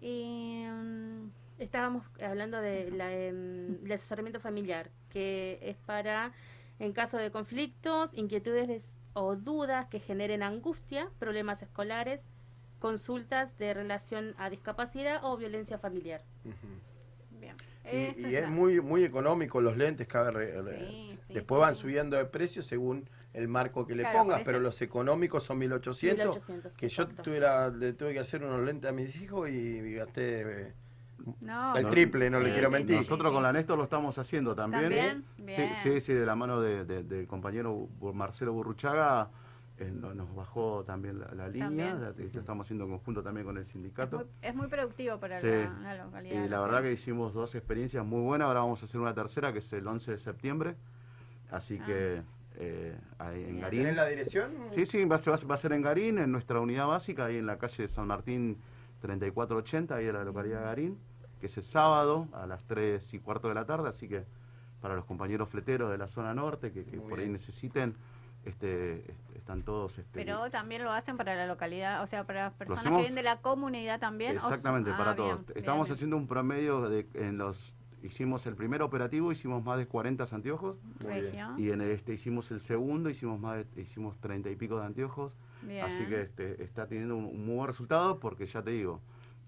Y 0.00 0.64
mm, 0.66 1.30
Estábamos 1.58 2.04
hablando 2.22 2.60
de 2.60 2.88
la, 2.92 3.12
em, 3.12 3.78
del 3.82 3.92
asesoramiento 3.92 4.38
familiar, 4.38 4.90
que 5.10 5.58
es 5.60 5.76
para, 5.76 6.30
en 6.78 6.92
caso 6.92 7.16
de 7.16 7.30
conflictos, 7.30 8.10
inquietudes 8.14 8.68
des- 8.68 8.88
o 9.14 9.36
dudas 9.36 9.86
que 9.88 10.00
generen 10.00 10.42
angustia, 10.42 11.10
problemas 11.18 11.62
escolares, 11.62 12.20
consultas 12.78 13.56
de 13.58 13.74
relación 13.74 14.34
a 14.38 14.50
discapacidad 14.50 15.24
o 15.24 15.36
violencia 15.36 15.78
familiar. 15.78 16.22
bien. 17.40 17.56
Y, 17.90 18.28
y 18.28 18.36
es 18.36 18.48
muy 18.48 18.80
muy 18.80 19.02
económico 19.02 19.60
los 19.60 19.76
lentes, 19.76 20.06
re- 20.12 20.30
re- 20.62 20.78
Sí, 20.78 21.18
sí, 21.26 21.34
después 21.34 21.60
van 21.60 21.74
subiendo 21.74 22.16
de 22.16 22.26
precio 22.26 22.62
según 22.62 23.08
el 23.32 23.48
marco 23.48 23.86
que 23.86 23.94
le 23.94 24.02
Claro, 24.02 24.18
pongas, 24.20 24.42
pero 24.44 24.60
los 24.60 24.80
económicos 24.82 25.44
son 25.44 25.58
1800, 25.58 26.36
1800, 26.48 26.76
que 26.76 26.88
yo 26.88 27.08
tuviera, 27.08 27.68
le 27.70 27.92
tuve 27.94 28.12
que 28.12 28.20
hacer 28.20 28.44
unos 28.44 28.62
lentes 28.62 28.88
a 28.90 28.92
mis 28.92 29.20
hijos 29.20 29.48
y 29.48 29.94
gasté 29.94 30.40
eh, 30.68 30.74
No, 31.40 31.76
el 31.76 31.88
triple, 31.90 32.30
no 32.30 32.40
le 32.40 32.46
sí, 32.48 32.52
quiero 32.52 32.70
mentir. 32.70 32.96
Nosotros 32.96 33.32
con 33.32 33.42
la 33.42 33.52
Néstor 33.52 33.76
lo 33.78 33.84
estamos 33.84 34.16
haciendo 34.18 34.54
también. 34.54 34.82
¿También? 34.84 35.24
Sí, 35.36 35.42
Bien. 35.42 35.72
sí, 35.82 36.00
sí, 36.00 36.12
de 36.14 36.24
la 36.24 36.34
mano 36.36 36.60
de- 36.60 36.84
de- 36.84 37.02
del 37.02 37.26
compañero 37.26 37.88
Marcelo 38.14 38.52
Burruchaga 38.52 39.30
eh, 39.80 39.92
no- 39.94 40.12
nos 40.12 40.34
bajó 40.34 40.82
también 40.84 41.20
la, 41.20 41.26
la 41.34 41.46
línea, 41.48 41.66
También. 41.96 42.30
lo 42.34 42.40
estamos 42.40 42.66
haciendo 42.66 42.84
en 42.86 42.90
conjunto 42.90 43.22
también 43.22 43.46
con 43.46 43.56
el 43.58 43.62
es 43.62 43.68
sindicato. 43.68 44.16
muy, 44.16 44.26
es 44.42 44.54
muy 44.54 44.66
productivo 44.66 45.18
para 45.20 45.40
Sí. 45.40 45.46
la, 45.46 45.94
la 45.94 46.04
localidad. 46.04 46.44
Y 46.44 46.48
la 46.48 46.60
verdad 46.60 46.82
que 46.82 46.92
hicimos 46.92 47.32
dos 47.32 47.54
experiencias 47.54 48.04
muy 48.04 48.20
buenas, 48.22 48.46
ahora 48.48 48.60
vamos 48.60 48.82
a 48.82 48.86
hacer 48.86 49.00
una 49.00 49.14
tercera 49.14 49.52
que 49.52 49.60
es 49.60 49.72
el 49.72 49.86
11 49.86 50.10
de 50.12 50.18
septiembre, 50.18 50.74
así 51.52 51.78
Ah. 51.80 51.86
que 51.86 52.22
eh, 52.60 52.96
ahí 53.20 53.44
en 53.44 53.60
Garín. 53.60 53.82
¿Tenés 53.82 53.94
la 53.96 54.06
dirección? 54.06 54.50
Sí, 54.70 54.84
sí, 54.84 55.04
va 55.04 55.14
a, 55.14 55.18
ser, 55.18 55.34
va 55.48 55.54
a 55.54 55.58
ser 55.58 55.72
en 55.72 55.82
Garín, 55.82 56.18
en 56.18 56.32
nuestra 56.32 56.58
unidad 56.58 56.88
básica, 56.88 57.26
ahí 57.26 57.36
en 57.36 57.46
la 57.46 57.56
calle 57.58 57.86
San 57.86 58.08
Martín 58.08 58.58
3480, 59.00 59.94
ahí 59.94 60.06
en 60.08 60.14
la 60.14 60.24
localidad 60.24 60.58
de 60.58 60.64
Garín, 60.64 60.98
que 61.38 61.46
es 61.46 61.56
el 61.56 61.62
sábado 61.62 62.26
a 62.32 62.46
las 62.46 62.64
3 62.64 63.14
y 63.14 63.18
cuarto 63.20 63.48
de 63.48 63.54
la 63.54 63.64
tarde, 63.64 63.88
así 63.88 64.08
que 64.08 64.24
para 64.80 64.94
los 64.94 65.04
compañeros 65.04 65.48
fleteros 65.48 65.90
de 65.90 65.98
la 65.98 66.06
zona 66.08 66.34
norte 66.34 66.70
que, 66.72 66.84
que 66.84 66.98
por 66.98 67.18
ahí 67.18 67.28
necesiten, 67.28 67.94
este, 68.44 69.10
est- 69.10 69.36
están 69.36 69.62
todos... 69.62 69.98
Este, 69.98 70.10
Pero 70.24 70.50
también 70.50 70.84
lo 70.84 70.92
hacen 70.92 71.16
para 71.16 71.34
la 71.34 71.46
localidad, 71.46 72.02
o 72.02 72.06
sea, 72.06 72.24
para 72.24 72.44
las 72.44 72.52
personas 72.54 72.84
que 72.84 72.90
vienen 72.90 73.14
de 73.16 73.22
la 73.22 73.38
comunidad 73.40 73.98
también. 73.98 74.36
Exactamente, 74.36 74.90
ah, 74.92 74.96
para 74.96 75.14
bien, 75.14 75.26
todos. 75.28 75.46
bien, 75.46 75.58
Estamos 75.58 75.86
bien. 75.88 75.94
haciendo 75.94 76.16
un 76.16 76.26
promedio 76.28 76.88
de 76.88 77.06
en 77.14 77.38
los 77.38 77.74
hicimos 78.04 78.46
el 78.46 78.54
primer 78.54 78.80
operativo, 78.82 79.32
hicimos 79.32 79.64
más 79.64 79.76
de 79.78 79.86
40 79.88 80.24
anteojos 80.30 80.76
Muy 81.00 81.12
bien. 81.14 81.24
Regio. 81.24 81.54
y 81.58 81.70
en 81.72 81.80
este 81.80 82.14
hicimos 82.14 82.50
el 82.52 82.60
segundo, 82.60 83.10
hicimos 83.10 83.40
más 83.40 83.56
de, 83.74 83.82
hicimos 83.82 84.16
30 84.20 84.48
y 84.50 84.56
pico 84.56 84.78
de 84.78 84.86
anteojos. 84.86 85.32
Bien. 85.62 85.84
Así 85.84 86.06
que 86.06 86.22
este, 86.22 86.62
está 86.62 86.86
teniendo 86.86 87.16
un, 87.16 87.24
un 87.24 87.44
muy 87.44 87.56
buen 87.56 87.66
resultado 87.66 88.20
porque 88.20 88.46
ya 88.46 88.62
te 88.62 88.70
digo, 88.70 89.00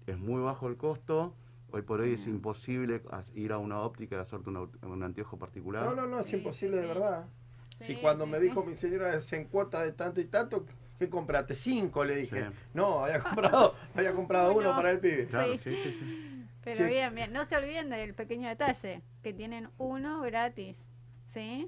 es 0.05 0.17
muy 0.19 0.41
bajo 0.41 0.67
el 0.67 0.75
costo. 0.75 1.33
Hoy 1.71 1.81
por 1.83 2.01
hoy 2.01 2.13
es 2.13 2.27
imposible 2.27 3.01
ir 3.33 3.51
a 3.53 3.57
una 3.57 3.79
óptica 3.81 4.17
y 4.17 4.19
hacerte 4.19 4.49
una- 4.49 4.67
un 4.83 5.03
anteojo 5.03 5.37
particular. 5.37 5.85
No, 5.85 5.95
no, 5.95 6.05
no, 6.07 6.19
es 6.19 6.33
imposible 6.33 6.77
de 6.81 6.87
verdad. 6.87 7.25
Si 7.79 7.95
Sí, 7.95 7.99
cuando 8.01 8.25
sí, 8.25 8.31
me 8.31 8.39
dijo 8.39 8.63
mi 8.63 8.75
señora 8.75 9.15
es 9.15 9.31
en 9.33 9.45
cuota 9.45 9.81
de 9.81 9.91
tanto 9.93 10.19
y 10.21 10.25
tanto, 10.25 10.65
¿Qué 10.99 11.09
compraste? 11.09 11.55
Cinco, 11.55 12.05
le 12.05 12.15
dije. 12.15 12.51
No, 12.75 13.03
había 13.03 13.17
comprado, 13.21 13.73
había 13.95 14.13
comprado 14.13 14.53
uno 14.53 14.75
para 14.75 14.91
el 14.91 14.99
pibe. 14.99 15.25
Claro, 15.25 15.57
sí, 15.57 15.75
sí, 15.83 15.93
sí. 15.93 16.45
Pero 16.63 16.77
Sí. 16.77 16.83
bien, 16.83 17.15
bien. 17.15 17.33
No 17.33 17.43
se 17.47 17.55
olviden 17.55 17.89
del 17.89 18.13
pequeño 18.13 18.47
detalle, 18.47 19.01
que 19.23 19.33
tienen 19.33 19.67
uno 19.79 20.21
gratis. 20.21 20.77
¿Sí? 21.33 21.67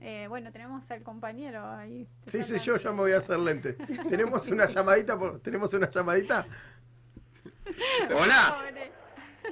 Eh, 0.00 0.26
bueno, 0.28 0.52
tenemos 0.52 0.88
al 0.92 1.02
compañero 1.02 1.66
ahí. 1.66 2.06
Sí, 2.28 2.44
sí, 2.44 2.56
yo 2.60 2.76
ya 2.76 2.92
me 2.92 2.98
voy 2.98 3.12
a 3.12 3.18
hacer 3.18 3.40
lente. 3.40 3.72
Tenemos 4.08 4.46
una 4.46 4.66
llamadita, 4.66 5.18
por- 5.18 5.40
tenemos 5.40 5.74
una 5.74 5.90
llamadita. 5.90 6.46
Hola. 8.14 8.56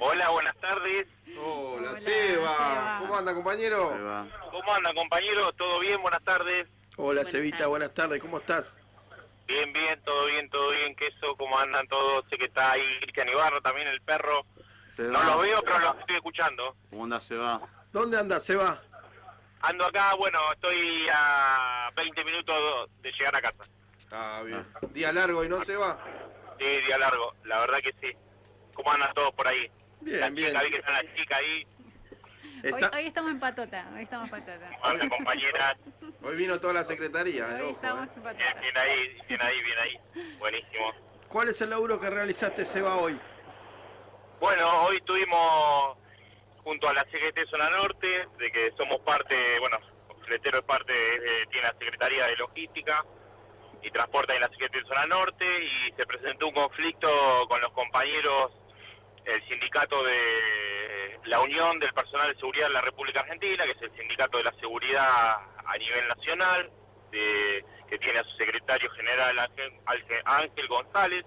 Hola, 0.01 0.29
buenas 0.29 0.55
tardes. 0.57 1.07
Hola, 1.37 1.99
Seba. 1.99 2.97
¿Cómo 3.01 3.17
anda, 3.17 3.33
compañero? 3.33 3.89
¿Cómo 4.51 4.73
anda, 4.73 4.93
compañero? 4.93 5.51
¿Todo 5.53 5.79
bien? 5.79 6.01
Buenas 6.01 6.23
tardes. 6.23 6.67
Hola, 6.97 7.25
Cevita, 7.25 7.67
buenas 7.67 7.93
tardes, 7.93 8.21
¿cómo 8.21 8.39
estás? 8.39 8.73
Bien, 9.47 9.71
bien, 9.73 10.01
todo 10.03 10.25
bien, 10.27 10.49
todo 10.49 10.71
bien. 10.71 10.95
Queso, 10.95 11.35
¿cómo 11.37 11.57
andan 11.59 11.87
todos? 11.87 12.25
Sé 12.29 12.37
que 12.37 12.45
está 12.45 12.71
ahí 12.71 12.99
Cristian 13.01 13.29
Ibarro, 13.29 13.61
también 13.61 13.87
el 13.87 14.01
perro. 14.01 14.45
No 14.97 15.23
lo 15.23 15.39
veo, 15.39 15.61
pero 15.63 15.79
lo 15.79 15.99
estoy 15.99 16.15
escuchando. 16.15 16.75
¿Cómo 16.89 17.03
anda, 17.03 17.19
Seba? 17.19 17.61
¿Dónde 17.91 18.17
anda, 18.17 18.39
Seba? 18.39 18.81
Ando 19.61 19.85
acá, 19.85 20.13
bueno, 20.15 20.39
estoy 20.53 21.07
a 21.13 21.89
20 21.95 22.23
minutos 22.23 22.89
de 23.01 23.11
llegar 23.11 23.35
a 23.35 23.41
casa. 23.41 23.65
Ah, 24.11 24.41
bien. 24.45 24.65
Día 24.93 25.11
largo 25.11 25.43
y 25.43 25.49
no 25.49 25.63
se 25.63 25.75
va. 25.75 25.97
Sí, 26.57 26.65
día 26.65 26.97
largo, 26.97 27.33
la 27.43 27.59
verdad 27.59 27.79
que 27.79 27.93
sí. 27.99 28.15
¿Cómo 28.73 28.91
andan 28.91 29.13
todos 29.13 29.31
por 29.31 29.47
ahí? 29.47 29.69
Bien, 30.01 30.19
la 30.19 30.29
bien. 30.29 30.47
Chica, 30.49 30.63
vi 30.63 30.69
que 30.69 30.77
está 30.77 30.91
la 30.91 31.15
chica 31.15 31.37
ahí, 31.37 31.67
Hoy, 32.73 32.81
hoy 32.97 33.05
estamos 33.05 33.31
en 33.31 33.39
patota, 33.39 33.85
hoy 33.93 34.03
estamos 34.03 34.25
en 34.25 34.31
patota. 34.31 34.69
Hoy 36.23 36.35
vino 36.35 36.59
toda 36.59 36.73
la 36.73 36.83
secretaría. 36.83 37.45
Hoy 37.45 37.61
ojo, 37.61 37.71
estamos 37.71 38.07
eh. 38.07 38.11
en 38.15 38.23
patota. 38.23 38.43
Bien, 38.43 38.61
bien 38.61 38.77
ahí, 38.77 39.17
bien 39.27 39.41
ahí, 39.41 39.61
bien 39.61 39.79
ahí. 39.79 40.37
Buenísimo. 40.39 40.93
¿Cuál 41.27 41.49
es 41.49 41.61
el 41.61 41.69
laburo 41.69 41.99
que 41.99 42.09
realizaste, 42.09 42.65
Seba, 42.65 42.95
hoy? 42.95 43.19
Bueno, 44.39 44.83
hoy 44.83 44.99
tuvimos 45.01 45.97
junto 46.63 46.89
a 46.89 46.93
la 46.93 47.03
CGT 47.03 47.47
Zona 47.51 47.69
Norte, 47.69 48.27
de 48.39 48.51
que 48.51 48.71
somos 48.77 48.97
parte, 49.01 49.59
bueno, 49.59 49.77
Fletero 50.25 50.57
es 50.57 50.63
parte, 50.63 50.93
eh, 50.93 51.45
tiene 51.51 51.67
la 51.67 51.75
Secretaría 51.77 52.25
de 52.25 52.35
Logística 52.37 53.05
y 53.83 53.91
Transporte 53.91 54.33
en 54.33 54.41
la 54.41 54.47
CGT 54.47 54.87
Zona 54.87 55.05
Norte 55.05 55.45
y 55.63 55.93
se 55.95 56.05
presentó 56.07 56.47
un 56.47 56.53
conflicto 56.53 57.07
con 57.47 57.61
los 57.61 57.71
compañeros, 57.73 58.51
el 59.25 59.47
sindicato 59.47 60.03
de 60.03 61.19
la 61.25 61.39
Unión 61.41 61.79
del 61.79 61.93
Personal 61.93 62.29
de 62.31 62.35
Seguridad 62.39 62.67
de 62.67 62.73
la 62.73 62.81
República 62.81 63.21
Argentina, 63.21 63.63
que 63.65 63.71
es 63.71 63.81
el 63.81 63.95
sindicato 63.97 64.37
de 64.37 64.43
la 64.43 64.53
seguridad 64.59 65.35
a 65.65 65.77
nivel 65.77 66.07
nacional, 66.07 66.71
que 67.11 67.97
tiene 67.99 68.19
a 68.19 68.23
su 68.23 68.35
secretario 68.37 68.89
general 68.91 69.39
Ángel, 69.39 69.71
Ángel- 70.25 70.67
González, 70.67 71.25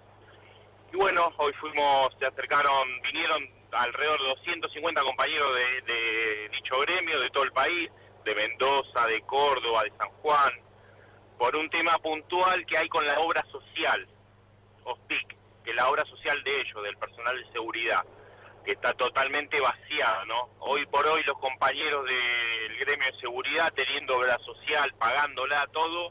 y 0.92 0.96
bueno, 0.96 1.32
hoy 1.38 1.52
fuimos, 1.54 2.08
se 2.20 2.26
acercaron, 2.26 3.00
vinieron 3.02 3.42
alrededor 3.72 4.20
de 4.20 4.28
250 4.28 5.02
compañeros 5.02 5.48
de, 5.54 5.82
de 5.92 6.48
dicho 6.50 6.78
gremio, 6.80 7.20
de 7.20 7.30
todo 7.30 7.44
el 7.44 7.52
país, 7.52 7.90
de 8.24 8.34
Mendoza, 8.34 9.06
de 9.06 9.20
Córdoba, 9.22 9.82
de 9.84 9.92
San 9.98 10.10
Juan, 10.22 10.52
por 11.38 11.54
un 11.56 11.68
tema 11.70 11.96
puntual 11.98 12.64
que 12.66 12.76
hay 12.76 12.88
con 12.88 13.06
la 13.06 13.18
obra 13.20 13.44
social, 13.50 14.06
OSPIC, 14.84 15.36
que 15.68 15.74
la 15.74 15.86
obra 15.90 16.02
social 16.06 16.42
de 16.44 16.60
ellos, 16.62 16.82
del 16.82 16.96
personal 16.96 17.36
de 17.36 17.52
seguridad, 17.52 18.02
que 18.64 18.72
está 18.72 18.94
totalmente 18.94 19.60
vaciada, 19.60 20.24
¿no? 20.24 20.48
Hoy 20.60 20.86
por 20.86 21.06
hoy 21.06 21.22
los 21.24 21.36
compañeros 21.38 22.06
del 22.06 22.78
gremio 22.78 23.06
de 23.12 23.20
seguridad, 23.20 23.70
teniendo 23.74 24.16
obra 24.16 24.38
social, 24.38 24.94
pagándola 24.94 25.66
todo, 25.74 26.10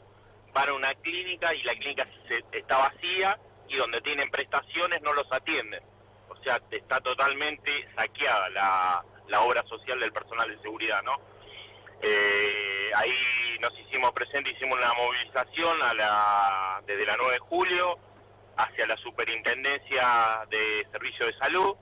van 0.52 0.68
a 0.68 0.74
una 0.74 0.94
clínica 0.94 1.52
y 1.56 1.62
la 1.64 1.72
clínica 1.74 2.06
se- 2.28 2.44
está 2.56 2.78
vacía 2.78 3.36
y 3.68 3.74
donde 3.76 4.00
tienen 4.02 4.30
prestaciones 4.30 5.02
no 5.02 5.12
los 5.12 5.26
atienden. 5.32 5.82
O 6.28 6.36
sea, 6.44 6.60
está 6.70 7.00
totalmente 7.00 7.70
saqueada 7.96 8.48
la, 8.50 9.04
la 9.26 9.40
obra 9.42 9.64
social 9.64 9.98
del 9.98 10.12
personal 10.12 10.48
de 10.48 10.62
seguridad, 10.62 11.02
¿no? 11.02 11.16
Eh, 12.00 12.90
ahí 12.94 13.58
nos 13.60 13.76
hicimos 13.80 14.12
presentes, 14.12 14.52
hicimos 14.54 14.78
una 14.78 14.92
movilización 14.94 15.78
desde 16.86 17.06
la 17.06 17.16
9 17.16 17.32
de 17.32 17.38
julio 17.40 17.98
hacia 18.58 18.86
la 18.86 18.96
Superintendencia 18.96 20.44
de 20.50 20.86
Servicios 20.90 21.28
de 21.28 21.38
Salud 21.38 21.76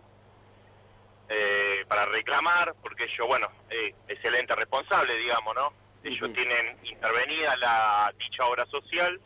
eh, 1.28 1.85
para 1.89 2.05
reclamar, 2.07 2.74
porque 2.82 3.05
ellos, 3.05 3.27
bueno, 3.27 3.48
eh, 3.70 3.94
es 4.07 4.24
el 4.24 4.35
ente 4.36 4.55
responsable, 4.55 5.16
digamos, 5.16 5.55
¿no? 5.55 5.73
Ellos 6.05 6.32
tienen 6.32 6.78
intervenida 6.85 7.57
la 7.57 8.15
dicha 8.19 8.44
obra 8.47 8.65
social 8.66 9.20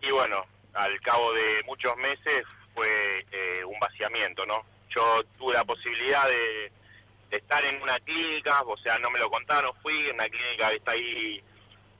y 0.00 0.10
bueno, 0.10 0.44
al 0.74 1.00
cabo 1.02 1.32
de 1.32 1.62
muchos 1.66 1.96
meses 1.96 2.44
fue 2.74 3.24
eh, 3.30 3.64
un 3.64 3.78
vaciamiento, 3.78 4.44
¿no? 4.46 4.64
Yo 4.88 5.22
tuve 5.36 5.54
la 5.54 5.64
posibilidad 5.64 6.26
de, 6.26 6.72
de 7.30 7.36
estar 7.36 7.64
en 7.64 7.80
una 7.82 8.00
clínica, 8.00 8.62
o 8.62 8.76
sea, 8.78 8.98
no 8.98 9.10
me 9.10 9.18
lo 9.18 9.30
contaron, 9.30 9.72
fui 9.82 10.08
en 10.08 10.14
una 10.14 10.28
clínica 10.28 10.70
que 10.70 10.76
está 10.76 10.92
ahí 10.92 11.42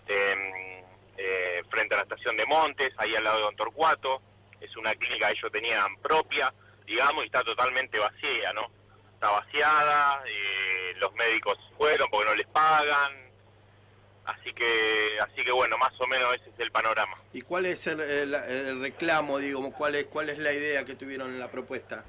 em, 0.07 0.85
eh, 1.19 1.63
frente 1.69 1.95
a 1.95 1.99
la 1.99 2.03
estación 2.05 2.37
de 2.37 2.47
Montes, 2.47 2.93
ahí 2.97 3.15
al 3.15 3.25
lado 3.25 3.37
de 3.37 3.43
Don 3.45 3.57
Torcuato, 3.57 4.23
es 4.61 4.77
una 4.77 4.93
clínica 4.95 5.27
que 5.29 5.33
ellos 5.39 5.53
tenían 5.53 5.97
propia, 5.99 6.53
digamos, 6.87 7.23
y 7.25 7.27
está 7.27 7.43
totalmente 7.43 7.99
vacía, 7.99 8.53
¿no? 8.53 8.67
Está 9.15 9.31
vaciada, 9.31 10.23
eh, 10.27 10.93
los 10.97 11.13
médicos 11.15 11.59
fueron 11.77 12.09
porque 12.11 12.27
no 12.31 12.35
les 12.37 12.47
pagan, 12.49 13.13
así 14.27 14.53
que, 14.53 15.19
así 15.21 15.45
que 15.45 15.51
bueno, 15.53 15.77
más 15.79 15.93
o 16.01 16.07
menos 16.07 16.35
ese 16.35 16.51
es 16.51 16.61
el 16.61 16.71
panorama. 16.71 17.17
¿Y 17.33 17.41
cuál 17.43 17.67
es 17.67 17.87
el, 17.87 18.01
el- 18.01 18.35
el 18.35 18.81
reclamo, 18.81 19.39
digamos? 19.39 19.75
¿Cuál 19.75 19.97
es, 19.97 20.07
¿Cuál 20.07 20.31
es 20.31 20.39
la 20.39 20.53
idea 20.53 20.85
que 20.85 20.95
tuvieron 20.95 21.29
en 21.31 21.41
la 21.41 21.51
propuesta? 21.51 22.05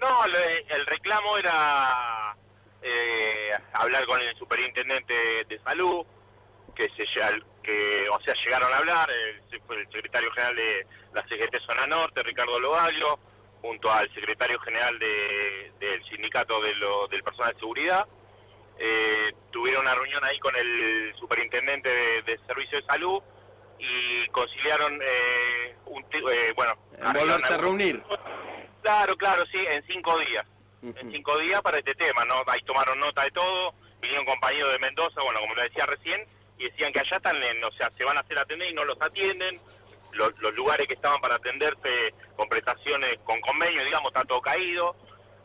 No, 0.00 0.24
el 0.26 0.86
reclamo 0.86 1.38
era 1.38 2.36
eh, 2.82 3.50
hablar 3.72 4.06
con 4.06 4.20
el 4.20 4.34
superintendente 4.36 5.14
de 5.48 5.58
salud, 5.60 6.04
que 6.74 6.88
se 6.90 7.06
que 7.66 8.08
o 8.08 8.20
sea 8.20 8.34
llegaron 8.44 8.72
a 8.72 8.78
hablar, 8.78 9.10
el, 9.10 9.60
fue 9.66 9.80
el 9.80 9.86
secretario 9.90 10.30
general 10.30 10.54
de 10.54 10.86
la 11.12 11.22
CGT 11.26 11.58
Zona 11.66 11.86
Norte, 11.88 12.22
Ricardo 12.22 12.58
Logalio, 12.60 13.18
junto 13.60 13.90
al 13.92 14.08
secretario 14.14 14.58
general 14.60 14.96
de- 14.98 15.72
del 15.80 16.04
sindicato 16.08 16.60
de 16.60 16.74
lo- 16.76 17.08
del 17.08 17.22
personal 17.24 17.52
de 17.52 17.58
seguridad. 17.58 18.06
Eh, 18.78 19.32
tuvieron 19.50 19.82
una 19.82 19.94
reunión 19.94 20.22
ahí 20.24 20.38
con 20.38 20.54
el 20.54 21.12
superintendente 21.18 21.88
de, 21.88 22.22
de 22.22 22.38
servicio 22.46 22.78
de 22.80 22.86
salud 22.86 23.22
y 23.78 24.26
conciliaron 24.28 25.00
eh, 25.02 25.74
un 25.86 26.04
eh, 26.12 26.52
bueno 26.54 26.72
En 26.98 27.12
volverse 27.12 27.54
a 27.54 27.58
reunir. 27.58 28.02
Claro, 28.82 29.16
claro, 29.16 29.42
sí, 29.50 29.58
en 29.68 29.82
cinco 29.86 30.16
días. 30.20 30.44
En 30.82 31.10
cinco 31.10 31.36
días 31.38 31.60
para 31.62 31.78
este 31.78 31.94
tema, 31.96 32.24
¿no? 32.26 32.34
Ahí 32.46 32.60
tomaron 32.60 33.00
nota 33.00 33.24
de 33.24 33.30
todo, 33.32 33.74
vinieron 34.00 34.24
compañeros 34.24 34.70
de 34.70 34.78
Mendoza, 34.78 35.20
bueno, 35.22 35.40
como 35.40 35.54
lo 35.56 35.62
decía 35.62 35.84
recién, 35.86 36.24
y 36.58 36.64
decían 36.64 36.92
que 36.92 37.00
allá 37.00 37.16
están, 37.16 37.42
en, 37.42 37.62
o 37.64 37.72
sea, 37.72 37.90
se 37.96 38.04
van 38.04 38.16
a 38.16 38.20
hacer 38.20 38.38
atender 38.38 38.70
y 38.70 38.74
no 38.74 38.84
los 38.84 39.00
atienden. 39.00 39.60
Los, 40.12 40.32
los 40.38 40.54
lugares 40.54 40.86
que 40.86 40.94
estaban 40.94 41.20
para 41.20 41.34
atenderse 41.34 42.14
con 42.36 42.48
prestaciones, 42.48 43.18
con 43.24 43.38
convenio, 43.40 43.84
digamos, 43.84 44.08
está 44.08 44.24
todo 44.24 44.40
caído. 44.40 44.96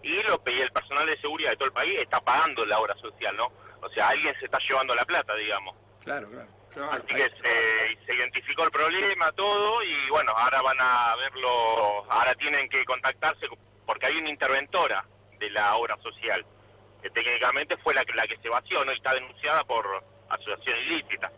Y, 0.02 0.22
lo, 0.24 0.42
y 0.46 0.62
el 0.62 0.72
personal 0.72 1.06
de 1.06 1.20
seguridad 1.20 1.52
de 1.52 1.58
todo 1.58 1.68
el 1.68 1.74
país 1.74 2.00
está 2.00 2.22
pagando 2.22 2.66
la 2.66 2.80
obra 2.80 2.96
social, 2.96 3.36
¿no? 3.36 3.52
O 3.82 3.90
sea, 3.90 4.10
alguien 4.10 4.34
se 4.40 4.46
está 4.46 4.58
llevando 4.60 4.96
la 4.96 5.06
plata, 5.06 5.36
digamos. 5.36 5.76
Claro, 6.04 6.30
claro. 6.30 6.48
Así 6.92 7.08
que 7.08 7.24
se, 7.24 8.06
se 8.06 8.16
identificó 8.16 8.64
el 8.64 8.72
problema, 8.72 9.32
todo, 9.34 9.84
y 9.84 10.10
bueno, 10.10 10.32
ahora 10.32 10.62
van 10.62 10.78
a 10.80 11.16
verlo, 11.18 12.06
ahora 12.10 12.34
tienen 12.36 12.70
que 12.70 12.86
contactarse 12.86 13.48
porque 13.86 14.06
hay 14.06 14.18
una 14.18 14.30
interventora 14.30 15.06
de 15.38 15.50
la 15.50 15.76
obra 15.76 15.98
social, 16.02 16.46
que 17.02 17.10
técnicamente 17.10 17.76
fue 17.78 17.94
la 17.94 18.06
que, 18.06 18.14
la 18.14 18.26
que 18.26 18.38
se 18.38 18.48
vació, 18.48 18.86
¿no? 18.86 18.94
Y 18.94 18.96
está 18.96 19.14
denunciada 19.14 19.66
por 19.66 20.02
asociación 20.34 20.78
ilícita. 20.86 21.32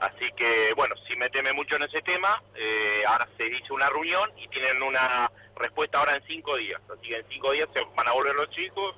Así 0.00 0.30
que, 0.36 0.72
bueno, 0.74 0.94
si 1.06 1.16
me 1.16 1.30
teme 1.30 1.52
mucho 1.52 1.76
en 1.76 1.84
ese 1.84 2.02
tema, 2.02 2.42
eh, 2.54 3.02
ahora 3.06 3.28
se 3.36 3.46
hizo 3.46 3.74
una 3.74 3.88
reunión 3.88 4.30
y 4.36 4.48
tienen 4.48 4.82
una 4.82 5.30
respuesta 5.56 5.98
ahora 5.98 6.14
en 6.16 6.22
cinco 6.26 6.56
días. 6.56 6.80
Así 6.90 7.08
que 7.08 7.16
en 7.16 7.28
cinco 7.28 7.52
días 7.52 7.68
se 7.72 7.82
van 7.96 8.08
a 8.08 8.12
volver 8.12 8.34
los 8.34 8.50
chicos 8.50 8.94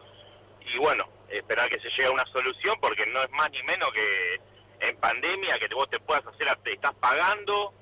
y 0.60 0.78
bueno, 0.78 1.08
esperar 1.28 1.68
que 1.68 1.78
se 1.80 1.90
llegue 1.90 2.06
a 2.06 2.10
una 2.10 2.24
solución 2.26 2.76
porque 2.80 3.06
no 3.06 3.22
es 3.22 3.30
más 3.30 3.50
ni 3.50 3.62
menos 3.62 3.88
que 3.92 4.40
en 4.80 4.96
pandemia 4.96 5.58
que 5.58 5.72
vos 5.74 5.88
te 5.88 6.00
puedas 6.00 6.26
hacer, 6.26 6.54
te 6.64 6.72
estás 6.72 6.94
pagando, 6.94 7.72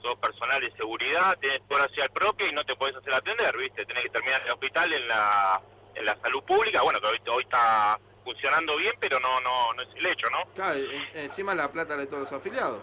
sos 0.00 0.16
personal 0.16 0.60
de 0.60 0.72
seguridad, 0.72 1.38
tenés 1.38 1.60
obra 1.68 1.88
social 1.88 2.10
propia 2.10 2.48
y 2.48 2.52
no 2.52 2.64
te 2.64 2.76
podés 2.76 2.96
hacer 2.96 3.14
atender, 3.14 3.56
¿viste? 3.56 3.84
Tenés 3.86 4.04
que 4.04 4.10
terminar 4.10 4.40
en 4.40 4.46
el 4.46 4.52
hospital 4.52 4.92
en 4.92 5.08
la, 5.08 5.60
en 5.94 6.04
la 6.04 6.16
salud 6.20 6.42
pública, 6.44 6.82
bueno, 6.82 7.00
que 7.00 7.30
hoy 7.30 7.42
está 7.42 7.98
funcionando 8.24 8.76
bien, 8.76 8.94
pero 8.98 9.20
no, 9.20 9.40
no, 9.40 9.72
no 9.74 9.82
es 9.82 9.88
el 9.96 10.06
hecho, 10.06 10.28
¿no? 10.30 10.44
Claro, 10.54 10.78
en- 10.78 11.18
encima 11.18 11.54
la 11.54 11.70
plata 11.70 11.96
de 11.96 12.06
todos 12.06 12.22
los 12.22 12.32
afiliados. 12.32 12.82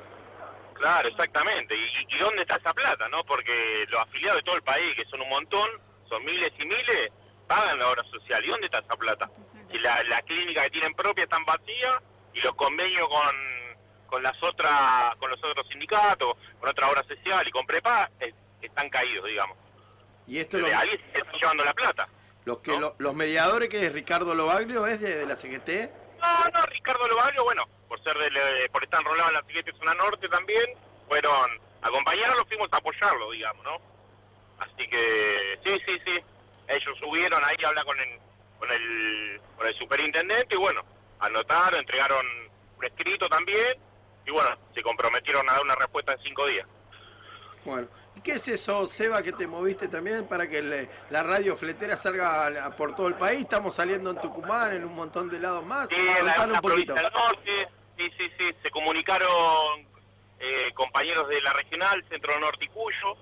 Claro, 0.75 1.09
exactamente. 1.09 1.75
¿Y, 1.75 2.15
y 2.15 2.19
dónde 2.19 2.41
está 2.43 2.55
esa 2.55 2.73
plata, 2.73 3.07
no? 3.09 3.23
Porque 3.23 3.85
los 3.89 3.99
afiliados 4.01 4.37
de 4.37 4.43
todo 4.43 4.55
el 4.55 4.63
país, 4.63 4.95
que 4.95 5.05
son 5.05 5.21
un 5.21 5.29
montón, 5.29 5.69
son 6.09 6.23
miles 6.25 6.51
y 6.57 6.65
miles, 6.65 7.09
pagan 7.47 7.77
la 7.79 7.87
obra 7.89 8.03
social. 8.05 8.43
¿Y 8.43 8.47
dónde 8.49 8.65
está 8.65 8.79
esa 8.79 8.95
plata? 8.95 9.29
Si 9.71 9.77
la, 9.79 10.03
la 10.05 10.21
clínica 10.23 10.63
que 10.63 10.69
tienen 10.71 10.93
propia 10.93 11.23
están 11.23 11.45
vacía 11.45 12.01
y 12.33 12.39
los 12.41 12.53
convenios 12.55 13.07
con, 13.07 13.35
con 14.07 14.23
las 14.23 14.41
otras, 14.43 15.15
con 15.17 15.29
los 15.29 15.43
otros 15.43 15.67
sindicatos, 15.69 16.35
con 16.59 16.69
otra 16.69 16.89
obra 16.89 17.03
social 17.03 17.47
y 17.47 17.51
con 17.51 17.65
Prepa, 17.65 18.09
eh, 18.19 18.33
están 18.61 18.89
caídos, 18.89 19.25
digamos. 19.25 19.57
Y 20.27 20.39
esto 20.39 20.57
lo- 20.57 20.65
alguien 20.67 20.99
se 21.11 21.17
está 21.19 21.31
llevando 21.33 21.63
la 21.65 21.73
plata. 21.73 22.07
Los 22.45 22.59
que 22.59 22.77
lo- 22.77 22.95
los 22.97 23.13
mediadores 23.13 23.69
que 23.69 23.85
es 23.85 23.93
Ricardo 23.93 24.33
Lobaglio 24.35 24.87
es 24.87 24.99
de, 24.99 25.15
de 25.17 25.25
la 25.25 25.35
CGT. 25.35 25.69
No, 26.19 26.59
no, 26.59 26.65
Ricardo 26.67 27.07
Lobaglio, 27.07 27.43
bueno, 27.43 27.67
por 27.87 28.01
ser 28.03 28.15
eh, 28.17 28.69
por 28.71 28.83
estar 28.83 28.99
enrolado 29.01 29.29
en 29.29 29.35
la 29.35 29.43
siguiente 29.45 29.71
zona 29.77 29.93
norte 29.95 30.27
también, 30.29 30.65
fueron 31.07 31.33
a 31.81 31.87
acompañarlo, 31.87 32.45
fuimos 32.45 32.69
a 32.71 32.77
apoyarlo, 32.77 33.31
digamos, 33.31 33.63
¿no? 33.63 33.77
Así 34.59 34.87
que, 34.87 35.59
sí, 35.65 35.79
sí, 35.85 35.99
sí, 36.05 36.19
ellos 36.67 36.97
subieron 36.99 37.41
ahí 37.43 37.55
a 37.63 37.69
hablar 37.69 37.85
con 37.85 37.99
el, 37.99 38.19
con 38.59 38.71
el, 38.71 39.41
con 39.57 39.65
el 39.67 39.75
superintendente 39.77 40.53
y 40.55 40.57
bueno, 40.57 40.83
anotaron, 41.19 41.79
entregaron 41.79 42.25
un 42.77 42.85
escrito 42.85 43.27
también 43.27 43.77
y 44.27 44.31
bueno, 44.31 44.55
se 44.75 44.83
comprometieron 44.83 45.49
a 45.49 45.53
dar 45.53 45.63
una 45.63 45.75
respuesta 45.75 46.13
en 46.13 46.19
cinco 46.21 46.45
días. 46.45 46.67
Bueno, 47.65 47.87
¿y 48.21 48.23
qué 48.23 48.33
es 48.33 48.47
eso, 48.47 48.85
Seba, 48.85 49.21
que 49.21 49.31
te 49.33 49.47
moviste 49.47 49.87
también 49.87 50.27
para 50.27 50.47
que 50.47 50.61
le- 50.61 50.89
la 51.09 51.23
radio 51.23 51.57
fletera 51.57 51.97
salga 51.97 52.47
a- 52.65 52.75
por 52.75 52.95
todo 52.95 53.07
el 53.07 53.15
país? 53.15 53.41
Estamos 53.41 53.75
saliendo 53.75 54.11
en 54.11 54.21
Tucumán, 54.21 54.73
en 54.73 54.85
un 54.85 54.93
montón 54.95 55.29
de 55.29 55.39
lados 55.39 55.65
más. 55.65 55.87
Sí, 55.89 55.95
en 55.95 56.25
la, 56.25 56.45
un 56.45 56.61
provincia 56.61 56.93
del 56.93 57.03
norte, 57.11 57.67
sí, 57.97 58.09
sí, 58.17 58.31
sí, 58.37 58.51
se 58.61 58.69
comunicaron 58.71 59.87
eh, 60.39 60.71
compañeros 60.73 61.27
de 61.29 61.39
la 61.41 61.53
regional, 61.53 62.03
Centro 62.09 62.39
Norte 62.39 62.65
y 62.65 62.67
Cuyo, 62.69 63.15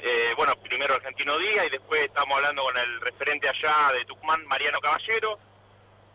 eh, 0.00 0.34
bueno, 0.36 0.54
primero 0.62 0.94
Argentino 0.94 1.38
Díaz 1.38 1.66
y 1.66 1.70
después 1.70 2.02
estamos 2.04 2.36
hablando 2.36 2.62
con 2.64 2.76
el 2.76 3.00
referente 3.00 3.48
allá 3.48 3.92
de 3.96 4.04
Tucumán, 4.04 4.44
Mariano 4.46 4.78
Caballero, 4.80 5.38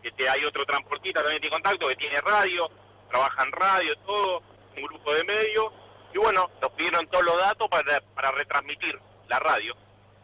que 0.02 0.12
te- 0.12 0.28
hay 0.28 0.44
otro 0.44 0.64
transportista 0.64 1.20
también 1.22 1.40
tiene 1.40 1.52
contacto, 1.54 1.88
que 1.88 1.96
tiene 1.96 2.20
radio, 2.20 2.70
trabaja 3.10 3.42
en 3.42 3.50
radio, 3.52 3.96
todo, 4.06 4.42
un 4.76 4.82
grupo 4.84 5.12
de 5.14 5.24
medios, 5.24 5.72
y 6.12 6.18
bueno, 6.18 6.50
nos 6.60 6.72
pidieron 6.72 7.06
todos 7.08 7.24
los 7.24 7.36
datos 7.36 7.68
para, 7.68 8.00
para 8.14 8.32
retransmitir 8.32 8.98
la 9.28 9.38
radio. 9.38 9.74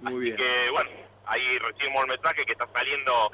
Muy 0.01 0.25
bien. 0.25 0.37
que 0.37 0.71
bueno, 0.71 0.91
ahí 1.27 1.59
recibimos 1.59 2.03
el 2.03 2.09
mensaje 2.11 2.45
que 2.45 2.53
está 2.53 2.69
saliendo 2.73 3.33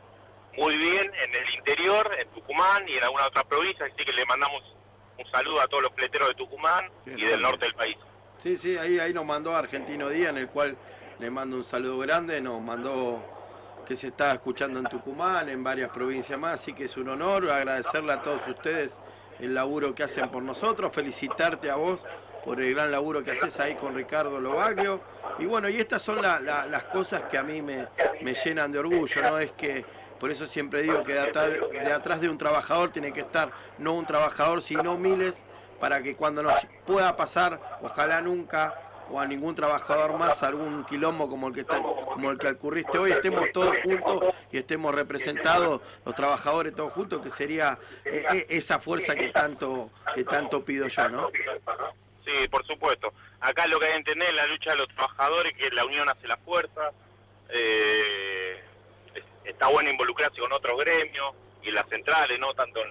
muy 0.57 0.77
bien 0.77 1.11
en 1.15 1.35
el 1.35 1.55
interior, 1.55 2.11
en 2.19 2.29
Tucumán 2.29 2.89
y 2.89 2.97
en 2.97 3.05
alguna 3.05 3.27
otra 3.27 3.43
provincia, 3.45 3.87
así 3.87 4.05
que 4.05 4.13
le 4.13 4.25
mandamos 4.27 4.63
un 5.19 5.31
saludo 5.31 5.61
a 5.61 5.67
todos 5.67 5.85
los 5.85 5.93
fleteros 5.93 6.29
de 6.29 6.35
Tucumán 6.35 6.91
y 7.07 7.25
del 7.25 7.41
norte 7.41 7.67
del 7.67 7.75
país. 7.75 7.97
Sí, 8.43 8.59
sí, 8.59 8.77
ahí, 8.77 8.99
ahí 8.99 9.13
nos 9.15 9.25
mandó 9.25 9.55
Argentino 9.55 10.09
Día, 10.09 10.31
en 10.31 10.39
el 10.39 10.49
cual 10.49 10.77
le 11.19 11.31
mando 11.31 11.57
un 11.57 11.65
saludo 11.65 11.99
grande, 11.99 12.41
nos 12.41 12.61
mandó 12.61 13.23
que 13.87 13.97
se 13.97 14.09
está 14.09 14.33
escuchando 14.33 14.79
en 14.79 14.87
Tucumán, 14.87 15.49
en 15.49 15.63
varias 15.63 15.91
provincias 15.91 16.39
más, 16.39 16.61
así 16.61 16.73
que 16.73 16.85
es 16.85 16.97
un 16.97 17.09
honor 17.09 17.51
agradecerle 17.51 18.13
a 18.13 18.23
todos 18.23 18.41
ustedes 18.47 18.93
el 19.39 19.55
laburo 19.55 19.95
que 19.95 20.03
hacen 20.05 20.29
por 20.31 20.43
nosotros, 20.43 20.93
felicitarte 20.95 21.71
a 21.71 21.77
vos 21.77 22.01
por 22.45 22.61
el 22.61 22.75
gran 22.75 22.91
laburo 22.91 23.23
que 23.23 23.33
haces 23.33 23.59
ahí 23.61 23.75
con 23.77 23.95
Ricardo 23.95 24.41
Lobaglio. 24.41 25.01
Y 25.39 25.45
bueno, 25.47 25.69
y 25.69 25.79
estas 25.79 26.03
son 26.03 26.21
la- 26.21 26.41
la- 26.41 26.67
las 26.67 26.85
cosas 26.85 27.23
que 27.31 27.39
a 27.39 27.43
mí 27.43 27.63
me, 27.63 27.87
me 28.23 28.35
llenan 28.35 28.73
de 28.73 28.79
orgullo, 28.79 29.23
¿no? 29.23 29.39
Es 29.39 29.53
que 29.53 29.85
por 30.19 30.31
eso 30.31 30.47
siempre 30.47 30.83
digo 30.83 31.03
que 31.05 31.15
de 31.15 31.21
atrás, 31.21 31.49
de 31.73 31.93
atrás 31.93 32.21
de 32.21 32.29
un 32.29 32.39
trabajador 32.39 32.91
tiene 32.91 33.13
que 33.13 33.21
estar 33.21 33.51
no 33.79 33.95
un 33.95 34.07
trabajador, 34.07 34.63
sino 34.63 34.97
miles, 34.97 35.35
para 35.81 36.01
que 36.03 36.15
cuando 36.15 36.43
nos 36.45 36.55
pueda 36.87 37.17
pasar, 37.17 37.59
ojalá 37.83 38.21
nunca, 38.21 38.73
o 39.11 39.19
a 39.19 39.27
ningún 39.27 39.55
trabajador 39.57 40.17
más, 40.17 40.41
algún 40.45 40.85
quilombo 40.85 41.29
como 41.29 41.49
el 41.49 41.55
que 41.55 41.63
está, 41.63 41.81
como 41.83 42.31
el 42.31 42.39
que 42.39 42.49
ocurriste 42.51 42.99
hoy, 42.99 43.11
estemos 43.11 43.51
todos 43.53 43.77
juntos 43.83 44.33
y 44.53 44.59
estemos 44.59 44.95
representados, 44.95 45.81
los 46.05 46.15
trabajadores 46.15 46.75
todos 46.77 46.93
juntos, 46.93 47.21
que 47.21 47.31
sería 47.31 47.79
eh, 48.05 48.25
eh, 48.33 48.47
esa 48.49 48.79
fuerza 48.79 49.15
que 49.17 49.29
tanto, 49.31 49.91
que 50.15 50.23
tanto 50.25 50.65
pido 50.65 50.87
yo, 50.87 51.09
¿no? 51.09 51.29
Sí, 52.25 52.49
por 52.49 52.65
supuesto. 52.67 53.13
Acá 53.41 53.67
lo 53.67 53.79
que 53.81 53.87
hay 53.87 53.93
que 53.93 53.99
entender 53.99 54.29
en 54.31 54.37
la 54.37 54.47
lucha 54.47 54.71
de 54.71 54.77
los 54.77 54.89
trabajadores, 54.89 55.55
que 55.57 55.71
la 55.71 55.85
unión 55.85 56.09
hace 56.09 56.27
la 56.27 56.37
fuerza. 56.39 56.91
eh, 57.55 58.65
es- 59.15 59.25
está 59.45 59.67
bueno 59.67 59.91
involucrarse 59.91 60.41
con 60.41 60.51
otros 60.55 60.79
gremios 60.83 61.35
y 61.63 61.69
en 61.69 61.75
las 61.75 61.87
centrales, 61.91 62.39
no 62.39 62.55
tanto 62.55 62.81
en 62.81 62.91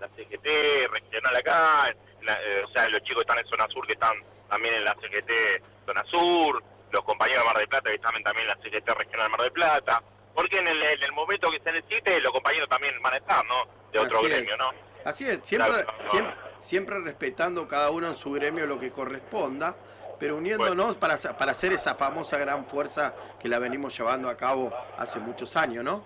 la 0.00 0.08
CGT, 0.16 0.88
regional 0.88 1.36
acá, 1.36 1.94
la- 2.22 2.40
eh, 2.42 2.64
o 2.64 2.68
sea, 2.72 2.88
los 2.88 3.00
chicos 3.04 3.22
que 3.22 3.30
están 3.30 3.38
en 3.38 3.46
zona 3.46 3.68
sur 3.68 3.86
que 3.86 3.92
están 3.92 4.16
también 4.48 4.74
en 4.74 4.84
la 4.84 4.94
CGT 4.94 5.62
zona 5.86 6.02
sur, 6.10 6.60
los 6.90 7.04
compañeros 7.04 7.42
de 7.44 7.46
Mar 7.46 7.56
del 7.58 7.68
Plata 7.68 7.88
que 7.90 7.94
están 7.96 8.20
también 8.24 8.48
en 8.50 8.56
la 8.56 8.62
CGT 8.64 8.88
regional 8.98 9.30
Mar 9.30 9.40
del 9.42 9.52
Plata, 9.52 10.02
porque 10.34 10.58
en 10.58 10.66
el, 10.66 10.82
en 10.82 11.02
el 11.04 11.12
momento 11.12 11.48
que 11.52 11.60
se 11.60 11.70
necesite 11.72 12.20
los 12.20 12.32
compañeros 12.32 12.68
también 12.68 13.00
van 13.02 13.14
a 13.14 13.18
estar, 13.18 13.44
¿no? 13.46 13.64
De 13.92 14.00
otro 14.00 14.18
Así 14.18 14.26
es. 14.26 14.32
gremio, 14.32 14.56
¿no? 14.56 14.70
Así 15.04 15.24
es, 15.28 15.38
siempre, 15.44 15.70
Claro. 15.84 16.10
siempre, 16.10 16.34
siempre 16.60 16.98
respetando 17.00 17.66
cada 17.68 17.90
uno 17.90 18.08
en 18.08 18.16
su 18.16 18.30
gremio 18.32 18.66
lo 18.66 18.78
que 18.78 18.90
corresponda, 18.90 19.74
pero 20.18 20.36
uniéndonos 20.36 20.96
para, 20.96 21.16
para 21.16 21.52
hacer 21.52 21.72
esa 21.72 21.94
famosa 21.94 22.36
gran 22.38 22.66
fuerza 22.66 23.14
que 23.40 23.48
la 23.48 23.58
venimos 23.58 23.96
llevando 23.96 24.28
a 24.28 24.36
cabo 24.36 24.72
hace 24.98 25.18
muchos 25.18 25.56
años, 25.56 25.82
¿no? 25.84 26.04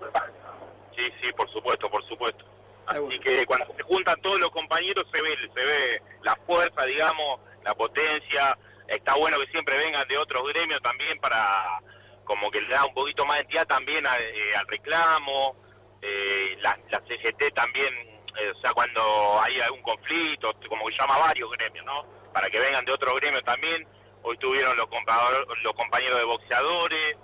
Sí, 0.96 1.02
sí, 1.20 1.32
por 1.32 1.50
supuesto, 1.50 1.90
por 1.90 2.04
supuesto. 2.06 2.44
Así 2.86 3.18
que 3.18 3.44
cuando 3.46 3.66
se 3.76 3.82
juntan 3.82 4.20
todos 4.20 4.38
los 4.38 4.50
compañeros 4.50 5.04
se 5.12 5.20
ve, 5.20 5.36
se 5.54 5.64
ve 5.64 6.02
la 6.22 6.36
fuerza, 6.46 6.84
digamos, 6.84 7.40
la 7.64 7.74
potencia. 7.74 8.56
Está 8.86 9.14
bueno 9.16 9.38
que 9.40 9.46
siempre 9.46 9.76
vengan 9.78 10.06
de 10.06 10.18
otros 10.18 10.46
gremios 10.52 10.80
también 10.82 11.18
para, 11.18 11.80
como 12.24 12.50
que 12.50 12.60
le 12.60 12.68
da 12.68 12.84
un 12.84 12.92
poquito 12.94 13.24
más 13.24 13.36
de 13.38 13.42
entidad 13.42 13.66
también 13.66 14.06
a- 14.06 14.16
eh, 14.18 14.54
al 14.54 14.66
reclamo. 14.68 15.56
Eh, 16.02 16.58
la, 16.60 16.78
la 16.90 17.00
CGT 17.00 17.50
también, 17.54 18.13
eh, 18.40 18.52
o 18.56 18.60
sea, 18.60 18.72
cuando 18.72 19.40
hay 19.40 19.60
algún 19.60 19.82
conflicto, 19.82 20.52
como 20.68 20.86
que 20.86 20.94
llama 20.98 21.14
a 21.16 21.26
varios 21.28 21.50
gremios, 21.52 21.84
¿no? 21.84 22.04
Para 22.32 22.48
que 22.50 22.58
vengan 22.58 22.84
de 22.84 22.92
otros 22.92 23.14
gremios 23.20 23.44
también. 23.44 23.86
Hoy 24.22 24.34
estuvieron 24.34 24.76
los, 24.76 24.88
los 25.62 25.72
compañeros 25.74 26.18
de 26.18 26.24
boxeadores, 26.24 27.16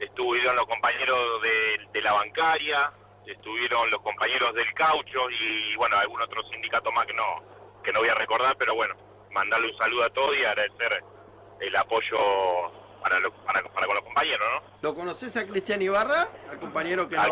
estuvieron 0.00 0.56
los 0.56 0.66
compañeros 0.66 1.42
de, 1.42 1.86
de 1.92 2.02
la 2.02 2.12
bancaria, 2.12 2.92
estuvieron 3.26 3.90
los 3.90 4.00
compañeros 4.02 4.52
del 4.54 4.72
caucho 4.74 5.30
y 5.30 5.76
bueno, 5.76 5.96
algún 5.96 6.20
otro 6.20 6.42
sindicato 6.50 6.90
más 6.92 7.06
que 7.06 7.14
no, 7.14 7.24
que 7.84 7.92
no 7.92 8.00
voy 8.00 8.08
a 8.08 8.14
recordar, 8.14 8.56
pero 8.58 8.74
bueno, 8.74 8.94
mandarle 9.30 9.70
un 9.70 9.78
saludo 9.78 10.04
a 10.04 10.08
todos 10.10 10.36
y 10.36 10.44
agradecer 10.44 11.04
el 11.60 11.76
apoyo 11.76 12.16
para, 13.02 13.20
lo- 13.20 13.32
para, 13.44 13.62
para 13.62 13.86
con 13.86 13.94
los 13.94 14.04
compañeros, 14.04 14.46
¿no? 14.52 14.62
¿Lo 14.82 14.94
conoces 14.94 15.36
a 15.36 15.46
Cristian 15.46 15.80
Ibarra? 15.82 16.28
Al 16.50 16.58
compañero 16.58 17.08
que 17.08 17.16
no... 17.16 17.22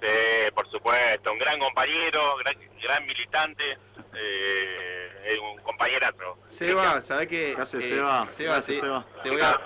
Sí, 0.00 0.50
por 0.54 0.70
supuesto, 0.70 1.32
un 1.32 1.38
gran 1.38 1.58
compañero, 1.58 2.36
gran, 2.38 2.54
gran 2.82 3.06
militante, 3.06 3.78
eh, 4.14 5.38
un 5.42 5.62
compañerazo. 5.62 6.38
Seba, 6.48 7.00
¿sabes 7.02 7.28
qué? 7.28 7.52
¿Qué 7.56 7.62
haces, 7.62 7.84
Eh, 7.84 7.88
Seba? 7.88 8.28
Seba, 8.32 8.54
Gracias, 8.56 8.66
te, 8.66 8.80
Seba. 8.80 9.06
te 9.22 9.30
voy 9.30 9.40
a, 9.40 9.60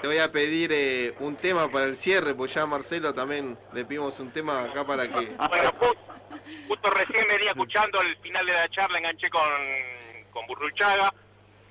te 0.00 0.06
voy 0.08 0.18
a 0.18 0.32
pedir 0.32 0.70
eh, 0.72 1.14
un 1.20 1.36
tema 1.36 1.70
para 1.70 1.84
el 1.86 1.96
cierre, 1.96 2.34
pues 2.34 2.52
ya 2.52 2.62
a 2.62 2.66
Marcelo 2.66 3.14
también 3.14 3.56
le 3.72 3.84
pedimos 3.84 4.18
un 4.20 4.30
tema 4.32 4.64
acá 4.64 4.84
para 4.84 5.06
que... 5.08 5.14
Bueno, 5.48 5.72
ju- 5.78 5.96
justo 6.66 6.90
recién 6.90 7.26
venía 7.28 7.50
escuchando 7.50 8.00
el 8.02 8.16
final 8.18 8.44
de 8.46 8.52
la 8.52 8.68
charla, 8.70 8.98
enganché 8.98 9.30
con, 9.30 9.42
con 10.32 10.46
Burruchaga. 10.48 11.12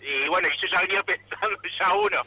Y 0.02 0.28
bueno, 0.30 0.48
y 0.48 0.58
yo 0.62 0.68
ya 0.72 0.82
venía 0.82 1.04
pensando 1.04 1.58
ya 1.78 1.94
uno. 1.94 2.22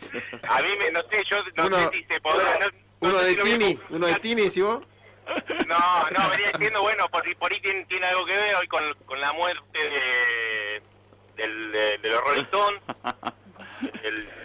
A 0.48 0.62
mí, 0.62 0.68
me, 0.78 0.90
no 0.92 1.00
sé, 1.10 1.24
yo 1.28 1.38
no 1.56 1.66
Uno- 1.66 1.76
sé 1.78 1.90
si 1.98 2.04
se 2.04 2.20
podrá. 2.20 2.58
no- 2.58 2.66
no 3.00 3.08
Uno 3.08 3.18
sé 3.20 3.24
de 3.24 3.30
si 3.30 3.36
Tini, 3.58 3.80
uno 3.88 4.06
de 4.06 4.14
Tini, 4.16 4.50
¿sí 4.50 4.60
vos? 4.60 4.84
No, 5.66 6.10
no, 6.10 6.30
venía 6.30 6.50
diciendo, 6.52 6.82
bueno, 6.82 7.08
por, 7.08 7.22
por 7.38 7.52
ahí 7.52 7.60
tiene, 7.60 7.84
tiene 7.86 8.06
algo 8.06 8.24
que 8.26 8.36
ver 8.36 8.54
hoy 8.56 8.66
con, 8.68 8.94
con 9.06 9.20
la 9.20 9.32
muerte 9.32 9.78
de, 9.78 10.82
del, 11.36 11.72
de, 11.72 11.98
de 11.98 12.08
los 12.08 12.20
Rolling 12.22 12.44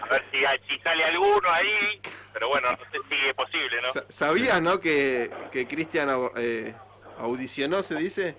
a 0.02 0.08
ver 0.10 0.24
si, 0.32 0.40
si 0.70 0.80
sale 0.82 1.04
alguno 1.04 1.50
ahí, 1.52 2.00
pero 2.34 2.48
bueno, 2.50 2.72
no 2.72 2.78
sé 2.78 3.00
si 3.10 3.26
es 3.28 3.34
posible, 3.34 3.82
¿no? 3.82 3.94
Sa- 3.94 4.06
¿Sabías, 4.10 4.62
no, 4.62 4.80
que, 4.80 5.32
que 5.52 5.68
Cristian 5.68 6.10
eh, 6.38 6.74
audicionó, 7.18 7.82
se 7.84 7.96
dice, 7.96 8.36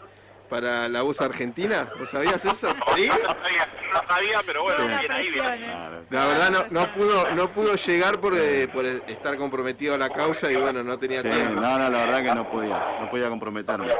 para 0.46 0.88
la 0.88 1.02
voz 1.02 1.20
argentina? 1.20 1.90
¿Lo 1.98 2.06
sabías 2.06 2.44
eso? 2.44 2.68
¿Sí? 2.96 3.08
No 3.08 3.28
sabía, 3.28 3.68
no 3.92 4.08
sabía, 4.08 4.40
pero 4.46 4.62
bueno, 4.62 4.78
Sí. 4.80 4.98
bien 5.00 5.12
ahí, 5.12 5.30
bien. 5.30 6.06
La 6.10 6.26
verdad 6.26 6.50
no, 6.50 6.66
no 6.70 6.92
pudo 6.94 7.30
no 7.32 7.52
pudo 7.52 7.74
llegar 7.74 8.18
por, 8.20 8.36
eh, 8.36 8.68
por 8.68 8.84
estar 8.86 9.36
comprometido 9.36 9.94
a 9.94 9.98
la 9.98 10.10
causa 10.10 10.50
y 10.50 10.56
bueno, 10.56 10.82
no 10.82 10.98
tenía 10.98 11.22
Sí, 11.22 11.28
tiempo. 11.28 11.60
no, 11.60 11.78
no, 11.78 11.90
la 11.90 11.98
verdad 12.04 12.22
que 12.22 12.34
no 12.34 12.50
podía, 12.50 12.96
no 13.00 13.10
podía 13.10 13.28
comprometerme. 13.28 13.92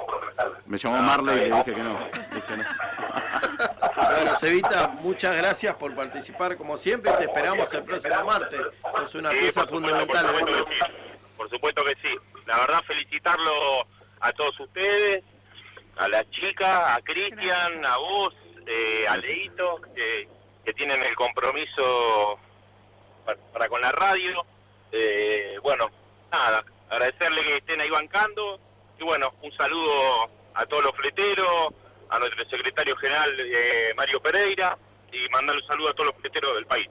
Me 0.66 0.78
llamó 0.78 0.98
Marley 1.02 1.36
y 1.36 1.40
le 1.50 1.56
dije 1.56 1.74
que 1.74 1.82
no. 1.82 1.98
Dije 2.34 2.56
no. 2.56 2.64
Bueno, 3.96 4.36
Cevita, 4.40 4.88
muchas 5.00 5.36
gracias 5.36 5.74
por 5.74 5.94
participar 5.94 6.56
como 6.56 6.76
siempre 6.76 7.12
y 7.12 7.16
te 7.16 7.24
esperamos 7.24 7.72
el 7.72 7.82
próximo 7.84 8.24
martes. 8.24 8.60
Sos 8.98 9.14
una 9.14 9.30
Sí, 9.30 9.38
pieza 9.38 9.66
por 9.66 9.74
supuesto, 9.80 9.98
fundamental. 10.06 10.26
por 10.26 10.38
supuesto 10.40 10.64
que 10.64 10.74
sí. 10.74 10.92
Por 11.36 11.50
supuesto 11.50 11.84
que 11.84 11.94
sí. 12.02 12.16
La 12.46 12.58
verdad, 12.58 12.80
felicitarlo 12.86 13.52
a 14.20 14.32
todos 14.32 14.58
ustedes, 14.60 15.22
a 15.96 16.08
la 16.08 16.28
chica, 16.30 16.94
a 16.94 17.00
Cristian, 17.02 17.84
a 17.84 17.96
vos, 17.96 18.34
eh, 18.66 19.06
a 19.08 19.16
Leito, 19.16 19.80
que, 19.94 20.28
que 20.64 20.72
tienen 20.74 21.02
el 21.02 21.14
compromiso 21.14 22.38
para, 23.24 23.38
para 23.52 23.68
con 23.68 23.80
la 23.80 23.92
radio. 23.92 24.44
Eh, 24.92 25.56
bueno, 25.62 25.90
nada, 26.30 26.64
agradecerle 26.90 27.42
que 27.42 27.56
estén 27.58 27.80
ahí 27.80 27.90
bancando. 27.90 28.58
Y 28.98 29.04
bueno, 29.04 29.32
un 29.42 29.52
saludo 29.52 30.30
a 30.54 30.64
todos 30.66 30.84
los 30.84 30.92
fleteros, 30.92 31.68
a 32.08 32.18
nuestro 32.18 32.44
secretario 32.48 32.96
general 32.96 33.30
eh, 33.38 33.92
Mario 33.96 34.20
Pereira 34.22 34.76
y 35.12 35.28
mandarle 35.30 35.60
un 35.62 35.68
saludo 35.68 35.90
a 35.90 35.92
todos 35.92 36.06
los 36.12 36.20
fleteros 36.20 36.54
del 36.54 36.66
país. 36.66 36.88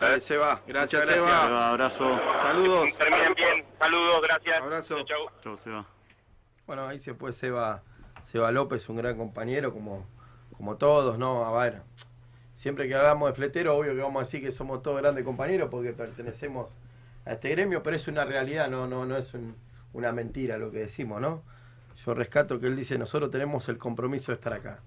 Dale, 0.00 0.20
Seba. 0.20 0.60
Gracias, 0.66 1.02
Muchas 1.02 1.14
Seba. 1.14 1.26
gracias. 1.26 1.48
Seba, 1.48 1.68
abrazo. 1.70 2.20
Saludos. 2.42 2.88
Terminen 2.98 3.34
bien, 3.34 3.64
saludos, 3.78 4.20
gracias. 4.22 4.60
Abrazo. 4.60 5.04
Chau. 5.04 5.30
Chau, 5.42 5.58
Seba. 5.62 5.84
Bueno, 6.66 6.88
ahí 6.88 6.98
se 6.98 7.14
fue 7.14 7.32
Seba, 7.32 7.82
Seba 8.34 8.50
López, 8.50 8.88
un 8.88 8.96
gran 8.96 9.16
compañero, 9.16 9.72
como, 9.72 10.04
como 10.56 10.74
todos, 10.76 11.20
¿no? 11.20 11.44
A 11.44 11.56
ver, 11.62 11.82
siempre 12.52 12.88
que 12.88 12.96
hablamos 12.96 13.28
de 13.28 13.34
fletero, 13.36 13.76
obvio 13.76 13.94
que 13.94 14.00
vamos 14.00 14.22
a 14.22 14.24
decir 14.24 14.42
que 14.42 14.50
somos 14.50 14.82
todos 14.82 15.00
grandes 15.00 15.24
compañeros 15.24 15.68
porque 15.70 15.92
pertenecemos 15.92 16.74
a 17.26 17.34
este 17.34 17.50
gremio, 17.50 17.84
pero 17.84 17.94
es 17.94 18.08
una 18.08 18.24
realidad, 18.24 18.68
no, 18.68 18.88
no, 18.88 19.06
no 19.06 19.16
es 19.16 19.34
un- 19.34 19.54
una 19.92 20.10
mentira 20.10 20.58
lo 20.58 20.72
que 20.72 20.78
decimos, 20.80 21.20
¿no? 21.20 21.42
Yo 22.04 22.12
rescato 22.12 22.58
que 22.58 22.66
él 22.66 22.74
dice, 22.74 22.98
nosotros 22.98 23.30
tenemos 23.30 23.68
el 23.68 23.78
compromiso 23.78 24.32
de 24.32 24.34
estar 24.34 24.52
acá. 24.52 24.80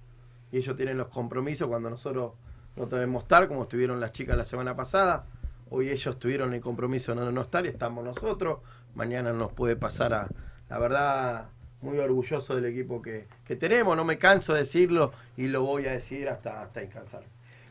Y 0.52 0.58
ellos 0.58 0.76
tienen 0.76 0.98
los 0.98 1.08
compromisos 1.08 1.70
cuando 1.70 1.90
nosotros 1.90 2.34
no 2.76 2.86
debemos 2.88 3.24
estar, 3.24 3.48
como 3.48 3.64
estuvieron 3.64 4.02
las 4.02 4.12
chicas 4.12 4.36
la 4.36 4.44
semana 4.44 4.76
pasada. 4.76 5.24
Hoy 5.70 5.88
ellos 5.90 6.20
tuvieron 6.20 6.54
el 6.54 6.60
compromiso 6.60 7.16
de 7.16 7.22
no, 7.22 7.32
no 7.32 7.42
estar 7.44 7.66
y 7.66 7.70
estamos 7.70 8.04
nosotros. 8.04 8.60
Mañana 8.94 9.32
nos 9.32 9.54
puede 9.54 9.78
pasar 9.78 10.14
a, 10.14 10.28
la 10.70 10.80
verdad, 10.80 11.46
muy 11.82 11.98
orgulloso 12.00 12.56
del 12.56 12.66
equipo 12.66 13.02
que, 13.02 13.28
que 13.46 13.56
tenemos. 13.56 13.96
No 13.96 14.04
me 14.06 14.18
canso 14.18 14.54
de 14.54 14.60
decirlo 14.62 15.12
y 15.36 15.48
lo 15.48 15.64
voy 15.64 15.86
a 15.88 15.92
decir 15.92 16.28
hasta, 16.30 16.62
hasta 16.62 16.84
incansar. 16.84 17.24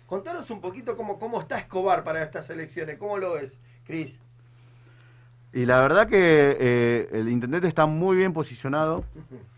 Contanos 0.06 0.48
un 0.50 0.60
poquito 0.60 0.96
cómo, 0.96 1.18
cómo 1.18 1.40
está 1.40 1.58
Escobar 1.58 2.04
para 2.04 2.22
estas 2.22 2.48
elecciones. 2.50 2.96
¿Cómo 2.98 3.18
lo 3.18 3.32
ves, 3.32 3.60
Cris? 3.84 4.20
Y 5.52 5.64
la 5.66 5.80
verdad 5.80 6.06
que 6.08 6.56
eh, 6.60 7.08
el 7.12 7.28
intendente 7.28 7.66
está 7.66 7.86
muy 7.86 8.16
bien 8.16 8.32
posicionado. 8.32 9.04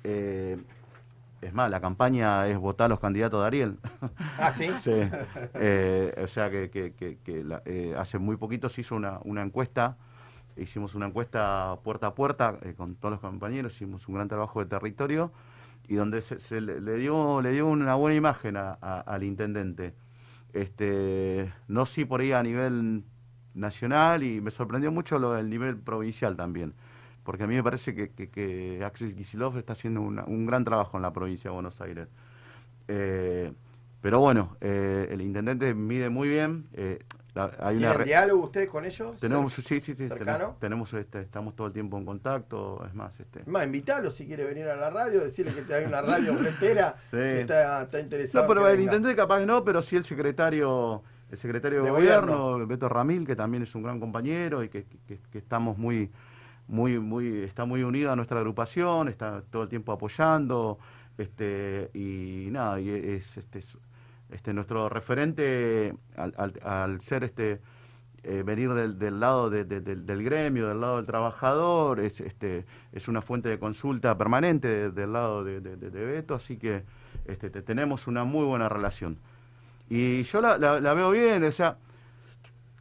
Eh, 0.05 0.57
es 1.43 1.53
más, 1.53 1.71
la 1.71 1.81
campaña 1.81 2.47
es 2.49 2.57
votar 2.57 2.87
a 2.87 2.89
los 2.89 3.01
candidatos 3.01 3.41
de 3.43 3.47
Ariel. 3.47 3.79
¿Ah, 4.39 4.53
sí? 4.53 4.69
Sí. 4.81 4.93
Eh, 5.55 6.15
o 6.23 6.27
sea 6.27 6.51
que, 6.51 6.71
que- 6.71 6.93
que- 6.95 7.19
que 7.25 7.45
la- 7.45 7.63
hace 7.99 8.19
muy 8.19 8.37
poquito 8.37 8.69
se 8.69 8.81
hizo 8.81 8.95
una, 8.97 9.19
una 9.25 9.43
encuesta. 9.43 9.97
Hicimos 10.59 10.95
una 10.95 11.07
encuesta 11.07 11.79
puerta 11.85 12.09
a 12.09 12.15
puerta 12.15 12.59
eh, 12.63 12.75
con 12.77 12.95
todos 12.97 13.13
los 13.13 13.21
compañeros, 13.21 13.75
hicimos 13.75 14.09
un 14.09 14.15
gran 14.17 14.29
trabajo 14.29 14.61
de 14.61 14.67
territorio 14.67 15.33
y 15.89 15.95
donde 15.97 16.21
se, 16.23 16.61
le, 16.61 16.81
dio, 16.99 17.41
le 17.43 17.53
dio 17.53 17.67
una 17.67 17.95
buena 17.95 18.17
imagen 18.17 18.57
al 18.57 19.23
intendente. 19.23 19.95
Este, 20.53 21.53
no 21.69 21.87
sí 21.87 22.05
por 22.05 22.21
ahí 22.21 22.33
a 22.33 22.43
nivel 22.43 23.05
nacional 23.55 24.23
y 24.23 24.41
me 24.41 24.51
sorprendió 24.51 24.93
mucho 24.93 25.19
lo 25.19 25.33
del 25.33 25.51
nivel 25.51 25.77
provincial 25.79 26.37
también, 26.37 26.75
porque 27.25 27.45
a 27.45 27.47
mí 27.47 27.55
me 27.55 27.63
parece 27.63 27.95
que, 27.95 28.83
Axel 28.85 29.15
Kicillof 29.15 29.57
está 29.57 29.73
haciendo 29.75 30.01
una- 30.03 30.25
un 30.25 30.47
gran 30.47 30.65
trabajo 30.65 30.97
en 30.99 31.03
la 31.03 31.13
provincia 31.13 31.51
de 31.51 31.55
Buenos 31.55 31.81
Aires. 31.81 32.09
Eh, 32.89 33.53
pero 34.01 34.21
bueno, 34.21 34.57
eh, 34.61 35.09
el 35.11 35.21
intendente 35.23 35.75
mide 35.75 36.09
muy 36.11 36.29
bien. 36.29 36.67
La- 37.39 37.53
hay 37.61 37.77
una 37.77 37.89
¿Tienen 37.89 37.99
re- 37.99 38.05
diálogo 38.05 38.45
ustedes 38.45 38.69
con 38.69 38.85
ellos? 38.85 39.19
tenemos, 39.21 39.53
sí, 39.53 39.63
sí, 39.63 39.81
sí, 39.81 39.95
¿Cercano? 39.95 40.57
tenemos, 40.61 40.93
este, 40.95 41.21
estamos 41.21 41.55
todo 41.57 41.67
el 41.69 41.73
tiempo 41.73 41.97
en 41.99 42.05
contacto, 42.05 42.85
es 42.87 42.95
más, 42.95 43.19
este, 43.21 43.43
Más, 43.47 43.65
invitalo 43.65 44.11
si 44.11 44.27
quiere 44.27 44.45
venir 44.45 44.67
a 44.69 44.77
la 44.77 44.91
radio, 44.91 45.21
decirle 45.21 45.53
que 45.65 45.73
hay 45.75 45.85
una 45.85 46.03
radio 46.03 46.33
Sí. 47.11 47.17
que 47.17 47.41
está, 47.43 47.83
está 47.83 48.01
interesado. 48.01 48.43
No, 48.45 48.49
pero 48.49 48.67
el 48.69 48.77
venga. 48.77 48.93
intendente 48.93 49.17
capaz 49.17 49.45
no, 49.47 49.65
pero 49.65 49.81
sí 49.83 49.97
el 49.97 50.05
secretario, 50.05 51.03
el 51.31 51.39
secretario 51.39 51.79
de, 51.81 51.85
De 51.87 51.91
gobierno, 51.91 52.39
gobierno. 52.53 52.67
Beto 52.67 52.89
Ramil, 52.89 53.27
que 53.27 53.37
también 53.37 53.63
es 53.63 53.75
un 53.75 53.83
gran 53.83 54.01
compañero 54.01 54.63
y 54.65 54.69
que, 54.69 54.85
que- 55.07 55.21
que 55.31 55.39
estamos 55.39 55.79
muy, 55.79 56.11
muy, 56.67 56.99
muy, 56.99 57.43
está 57.45 57.65
muy 57.65 57.83
unido 57.83 58.11
a 58.13 58.17
nuestra 58.17 58.39
agrupación, 58.39 59.09
está 59.09 59.43
todo 59.51 59.63
el 59.63 59.69
tiempo 59.69 59.93
apoyando, 59.93 60.79
este, 61.17 61.91
y 61.95 62.49
nada, 62.51 62.81
y 62.81 62.91
es 62.91 63.37
este, 63.37 63.59
es- 63.61 63.79
este 64.31 64.53
nuestro 64.53 64.89
referente 64.89 65.95
al, 66.17 67.01
ser 67.01 67.25
este 67.25 67.61
eh, 68.25 68.43
venir 68.45 68.73
del, 68.75 69.21
lado 69.21 69.49
de- 69.49 69.65
de- 69.65 69.81
del, 69.81 70.23
gremio, 70.25 70.69
del 70.69 70.81
lado 70.81 70.97
del 70.97 71.07
trabajador, 71.07 72.01
es, 72.01 72.21
este, 72.21 72.67
es 72.93 73.07
una 73.09 73.23
fuente 73.23 73.49
de 73.49 73.59
consulta 73.59 74.19
permanente 74.19 74.69
de- 74.69 74.91
del 74.91 75.13
lado 75.13 75.45
de, 75.45 75.61
Beto, 75.61 76.35
así 76.35 76.57
que 76.57 76.83
este, 77.27 77.49
te- 77.49 77.63
tenemos 77.63 78.07
una 78.07 78.25
muy 78.25 78.45
buena 78.45 78.69
relación. 78.69 79.19
Y 79.89 80.25
yo 80.25 80.41
la, 80.41 80.59
veo 80.95 81.11
bien, 81.13 81.45
o 81.45 81.53
sea, 81.53 81.79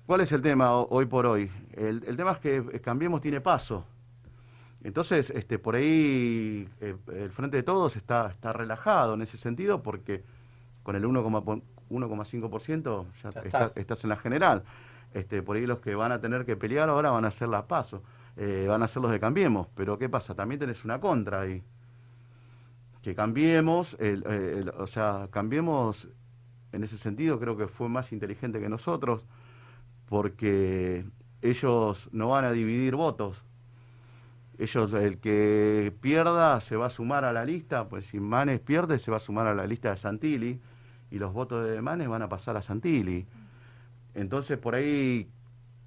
¿cuál 0.05 0.21
es 0.21 0.31
el 0.31 0.41
tema 0.41 0.71
ho- 0.73 0.87
hoy 0.89 1.05
por 1.05 1.25
hoy? 1.27 1.49
El, 1.73 2.01
tema 2.17 2.31
es 2.31 2.39
que 2.39 2.55
eh, 2.57 2.81
Cambiemos 2.81 3.21
tiene 3.21 3.39
paso. 3.39 3.85
Entonces, 4.83 5.29
este, 5.29 5.59
por 5.59 5.75
ahí 5.75 6.67
eh, 6.81 6.95
el 7.13 7.29
Frente 7.31 7.57
de 7.57 7.63
Todos 7.63 7.95
está 7.95 8.53
relajado 8.53 9.13
en 9.13 9.21
ese 9.21 9.37
sentido 9.37 9.81
porque 9.83 10.23
con 10.87 10.95
el 10.95 11.03
1,po- 11.03 11.61
1,5% 11.89 13.05
ya, 13.15 13.21
Ya 13.23 13.29
está- 13.29 13.41
estás. 13.41 13.75
estás 13.77 14.03
en 14.05 14.09
la 14.09 14.15
general. 14.15 14.63
Este, 15.13 15.41
por 15.43 15.57
ahí 15.57 15.65
los 15.67 15.79
que 15.79 15.95
van 15.95 16.13
a 16.13 16.21
tener 16.21 16.45
que 16.45 16.55
pelear 16.55 16.87
ahora 16.87 17.11
van 17.11 17.25
a 17.25 17.31
ser 17.31 17.49
las 17.49 17.63
pasos, 17.65 18.01
van 18.37 18.81
a 18.81 18.87
ser 18.87 19.01
los 19.01 19.11
de 19.11 19.19
Cambiemos. 19.19 19.67
Pero 19.75 19.97
¿qué 19.97 20.07
pasa? 20.07 20.33
También 20.33 20.59
tenés 20.59 20.85
una 20.85 21.01
contra 21.01 21.41
ahí. 21.41 21.61
Que 23.01 23.13
Cambiemos, 23.15 23.97
el- 23.99 24.25
el- 24.27 24.69
o 24.77 24.87
sea, 24.87 25.27
Cambiemos 25.29 26.07
en 26.71 26.83
ese 26.83 26.95
sentido 26.95 27.37
creo 27.37 27.57
que 27.57 27.67
fue 27.67 27.89
más 27.89 28.13
inteligente 28.13 28.61
que 28.61 28.69
nosotros 28.69 29.25
porque 30.07 31.05
ellos 31.41 32.07
no 32.13 32.29
van 32.29 32.45
a 32.45 32.51
dividir 32.53 32.95
votos. 32.95 33.43
Ellos, 34.57 34.93
el 34.93 35.17
que 35.19 35.93
pierda 35.99 36.61
se 36.61 36.77
va 36.77 36.85
a 36.87 36.89
sumar 36.89 37.25
a 37.25 37.33
la 37.33 37.43
lista, 37.43 37.89
pues 37.89 38.05
si 38.05 38.21
Manes 38.21 38.61
pierde 38.61 38.99
se 38.99 39.11
va 39.11 39.17
a 39.17 39.19
sumar 39.19 39.47
a 39.47 39.53
la 39.53 39.67
lista 39.67 39.89
de 39.91 39.97
Santilli 39.97 40.61
y 41.11 41.19
los 41.19 41.33
votos 41.33 41.67
de 41.67 41.81
Manes 41.81 42.07
van 42.09 42.21
a 42.21 42.29
pasar 42.29 42.57
a 42.57 42.61
Santilli. 42.61 43.25
Entonces 44.13 44.57
por 44.57 44.75
ahí 44.75 45.29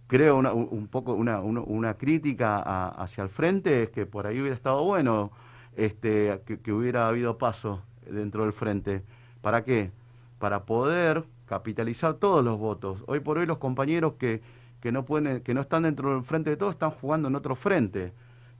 creo 0.06 0.36
una, 0.36 0.52
un 0.52 0.88
poco 0.88 1.14
una, 1.14 1.40
una- 1.40 1.94
crítica 1.94 2.56
a- 2.58 2.88
hacia 2.88 3.22
el 3.24 3.30
frente 3.30 3.84
es 3.84 3.90
que 3.90 4.06
por 4.06 4.26
ahí 4.26 4.40
hubiera 4.40 4.54
estado 4.56 4.82
bueno 4.84 5.30
este, 5.76 6.40
que, 6.62 6.72
hubiera 6.72 7.08
habido 7.08 7.38
paso 7.38 7.82
dentro 8.10 8.42
del 8.44 8.52
frente. 8.52 9.02
¿Para 9.40 9.64
qué? 9.64 9.90
Para 10.38 10.64
poder 10.64 11.24
capitalizar 11.46 12.14
todos 12.14 12.44
los 12.44 12.58
votos. 12.58 13.02
Hoy 13.06 13.20
por 13.20 13.38
hoy 13.38 13.46
los 13.46 13.58
compañeros 13.58 14.14
que, 14.18 14.40
que 14.80 14.92
no 14.92 15.04
pueden, 15.04 15.40
que 15.42 15.54
no 15.54 15.60
están 15.60 15.82
dentro 15.84 16.14
del 16.14 16.24
frente 16.24 16.50
de 16.50 16.56
todos 16.56 16.72
están 16.72 16.90
jugando 16.90 17.28
en 17.28 17.34
otro 17.36 17.54
frente. 17.54 18.12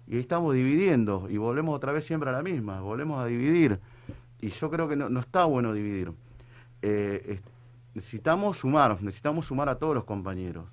Y 0.07 0.15
ahí 0.15 0.21
estamos 0.21 0.55
dividiendo 0.55 1.27
y 1.31 1.37
volvemos 1.37 1.75
otra 1.77 1.93
vez 1.93 2.05
siempre 2.05 2.31
a 2.31 2.33
la 2.33 2.43
misma, 2.43 2.81
volvemos 2.81 3.21
a 3.21 3.27
dividir. 3.27 3.79
Y 4.41 4.49
yo 4.51 4.71
creo 4.71 4.89
que 4.89 4.97
no 4.97 5.21
está 5.21 5.45
bueno 5.45 5.73
dividir. 5.73 6.13
Eh, 6.83 7.23
es- 7.29 7.43
necesitamos 7.95 8.59
sumar, 8.59 9.03
necesitamos 9.03 9.47
sumar 9.47 9.69
a 9.69 9.77
todos 9.79 9.95
los 9.95 10.05
compañeros. 10.05 10.67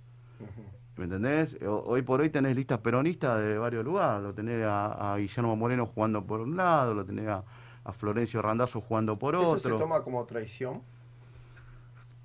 ¿Me 0.96 1.04
entendés? 1.04 1.58
O- 1.64 1.84
Hoy 1.86 2.02
por 2.02 2.22
hoy 2.22 2.30
tenés 2.30 2.56
listas 2.56 2.80
peronistas 2.80 3.40
de 3.42 3.58
varios 3.58 3.86
lugares. 3.86 4.24
Lo 4.24 4.34
tenés 4.34 4.64
a, 4.66 5.14
a 5.14 5.18
Guillermo 5.18 5.56
Moreno 5.56 5.86
jugando 5.86 6.24
por 6.26 6.42
un 6.42 6.56
lado, 6.58 6.94
lo 6.94 7.06
tenés 7.06 7.28
a, 7.28 7.44
a 7.84 7.92
Florencio 7.94 8.42
Randazzo 8.42 8.82
jugando 8.82 9.18
por 9.18 9.36
¿Eso 9.36 9.60
se 9.60 9.68
otro. 9.68 9.78
toma 9.80 10.02
como 10.02 10.26
traición? 10.26 10.82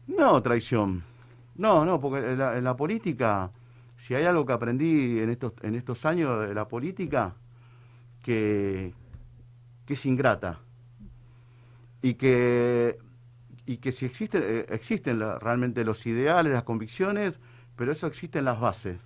No, 0.07 0.43
traición. 0.43 1.03
No, 1.57 1.85
no, 1.85 2.01
porque 2.01 2.33
en 2.33 2.39
la, 2.39 2.57
en 2.57 2.65
la 2.65 2.75
política, 2.77 3.51
si 3.97 4.15
hay 4.15 4.25
algo 4.25 4.47
que 4.47 4.53
aprendí 4.55 5.21
en 5.21 5.29
estos, 5.31 5.53
en 5.63 5.75
estos 5.75 6.05
años 6.07 6.49
de 6.49 6.55
la 6.55 6.67
política, 6.67 7.35
que, 8.23 8.95
que 9.85 9.95
es 9.95 10.07
ingrata. 10.07 10.59
Y 12.01 12.15
que, 12.15 12.99
y 13.67 13.77
que 13.79 13.93
si 13.93 14.07
existen, 14.07 14.43
eh, 14.45 14.67
existen 14.71 15.21
realmente 15.41 15.85
los 15.85 16.05
ideales, 16.07 16.53
las 16.53 16.65
convicciones, 16.65 17.39
pero 17.77 17.93
eso 17.93 18.07
existe 18.07 18.39
en 18.39 18.45
las 18.45 18.61
bases, 18.61 18.99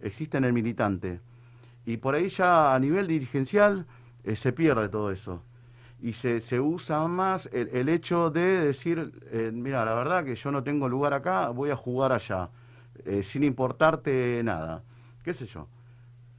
existe 0.00 0.38
en 0.38 0.44
el 0.44 0.52
militante. 0.52 1.20
Y 1.84 1.98
por 1.98 2.14
ahí 2.14 2.28
ya 2.28 2.74
a 2.74 2.78
nivel 2.78 3.06
dirigencial 3.06 3.86
eh, 4.24 4.36
se 4.36 4.52
pierde 4.52 4.88
todo 4.88 5.10
eso 5.10 5.42
y 6.00 6.12
se, 6.12 6.40
se 6.40 6.60
usa 6.60 7.06
más 7.08 7.48
el, 7.52 7.88
hecho 7.88 8.30
de 8.30 8.66
decir, 8.66 9.12
eh, 9.32 9.50
mira, 9.52 9.84
la 9.84 9.94
verdad 9.94 10.24
que 10.24 10.34
yo 10.34 10.50
no 10.50 10.62
tengo 10.62 10.88
lugar 10.88 11.14
acá, 11.14 11.48
voy 11.48 11.70
a 11.70 11.76
jugar 11.76 12.12
allá, 12.12 12.50
sin 13.22 13.44
importarte 13.44 14.42
nada. 14.44 14.82
¿Qué 15.22 15.32
sé 15.32 15.46
yo? 15.46 15.68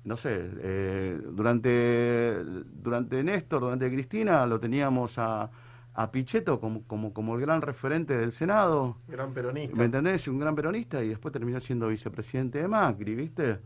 No 0.03 0.15
sé, 0.15 1.17
durante, 1.31 2.43
durante 2.43 3.23
Néstor, 3.23 3.61
durante 3.61 3.91
Cristina, 3.91 4.45
lo 4.45 4.59
teníamos 4.59 5.17
a, 5.17 5.49
a 5.99 6.11
Pichetto 6.11 6.59
como, 6.59 6.83
como, 6.83 7.11
como 7.11 7.33
el 7.35 7.41
gran 7.41 7.61
referente 7.61 8.15
del 8.15 8.31
Senado. 8.31 8.97
Gran 9.07 9.33
peronista. 9.33 9.75
¿Me 9.75 9.85
entendés? 9.85 10.27
Un 10.27 10.37
gran 10.39 10.55
peronista 10.55 11.03
y 11.03 11.09
después 11.09 11.31
terminó 11.33 11.59
siendo 11.59 11.87
vicepresidente 11.87 12.59
de 12.59 12.67
Macri, 12.67 13.15
¿viste? 13.15 13.57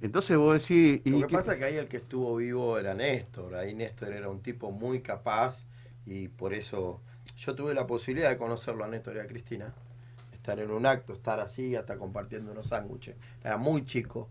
Entonces 0.00 0.38
vos 0.38 0.54
decís... 0.66 1.02
Lo 1.04 1.18
¿y 1.18 1.20
que 1.20 1.26
qué- 1.26 1.36
pasa 1.36 1.52
es 1.52 1.58
que 1.58 1.64
ahí 1.66 1.76
el 1.76 1.86
que 1.86 1.98
estuvo 1.98 2.34
vivo 2.36 2.78
era 2.78 2.94
Néstor. 2.94 3.54
Ahí 3.56 3.74
Néstor 3.74 4.12
era 4.14 4.30
un 4.30 4.40
tipo 4.40 4.70
muy 4.70 5.00
capaz 5.02 5.66
y 6.06 6.28
por 6.28 6.54
eso 6.54 7.02
yo 7.36 7.54
tuve 7.54 7.74
la 7.74 7.86
posibilidad 7.86 8.30
de 8.30 8.38
conocerlo 8.38 8.82
a 8.84 8.88
Néstor 8.88 9.16
y 9.16 9.18
a 9.18 9.26
Cristina. 9.26 9.74
Estar 10.32 10.58
en 10.60 10.70
un 10.70 10.86
acto, 10.86 11.12
estar 11.12 11.38
así, 11.40 11.76
hasta 11.76 11.98
compartiendo 11.98 12.52
unos 12.52 12.68
sándwiches. 12.68 13.16
Era 13.44 13.58
muy 13.58 13.84
chico. 13.84 14.30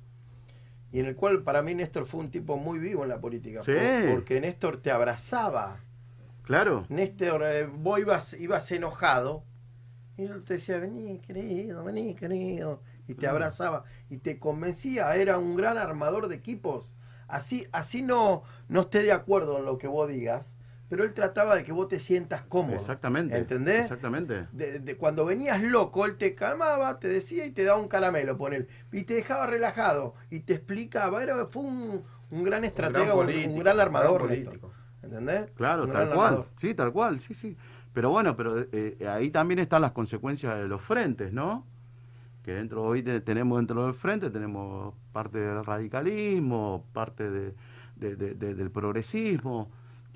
Y 0.92 1.00
en 1.00 1.06
el 1.06 1.16
cual 1.16 1.44
para 1.44 1.62
mí 1.62 1.76
Néstor 1.76 2.08
fue 2.08 2.22
un 2.22 2.32
tipo 2.32 2.58
muy 2.58 2.80
vivo 2.80 3.04
en 3.04 3.10
la 3.10 3.20
política. 3.22 3.62
Sí. 3.62 3.72
por- 3.74 4.16
porque 4.16 4.42
Néstor 4.42 4.82
te 4.82 4.90
abrazaba. 4.90 5.78
Claro. 6.50 6.84
Néstor, 6.90 7.44
eh, 7.44 7.68
vos 7.72 8.00
ibas, 8.00 8.34
ibas 8.34 8.72
enojado. 8.72 9.44
Y 10.18 10.24
él 10.24 10.44
te 10.44 10.56
decía, 10.56 10.80
vení, 10.80 11.20
querido, 11.20 11.84
vení, 11.84 12.16
querido. 12.16 12.82
Y 13.08 13.14
te 13.14 13.28
Mm. 13.28 13.30
abrazaba 13.30 13.84
y 14.10 14.18
te 14.18 14.40
convencía. 14.40 15.16
Era 15.16 15.38
un 15.38 15.56
gran 15.56 15.78
armador 15.78 16.28
de 16.28 16.36
equipos. 16.36 16.92
Así, 17.28 17.68
así 17.72 18.02
no, 18.02 18.42
no 18.68 18.82
esté 18.82 19.04
de 19.04 19.12
acuerdo 19.12 19.60
en 19.60 19.66
lo 19.66 19.78
que 19.78 19.88
vos 19.88 20.10
digas, 20.10 20.52
pero 20.90 21.04
él 21.04 21.14
trataba 21.14 21.56
de 21.56 21.64
que 21.64 21.72
vos 21.72 21.88
te 21.88 22.00
sientas 22.00 22.42
cómodo. 22.42 22.78
Exactamente. 22.78 23.38
¿Entendés? 23.38 23.82
Exactamente. 23.84 24.48
De, 24.52 24.80
de 24.80 24.98
cuando 24.98 25.26
venías 25.26 25.62
loco, 25.62 26.08
él 26.08 26.18
te 26.18 26.34
calmaba, 26.34 26.98
te 27.00 27.10
decía 27.10 27.46
y 27.46 27.52
te 27.52 27.64
daba 27.64 27.78
un 27.78 27.88
caramelo, 27.88 28.36
él. 28.48 28.68
Y 28.92 29.04
te 29.04 29.14
dejaba 29.14 29.46
relajado 29.46 30.16
y 30.32 30.40
te 30.40 30.56
explicaba. 30.56 31.22
Era, 31.22 31.46
fue 31.46 31.62
un, 31.62 32.04
un 32.32 32.44
gran 32.44 32.66
estratega, 32.66 33.14
un, 33.14 33.20
un 33.20 33.26
político, 33.28 33.60
gran 33.60 33.80
armador. 33.80 34.24
gran 34.24 34.30
Néstor. 34.32 34.60
político. 34.60 34.79
¿Entendés? 35.02 35.50
Claro, 35.56 35.84
tal 35.94 36.08
cual. 36.16 36.46
Sí, 36.56 36.74
tal 36.74 36.92
cual, 36.92 37.20
sí, 37.20 37.34
sí. 37.34 37.56
Pero 37.94 38.10
bueno, 38.12 38.36
pero 38.36 38.66
eh, 38.72 38.98
ahí 39.10 39.32
también 39.32 39.60
están 39.60 39.82
las 39.82 39.92
consecuencias 39.92 40.58
de 40.58 40.68
los 40.68 40.82
frentes, 40.82 41.34
¿no? 41.34 41.66
Que 42.44 42.54
dentro 42.54 42.84
hoy 42.84 43.02
te- 43.04 43.22
tenemos 43.22 43.58
dentro 43.60 43.86
del 43.86 43.94
frente, 43.94 44.30
tenemos 44.30 44.94
parte 45.12 45.40
del 45.40 45.64
radicalismo, 45.66 46.86
parte 46.94 47.30
de, 47.30 47.54
de- 47.96 48.16
de- 48.16 48.34
de- 48.36 48.56
del 48.56 48.72
progresismo, 48.72 49.70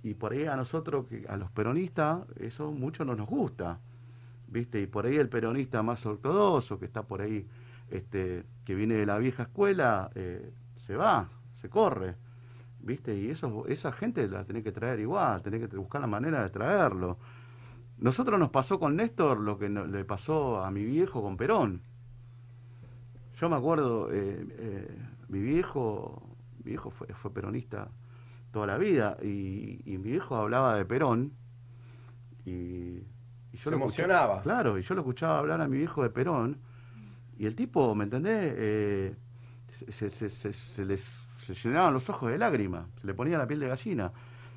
y 0.03 0.13
por 0.15 0.33
ahí 0.33 0.45
a 0.45 0.55
nosotros, 0.55 1.05
a 1.29 1.37
los 1.37 1.49
peronistas, 1.51 2.19
eso 2.39 2.71
mucho 2.71 3.05
no 3.05 3.15
nos 3.15 3.27
gusta, 3.27 3.79
¿viste? 4.47 4.81
Y 4.81 4.87
por 4.87 5.05
ahí 5.05 5.15
el 5.15 5.29
peronista 5.29 5.81
más 5.81 6.05
ortodoxo, 6.05 6.77
que 6.77 6.85
está 6.85 7.03
por 7.03 7.21
ahí, 7.21 7.47
este, 7.89 8.43
que 8.65 8.75
viene 8.75 8.95
de 8.95 9.05
la 9.05 9.17
vieja 9.17 9.43
escuela, 9.43 10.09
eh, 10.15 10.51
se 10.75 10.95
va, 10.95 11.29
se 11.55 11.69
corre. 11.69 12.15
¿Viste? 12.83 13.15
Y 13.17 13.29
eso, 13.29 13.65
esa 13.67 13.91
gente 13.93 14.27
la 14.27 14.43
tenés 14.43 14.63
que 14.63 14.71
traer 14.73 14.99
igual, 14.99 15.41
tenés 15.41 15.67
que 15.69 15.77
buscar 15.77 16.01
la 16.01 16.07
manera 16.07 16.43
de 16.43 16.49
traerlo. 16.49 17.17
Nosotros 17.97 18.37
nos 18.37 18.49
pasó 18.49 18.77
con 18.77 18.97
Néstor 18.97 19.39
lo 19.39 19.57
que 19.57 19.69
no- 19.69 19.85
le 19.85 20.03
pasó 20.03 20.63
a 20.63 20.69
mi 20.69 20.83
viejo 20.83 21.21
con 21.21 21.37
Perón. 21.37 21.81
Yo 23.39 23.49
me 23.49 23.55
acuerdo, 23.55 24.11
eh, 24.11 24.45
eh, 24.49 24.97
mi 25.29 25.39
viejo, 25.39 26.35
mi 26.57 26.71
viejo 26.71 26.91
fue, 26.91 27.07
fue 27.07 27.33
peronista 27.33 27.89
toda 28.51 28.67
la 28.67 28.77
vida 28.77 29.17
y, 29.23 29.79
y 29.85 29.97
mi 29.97 30.11
viejo 30.11 30.35
hablaba 30.35 30.75
de 30.75 30.85
Perón 30.85 31.31
y, 32.45 32.51
y 32.51 33.03
yo 33.53 33.63
Se 33.63 33.71
lo 33.71 33.77
escuchaba- 33.77 33.83
emocionaba. 33.85 34.41
claro, 34.43 34.77
y 34.77 34.81
yo 34.81 34.93
lo 34.93 35.01
escuchaba 35.01 35.39
hablar 35.39 35.61
a 35.61 35.67
mi 35.67 35.77
viejo 35.77 36.03
de 36.03 36.09
Perón 36.09 36.57
y 37.37 37.45
el 37.45 37.55
tipo, 37.55 37.95
¿me 37.95 38.03
entendés? 38.03 38.53
Eh, 38.57 39.15
se, 39.71 40.09
se- 40.09 40.29
se- 40.29 40.53
se 40.53 40.85
les 40.85 41.22
se 41.43 41.53
llenaban 41.53 41.93
los 41.93 42.09
ojos 42.09 42.31
de 42.31 42.37
lágrimas, 42.37 42.85
se 43.01 43.07
le 43.07 43.13
ponía 43.13 43.37
la 43.37 43.47
piel 43.47 43.59
de 43.59 43.67
gallina. 43.67 44.11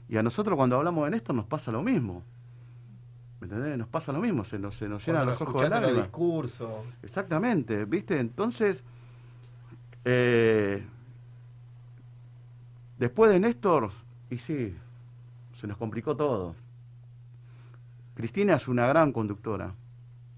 Y 0.08 0.16
a 0.16 0.22
nosotros 0.22 0.56
cuando 0.56 0.76
hablamos 0.76 1.04
de 1.04 1.10
Néstor 1.10 1.34
nos 1.34 1.46
pasa 1.46 1.72
lo 1.72 1.82
mismo. 1.82 2.22
¿Me 3.40 3.46
entendés? 3.46 3.76
Nos 3.76 3.88
pasa 3.88 4.12
lo 4.12 4.20
mismo, 4.20 4.44
se 4.44 4.58
nos, 4.58 4.76
se 4.76 4.88
nos 4.88 5.04
llenan 5.04 5.26
los 5.26 5.40
ojos 5.42 5.62
de 5.62 5.68
lágrimas. 5.68 6.04
discursos. 6.04 6.84
Exactamente, 7.02 7.84
¿viste? 7.84 8.18
Entonces, 8.18 8.82
eh, 10.04 10.86
después 12.98 13.30
de 13.30 13.40
Néstor, 13.40 13.90
y 14.30 14.38
sí, 14.38 14.74
se 15.54 15.66
nos 15.66 15.76
complicó 15.76 16.16
todo. 16.16 16.54
Cristina 18.14 18.54
es 18.54 18.68
una 18.68 18.86
gran 18.86 19.12
conductora, 19.12 19.74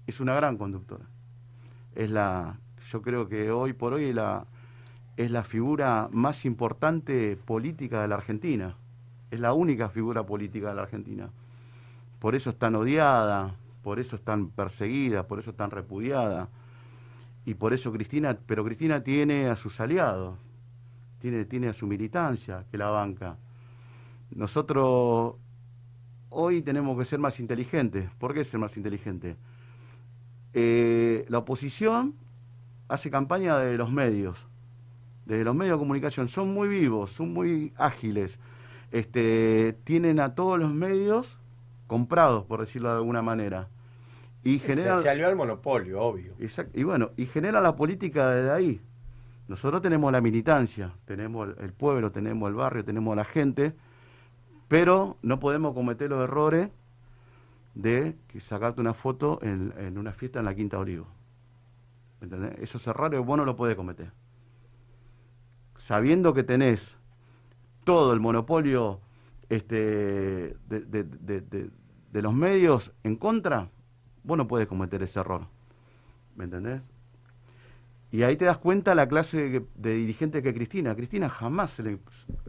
es 0.07 0.19
una 0.19 0.33
gran 0.33 0.57
conductora. 0.57 1.05
Es 1.95 2.09
la, 2.09 2.57
yo 2.89 3.01
creo 3.01 3.29
que 3.29 3.51
hoy 3.51 3.71
por 3.73 3.93
hoy 3.93 4.11
la, 4.11 4.45
es 5.17 5.31
la 5.31 5.43
figura 5.43 6.09
más 6.11 6.45
importante 6.45 7.37
política 7.37 8.01
de 8.01 8.07
la 8.07 8.15
Argentina. 8.15 8.75
Es 9.31 9.39
la 9.39 9.53
única 9.53 9.89
figura 9.89 10.23
política 10.25 10.69
de 10.69 10.75
la 10.75 10.83
Argentina. 10.83 11.29
Por 12.19 12.35
eso 12.35 12.49
es 12.49 12.57
tan 12.57 12.75
odiada, 12.75 13.55
por 13.83 13.99
eso 13.99 14.15
es 14.15 14.21
tan 14.23 14.49
perseguida, 14.49 15.27
por 15.27 15.39
eso 15.39 15.51
es 15.51 15.57
tan 15.57 15.71
repudiada. 15.71 16.49
Y 17.45 17.53
por 17.53 17.73
eso 17.73 17.91
Cristina, 17.91 18.37
pero 18.45 18.63
Cristina 18.63 19.03
tiene 19.03 19.47
a 19.47 19.55
sus 19.55 19.79
aliados, 19.79 20.37
tiene, 21.19 21.45
tiene 21.45 21.69
a 21.69 21.73
su 21.73 21.87
militancia 21.87 22.65
que 22.71 22.77
la 22.77 22.89
banca. 22.89 23.37
Nosotros 24.31 25.35
hoy 26.29 26.61
tenemos 26.61 26.97
que 26.97 27.05
ser 27.05 27.19
más 27.19 27.39
inteligentes. 27.39 28.09
¿Por 28.19 28.33
qué 28.33 28.43
ser 28.43 28.59
más 28.59 28.77
inteligentes? 28.77 29.35
Eh, 30.53 31.25
la 31.29 31.39
oposición 31.39 32.15
hace 32.87 33.11
campaña 33.11 33.57
de 33.57 33.77
los 33.77 33.91
medios, 33.91 34.47
de 35.37 35.43
los 35.43 35.55
medios 35.55 35.77
de 35.77 35.79
comunicación. 35.79 36.27
Son 36.27 36.53
muy 36.53 36.67
vivos, 36.67 37.11
son 37.11 37.33
muy 37.33 37.73
ágiles. 37.77 38.39
Este, 38.91 39.73
tienen 39.83 40.19
a 40.19 40.33
todos 40.33 40.59
los 40.59 40.73
medios 40.73 41.37
comprados, 41.87 42.45
por 42.45 42.61
decirlo 42.61 42.89
de 42.89 42.95
alguna 42.95 43.21
manera. 43.21 43.67
Y 44.43 44.59
generan, 44.59 45.01
se 45.01 45.09
alió 45.09 45.27
al 45.27 45.35
monopolio, 45.35 46.01
obvio. 46.01 46.33
Exacto. 46.39 46.79
Y 46.79 46.83
bueno, 46.83 47.11
y 47.17 47.25
genera 47.25 47.61
la 47.61 47.75
política 47.75 48.29
desde 48.31 48.51
ahí. 48.51 48.81
Nosotros 49.47 49.81
tenemos 49.81 50.11
la 50.11 50.21
militancia, 50.21 50.93
tenemos 51.05 51.49
el, 51.59 51.73
pueblo, 51.73 52.11
tenemos 52.11 52.49
el 52.49 52.55
barrio, 52.55 52.85
tenemos 52.85 53.13
a 53.13 53.15
la 53.15 53.25
gente, 53.25 53.73
pero 54.67 55.17
no 55.21 55.39
podemos 55.39 55.73
cometer 55.73 56.09
los 56.09 56.23
errores 56.23 56.69
de 57.73 58.15
sacarte 58.37 58.81
una 58.81 58.93
foto 58.93 59.39
en, 59.41 59.73
en 59.77 59.97
una 59.97 60.13
fiesta 60.13 60.39
en 60.39 60.45
la 60.45 60.55
Quinta 60.55 60.77
Olivo. 60.77 61.07
¿Entendés? 62.21 62.53
Esos 62.59 62.85
errores 62.87 63.19
vos 63.19 63.37
no 63.37 63.45
lo 63.45 63.55
podés 63.55 63.75
cometer. 63.75 64.11
Sabiendo 65.89 66.35
que 66.35 66.43
tenés 66.43 66.99
todo 67.83 68.13
el 68.13 68.19
monopolio 68.19 68.99
este, 69.49 70.55
de, 70.67 71.71
los 72.13 72.31
medios 72.31 72.93
en 73.03 73.15
contra, 73.15 73.71
vos 74.23 74.37
no 74.37 74.47
puedes 74.47 74.67
cometer 74.67 75.01
ese 75.01 75.19
error. 75.19 75.47
¿Me 76.35 76.43
entendés? 76.43 76.83
Y 78.11 78.21
ahí 78.21 78.37
te 78.37 78.45
das 78.45 78.59
cuenta 78.59 78.93
la 78.93 79.07
clase 79.07 79.65
de, 79.73 79.95
dirigente 79.95 80.43
que 80.43 80.53
Cristina. 80.53 80.93
Cristina 80.93 81.27
jamás 81.27 81.71
se 81.71 81.81
le, 81.81 81.97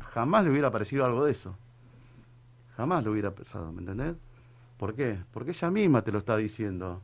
jamás 0.03 0.45
le 0.45 0.51
hubiera 0.51 0.71
parecido 0.71 1.07
algo 1.07 1.25
de 1.25 1.33
eso. 1.33 1.57
Jamás 2.77 3.03
le 3.05 3.09
hubiera 3.09 3.31
pensado, 3.35 3.73
¿me 3.73 3.81
entendés? 3.81 4.17
¿Por 4.77 4.95
qué? 4.95 5.19
Porque 5.33 5.53
ella 5.53 5.71
misma 5.71 6.03
te 6.03 6.13
lo 6.13 6.19
está 6.19 6.37
diciendo. 6.37 7.03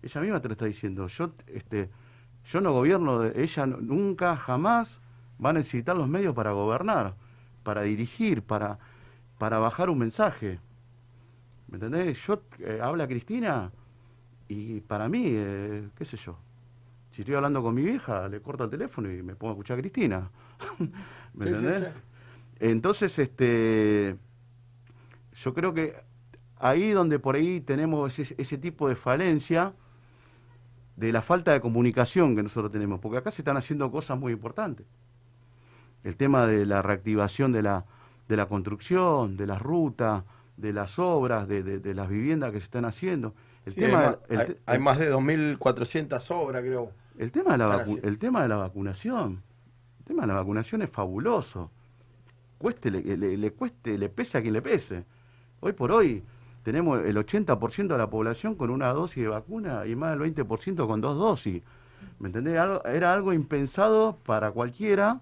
Ella 0.00 0.22
misma 0.22 0.40
te 0.40 0.48
lo 0.48 0.52
está 0.52 0.64
diciendo. 0.64 1.06
Yo, 1.06 1.34
este, 1.48 1.90
yo 2.46 2.62
no 2.62 2.72
gobierno, 2.72 3.18
de- 3.18 3.42
ella 3.42 3.66
nunca, 3.66 4.34
jamás 4.34 5.02
va 5.44 5.50
a 5.50 5.52
necesitar 5.52 5.96
los 5.96 6.08
medios 6.08 6.34
para 6.34 6.52
gobernar, 6.52 7.14
para 7.62 7.82
dirigir, 7.82 8.42
para, 8.42 8.78
para 9.38 9.58
bajar 9.58 9.90
un 9.90 9.98
mensaje. 9.98 10.60
¿Me 11.68 11.76
entendés? 11.76 12.18
Yo, 12.26 12.42
eh, 12.60 12.80
habla 12.82 13.06
Cristina 13.06 13.70
y 14.48 14.80
para 14.82 15.08
mí, 15.08 15.24
eh, 15.28 15.88
qué 15.96 16.04
sé 16.04 16.16
yo, 16.18 16.38
si 17.12 17.22
estoy 17.22 17.36
hablando 17.36 17.62
con 17.62 17.74
mi 17.74 17.82
vieja, 17.84 18.28
le 18.28 18.42
corto 18.42 18.64
el 18.64 18.70
teléfono 18.70 19.12
y 19.12 19.22
me 19.22 19.36
pongo 19.36 19.52
a 19.52 19.54
escuchar 19.54 19.78
a 19.78 19.82
Cristina. 19.82 20.30
¿Me 21.34 21.44
Sí, 21.44 21.54
sí, 21.54 21.54
entendés? 21.56 21.84
sí. 21.84 21.86
Entonces, 22.60 23.18
este, 23.18 24.16
yo 25.34 25.54
creo 25.54 25.74
que 25.74 25.96
ahí 26.58 26.90
donde 26.90 27.18
por 27.18 27.36
ahí 27.36 27.60
tenemos 27.60 28.18
ese, 28.18 28.34
ese 28.38 28.58
tipo 28.58 28.88
de 28.88 28.96
falencia 28.96 29.74
de 30.96 31.12
la 31.12 31.22
falta 31.22 31.52
de 31.52 31.60
comunicación 31.60 32.34
que 32.36 32.42
nosotros 32.42 32.72
tenemos, 32.72 33.00
porque 33.00 33.18
acá 33.18 33.30
se 33.30 33.42
están 33.42 33.56
haciendo 33.56 33.90
cosas 33.90 34.18
muy 34.18 34.32
importantes. 34.32 34.86
El 36.08 36.16
tema 36.16 36.46
de 36.46 36.64
la 36.64 36.80
reactivación 36.80 37.52
de 37.52 37.60
la, 37.62 37.84
de 38.28 38.36
la 38.38 38.46
construcción, 38.46 39.36
de 39.36 39.46
las 39.46 39.60
rutas, 39.60 40.24
de 40.56 40.72
las 40.72 40.98
obras, 40.98 41.46
de, 41.46 41.62
de- 41.62 41.80
de 41.80 41.94
las 41.94 42.08
viviendas 42.08 42.50
que 42.50 42.60
se 42.60 42.64
están 42.64 42.86
haciendo. 42.86 43.34
El 43.66 43.74
Sí, 43.74 43.80
tema 43.80 43.98
hay, 44.00 44.06
ma- 44.08 44.18
el 44.30 44.40
hay- 44.40 44.56
hay 44.64 44.78
más 44.78 44.98
de 44.98 45.10
2.400 45.12 46.30
obras, 46.30 46.62
creo. 46.62 46.92
el 47.18 47.30
tema, 47.30 47.52
de 47.52 47.58
la 47.58 47.68
vacu- 47.84 48.00
el 48.02 48.18
tema 48.18 48.40
de 48.42 48.48
la 48.48 48.56
vacunación. 48.56 49.42
El 49.98 50.04
tema 50.06 50.22
de 50.22 50.28
la 50.28 50.34
vacunación 50.34 50.80
es 50.80 50.88
fabuloso. 50.88 51.70
Cueste, 52.56 52.90
le, 52.90 53.02
le- 53.02 53.36
le 53.36 53.50
cueste, 53.52 53.98
le 53.98 54.08
pese 54.08 54.38
a 54.38 54.40
quien 54.40 54.54
le 54.54 54.62
pese. 54.62 55.04
Hoy 55.60 55.74
por 55.74 55.92
hoy 55.92 56.22
tenemos 56.62 57.04
el 57.04 57.18
80% 57.18 57.88
de 57.88 57.98
la 57.98 58.08
población 58.08 58.54
con 58.54 58.70
una 58.70 58.88
dosis 58.94 59.24
de 59.24 59.28
vacuna 59.28 59.84
y 59.86 59.94
más 59.94 60.18
del 60.18 60.20
20% 60.34 60.86
con 60.86 61.02
dos 61.02 61.18
dosis. 61.18 61.62
¿Me 62.18 62.28
entendés? 62.28 62.56
Algo- 62.56 62.82
era 62.86 63.12
algo 63.12 63.34
impensado 63.34 64.16
para 64.24 64.50
cualquiera 64.52 65.20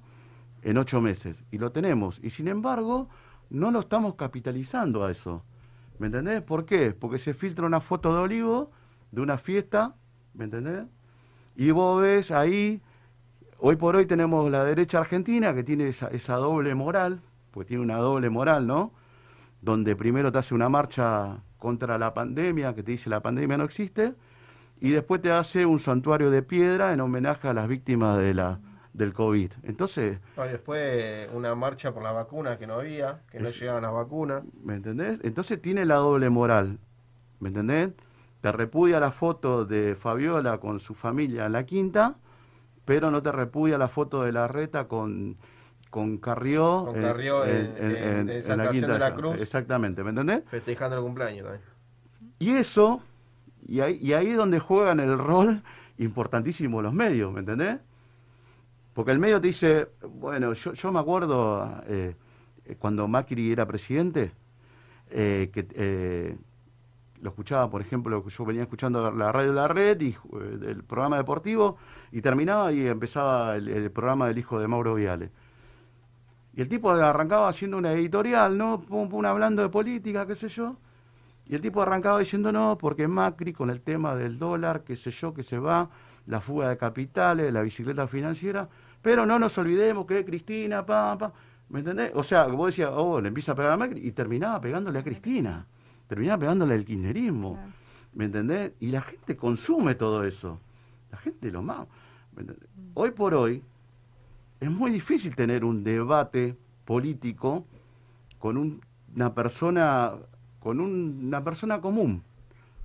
en 0.62 0.78
ocho 0.78 1.00
meses. 1.00 1.44
Y 1.50 1.58
lo 1.58 1.72
tenemos. 1.72 2.20
Y 2.22 2.30
sin 2.30 2.48
embargo, 2.48 3.08
no 3.50 3.70
lo 3.70 3.80
estamos 3.80 4.14
capitalizando 4.14 5.04
a 5.04 5.10
eso. 5.10 5.44
¿Me 5.98 6.06
entendés? 6.06 6.42
¿Por 6.42 6.66
qué? 6.66 6.92
Porque 6.92 7.18
se 7.18 7.34
filtra 7.34 7.66
una 7.66 7.80
foto 7.80 8.14
de 8.14 8.20
olivo 8.20 8.70
de 9.10 9.20
una 9.20 9.38
fiesta, 9.38 9.94
¿me 10.34 10.44
entendés? 10.44 10.84
Y 11.54 11.70
vos 11.70 12.02
ves 12.02 12.30
ahí, 12.30 12.82
hoy 13.58 13.76
por 13.76 13.96
hoy 13.96 14.06
tenemos 14.06 14.50
la 14.50 14.64
derecha 14.64 14.98
argentina 14.98 15.54
que 15.54 15.64
tiene 15.64 15.88
esa, 15.88 16.08
esa 16.08 16.34
doble 16.36 16.74
moral, 16.74 17.22
porque 17.50 17.68
tiene 17.68 17.82
una 17.82 17.96
doble 17.96 18.28
moral, 18.28 18.66
¿no? 18.66 18.92
Donde 19.62 19.96
primero 19.96 20.30
te 20.32 20.38
hace 20.38 20.54
una 20.54 20.68
marcha 20.68 21.42
contra 21.56 21.96
la 21.96 22.12
pandemia, 22.12 22.74
que 22.74 22.82
te 22.82 22.92
dice 22.92 23.08
la 23.08 23.20
pandemia 23.20 23.56
no 23.56 23.64
existe, 23.64 24.14
y 24.80 24.90
después 24.90 25.22
te 25.22 25.32
hace 25.32 25.64
un 25.64 25.78
santuario 25.78 26.30
de 26.30 26.42
piedra 26.42 26.92
en 26.92 27.00
homenaje 27.00 27.48
a 27.48 27.54
las 27.54 27.66
víctimas 27.68 28.18
de 28.18 28.34
la, 28.34 28.60
del 28.96 29.12
COVID. 29.12 29.52
Entonces, 29.62 30.18
No, 30.36 30.46
y 30.46 30.48
después 30.50 31.28
una 31.32 31.54
marcha 31.54 31.92
por 31.92 32.02
la 32.02 32.12
vacuna 32.12 32.58
que 32.58 32.66
no 32.66 32.74
había, 32.74 33.20
que 33.30 33.40
no 33.40 33.48
llegaban 33.50 33.82
las 33.82 33.92
vacunas. 33.92 34.42
¿me 34.62 34.74
entendés? 34.74 35.20
Entonces 35.22 35.60
tiene 35.60 35.84
la 35.84 35.96
doble 35.96 36.30
moral, 36.30 36.78
¿me 37.40 37.48
entendés? 37.48 37.90
Te 38.40 38.52
repudia 38.52 39.00
la 39.00 39.12
foto 39.12 39.64
de 39.64 39.94
Fabiola 39.96 40.58
con 40.58 40.80
su 40.80 40.94
familia 40.94 41.46
en 41.46 41.52
la 41.52 41.64
quinta, 41.66 42.16
pero 42.84 43.10
no 43.10 43.22
te 43.22 43.32
repudia 43.32 43.76
la 43.78 43.88
foto 43.88 44.22
de 44.22 44.32
la 44.32 44.46
reta 44.48 44.86
con, 44.88 45.36
con 45.90 46.18
Carrió, 46.18 46.84
Con 46.86 47.00
Carrió 47.00 47.44
en- 47.44 47.74
en- 47.78 48.28
en 48.30 48.42
Santa 48.42 48.64
Acción 48.64 48.92
de 48.92 48.98
la 48.98 49.06
allá. 49.06 49.14
Cruz. 49.16 49.40
Exactamente, 49.40 50.04
¿me 50.04 50.10
entendés? 50.10 50.42
Festejando 50.48 50.96
el 50.96 51.02
cumpleaños 51.02 51.44
también. 51.44 51.62
Y 52.38 52.50
eso, 52.50 53.02
y 53.66 53.80
ahí, 53.80 53.98
y 54.00 54.12
ahí 54.12 54.28
es 54.28 54.36
donde 54.36 54.58
juegan 54.60 55.00
el 55.00 55.18
rol 55.18 55.62
importantísimo 55.98 56.80
los 56.82 56.92
medios, 56.92 57.32
¿me 57.32 57.40
entendés? 57.40 57.78
Porque 58.96 59.12
el 59.12 59.18
medio 59.18 59.38
te 59.42 59.48
dice, 59.48 59.88
bueno, 60.08 60.54
yo, 60.54 60.90
me 60.90 60.98
acuerdo 60.98 61.82
eh, 61.86 62.14
cuando 62.78 63.06
Macri 63.06 63.52
era 63.52 63.66
presidente, 63.66 64.32
eh, 65.10 65.50
que 65.52 65.66
eh, 65.74 66.34
lo 67.20 67.28
escuchaba, 67.28 67.68
por 67.68 67.82
ejemplo, 67.82 68.26
yo 68.26 68.44
venía 68.46 68.62
escuchando 68.62 69.10
la 69.10 69.30
radio 69.32 69.50
de 69.50 69.54
la 69.54 69.68
red 69.68 70.00
y 70.00 70.16
del 70.56 70.82
programa 70.82 71.18
deportivo 71.18 71.76
y 72.10 72.22
terminaba 72.22 72.72
y 72.72 72.86
empezaba 72.86 73.56
el, 73.56 73.68
el 73.68 73.90
programa 73.90 74.28
del 74.28 74.38
hijo 74.38 74.58
de 74.58 74.66
Mauro 74.66 74.94
Viale. 74.94 75.30
Y 76.54 76.62
el 76.62 76.68
tipo 76.70 76.90
arrancaba 76.90 77.50
haciendo 77.50 77.76
una 77.76 77.92
editorial, 77.92 78.56
¿no? 78.56 78.80
Pum, 78.80 79.10
pum, 79.10 79.26
hablando 79.26 79.60
de 79.60 79.68
política, 79.68 80.26
qué 80.26 80.34
sé 80.34 80.48
yo. 80.48 80.74
Y 81.44 81.54
el 81.54 81.60
tipo 81.60 81.82
arrancaba 81.82 82.18
diciendo 82.18 82.50
no, 82.50 82.78
porque 82.78 83.06
Macri 83.08 83.52
con 83.52 83.68
el 83.68 83.82
tema 83.82 84.16
del 84.16 84.38
dólar, 84.38 84.84
qué 84.84 84.96
sé 84.96 85.10
yo, 85.10 85.34
que 85.34 85.42
se 85.42 85.58
va, 85.58 85.90
la 86.24 86.40
fuga 86.40 86.70
de 86.70 86.78
capitales, 86.78 87.52
la 87.52 87.60
bicicleta 87.60 88.06
financiera, 88.06 88.70
pero 89.06 89.24
no 89.24 89.38
nos 89.38 89.56
olvidemos 89.56 90.04
que 90.04 90.24
Cristina, 90.24 90.84
pa, 90.84 91.16
pa, 91.16 91.32
¿me 91.68 91.78
entendés? 91.78 92.10
O 92.16 92.24
sea, 92.24 92.46
vos 92.48 92.66
decías, 92.74 92.90
oh, 92.92 93.20
le 93.20 93.28
empieza 93.28 93.52
a 93.52 93.54
pegar 93.54 93.70
a 93.70 93.76
Macri 93.76 94.04
y 94.04 94.10
terminaba 94.10 94.60
pegándole 94.60 94.98
a 94.98 95.04
Cristina, 95.04 95.64
terminaba 96.08 96.40
pegándole 96.40 96.74
al 96.74 96.84
kirchnerismo, 96.84 97.56
¿me 98.14 98.24
entendés? 98.24 98.72
Y 98.80 98.88
la 98.88 99.02
gente 99.02 99.36
consume 99.36 99.94
todo 99.94 100.24
eso, 100.24 100.58
la 101.12 101.18
gente 101.18 101.52
lo 101.52 101.62
más. 101.62 101.86
¿me 102.34 102.40
entendés? 102.40 102.68
Hoy 102.94 103.12
por 103.12 103.32
hoy 103.34 103.62
es 104.58 104.70
muy 104.72 104.90
difícil 104.90 105.36
tener 105.36 105.64
un 105.64 105.84
debate 105.84 106.56
político 106.84 107.64
con 108.40 108.56
un- 108.56 108.80
una 109.14 109.32
persona 109.34 110.14
con 110.58 110.80
un- 110.80 111.20
una 111.28 111.44
persona 111.44 111.80
común. 111.80 112.24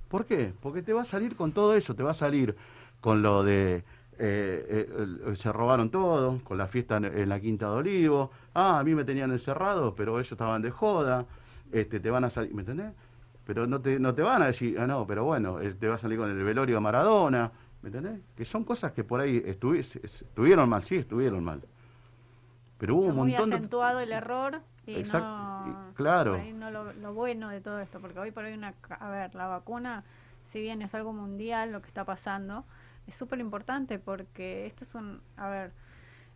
¿Por 0.08 0.24
qué? 0.24 0.52
Porque 0.62 0.82
te 0.82 0.92
va 0.92 1.02
a 1.02 1.04
salir 1.04 1.34
con 1.34 1.50
todo 1.50 1.74
eso, 1.74 1.96
te 1.96 2.04
va 2.04 2.12
a 2.12 2.14
salir 2.14 2.54
con 3.00 3.22
lo 3.22 3.42
de 3.42 3.82
eh, 4.24 4.88
eh, 5.26 5.34
se 5.34 5.52
robaron 5.52 5.90
todo, 5.90 6.38
con 6.44 6.56
la 6.56 6.66
fiesta 6.68 6.98
en, 6.98 7.04
en 7.06 7.28
la 7.28 7.40
Quinta 7.40 7.66
de 7.66 7.76
Olivo, 7.76 8.30
ah, 8.54 8.78
a 8.78 8.84
mí 8.84 8.94
me 8.94 9.04
tenían 9.04 9.32
encerrado, 9.32 9.94
pero 9.94 10.18
ellos 10.18 10.30
estaban 10.30 10.62
de 10.62 10.70
joda, 10.70 11.26
este, 11.72 11.98
te 11.98 12.10
van 12.10 12.24
a 12.24 12.30
salir, 12.30 12.54
¿me 12.54 12.62
entendés? 12.62 12.92
Pero 13.44 13.66
no 13.66 13.80
te, 13.80 13.98
no 13.98 14.14
te 14.14 14.22
van 14.22 14.42
a 14.42 14.46
decir, 14.46 14.78
ah, 14.78 14.86
no, 14.86 15.06
pero 15.06 15.24
bueno, 15.24 15.58
te 15.58 15.88
va 15.88 15.96
a 15.96 15.98
salir 15.98 16.18
con 16.18 16.30
el 16.30 16.44
velorio 16.44 16.76
de 16.76 16.80
Maradona, 16.80 17.50
¿me 17.82 17.88
entendés? 17.88 18.20
Que 18.36 18.44
son 18.44 18.62
cosas 18.64 18.92
que 18.92 19.02
por 19.02 19.20
ahí 19.20 19.40
estuvi- 19.40 20.00
estuvieron 20.04 20.68
mal, 20.68 20.84
sí, 20.84 20.96
estuvieron 20.96 21.42
mal. 21.42 21.60
Pero 22.78 22.96
hubo 22.96 23.06
un 23.06 23.16
muy 23.16 23.30
montón 23.30 23.50
de... 23.50 23.56
acentuado 23.56 24.00
el 24.00 24.12
error 24.12 24.60
y 24.86 24.96
Exacto, 24.96 25.26
no, 25.28 25.94
claro. 25.94 26.32
por 26.32 26.40
ahí 26.40 26.52
no 26.52 26.70
lo, 26.70 26.92
lo 26.92 27.14
bueno 27.14 27.48
de 27.48 27.60
todo 27.60 27.80
esto, 27.80 28.00
porque 28.00 28.18
hoy 28.18 28.30
por 28.30 28.44
hoy 28.44 28.52
una, 28.54 28.74
a 28.88 29.10
ver, 29.10 29.34
la 29.34 29.46
vacuna, 29.46 30.04
si 30.52 30.60
bien 30.60 30.82
es 30.82 30.94
algo 30.94 31.12
mundial 31.12 31.72
lo 31.72 31.80
que 31.82 31.88
está 31.88 32.04
pasando, 32.04 32.64
es 33.06 33.14
súper 33.14 33.40
importante 33.40 33.98
porque 33.98 34.66
esto 34.66 34.84
es 34.84 34.94
un, 34.94 35.20
a 35.36 35.48
ver, 35.48 35.72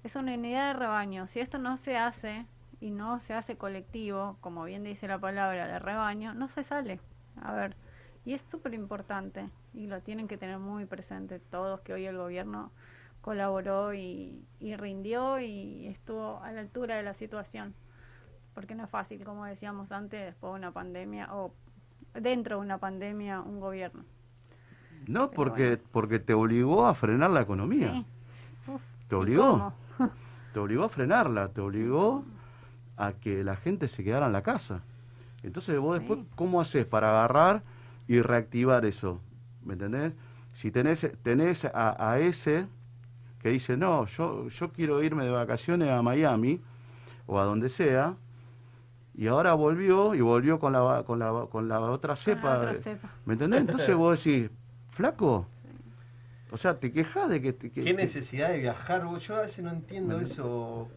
es 0.05 0.15
una 0.17 0.35
unidad 0.35 0.73
de 0.73 0.79
rebaño. 0.79 1.27
Si 1.29 1.41
esto 1.41 1.59
no 1.59 1.77
se 1.79 1.97
hace 1.97 2.47
y 2.81 2.91
no 2.91 3.21
se 3.21 3.35
hace 3.35 3.57
colectivo, 3.57 4.37
como 4.41 4.65
bien 4.65 4.85
dice 4.85 5.09
la 5.09 5.19
palabra 5.19 5.67
de 5.67 5.79
rebaño, 5.79 6.35
no 6.35 6.49
se 6.49 6.65
sale. 6.65 7.01
A 7.41 7.53
ver, 7.53 7.77
y 8.25 8.35
es 8.35 8.43
súper 8.51 8.75
importante 8.75 9.49
y 9.75 9.87
lo 9.87 10.01
tienen 10.03 10.29
que 10.29 10.39
tener 10.39 10.59
muy 10.59 10.87
presente 10.87 11.39
todos 11.39 11.81
que 11.81 11.93
hoy 11.93 12.07
el 12.07 12.17
gobierno 12.17 12.73
colaboró 13.21 13.95
y, 13.95 14.45
y 14.61 14.77
rindió 14.77 15.41
y 15.41 15.87
estuvo 15.89 16.41
a 16.43 16.53
la 16.53 16.61
altura 16.61 16.97
de 16.97 17.03
la 17.03 17.15
situación. 17.15 17.75
Porque 18.55 18.75
no 18.75 18.85
es 18.85 18.91
fácil, 18.91 19.23
como 19.25 19.45
decíamos 19.45 19.93
antes, 19.93 20.25
después 20.25 20.53
de 20.53 20.59
una 20.59 20.73
pandemia 20.73 21.35
o 21.35 21.55
dentro 22.15 22.57
de 22.57 22.63
una 22.63 22.79
pandemia, 22.79 23.41
un 23.41 23.61
gobierno. 23.61 24.05
No, 25.07 25.31
porque, 25.31 25.79
porque 25.93 26.19
te 26.19 26.35
obligó 26.35 26.87
a 26.87 26.95
frenar 26.95 27.31
la 27.31 27.43
economía. 27.43 28.05
Sí. 28.65 28.73
Uf, 28.73 28.81
Te 29.09 29.15
¿y 29.15 29.19
obligó. 29.19 29.73
Te 30.53 30.61
obligó 30.61 30.85
a 30.85 30.89
frenarla, 30.89 31.49
te 31.49 31.61
obligó 31.61 32.25
a 32.97 33.13
que 33.13 33.45
la 33.45 33.57
gente 33.57 33.89
se 33.89 34.03
quedara 34.03 34.27
en 34.27 34.33
la 34.33 34.43
casa. 34.43 34.81
Entonces 35.43 35.79
vos 35.79 35.99
después, 35.99 36.21
¿cómo 36.35 36.61
haces 36.63 36.87
para 36.87 37.11
agarrar 37.11 37.63
y 38.09 38.23
reactivar 38.23 38.87
eso? 38.87 39.21
¿Me 39.65 39.75
entendés? 39.75 40.15
Si 40.55 40.71
tenés, 40.71 41.07
tenés 41.23 41.67
a, 41.67 42.11
a 42.13 42.19
ese 42.21 42.67
que 43.43 43.51
dice, 43.51 43.77
no, 43.77 44.07
yo, 44.07 44.49
yo 44.49 44.73
quiero 44.73 45.03
irme 45.03 45.25
de 45.25 45.31
vacaciones 45.31 45.91
a 45.91 46.01
Miami 46.01 46.59
o 47.27 47.39
a 47.39 47.45
donde 47.45 47.69
sea, 47.69 48.15
y 49.15 49.27
ahora 49.27 49.53
volvió 49.53 50.15
y 50.15 50.23
volvió 50.23 50.59
con 50.59 50.73
la, 50.73 51.03
con 51.07 51.19
la, 51.19 51.47
con 51.51 51.69
la 51.69 51.81
otra 51.81 52.17
cepa. 52.17 52.59
otra 52.61 52.73
de- 52.73 52.83
cepa. 52.83 53.11
¿Me 53.27 53.35
entendés? 53.35 53.61
Entonces 53.61 53.95
vos 53.95 54.25
decís, 54.25 54.51
flaco, 54.97 55.47
o 56.51 56.57
sea, 56.57 56.79
te 56.81 56.91
quejas 56.91 57.29
de 57.29 57.41
que... 57.43 57.55
que- 57.55 57.71
¿Qué 57.83 57.93
necesidad 57.95 58.49
de 58.49 58.59
viajar? 58.59 59.05
vos? 59.05 59.27
Yo 59.27 59.37
a 59.37 59.43
veces 59.43 59.63
no 59.63 59.71
entiendo 59.71 60.19
eso. 60.21 60.89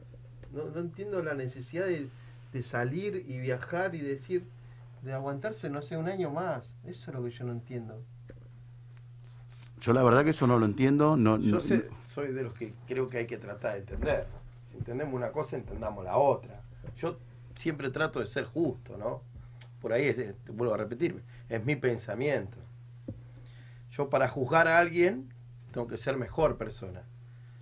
No, 0.53 0.63
no 0.73 0.79
entiendo 0.79 1.21
la 1.21 1.33
necesidad 1.33 1.85
de, 1.85 2.07
de 2.53 2.63
salir 2.63 3.25
y 3.27 3.39
viajar 3.39 3.93
y 3.93 3.99
decir, 3.99 4.45
de 5.03 5.13
aguantarse, 5.13 5.69
no 5.69 5.81
sé, 5.81 5.97
un 5.97 6.07
año 6.07 6.31
más. 6.31 6.71
Eso 6.85 7.11
es 7.11 7.17
lo 7.17 7.23
que 7.23 7.29
yo 7.31 7.43
no 7.45 7.51
entiendo. 7.51 8.01
Yo 9.81 9.93
la 9.93 10.03
verdad 10.03 10.23
que 10.23 10.31
eso 10.31 10.47
no 10.47 10.57
lo 10.59 10.65
entiendo. 10.65 11.17
No, 11.17 11.37
Yo 11.39 11.55
no- 11.55 11.59
sé- 11.59 11.89
soy 12.05 12.31
de 12.33 12.43
los 12.43 12.53
que 12.53 12.73
creo 12.87 13.09
que 13.09 13.17
hay 13.19 13.27
que 13.27 13.37
tratar 13.37 13.73
de 13.73 13.79
entender. 13.79 14.27
Si 14.69 14.77
entendemos 14.77 15.13
una 15.13 15.31
cosa, 15.31 15.55
entendamos 15.57 16.03
la 16.05 16.17
otra. 16.17 16.61
Yo 16.97 17.17
siempre 17.55 17.89
trato 17.89 18.19
de 18.19 18.27
ser 18.27 18.45
justo, 18.45 18.97
¿no? 18.97 19.21
Por 19.81 19.93
ahí, 19.93 20.05
es- 20.07 20.35
te 20.43 20.51
vuelvo 20.51 20.73
a 20.73 20.77
repetirme, 20.77 21.21
es 21.49 21.63
mi 21.65 21.75
pensamiento. 21.75 22.57
Yo 23.99 24.09
para 24.09 24.29
juzgar 24.29 24.69
a 24.69 24.77
alguien 24.79 25.27
tengo 25.73 25.85
que 25.85 25.97
ser 25.97 26.15
mejor 26.15 26.55
persona. 26.57 27.01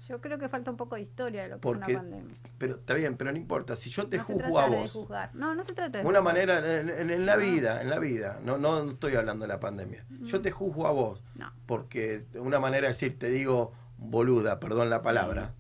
Yo 0.08 0.22
creo 0.22 0.38
que 0.38 0.48
falta 0.48 0.70
un 0.70 0.78
poco 0.78 0.94
de 0.94 1.02
historia 1.02 1.42
de 1.42 1.48
lo 1.50 1.56
que 1.56 1.62
Porque, 1.62 1.94
es 1.94 2.00
una 2.00 2.10
pandemia. 2.12 2.36
pero 2.60 2.76
está 2.76 2.94
bien, 2.94 3.18
pero 3.18 3.32
no 3.32 3.38
importa. 3.40 3.76
Si 3.76 3.90
yo 3.90 4.06
te 4.08 4.18
no 4.18 4.24
juzgo 4.24 4.60
a 4.60 4.68
vos. 4.68 5.08
No, 5.34 5.56
no 5.56 5.66
se 5.66 5.74
trata 5.74 5.98
de 5.98 6.06
una 6.06 6.20
juzgar. 6.20 6.24
manera 6.24 6.80
en, 6.80 6.90
en- 6.92 7.10
en 7.10 7.26
la 7.26 7.36
No. 7.38 7.42
vida, 7.42 7.82
en 7.82 7.90
la 7.90 7.98
vida. 7.98 8.40
No, 8.44 8.60
no, 8.60 8.92
estoy 8.92 9.16
hablando 9.16 9.46
de 9.46 9.48
la 9.48 9.60
pandemia. 9.60 10.06
Yo 10.26 10.40
te 10.40 10.52
juzgo 10.52 10.86
a 10.86 10.92
vos 10.92 11.24
No. 11.34 11.52
porque 11.66 12.28
una 12.36 12.60
manera 12.60 12.84
de 12.84 12.90
decir, 12.94 13.18
te 13.18 13.30
digo 13.32 13.74
boluda, 13.98 14.60
perdón 14.60 14.92
la 14.92 15.02
palabra, 15.02 15.56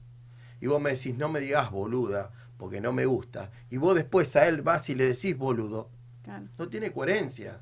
y 0.62 0.68
vos 0.68 0.80
me 0.80 0.91
decís, 0.91 1.18
no 1.18 1.28
me 1.28 1.40
digas 1.40 1.72
boluda, 1.72 2.30
porque 2.58 2.82
no 2.82 2.94
me 2.94 3.08
gusta, 3.08 3.49
y 3.72 3.78
vos 3.78 3.95
después 3.95 4.36
a 4.36 4.48
él 4.48 4.62
vas 4.62 4.88
y 4.91 4.94
le 4.95 5.08
decís 5.08 5.36
boludo, 5.36 5.90
Claro. 6.22 6.45
no 6.60 6.70
tiene 6.70 6.91
coherencia. 6.91 7.62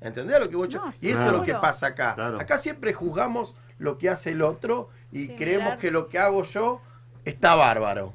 ¿Entendés 0.00 0.38
lo 0.38 0.48
que 0.48 0.56
vos 0.56 0.74
No, 0.74 0.92
Y 1.00 1.10
eso 1.10 1.26
es 1.26 1.32
lo 1.32 1.42
que 1.42 1.54
pasa 1.54 1.88
acá. 1.88 2.14
Claro. 2.14 2.40
Acá 2.40 2.58
siempre 2.58 2.92
juzgamos 2.92 3.56
lo 3.78 3.98
que 3.98 4.08
hace 4.08 4.30
el 4.30 4.42
otro 4.42 4.90
y 5.10 5.28
creemos 5.28 5.64
mirar. 5.64 5.78
que 5.78 5.90
lo 5.90 6.08
que 6.08 6.18
hago 6.18 6.44
yo 6.44 6.80
está 7.24 7.54
bárbaro. 7.54 8.14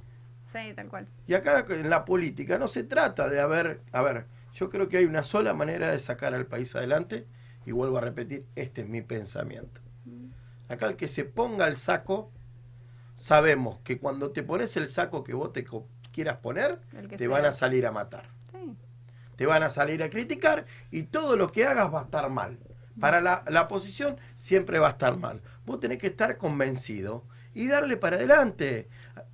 Sí, 0.53 0.73
tal 0.75 0.87
cual. 0.87 1.07
Y 1.27 1.33
acá 1.33 1.65
en 1.69 1.89
la 1.89 2.05
política 2.05 2.57
no 2.57 2.67
se 2.67 2.83
trata 2.83 3.27
de 3.27 3.41
haber, 3.41 3.81
a 3.91 4.01
ver, 4.01 4.25
yo 4.53 4.69
creo 4.69 4.87
que 4.87 4.97
hay 4.97 5.05
una 5.05 5.23
sola 5.23 5.53
manera 5.53 5.91
de 5.91 5.99
sacar 5.99 6.33
al 6.33 6.45
país 6.45 6.75
adelante 6.75 7.25
y 7.65 7.71
vuelvo 7.71 7.97
a 7.97 8.01
repetir, 8.01 8.45
este 8.55 8.81
es 8.81 8.87
mi 8.87 9.01
pensamiento. 9.01 9.81
Acá 10.69 10.87
el 10.87 10.95
que 10.95 11.07
se 11.07 11.25
ponga 11.25 11.67
el 11.67 11.75
saco, 11.75 12.31
sabemos 13.15 13.79
que 13.83 13.99
cuando 13.99 14.31
te 14.31 14.43
pones 14.43 14.77
el 14.77 14.87
saco 14.87 15.23
que 15.23 15.33
vos 15.33 15.51
te 15.53 15.65
quieras 16.11 16.37
poner, 16.37 16.79
te 17.09 17.17
sea. 17.17 17.29
van 17.29 17.45
a 17.45 17.51
salir 17.51 17.85
a 17.85 17.91
matar. 17.91 18.25
Te 19.35 19.45
van 19.45 19.63
a 19.63 19.69
salir 19.69 20.03
a 20.03 20.09
criticar 20.09 20.65
y 20.91 21.03
todo 21.03 21.35
lo 21.37 21.51
que 21.51 21.65
hagas 21.65 21.93
va 21.93 22.01
a 22.01 22.03
estar 22.03 22.29
mal. 22.29 22.57
Para 22.99 23.21
la, 23.21 23.43
la 23.47 23.63
oposición 23.63 24.17
siempre 24.35 24.79
va 24.79 24.87
a 24.87 24.91
estar 24.91 25.17
mal. 25.17 25.41
Vos 25.65 25.79
tenés 25.79 25.97
que 25.97 26.07
estar 26.07 26.37
convencido 26.37 27.23
y 27.55 27.67
darle 27.67 27.97
para 27.97 28.17
adelante. 28.17 28.87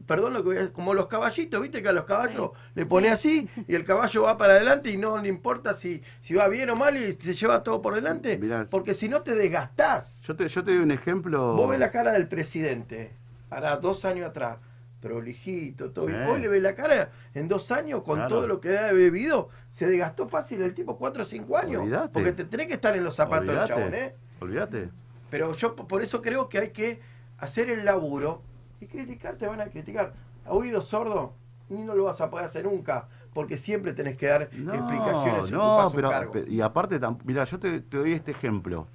Perdón 0.06 0.34
lo 0.34 0.40
que 0.40 0.50
voy 0.50 0.58
a 0.58 0.74
como 0.74 0.94
los 0.94 1.08
caballitos, 1.08 1.62
viste 1.62 1.82
que 1.82 1.90
a 1.90 1.94
los 1.94 2.06
caballos 2.06 2.52
le 2.74 2.86
pone 2.86 3.10
así 3.10 3.48
y 3.68 3.76
el 3.76 3.84
caballo 3.84 4.24
va 4.24 4.38
para 4.38 4.54
adelante 4.54 4.90
y 4.90 4.98
no 4.98 5.18
le 5.18 5.30
importa 5.30 5.74
si, 5.74 6.02
si 6.20 6.34
va 6.34 6.48
bien 6.48 6.70
o 6.70 6.76
mal 6.76 6.98
y 6.98 7.14
se 7.14 7.34
lleva 7.34 7.64
todo 7.64 7.82
por 7.82 7.96
delante. 7.96 8.38
Mirá. 8.38 8.68
Porque 8.70 8.94
si 8.94 9.08
no 9.08 9.22
te 9.22 9.36
desgastás. 9.36 10.24
Yo 10.24 10.36
te, 10.36 10.48
yo 10.48 10.64
te 10.64 10.72
doy 10.72 10.84
un 10.84 10.92
ejemplo. 10.92 11.54
Vos 11.56 11.70
ves 11.70 11.80
la 11.80 11.92
cara 11.92 12.12
del 12.12 12.28
presidente, 12.28 13.14
hará 13.50 13.78
dos 13.78 14.04
años 14.04 14.28
atrás, 14.28 14.58
prolijito, 15.00 15.92
todo. 15.92 16.10
Y 16.10 16.14
vos 16.26 16.40
le 16.40 16.48
ves 16.48 16.62
la 16.62 16.76
cara 16.76 17.12
en 17.34 17.48
dos 17.48 17.72
años 17.72 18.04
con 18.04 18.16
Claro. 18.16 18.30
todo 18.36 18.48
lo 18.48 18.60
que 18.60 18.78
ha 18.78 18.92
bebido, 18.92 19.50
se 19.70 19.88
desgastó 19.88 20.28
fácil 20.28 20.62
el 20.62 20.74
tipo 20.74 20.98
cuatro 20.98 21.24
o 21.24 21.26
cinco 21.26 21.58
años. 21.58 21.84
Porque 22.14 22.34
te 22.34 22.46
tenés 22.46 22.68
que 22.68 22.74
estar 22.74 22.96
en 22.96 23.04
los 23.04 23.16
zapatos 23.16 23.48
del 23.48 23.64
chabón, 23.66 23.94
¿eh? 23.94 24.16
Olvídate. 24.42 24.90
Pero 25.30 25.54
yo 25.54 25.76
por 25.76 26.02
eso 26.02 26.22
creo 26.22 26.50
que 26.50 26.58
hay 26.60 26.70
que 26.72 27.00
hacer 27.38 27.70
el 27.70 27.86
laburo 27.86 28.42
Y 28.82 28.88
criticar 28.88 29.36
te 29.36 29.46
van 29.46 29.60
a 29.62 29.66
criticar. 29.66 30.14
A 30.46 30.52
oído 30.54 30.82
sordo 30.82 31.34
no 31.70 31.94
lo 31.96 32.06
vas 32.06 32.20
a 32.22 32.30
poder 32.30 32.46
hacer 32.46 32.64
nunca, 32.66 33.08
porque 33.34 33.58
siempre 33.58 33.94
tenés 33.94 34.18
que 34.18 34.26
dar 34.26 34.44
explicaciones 34.44 35.50
y 35.50 35.52
no, 35.52 35.92
pero, 35.94 36.10
cargo. 36.10 36.34
y 36.48 36.62
aparte, 36.62 37.00
mira, 37.26 37.44
yo 37.44 37.60
te, 37.60 37.82
te 37.82 37.98
doy 37.98 38.14
este 38.14 38.32
ejemplo. 38.32 38.88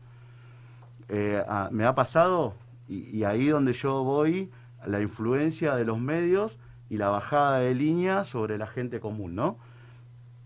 Eh, 1.09 1.43
a- 1.47 1.69
me 1.71 1.85
ha 1.85 1.95
pasado, 1.95 2.55
y, 2.89 3.17
y 3.19 3.25
ahí 3.25 3.47
donde 3.49 3.73
yo 3.75 4.03
voy, 4.03 4.51
la 4.87 5.01
influencia 5.01 5.75
de 5.77 5.85
los 5.85 5.99
medios 5.99 6.59
y 6.91 6.97
la 6.99 7.09
bajada 7.11 7.59
de 7.59 7.75
línea 7.75 8.25
sobre 8.25 8.59
la 8.59 8.67
gente 8.67 9.01
común, 9.01 9.35
¿no? 9.35 9.59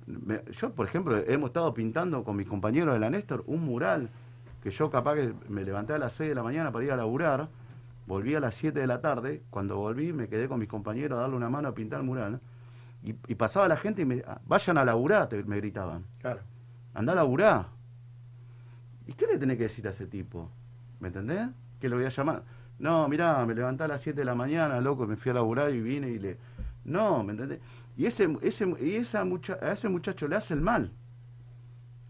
Me- 0.06 0.43
yo, 0.52 0.73
por 0.73 0.86
ejemplo, 0.86 1.16
hemos 1.27 1.48
estado 1.51 1.74
pintando 1.74 2.24
con 2.24 2.36
mis 2.36 2.47
compañeros 2.48 2.94
de 2.94 3.01
la 3.01 3.10
Néstor 3.10 3.44
un 3.47 3.65
mural 3.65 4.09
que 4.62 4.70
yo 4.70 4.90
capaz 4.90 5.15
que 5.16 5.35
me 5.48 5.65
levanté 5.65 5.93
a 5.93 5.98
las 5.98 6.15
6 6.15 6.31
de 6.31 6.35
la 6.35 6.43
mañana 6.43 6.73
para 6.73 6.85
ir 6.85 6.93
a 6.93 6.97
laburar, 6.97 7.48
volví 8.06 8.35
a 8.35 8.40
las 8.40 8.55
7 8.55 8.81
de 8.81 8.86
la 8.86 9.01
tarde, 9.01 9.43
cuando 9.51 9.77
volví 9.77 10.12
me 10.12 10.28
quedé 10.28 10.48
con 10.48 10.59
mis 10.59 10.69
compañeros 10.69 11.19
a 11.19 11.23
darle 11.23 11.36
una 11.36 11.51
mano 11.51 11.69
a 11.69 11.74
pintar 11.74 12.01
el 12.01 12.06
mural, 12.06 12.40
y, 13.05 13.10
y 13.28 13.35
pasaba 13.35 13.69
la 13.69 13.77
gente 13.77 14.02
y 14.02 14.05
me, 14.06 14.23
"Ah, 14.27 14.40
vayan 14.47 14.78
a 14.78 14.85
laburar, 14.85 15.28
te- 15.28 15.44
me 15.44 15.56
gritaban. 15.59 16.05
Claro. 16.20 16.40
Anda 16.94 17.12
a 17.12 17.16
laburar. 17.16 17.66
¿Y 19.06 19.12
qué 19.12 19.27
le 19.27 19.39
tenés 19.39 19.56
que 19.56 19.65
decir 19.65 19.86
a 19.86 19.90
ese 19.90 20.06
tipo? 20.06 20.51
¿Me 21.01 21.09
entendés? 21.09 21.48
Que 21.81 21.89
lo 21.89 21.97
voy 21.97 22.05
a 22.06 22.09
llamar. 22.09 22.43
No, 22.79 23.09
mirá, 23.09 23.45
me 23.45 23.55
levanté 23.55 23.85
a 23.85 23.89
las 23.89 24.01
7 24.01 24.21
de 24.21 24.25
la 24.25 24.35
mañana, 24.35 24.81
loco, 24.81 25.07
me 25.07 25.17
fui 25.17 25.31
a 25.31 25.35
laburar 25.35 25.71
y 25.73 25.81
vine 25.81 26.09
y 26.11 26.19
le... 26.19 26.37
No, 26.85 27.23
¿me 27.25 27.33
entendés? 27.33 27.61
Y, 27.97 28.07
ese, 28.07 28.37
ese, 28.43 28.67
y 28.81 28.95
esa 28.95 29.25
mucha, 29.25 29.59
a 29.61 29.73
ese 29.73 29.89
muchacho 29.89 30.29
le 30.29 30.37
hace 30.37 30.55
el 30.55 30.61
mal 30.61 30.93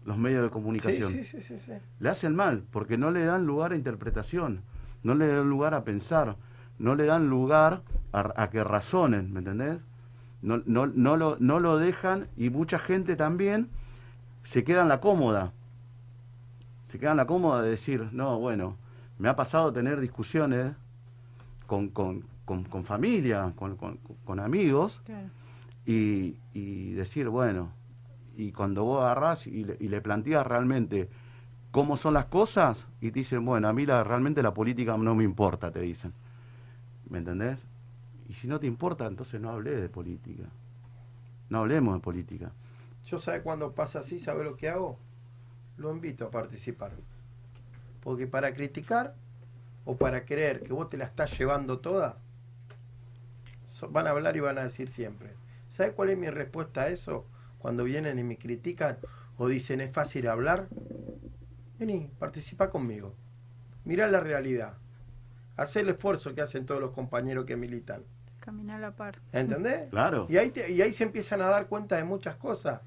los 0.05 0.17
medios 0.17 0.43
de 0.43 0.49
comunicación. 0.49 1.11
Sí, 1.11 1.23
sí, 1.23 1.41
sí, 1.41 1.59
sí, 1.59 1.59
sí. 1.59 1.73
Le 1.99 2.09
hacen 2.09 2.35
mal, 2.35 2.63
porque 2.71 2.97
no 2.97 3.11
le 3.11 3.25
dan 3.25 3.45
lugar 3.45 3.73
a 3.73 3.75
interpretación, 3.75 4.61
no 5.03 5.13
le 5.13 5.27
dan 5.27 5.49
lugar 5.49 5.73
a 5.73 5.83
pensar, 5.83 6.35
no 6.79 6.95
le 6.95 7.05
dan 7.05 7.29
lugar 7.29 7.83
a, 8.11 8.33
a 8.41 8.49
que 8.49 8.63
razonen, 8.63 9.31
¿me 9.31 9.39
entendés? 9.39 9.79
No, 10.41 10.61
no, 10.65 10.87
no, 10.87 11.17
lo, 11.17 11.37
no 11.39 11.59
lo 11.59 11.77
dejan 11.77 12.27
y 12.37 12.49
mucha 12.49 12.79
gente 12.79 13.15
también 13.15 13.69
se 14.43 14.63
queda 14.63 14.83
en 14.83 14.89
la 14.89 15.01
cómoda. 15.01 15.51
Se 16.85 16.97
queda 16.97 17.11
en 17.11 17.17
la 17.17 17.27
cómoda 17.27 17.61
de 17.61 17.69
decir, 17.69 18.09
no, 18.11 18.39
bueno, 18.39 18.77
me 19.19 19.29
ha 19.29 19.35
pasado 19.35 19.71
tener 19.71 19.99
discusiones 19.99 20.73
con, 21.67 21.89
con, 21.89 22.23
con, 22.45 22.63
con 22.63 22.83
familia, 22.83 23.53
con, 23.55 23.75
con, 23.75 23.99
con 24.25 24.39
amigos, 24.39 25.01
y, 25.85 26.37
y 26.53 26.93
decir, 26.93 27.29
bueno, 27.29 27.71
y 28.37 28.51
cuando 28.51 28.83
vos 28.85 29.03
agarrás 29.03 29.45
y 29.45 29.65
le, 29.65 29.77
y 29.79 29.89
le 29.89 30.01
planteas 30.01 30.47
realmente 30.47 31.09
cómo 31.71 31.97
son 31.97 32.13
las 32.13 32.25
cosas, 32.25 32.87
y 33.01 33.11
te 33.11 33.19
dicen, 33.19 33.45
bueno, 33.45 33.67
a 33.67 33.73
mí 33.73 33.85
la, 33.85 34.03
realmente 34.03 34.41
la 34.41 34.53
política 34.53 34.97
no 34.97 35.13
me 35.13 35.23
importa, 35.23 35.69
te 35.69 35.81
dicen. 35.81 36.13
¿Me 37.09 37.19
entendés? 37.19 37.63
Y 38.29 38.33
si 38.35 38.47
no 38.47 38.59
te 38.59 38.67
importa, 38.67 39.05
entonces 39.05 39.41
no 39.41 39.49
hablé 39.49 39.75
de 39.75 39.89
política. 39.89 40.43
No 41.49 41.59
hablemos 41.59 41.95
de 41.95 41.99
política. 41.99 42.51
Yo 43.05 43.19
sabe 43.19 43.41
cuando 43.41 43.73
pasa 43.73 43.99
así, 43.99 44.19
¿sabe 44.19 44.43
lo 44.43 44.55
que 44.55 44.69
hago? 44.69 44.97
Lo 45.77 45.91
invito 45.91 46.25
a 46.25 46.31
participar. 46.31 46.91
Porque 48.01 48.27
para 48.27 48.53
criticar 48.53 49.15
o 49.85 49.97
para 49.97 50.25
creer 50.25 50.61
que 50.63 50.73
vos 50.73 50.89
te 50.89 50.97
la 50.97 51.05
estás 51.05 51.37
llevando 51.37 51.79
toda, 51.79 52.17
so- 53.73 53.89
van 53.89 54.07
a 54.07 54.11
hablar 54.11 54.35
y 54.37 54.39
van 54.39 54.57
a 54.57 54.63
decir 54.63 54.87
siempre. 54.89 55.33
¿Sabe 55.69 55.93
cuál 55.93 56.09
es 56.09 56.17
mi 56.17 56.29
respuesta 56.29 56.81
a 56.83 56.87
eso? 56.89 57.25
Cuando 57.59 57.83
vienen 57.83 58.19
y 58.19 58.23
me 58.23 58.37
critican 58.37 58.97
o 59.37 59.47
dicen 59.47 59.81
es 59.81 59.91
fácil 59.91 60.27
hablar, 60.27 60.67
vení, 61.77 62.09
participa 62.19 62.69
conmigo. 62.69 63.13
Mirá 63.85 64.07
la 64.07 64.19
realidad. 64.19 64.73
Hacé 65.57 65.81
el 65.81 65.89
esfuerzo 65.89 66.33
que 66.35 66.41
hacen 66.41 66.65
todos 66.65 66.79
los 66.81 66.91
compañeros 66.91 67.45
que 67.45 67.55
militan. 67.55 68.03
Caminar 68.39 68.77
a 68.77 68.79
la 68.89 68.95
par. 68.95 69.19
¿Entendés? 69.33 69.87
Claro. 69.89 70.25
Y 70.29 70.37
ahí, 70.37 70.51
te- 70.51 70.71
y 70.71 70.81
ahí 70.81 70.93
se 70.93 71.03
empiezan 71.03 71.41
a 71.41 71.47
dar 71.47 71.67
cuenta 71.67 71.97
de 71.97 72.03
muchas 72.03 72.35
cosas. 72.37 72.81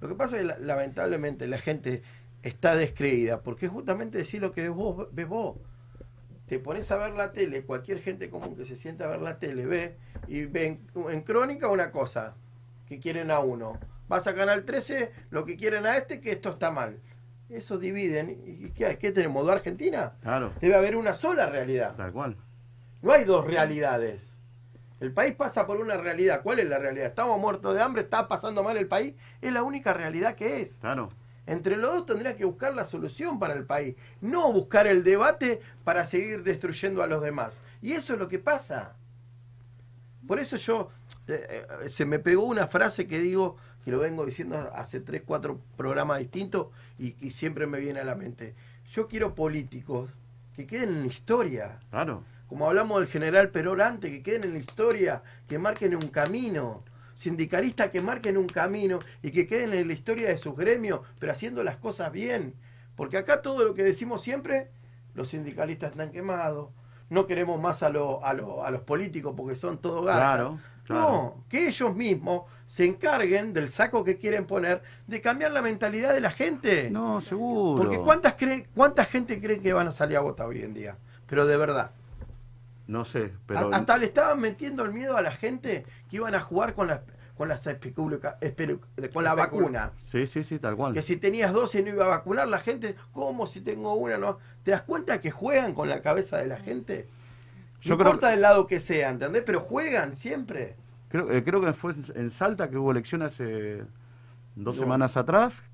Lo 0.00 0.08
que 0.08 0.14
pasa 0.14 0.36
es 0.36 0.42
que 0.42 0.48
la- 0.48 0.58
lamentablemente 0.58 1.46
la 1.46 1.58
gente 1.58 2.02
está 2.44 2.76
descreída, 2.76 3.42
porque 3.42 3.66
es 3.66 3.72
justamente 3.72 4.18
decir 4.18 4.40
lo 4.40 4.52
que 4.52 4.68
vos 4.68 5.08
ves 5.12 5.26
vos. 5.26 5.56
Te 6.46 6.58
pones 6.58 6.90
a 6.90 6.96
ver 6.96 7.14
la 7.14 7.32
tele, 7.32 7.64
cualquier 7.64 8.00
gente 8.00 8.28
común 8.28 8.54
que 8.54 8.66
se 8.66 8.76
sienta 8.76 9.06
a 9.06 9.08
ver 9.08 9.22
la 9.22 9.38
tele 9.38 9.64
ve 9.64 9.96
y 10.28 10.44
ve 10.44 10.66
en, 10.66 11.10
en 11.10 11.22
crónica 11.22 11.68
una 11.68 11.90
cosa, 11.90 12.34
que 12.86 13.00
quieren 13.00 13.30
a 13.30 13.40
uno. 13.40 13.78
Vas 14.08 14.26
a 14.26 14.34
Canal 14.34 14.64
13, 14.64 15.10
lo 15.30 15.46
que 15.46 15.56
quieren 15.56 15.86
a 15.86 15.96
este, 15.96 16.20
que 16.20 16.32
esto 16.32 16.50
está 16.50 16.70
mal. 16.70 17.00
Eso 17.48 17.78
dividen. 17.78 18.42
¿Y 18.44 18.70
qué, 18.70 18.98
qué 18.98 19.10
tenemos? 19.10 19.44
¿Do 19.44 19.52
Argentina? 19.52 20.12
Claro. 20.22 20.52
Debe 20.60 20.74
haber 20.74 20.96
una 20.96 21.14
sola 21.14 21.46
realidad. 21.46 21.94
Tal 21.96 22.12
cual. 22.12 22.36
No 23.00 23.12
hay 23.12 23.24
dos 23.24 23.46
realidades. 23.46 24.36
El 25.00 25.12
país 25.12 25.34
pasa 25.34 25.66
por 25.66 25.80
una 25.80 25.96
realidad. 25.96 26.42
¿Cuál 26.42 26.58
es 26.58 26.68
la 26.68 26.78
realidad? 26.78 27.06
¿Estamos 27.06 27.38
muertos 27.38 27.74
de 27.74 27.82
hambre? 27.82 28.02
¿Está 28.02 28.28
pasando 28.28 28.62
mal 28.62 28.76
el 28.76 28.86
país? 28.86 29.14
Es 29.40 29.52
la 29.52 29.62
única 29.62 29.94
realidad 29.94 30.34
que 30.34 30.60
es. 30.60 30.74
Claro. 30.80 31.10
Entre 31.46 31.76
los 31.76 31.92
dos 31.92 32.06
tendría 32.06 32.36
que 32.36 32.44
buscar 32.44 32.74
la 32.74 32.84
solución 32.84 33.38
para 33.38 33.54
el 33.54 33.64
país, 33.66 33.96
no 34.20 34.52
buscar 34.52 34.86
el 34.86 35.04
debate 35.04 35.60
para 35.84 36.04
seguir 36.04 36.42
destruyendo 36.42 37.02
a 37.02 37.06
los 37.06 37.22
demás. 37.22 37.54
Y 37.82 37.92
eso 37.92 38.14
es 38.14 38.18
lo 38.18 38.28
que 38.28 38.38
pasa. 38.38 38.96
Por 40.26 40.38
eso 40.38 40.56
yo, 40.56 40.90
eh, 41.28 41.66
eh, 41.82 41.88
se 41.88 42.06
me 42.06 42.18
pegó 42.18 42.44
una 42.44 42.66
frase 42.66 43.06
que 43.06 43.18
digo, 43.18 43.56
que 43.84 43.90
lo 43.90 43.98
vengo 43.98 44.24
diciendo 44.24 44.70
hace 44.74 45.00
tres, 45.00 45.22
cuatro 45.24 45.60
programas 45.76 46.18
distintos 46.18 46.68
y, 46.98 47.14
y 47.20 47.30
siempre 47.30 47.66
me 47.66 47.78
viene 47.78 48.00
a 48.00 48.04
la 48.04 48.14
mente. 48.14 48.54
Yo 48.90 49.06
quiero 49.06 49.34
políticos 49.34 50.10
que 50.56 50.66
queden 50.66 50.90
en 50.90 51.00
la 51.02 51.06
historia. 51.08 51.78
Claro. 51.90 52.24
Como 52.48 52.66
hablamos 52.66 53.00
del 53.00 53.08
general 53.08 53.50
Perón 53.50 53.80
antes, 53.80 54.10
que 54.10 54.22
queden 54.22 54.44
en 54.44 54.52
la 54.52 54.58
historia, 54.60 55.22
que 55.48 55.58
marquen 55.58 55.94
un 55.94 56.08
camino. 56.08 56.84
Sindicalistas 57.14 57.90
que 57.90 58.00
marquen 58.00 58.36
un 58.36 58.46
camino 58.48 58.98
y 59.22 59.30
que 59.30 59.46
queden 59.46 59.72
en 59.72 59.86
la 59.86 59.92
historia 59.94 60.28
de 60.28 60.38
sus 60.38 60.56
gremios, 60.56 61.00
pero 61.18 61.32
haciendo 61.32 61.62
las 61.64 61.76
cosas 61.76 62.10
bien. 62.12 62.54
Porque 62.96 63.16
acá 63.16 63.40
todo 63.42 63.64
lo 63.64 63.74
que 63.74 63.82
decimos 63.82 64.22
siempre, 64.22 64.70
los 65.14 65.28
sindicalistas 65.28 65.92
están 65.92 66.10
quemados, 66.10 66.70
no 67.10 67.26
queremos 67.26 67.60
más 67.60 67.82
a, 67.82 67.88
lo- 67.88 68.24
a, 68.24 68.32
lo- 68.34 68.64
a 68.64 68.70
los 68.70 68.82
políticos 68.82 69.34
porque 69.36 69.54
son 69.56 69.78
todo. 69.78 70.02
Claro, 70.02 70.58
claro. 70.84 71.00
No, 71.12 71.44
que 71.48 71.68
ellos 71.68 71.94
mismos 71.94 72.42
se 72.66 72.84
encarguen 72.84 73.52
del 73.52 73.68
saco 73.68 74.02
que 74.04 74.16
quieren 74.18 74.46
poner 74.46 74.82
de 75.06 75.20
cambiar 75.20 75.52
la 75.52 75.62
mentalidad 75.62 76.12
de 76.14 76.20
la 76.20 76.30
gente. 76.30 76.90
No, 76.90 77.20
seguro. 77.20 77.80
Porque 77.82 77.98
¿cuántas 77.98 78.34
cree, 78.34 78.66
¿cuánta 78.74 79.04
gente 79.04 79.40
cree 79.40 79.60
que 79.60 79.72
van 79.72 79.86
a 79.88 79.92
salir 79.92 80.16
a 80.16 80.20
votar 80.20 80.46
hoy 80.48 80.62
en 80.62 80.74
día? 80.74 80.96
Pero 81.26 81.46
de 81.46 81.56
verdad. 81.56 81.90
No 82.86 83.04
sé, 83.04 83.32
pero... 83.46 83.72
A- 83.72 83.76
Hasta 83.78 83.96
le 83.96 84.06
estaban 84.06 84.40
metiendo 84.40 84.84
el 84.84 84.92
miedo 84.92 85.16
a 85.16 85.22
la 85.22 85.30
gente 85.32 85.84
que 86.10 86.16
iban 86.16 86.34
a 86.34 86.40
jugar 86.40 86.74
con 86.74 86.86
las 86.88 87.00
con 87.36 87.48
las 87.48 87.66
con 89.12 89.24
la 89.24 89.34
vacuna. 89.34 89.90
Sí, 90.06 90.26
sí, 90.28 90.44
sí, 90.44 90.58
tal 90.60 90.76
cual. 90.76 90.94
Que 90.94 91.02
si 91.02 91.16
tenías 91.16 91.52
12 91.52 91.82
no 91.82 91.88
iba 91.90 92.04
a 92.04 92.08
vacunar 92.08 92.46
la 92.46 92.60
gente, 92.60 92.94
¿cómo 93.12 93.46
si 93.46 93.60
tengo 93.60 93.94
una 93.94 94.18
no? 94.18 94.38
¿Te 94.62 94.70
das 94.70 94.82
cuenta 94.82 95.20
que 95.20 95.30
juegan 95.32 95.74
con 95.74 95.88
la 95.88 96.00
cabeza 96.00 96.36
de 96.38 96.46
la 96.46 96.58
gente? 96.58 97.08
Yo 97.80 97.94
no 97.94 97.98
creo 97.98 98.10
importa 98.12 98.30
del 98.30 98.40
lado 98.40 98.66
que 98.68 98.78
sea, 98.80 99.10
¿entendés? 99.10 99.42
Pero 99.44 99.60
juegan 99.60 100.16
siempre. 100.16 100.76
Creo, 101.08 101.30
eh, 101.32 101.42
creo 101.42 101.60
que 101.60 101.72
fue 101.72 101.92
en- 101.92 102.04
en 102.14 102.30
Salta 102.30 102.70
que 102.70 102.76
hubo 102.78 102.92
elecciones 102.92 103.32
hace 103.32 103.78
dos 104.54 104.76
No. 104.76 104.82
semanas 104.84 105.16
atrás. 105.16 105.64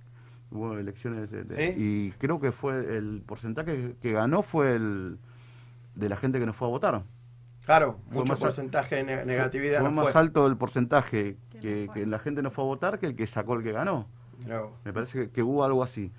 Hubo 0.50 0.78
elecciones 0.78 1.30
de- 1.30 1.44
de- 1.44 1.74
¿Sí? 1.74 1.74
y 1.76 2.10
creo 2.12 2.40
que 2.40 2.52
fue 2.52 2.96
el 2.96 3.22
porcentaje 3.26 3.94
que 4.00 4.12
ganó 4.12 4.42
fue 4.42 4.74
el 4.76 5.18
de 5.94 6.08
la 6.08 6.16
gente 6.16 6.38
que 6.38 6.46
no 6.46 6.52
fue 6.52 6.68
a 6.68 6.70
votar. 6.70 7.02
Claro, 7.64 7.98
Fue 8.08 8.18
mucho 8.18 8.32
más 8.32 8.40
porcentaje 8.40 8.96
de 8.96 9.04
ne- 9.04 9.24
negatividad. 9.24 9.80
Fue 9.80 9.88
no 9.90 9.94
más 9.94 10.10
fue. 10.12 10.20
alto 10.20 10.46
el 10.46 10.56
porcentaje 10.56 11.36
que, 11.60 11.88
que 11.92 12.06
la 12.06 12.18
gente 12.18 12.42
no 12.42 12.50
fue 12.50 12.64
a 12.64 12.66
votar 12.66 12.98
que 12.98 13.06
el 13.06 13.14
que 13.14 13.26
sacó 13.26 13.54
el 13.54 13.62
que 13.62 13.72
ganó. 13.72 14.06
No. 14.46 14.70
Me 14.84 14.92
parece 14.92 15.26
que, 15.26 15.30
que 15.30 15.42
hubo 15.42 15.62
algo 15.64 15.82
así. 15.82 16.10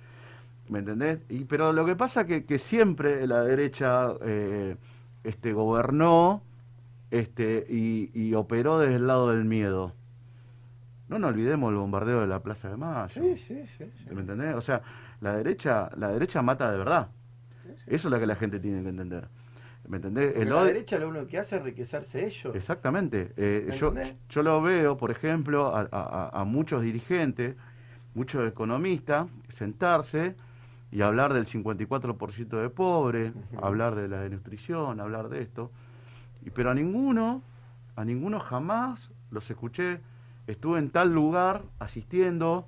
¿Me 0.68 0.78
entendés? 0.78 1.18
Y, 1.28 1.44
pero 1.44 1.72
lo 1.72 1.84
que 1.84 1.96
pasa 1.96 2.24
que, 2.26 2.44
que 2.44 2.58
siempre 2.58 3.26
la 3.26 3.42
derecha 3.42 4.12
eh, 4.22 4.76
este, 5.24 5.52
gobernó 5.52 6.42
este, 7.10 7.66
y, 7.68 8.10
y 8.14 8.34
operó 8.34 8.78
desde 8.78 8.94
el 8.94 9.06
lado 9.06 9.30
del 9.30 9.44
miedo. 9.44 9.92
No 11.08 11.18
nos 11.18 11.32
olvidemos 11.32 11.70
el 11.70 11.76
bombardeo 11.76 12.20
de 12.20 12.26
la 12.28 12.40
Plaza 12.40 12.70
de 12.70 12.76
Mayo. 12.76 13.08
Sí, 13.22 13.36
sí, 13.36 13.66
sí. 13.66 13.84
sí. 13.94 14.08
¿Me 14.14 14.20
entendés? 14.22 14.54
O 14.54 14.60
sea, 14.62 14.80
la 15.20 15.34
derecha, 15.36 15.90
la 15.96 16.08
derecha 16.08 16.40
mata 16.40 16.70
de 16.70 16.78
verdad. 16.78 17.08
Eso 17.86 18.08
es 18.08 18.12
lo 18.12 18.18
que 18.18 18.26
la 18.26 18.36
gente 18.36 18.58
tiene 18.60 18.82
que 18.82 18.88
entender. 18.88 19.28
¿Me 19.88 19.96
entendés? 19.96 20.34
El 20.36 20.48
la 20.50 20.64
derecha 20.64 20.98
lo 20.98 21.08
único 21.08 21.26
que 21.26 21.38
hace 21.38 21.56
es 21.56 21.60
enriquecerse 21.60 22.24
ellos. 22.24 22.54
Exactamente. 22.54 23.32
Eh, 23.36 23.66
¿Me 23.68 23.76
yo, 23.76 23.92
yo 24.28 24.42
lo 24.42 24.62
veo, 24.62 24.96
por 24.96 25.10
ejemplo, 25.10 25.74
a, 25.74 25.88
a- 25.90 26.40
a 26.40 26.44
muchos 26.44 26.82
dirigentes, 26.82 27.56
muchos 28.14 28.46
economistas, 28.48 29.26
sentarse 29.48 30.36
y 30.92 31.00
hablar 31.00 31.32
del 31.32 31.46
54% 31.46 32.60
de 32.60 32.68
pobres, 32.70 33.32
hablar 33.60 33.94
de 33.94 34.08
la 34.08 34.20
desnutrición, 34.20 35.00
hablar 35.00 35.28
de 35.28 35.42
esto. 35.42 35.70
Y, 36.44 36.50
pero 36.50 36.70
a 36.70 36.74
ninguno, 36.74 37.42
a 37.96 38.04
ninguno 38.04 38.38
jamás 38.40 39.10
los 39.30 39.50
escuché. 39.50 40.00
Estuve 40.46 40.78
en 40.78 40.90
tal 40.90 41.12
lugar 41.12 41.62
asistiendo, 41.78 42.66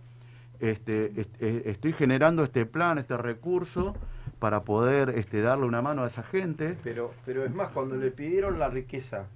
este, 0.61 1.21
est- 1.21 1.37
eh, 1.41 1.63
estoy 1.67 1.93
generando 1.93 2.43
este 2.45 2.67
plan, 2.67 2.99
este 2.99 3.17
recurso 3.17 3.95
para 4.39 4.65
poder 4.65 5.11
este, 5.11 5.41
darle 5.41 5.65
una 5.67 5.83
mano 5.83 6.05
a 6.05 6.07
esa 6.09 6.23
gente. 6.23 6.77
Pero, 6.83 7.13
pero 7.25 7.45
es 7.45 7.53
más, 7.55 7.69
cuando 7.73 7.97
le 7.97 8.11
pidieron 8.11 8.59
la 8.59 8.69
riqueza 8.69 9.27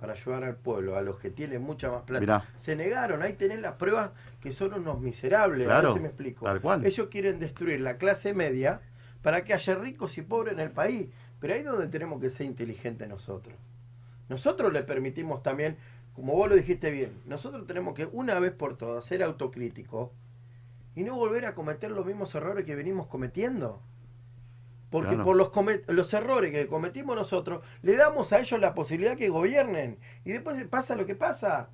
para 0.00 0.12
ayudar 0.12 0.44
al 0.44 0.56
pueblo, 0.56 0.96
a 0.96 1.02
los 1.02 1.18
que 1.18 1.30
tienen 1.30 1.60
mucha 1.62 1.90
más 1.90 2.02
plata, 2.02 2.20
Mirá. 2.20 2.44
se 2.56 2.76
negaron. 2.76 3.20
Ahí 3.22 3.32
tenés 3.34 3.60
las 3.60 3.74
pruebas 3.74 4.10
que 4.40 4.52
son 4.52 4.72
unos 4.74 5.00
miserables. 5.00 5.66
a 5.66 5.70
Claro, 5.70 5.88
ver 5.88 5.96
si 5.96 6.00
me 6.02 6.08
explico. 6.08 6.44
tal 6.44 6.60
cual. 6.60 6.86
Ellos 6.86 7.08
quieren 7.10 7.40
destruir 7.40 7.80
la 7.80 7.96
clase 7.98 8.32
media 8.32 8.80
para 9.22 9.44
que 9.44 9.54
haya 9.54 9.74
ricos 9.74 10.16
y 10.18 10.22
pobres 10.22 10.54
en 10.54 10.60
el 10.60 10.70
país. 10.70 11.08
Pero 11.40 11.54
ahí 11.54 11.60
es 11.60 11.66
donde 11.66 11.88
tenemos 11.88 12.20
que 12.20 12.30
ser 12.30 12.46
inteligentes 12.46 13.08
nosotros. 13.08 13.54
Nosotros 14.28 14.72
le 14.72 14.82
permitimos 14.82 15.42
también, 15.42 15.76
como 16.14 16.34
vos 16.34 16.48
lo 16.48 16.54
dijiste 16.54 16.90
bien, 16.90 17.12
nosotros 17.26 17.66
tenemos 17.66 17.94
que 17.94 18.06
una 18.06 18.38
vez 18.38 18.52
por 18.52 18.76
todas 18.76 19.04
ser 19.04 19.22
autocríticos 19.22 20.10
y 20.94 21.02
no 21.02 21.14
volver 21.16 21.46
a 21.46 21.54
cometer 21.54 21.90
los 21.90 22.04
mismos 22.06 22.34
errores 22.34 22.64
que 22.64 22.74
venimos 22.76 23.06
cometiendo. 23.06 23.80
Porque 24.90 25.16
Claro. 25.16 25.24
por 25.24 25.36
los, 25.36 25.50
los 25.88 26.14
errores 26.14 26.50
que 26.52 26.66
cometimos 26.66 27.14
nosotros, 27.14 27.62
le 27.82 27.96
damos 27.96 28.32
a 28.32 28.38
ellos 28.40 28.58
la 28.60 28.74
posibilidad 28.74 29.16
que 29.16 29.28
gobiernen. 29.28 29.98
Y 30.24 30.32
después 30.32 30.62
pasa 30.66 30.96
lo 30.96 31.04
que 31.04 31.14
pasa. 31.14 31.68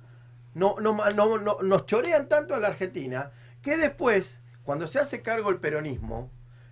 No, 0.53 0.75
no, 0.81 0.93
no, 1.11 1.37
no- 1.37 1.57
nos 1.61 1.85
chorean 1.85 2.27
tanto 2.27 2.55
a 2.55 2.59
la 2.59 2.67
Argentina 2.69 3.31
que 3.61 3.77
después, 3.77 4.37
cuando 4.63 4.87
se 4.87 4.99
hace 4.99 5.21
cargo 5.21 5.49
el 5.49 5.57
peronismo, 5.57 6.29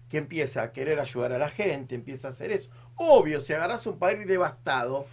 que 0.10 0.18
empieza 0.20 0.61
a 0.61 0.72
querer 0.74 0.99
ayudar 0.99 1.32
a 1.34 1.38
la 1.38 1.49
gente, 1.49 1.95
empieza 1.95 2.28
a 2.28 2.32
hacer 2.32 2.52
eso. 2.52 2.72
Obvio, 2.95 3.40
si 3.40 3.53
agarras 3.53 3.88
un 3.88 3.98
país 3.98 4.28
devastado 4.28 5.07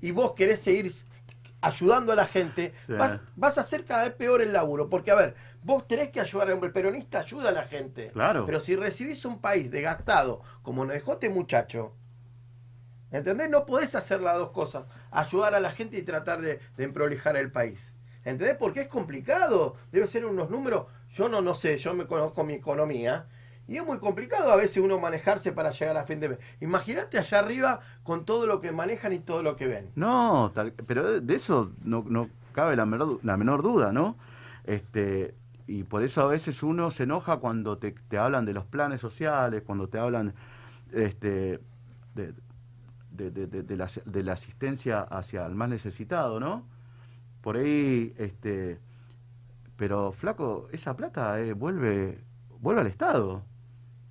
y 0.00 0.12
vos 0.12 0.32
querés 0.34 0.60
seguir 0.60 0.90
ayudando 1.60 2.12
a 2.12 2.16
la 2.16 2.26
gente, 2.26 2.72
Sí. 2.86 2.92
vas, 2.94 3.20
vas 3.34 3.58
a 3.58 3.62
hacer 3.62 3.84
cada 3.84 4.04
vez 4.04 4.12
peor 4.14 4.40
el 4.40 4.52
laburo. 4.52 4.88
Porque, 4.88 5.10
a 5.10 5.14
ver, 5.14 5.34
vos 5.66 5.86
tenés 5.88 6.10
que 6.10 6.20
ayudar, 6.20 6.48
el 6.48 6.72
peronista 6.72 7.18
ayuda 7.18 7.48
a 7.48 7.52
la 7.52 7.64
gente. 7.64 8.10
Claro. 8.12 8.46
Pero 8.46 8.60
si 8.60 8.76
recibís 8.76 9.24
un 9.24 9.40
país 9.40 9.68
desgastado, 9.70 10.40
como 10.62 10.84
nos 10.84 10.94
dejó 10.94 11.14
este 11.14 11.28
muchacho, 11.28 11.92
¿entendés? 13.10 13.50
No 13.50 13.66
podés 13.66 13.94
hacer 13.96 14.20
las 14.20 14.36
dos 14.36 14.50
cosas, 14.50 14.84
ayudar 15.10 15.54
a 15.54 15.60
la 15.60 15.70
gente 15.72 15.98
y 15.98 16.02
tratar 16.02 16.40
de, 16.40 16.60
de 16.76 16.84
emprolijar 16.84 17.36
el 17.36 17.50
país. 17.50 17.92
¿Entendés? 18.24 18.56
Porque 18.56 18.82
es 18.82 18.88
complicado, 18.88 19.74
debe 19.92 20.06
ser 20.06 20.24
unos 20.24 20.50
números, 20.50 20.86
yo 21.10 21.28
no, 21.28 21.40
no 21.42 21.52
sé, 21.54 21.76
yo 21.78 21.94
me 21.94 22.06
conozco 22.06 22.42
mi 22.44 22.54
economía, 22.54 23.26
y 23.68 23.76
es 23.78 23.84
muy 23.84 23.98
complicado 23.98 24.52
a 24.52 24.56
veces 24.56 24.78
uno 24.78 24.98
manejarse 25.00 25.50
para 25.50 25.70
llegar 25.72 25.96
a 25.96 26.04
fin 26.04 26.20
de 26.20 26.28
mes. 26.30 26.38
Imagínate 26.60 27.18
allá 27.18 27.40
arriba 27.40 27.80
con 28.04 28.24
todo 28.24 28.46
lo 28.46 28.60
que 28.60 28.70
manejan 28.70 29.12
y 29.12 29.18
todo 29.18 29.42
lo 29.42 29.56
que 29.56 29.66
ven. 29.66 29.90
No, 29.96 30.52
tal- 30.54 30.72
pero 30.72 31.20
de, 31.20 31.34
eso 31.34 31.72
no, 31.82 32.04
no 32.06 32.28
cabe 32.52 32.76
la 32.76 32.86
menor, 32.86 33.18
la 33.24 33.36
menor 33.36 33.62
duda, 33.62 33.92
¿no? 33.92 34.16
Este, 34.64 35.34
y 35.66 35.84
por 35.84 36.02
eso 36.02 36.22
a 36.22 36.26
veces 36.26 36.62
uno 36.62 36.90
se 36.90 37.04
enoja 37.04 37.38
cuando 37.38 37.78
te, 37.78 37.92
te 37.92 38.18
hablan 38.18 38.44
de 38.44 38.52
los 38.54 38.64
planes 38.66 39.00
sociales, 39.00 39.62
cuando 39.66 39.88
te 39.88 39.98
hablan 39.98 40.34
este, 40.92 41.60
de, 42.14 42.32
de, 43.10 43.30
de- 43.30 43.62
de- 43.62 43.76
la, 43.76 43.88
de 44.04 44.22
la 44.22 44.32
asistencia 44.34 45.00
hacia 45.02 45.46
el 45.46 45.54
más 45.54 45.68
necesitado, 45.68 46.38
¿no? 46.40 46.64
Por 47.40 47.56
ahí, 47.56 48.14
este, 48.18 48.78
pero 49.76 50.12
flaco, 50.12 50.68
esa 50.72 50.96
plata 50.96 51.40
eh, 51.40 51.52
vuelve, 51.52 52.18
vuelve 52.60 52.80
al 52.82 52.86
Estado. 52.86 53.42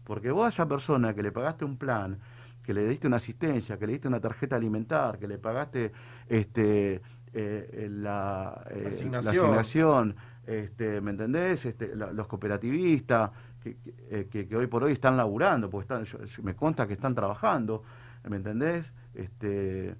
Porque 0.04 0.32
vos 0.32 0.46
a 0.46 0.50
esa 0.50 0.68
persona 0.68 1.14
que 1.16 1.24
le 1.24 1.32
pagaste 1.32 1.66
un 1.66 1.78
plan, 1.78 2.20
que 2.64 2.74
le 2.74 2.88
diste 2.88 3.08
una 3.08 3.18
asistencia, 3.18 3.78
que 3.80 3.88
le 3.88 3.94
diste 3.94 4.08
una 4.08 4.20
tarjeta 4.20 4.56
alimentar, 4.56 5.18
que 5.18 5.28
le 5.28 5.38
pagaste 5.40 5.92
este, 6.30 7.02
eh, 7.34 7.88
la, 7.92 8.64
eh, 8.70 8.84
la 8.84 8.90
Asignación. 8.90 9.46
asignación, 9.46 10.16
este, 10.48 11.02
¿me 11.02 11.12
entendés? 11.12 11.66
Este, 11.66 11.96
la- 11.96 12.12
los 12.12 12.28
cooperativistas 12.28 13.32
que, 13.62 13.78
que, 13.78 13.94
eh, 14.10 14.46
que- 14.48 14.56
hoy 14.56 14.68
por 14.68 14.84
hoy 14.84 14.94
están 14.94 15.18
laburando, 15.18 15.70
porque 15.70 15.84
están, 15.84 16.04
yo- 16.06 16.44
me 16.44 16.56
consta 16.56 16.88
que 16.88 16.94
están 16.94 17.16
trabajando, 17.16 17.84
¿me 18.28 18.38
entendés? 18.38 18.92
Este, 19.14 19.96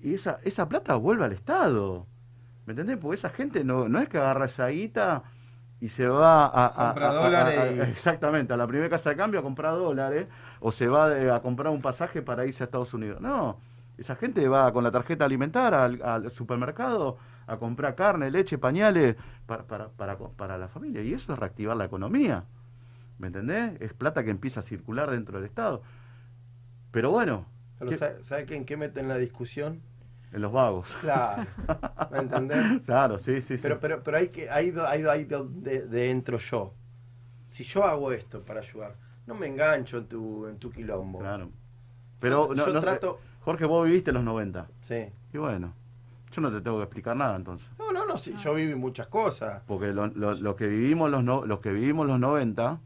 y 0.00 0.14
esa, 0.14 0.38
esa 0.44 0.68
plata 0.68 0.96
vuelve 0.96 1.24
al 1.24 1.32
Estado, 1.32 2.06
¿me 2.66 2.72
entendés? 2.72 2.96
Porque 2.98 3.16
esa 3.16 3.30
gente 3.30 3.64
no, 3.64 3.88
no 3.88 3.98
es 4.00 4.08
que 4.08 4.18
agarra 4.18 4.46
esa 4.46 4.68
guita 4.68 5.22
y 5.80 5.88
se 5.88 6.06
va 6.06 6.46
a, 6.46 6.66
a- 6.66 6.90
a- 6.90 7.20
a- 7.58 7.88
exactamente 7.88 8.52
a 8.52 8.56
la 8.56 8.66
primera 8.66 8.88
casa 8.88 9.10
de 9.10 9.16
cambio 9.16 9.40
a 9.40 9.42
comprar 9.42 9.74
dólares 9.74 10.26
o 10.60 10.70
se 10.72 10.88
va 10.88 11.16
eh, 11.18 11.30
a 11.30 11.40
comprar 11.40 11.72
un 11.72 11.82
pasaje 11.82 12.22
para 12.22 12.46
irse 12.46 12.62
a 12.62 12.66
Estados 12.66 12.94
Unidos. 12.94 13.20
No, 13.20 13.58
esa 13.98 14.14
gente 14.16 14.48
va 14.48 14.72
con 14.72 14.82
la 14.84 14.90
tarjeta 14.90 15.24
alimentar 15.24 15.74
al, 15.74 16.00
al 16.02 16.30
supermercado 16.30 17.18
a 17.52 17.58
comprar 17.58 17.94
carne, 17.94 18.30
leche, 18.30 18.58
pañales 18.58 19.16
para, 19.46 19.64
para, 19.66 19.88
para, 19.90 20.16
para 20.18 20.58
la 20.58 20.68
familia 20.68 21.02
y 21.02 21.12
eso 21.12 21.32
es 21.32 21.38
reactivar 21.38 21.76
la 21.76 21.84
economía. 21.84 22.44
¿Me 23.18 23.28
entendés? 23.28 23.80
Es 23.80 23.92
plata 23.94 24.24
que 24.24 24.30
empieza 24.30 24.60
a 24.60 24.62
circular 24.62 25.10
dentro 25.10 25.38
del 25.38 25.46
Estado. 25.46 25.82
Pero 26.90 27.10
bueno, 27.10 27.46
Pero 27.78 27.90
¿qué- 27.90 27.96
¿sabe, 27.98 28.24
sabe 28.24 28.46
que 28.46 28.56
en 28.56 28.64
qué 28.64 28.76
meten 28.76 29.08
la 29.08 29.16
discusión? 29.18 29.80
en 30.32 30.40
los 30.40 30.50
vagos. 30.50 30.96
Claro, 31.02 31.44
¿me 32.10 32.18
entendés? 32.20 32.80
Claro, 32.86 33.18
sí, 33.18 33.42
sí, 33.42 33.58
sí. 33.58 33.62
Pero, 33.62 33.78
pero, 33.80 34.02
pero 34.02 34.16
hay 34.16 34.28
que, 34.28 34.48
ahí, 34.48 34.74
ahí, 34.86 35.04
ahí 35.04 35.24
de, 35.26 35.86
de 35.86 36.10
entro 36.10 36.38
yo. 36.38 36.72
Si 37.44 37.64
yo 37.64 37.84
hago 37.84 38.12
esto 38.12 38.42
para 38.42 38.60
ayudar, 38.60 38.94
no 39.26 39.34
me 39.34 39.46
engancho 39.46 39.98
en 39.98 40.06
tu, 40.06 40.46
en 40.46 40.56
tu 40.58 40.70
quilombo. 40.70 41.18
Claro. 41.18 41.50
Pero 42.18 42.48
yo, 42.48 42.54
no- 42.54 42.66
yo 42.66 42.72
no- 42.72 42.80
trato. 42.80 43.20
Jorge, 43.40 43.66
vos 43.66 43.86
viviste 43.86 44.10
los 44.10 44.24
90. 44.24 44.68
Sí. 44.80 45.04
Y 45.34 45.36
bueno, 45.38 45.74
yo 46.32 46.40
no 46.42 46.50
te 46.50 46.60
tengo 46.60 46.78
que 46.78 46.84
explicar 46.84 47.16
nada 47.16 47.36
entonces. 47.36 47.68
No, 47.78 47.92
no, 47.92 48.04
no, 48.06 48.16
sí, 48.18 48.34
yo 48.42 48.54
viví 48.54 48.74
muchas 48.74 49.06
cosas. 49.06 49.62
Porque 49.66 49.92
lo, 49.92 50.08
lo- 50.08 50.34
lo 50.34 50.56
que 50.56 50.66
vivimos 50.66 51.10
los 51.10 51.22
no, 51.22 51.44
los 51.46 51.60
que 51.60 51.72
vivimos 51.72 52.06
los 52.06 52.18
90, 52.18 52.80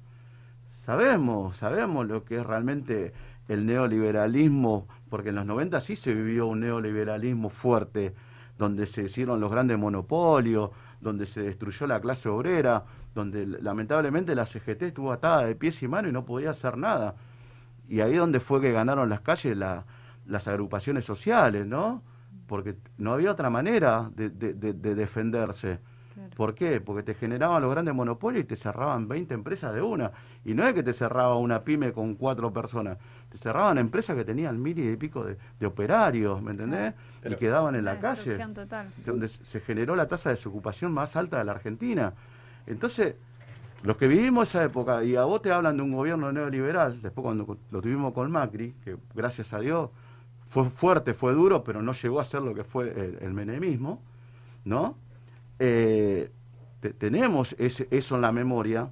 sabemos, 0.73 1.57
sabemos 1.57 2.07
lo 2.07 2.25
que 2.25 2.37
es 2.39 2.47
realmente 2.47 3.13
el 3.49 3.67
neoliberalismo, 3.67 4.87
porque 5.09 5.31
en 5.31 5.37
los 5.37 5.47
90 5.47 5.81
sí 5.81 5.97
se 5.97 6.15
vivió 6.15 6.47
un 6.47 6.61
neoliberalismo 6.61 7.51
fuerte, 7.51 8.15
donde 8.59 8.87
se 8.87 9.03
hicieron 9.03 9.41
los 9.41 9.51
grandes 9.51 9.79
monopolios, 9.79 10.71
donde 11.01 11.27
se 11.27 11.43
destruyó 11.43 11.87
la 11.87 12.01
clase 12.01 12.29
obrera, 12.29 12.85
donde 13.15 13.47
lamentablemente 13.47 14.35
la 14.35 14.47
CGT 14.47 14.83
estuvo 14.83 15.13
atada 15.13 15.45
de 15.45 15.55
pies 15.55 15.83
y 15.83 15.89
manos 15.89 16.11
y 16.11 16.13
no 16.13 16.25
podía 16.25 16.51
hacer 16.51 16.77
nada. 16.77 17.15
Y 17.89 18.01
ahí 18.01 18.15
donde 18.17 18.41
fue 18.41 18.61
que 18.61 18.73
ganaron 18.73 19.09
las 19.09 19.21
calles 19.21 19.57
la- 19.57 19.85
las 20.27 20.49
agrupaciones 20.49 21.05
sociales, 21.05 21.67
¿no? 21.67 22.03
Porque 22.47 22.77
no 22.99 23.13
había 23.15 23.31
otra 23.33 23.51
manera 23.51 24.11
de, 24.15 24.31
de- 24.31 24.55
de- 24.55 24.73
de 24.73 24.95
defenderse. 24.95 25.79
¿Por 26.35 26.55
qué? 26.55 26.81
Porque 26.81 27.03
te 27.03 27.13
generaban 27.15 27.61
los 27.61 27.71
grandes 27.71 27.95
monopolios 27.95 28.43
y 28.45 28.47
te 28.47 28.57
cerraban 28.57 29.07
20 29.07 29.35
empresas 29.35 29.75
de 29.75 29.83
una. 29.83 30.13
Y 30.47 30.55
no 30.55 30.67
es 30.67 30.73
que 30.73 30.83
te 30.83 30.93
cerraba 30.95 31.37
una 31.37 31.63
pyme 31.63 31.93
con 31.93 32.15
cuatro 32.15 32.53
personas, 32.53 32.97
te 33.29 33.37
cerraban 33.37 33.77
empresas 33.79 34.17
que 34.17 34.25
tenían 34.25 34.61
mil 34.63 34.79
y 34.79 34.97
pico 34.97 35.25
de, 35.25 35.37
de 35.61 35.67
operarios, 35.67 36.41
¿me 36.43 36.53
entendés? 36.53 36.95
y 37.35 37.37
quedaban 37.37 37.75
en 37.75 37.85
la 37.85 37.93
calle. 38.01 38.37
total. 38.55 38.89
Donde 39.05 39.29
se 39.29 39.61
generó 39.61 39.95
la 39.95 40.09
tasa 40.09 40.31
de 40.31 40.37
desocupación 40.37 40.91
más 40.93 41.17
alta 41.17 41.39
de 41.39 41.45
la 41.45 41.53
Argentina. 41.53 42.15
Entonces, 42.67 43.15
los 43.83 43.97
que 43.99 44.09
vivimos 44.09 44.49
esa 44.49 44.65
época, 44.65 45.05
y 45.05 45.17
a 45.17 45.25
vos 45.25 45.43
te 45.43 45.53
hablan 45.53 45.77
de 45.77 45.83
un 45.83 45.93
gobierno 45.93 46.33
neoliberal, 46.33 47.03
después 47.03 47.23
cuando 47.25 47.59
lo 47.71 47.83
tuvimos 47.83 48.15
con 48.15 48.31
Macri, 48.31 48.75
que 48.85 48.97
gracias 49.15 49.53
a 49.53 49.61
Dios 49.61 49.91
fue 50.49 50.71
fuerte, 50.71 51.15
fue 51.15 51.35
duro, 51.35 51.65
pero 51.65 51.83
no 51.83 51.93
llegó 51.93 52.21
a 52.21 52.25
ser 52.25 52.43
lo 52.43 52.55
que 52.55 52.65
fue 52.65 52.91
el, 52.91 53.19
el 53.21 53.33
menemismo, 53.33 54.01
¿no? 54.65 54.97
Eh, 55.59 56.31
te- 56.81 56.93
tenemos 56.95 57.55
ese- 57.59 57.89
eso 57.91 58.17
en 58.17 58.23
la 58.23 58.33
memoria, 58.33 58.91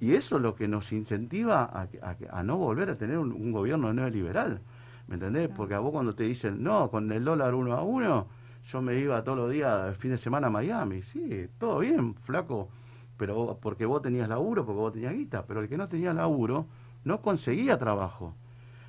y 0.00 0.14
eso 0.14 0.36
es 0.36 0.42
lo 0.42 0.54
que 0.56 0.68
nos 0.68 0.92
incentiva 0.92 1.62
a, 1.64 1.88
a 2.30 2.42
no 2.42 2.56
volver 2.56 2.90
a 2.90 2.96
tener 2.98 3.18
un, 3.18 3.32
un 3.32 3.52
gobierno 3.52 3.92
neoliberal. 3.92 4.60
¿Me 5.08 5.14
entendés? 5.14 5.48
Porque 5.48 5.74
a 5.74 5.78
vos 5.80 5.92
cuando 5.92 6.14
te 6.14 6.24
dicen, 6.24 6.62
no, 6.62 6.90
con 6.90 7.10
el 7.12 7.24
dólar 7.24 7.54
uno 7.54 7.74
a 7.74 7.82
uno, 7.82 8.26
yo 8.66 8.82
me 8.82 8.98
iba 8.98 9.22
todos 9.24 9.38
los 9.38 9.50
días, 9.50 9.88
el 9.88 9.94
fin 9.96 10.10
de 10.12 10.18
semana 10.18 10.48
a 10.48 10.50
Miami. 10.50 11.02
Sí, 11.02 11.48
todo 11.58 11.80
bien, 11.80 12.14
flaco. 12.16 12.68
Pero 13.16 13.58
porque 13.60 13.86
vos 13.86 14.02
tenías 14.02 14.28
laburo, 14.28 14.64
porque 14.66 14.78
vos 14.80 14.92
tenías 14.92 15.14
guita. 15.14 15.44
Pero 15.46 15.60
el 15.60 15.68
que 15.68 15.76
no 15.78 15.88
tenía 15.88 16.12
laburo 16.14 16.66
no 17.04 17.20
conseguía 17.22 17.78
trabajo. 17.78 18.34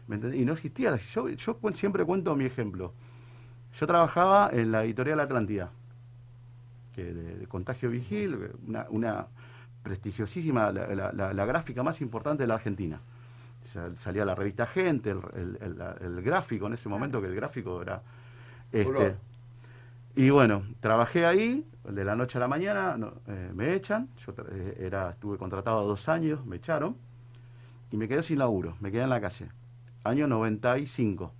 ¿Me 0.07 0.15
entendés? 0.15 0.41
Y 0.41 0.45
no 0.45 0.53
existía. 0.53 0.95
Yo, 0.95 1.29
yo 1.29 1.57
siempre 1.73 2.03
cuento 2.05 2.35
mi 2.35 2.45
ejemplo. 2.45 2.93
Yo 3.79 3.87
trabajaba 3.87 4.49
en 4.53 4.71
la 4.71 4.83
editorial 4.83 5.19
Atlántida, 5.19 5.71
que 6.95 7.03
de, 7.03 7.37
de 7.37 7.47
Contagio 7.47 7.89
Vigil, 7.89 8.37
una, 8.67 8.85
una 8.89 9.27
prestigiosísima, 9.81 10.71
la, 10.71 10.87
la- 10.95 11.11
la- 11.11 11.33
la 11.33 11.45
gráfica 11.45 11.81
más 11.83 11.99
importante 12.01 12.43
de 12.43 12.47
la 12.47 12.55
Argentina. 12.55 12.99
Sal- 13.73 13.97
Salía 13.97 14.25
la 14.25 14.35
revista 14.35 14.67
Gente, 14.67 15.09
el, 15.11 15.19
el- 15.35 15.57
el- 15.61 15.77
la- 15.77 15.95
el 16.01 16.21
gráfico 16.21 16.67
en 16.67 16.73
ese 16.73 16.87
momento, 16.89 17.19
que 17.21 17.27
el 17.27 17.35
gráfico 17.35 17.81
era... 17.81 18.01
Este, 18.71 18.87
y 20.15 20.29
bueno, 20.29 20.63
trabajé 20.79 21.25
ahí, 21.25 21.65
de 21.89 22.05
la 22.05 22.15
noche 22.15 22.37
a 22.37 22.41
la 22.41 22.47
mañana, 22.47 22.95
no, 22.97 23.13
eh, 23.27 23.51
me 23.55 23.73
echan, 23.73 24.09
yo 24.25 24.33
eh, 24.51 24.77
era, 24.79 25.09
estuve 25.11 25.37
contratado 25.37 25.85
dos 25.87 26.07
años, 26.09 26.45
me 26.45 26.57
echaron, 26.57 26.95
y 27.91 27.97
me 27.97 28.07
quedé 28.07 28.21
sin 28.23 28.37
laburo, 28.39 28.75
me 28.79 28.91
quedé 28.91 29.03
en 29.03 29.09
la 29.09 29.19
calle. 29.21 29.47
Año 30.03 30.27
95. 30.27 31.33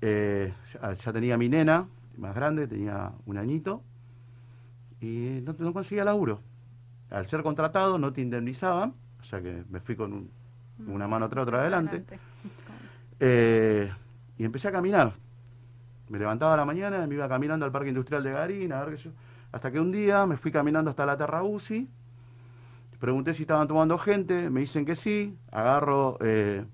Eh, 0.00 0.52
ya, 0.72 0.92
ya 0.92 1.12
tenía 1.12 1.36
mi 1.36 1.48
nena, 1.48 1.88
más 2.16 2.34
grande, 2.34 2.66
tenía 2.66 3.12
un 3.26 3.38
añito, 3.38 3.82
y 5.00 5.40
no, 5.42 5.54
no 5.58 5.72
conseguía 5.72 6.04
laburo. 6.04 6.40
Al 7.10 7.26
ser 7.26 7.42
contratado 7.42 7.98
no 7.98 8.12
te 8.12 8.20
indemnizaban, 8.20 8.94
o 9.20 9.22
sea 9.22 9.40
que 9.40 9.64
me 9.70 9.80
fui 9.80 9.96
con 9.96 10.12
un 10.12 10.30
una 10.86 11.06
mano 11.08 11.26
atrás, 11.26 11.42
otra 11.44 11.60
adelante. 11.60 12.04
Eh, 13.20 13.90
y 14.36 14.44
empecé 14.44 14.66
a 14.66 14.72
caminar. 14.72 15.12
Me 16.08 16.18
levantaba 16.18 16.54
a 16.54 16.56
la 16.56 16.64
mañana, 16.64 17.06
me 17.06 17.14
iba 17.14 17.28
caminando 17.28 17.64
al 17.64 17.70
Parque 17.70 17.88
Industrial 17.88 18.24
de 18.24 18.32
Garín, 18.32 18.72
a 18.72 18.84
ver 18.84 18.96
qué 18.96 19.02
yo. 19.02 19.10
Hasta 19.52 19.70
que 19.70 19.78
un 19.78 19.92
día 19.92 20.26
me 20.26 20.36
fui 20.36 20.50
caminando 20.50 20.90
hasta 20.90 21.06
la 21.06 21.16
Terra 21.16 21.44
UCI, 21.44 21.88
pregunté 22.98 23.32
si 23.32 23.42
estaban 23.42 23.68
tomando 23.68 23.96
gente, 23.98 24.50
me 24.50 24.60
dicen 24.60 24.84
que 24.84 24.96
sí, 24.96 25.38
agarro, 25.52 26.18
eh, 26.20 26.64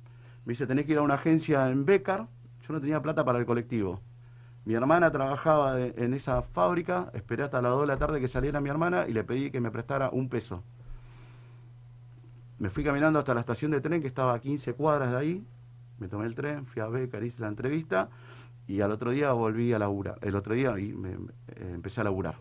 me 0.50 0.54
dice 0.54 0.66
tenés 0.66 0.84
que 0.84 0.90
ir 0.94 0.98
a 0.98 1.02
una 1.02 1.14
agencia 1.14 1.70
en 1.70 1.84
Becar, 1.84 2.26
yo 2.66 2.72
no 2.72 2.80
tenía 2.80 3.00
plata 3.00 3.24
para 3.24 3.38
el 3.38 3.46
colectivo. 3.46 4.00
Mi 4.64 4.74
hermana 4.74 5.08
trabajaba 5.12 5.80
en 5.80 6.12
esa 6.12 6.42
fábrica, 6.42 7.08
esperé 7.14 7.44
hasta 7.44 7.62
las 7.62 7.70
2 7.70 7.82
de 7.82 7.86
la 7.86 7.96
tarde 7.98 8.20
que 8.20 8.26
saliera 8.26 8.60
mi 8.60 8.68
hermana 8.68 9.06
y 9.06 9.12
le 9.12 9.22
pedí 9.22 9.52
que 9.52 9.60
me 9.60 9.70
prestara 9.70 10.10
un 10.10 10.28
peso. 10.28 10.64
Me 12.58 12.68
fui 12.68 12.82
caminando 12.82 13.20
hasta 13.20 13.32
la 13.32 13.38
estación 13.38 13.70
de 13.70 13.80
tren 13.80 14.02
que 14.02 14.08
estaba 14.08 14.34
a 14.34 14.40
15 14.40 14.74
cuadras 14.74 15.12
de 15.12 15.18
ahí, 15.18 15.46
me 16.00 16.08
tomé 16.08 16.26
el 16.26 16.34
tren, 16.34 16.66
fui 16.66 16.82
a 16.82 16.88
Becar, 16.88 17.22
hice 17.22 17.40
la 17.42 17.46
entrevista 17.46 18.08
y 18.66 18.80
al 18.80 18.90
otro 18.90 19.12
día 19.12 19.30
volví 19.30 19.72
a 19.72 19.78
laburar. 19.78 20.18
El 20.20 20.34
otro 20.34 20.54
día 20.56 20.74
eh, 20.76 21.16
empecé 21.60 22.00
a 22.00 22.04
laburar. 22.04 22.34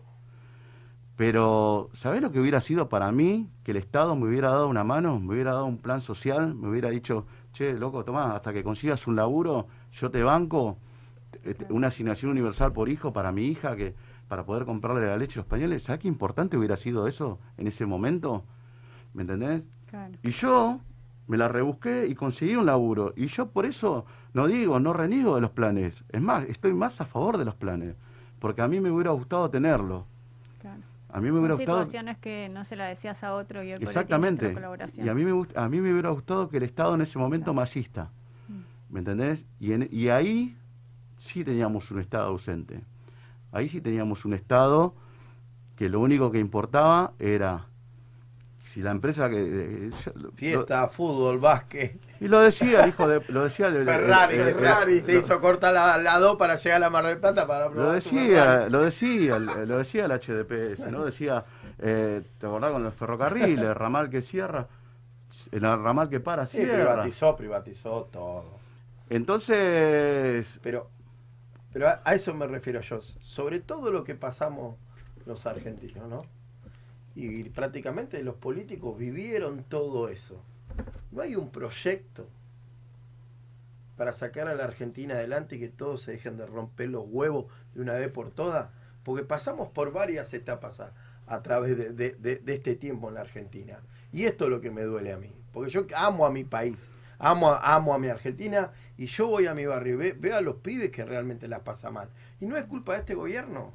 Pero, 1.20 1.90
¿sabés 1.92 2.22
lo 2.22 2.32
que 2.32 2.40
hubiera 2.40 2.60
sido 2.60 2.88
para 2.88 3.12
mí? 3.12 3.48
Que 3.62 3.70
el 3.70 3.76
Estado 3.76 4.16
me 4.16 4.26
hubiera 4.26 4.48
dado 4.48 4.66
una 4.66 4.82
mano, 4.82 5.20
me 5.20 5.34
hubiera 5.34 5.52
dado 5.52 5.66
un 5.66 5.76
plan 5.76 6.00
social, 6.00 6.54
me 6.54 6.70
hubiera 6.70 6.88
dicho, 6.88 7.26
che, 7.52 7.76
loco, 7.76 8.04
tomá, 8.04 8.36
hasta 8.36 8.52
que 8.52 8.62
consigas 8.62 9.06
un 9.06 9.16
laburo, 9.16 9.66
yo 9.92 10.10
te 10.10 10.22
banco 10.22 10.78
eh, 11.44 11.56
una 11.70 11.88
asignación 11.88 12.30
universal 12.30 12.72
por 12.72 12.88
hijo 12.88 13.12
para 13.12 13.32
mi 13.32 13.46
hija, 13.46 13.76
que 13.76 13.94
para 14.28 14.44
poder 14.44 14.64
comprarle 14.64 15.06
la 15.06 15.16
leche 15.16 15.38
a 15.38 15.42
los 15.42 15.46
pañales. 15.46 15.82
¿Sabés 15.82 16.02
qué 16.02 16.08
importante 16.08 16.56
hubiera 16.56 16.76
sido 16.76 17.06
eso 17.06 17.38
en 17.58 17.66
ese 17.66 17.86
momento? 17.86 18.44
¿Me 19.12 19.22
entendés? 19.22 19.62
Claro. 19.88 20.12
Y 20.22 20.30
yo 20.30 20.80
me 21.26 21.36
la 21.36 21.48
rebusqué 21.48 22.06
y 22.08 22.14
conseguí 22.14 22.54
un 22.56 22.66
laburo. 22.66 23.12
Y 23.16 23.26
yo 23.26 23.50
por 23.50 23.66
eso 23.66 24.04
no 24.32 24.46
digo, 24.46 24.78
no 24.78 24.92
reniego 24.92 25.34
de 25.34 25.40
los 25.40 25.50
planes. 25.50 26.04
Es 26.10 26.20
más, 26.20 26.44
estoy 26.44 26.74
más 26.74 27.00
a 27.00 27.06
favor 27.06 27.38
de 27.38 27.44
los 27.44 27.54
planes. 27.54 27.96
Porque 28.38 28.62
a 28.62 28.68
mí 28.68 28.80
me 28.80 28.90
hubiera 28.90 29.10
gustado 29.10 29.50
tenerlo. 29.50 30.06
A 31.12 31.20
mí 31.20 31.30
me 31.30 31.38
hubiera 31.38 31.54
gustado... 31.54 31.78
situaciones 31.78 32.18
que 32.18 32.48
no 32.48 32.64
se 32.64 32.76
la 32.76 32.86
decías 32.86 33.22
a 33.22 33.34
otro 33.34 33.62
y 33.62 33.72
Exactamente. 33.72 34.54
Y 34.96 35.08
a 35.08 35.14
mí, 35.14 35.24
me, 35.24 35.46
a 35.54 35.68
mí 35.68 35.80
me 35.80 35.92
hubiera 35.92 36.10
gustado 36.10 36.48
que 36.48 36.58
el 36.58 36.62
Estado 36.64 36.94
en 36.94 37.00
ese 37.02 37.18
momento 37.18 37.52
me 37.54 37.62
asista. 37.62 38.10
Mm. 38.48 38.92
¿Me 38.92 38.98
entendés? 39.00 39.46
Y, 39.58 39.72
en- 39.72 39.88
y 39.90 40.08
ahí 40.08 40.56
sí 41.16 41.44
teníamos 41.44 41.90
un 41.90 42.00
Estado 42.00 42.28
ausente. 42.28 42.80
Ahí 43.52 43.68
sí 43.68 43.80
teníamos 43.80 44.24
un 44.24 44.34
Estado 44.34 44.94
que 45.76 45.88
lo 45.88 46.00
único 46.00 46.30
que 46.30 46.38
importaba 46.38 47.12
era 47.18 47.66
si 48.72 48.80
la 48.82 48.92
empresa 48.92 49.28
que... 49.28 49.36
eh, 49.88 49.90
lo- 50.14 50.30
Fiesta, 50.30 50.86
fútbol, 50.88 51.38
básquet. 51.40 51.98
y 52.20 52.28
lo 52.28 52.40
decía 52.40 52.84
el 52.84 52.90
hijo 52.90 53.08
de... 53.08 53.20
Lo 53.28 53.42
decía 53.44 53.66
el- 53.66 53.84
Ferrari, 53.84 54.36
el- 54.36 54.48
el- 54.48 54.54
Ferrari. 54.54 55.02
Se 55.02 55.18
hizo 55.18 55.40
corta 55.40 55.72
la, 55.72 55.98
la 55.98 56.18
2 56.18 56.36
para 56.36 56.54
llegar 56.56 56.76
a 56.76 56.80
la 56.80 56.90
Mar 56.90 57.04
del 57.06 57.18
Plata 57.18 57.46
para 57.48 57.64
Lo 57.66 57.72
probar 57.72 57.94
decía, 57.94 58.68
lo 58.68 58.82
decía, 58.82 59.38
lo 59.40 59.78
decía 59.78 60.04
el 60.04 60.12
HDPS, 60.12 60.88
¿no? 60.90 61.04
Decía, 61.04 61.44
eh, 61.80 62.22
¿te 62.38 62.46
acordás 62.46 62.70
con 62.70 62.84
los 62.84 62.94
ferrocarriles, 62.94 63.76
ramal 63.76 64.08
que 64.08 64.22
cierra, 64.22 64.68
el 65.50 65.62
ramal 65.62 66.08
que 66.08 66.20
para, 66.20 66.46
Sí, 66.46 66.58
cierra? 66.58 66.92
privatizó, 66.92 67.36
privatizó 67.36 68.08
todo. 68.12 68.60
Entonces, 69.08 70.60
Pero, 70.62 70.88
pero 71.72 71.88
a, 71.88 72.00
a 72.04 72.14
eso 72.14 72.32
me 72.34 72.46
refiero 72.46 72.80
yo. 72.82 73.00
Sobre 73.00 73.58
todo 73.58 73.90
lo 73.90 74.04
que 74.04 74.14
pasamos 74.14 74.76
los 75.26 75.44
argentinos, 75.46 76.08
¿no? 76.08 76.22
Y 77.14 77.44
prácticamente 77.44 78.22
los 78.22 78.36
políticos 78.36 78.96
vivieron 78.96 79.64
todo 79.64 80.08
eso. 80.08 80.42
No 81.10 81.22
hay 81.22 81.34
un 81.36 81.50
proyecto 81.50 82.28
para 83.96 84.12
sacar 84.12 84.48
a 84.48 84.54
la 84.54 84.64
Argentina 84.64 85.14
adelante 85.14 85.56
y 85.56 85.60
que 85.60 85.68
todos 85.68 86.02
se 86.02 86.12
dejen 86.12 86.36
de 86.38 86.46
romper 86.46 86.88
los 86.88 87.04
huevos 87.06 87.46
de 87.74 87.82
una 87.82 87.94
vez 87.94 88.10
por 88.10 88.30
todas. 88.30 88.70
Porque 89.02 89.24
pasamos 89.24 89.68
por 89.68 89.92
varias 89.92 90.32
etapas 90.32 90.80
a, 91.26 91.42
través 91.42 91.96
de, 91.96 92.42
este 92.46 92.76
tiempo 92.76 93.08
en 93.08 93.14
la 93.14 93.22
Argentina. 93.22 93.80
Y 94.12 94.24
esto 94.24 94.44
es 94.44 94.50
lo 94.50 94.60
que 94.60 94.70
me 94.70 94.82
duele 94.82 95.12
a 95.12 95.16
mí. 95.16 95.32
Porque 95.52 95.70
yo 95.70 95.86
amo 95.96 96.26
a 96.26 96.30
mi 96.30 96.44
país, 96.44 96.90
amo 97.18 97.50
a, 97.50 97.74
amo 97.74 97.92
a 97.92 97.98
mi 97.98 98.08
Argentina 98.08 98.70
y 98.96 99.06
yo 99.06 99.26
voy 99.26 99.46
a 99.46 99.54
mi 99.54 99.66
barrio 99.66 99.98
ve- 99.98 100.16
veo 100.18 100.36
a 100.36 100.40
los 100.40 100.56
pibes 100.56 100.90
que 100.90 101.04
realmente 101.04 101.48
la 101.48 101.64
pasan 101.64 101.94
mal. 101.94 102.08
Y 102.40 102.46
no 102.46 102.56
es 102.56 102.64
culpa 102.66 102.92
de 102.94 103.00
este 103.00 103.14
gobierno. 103.14 103.72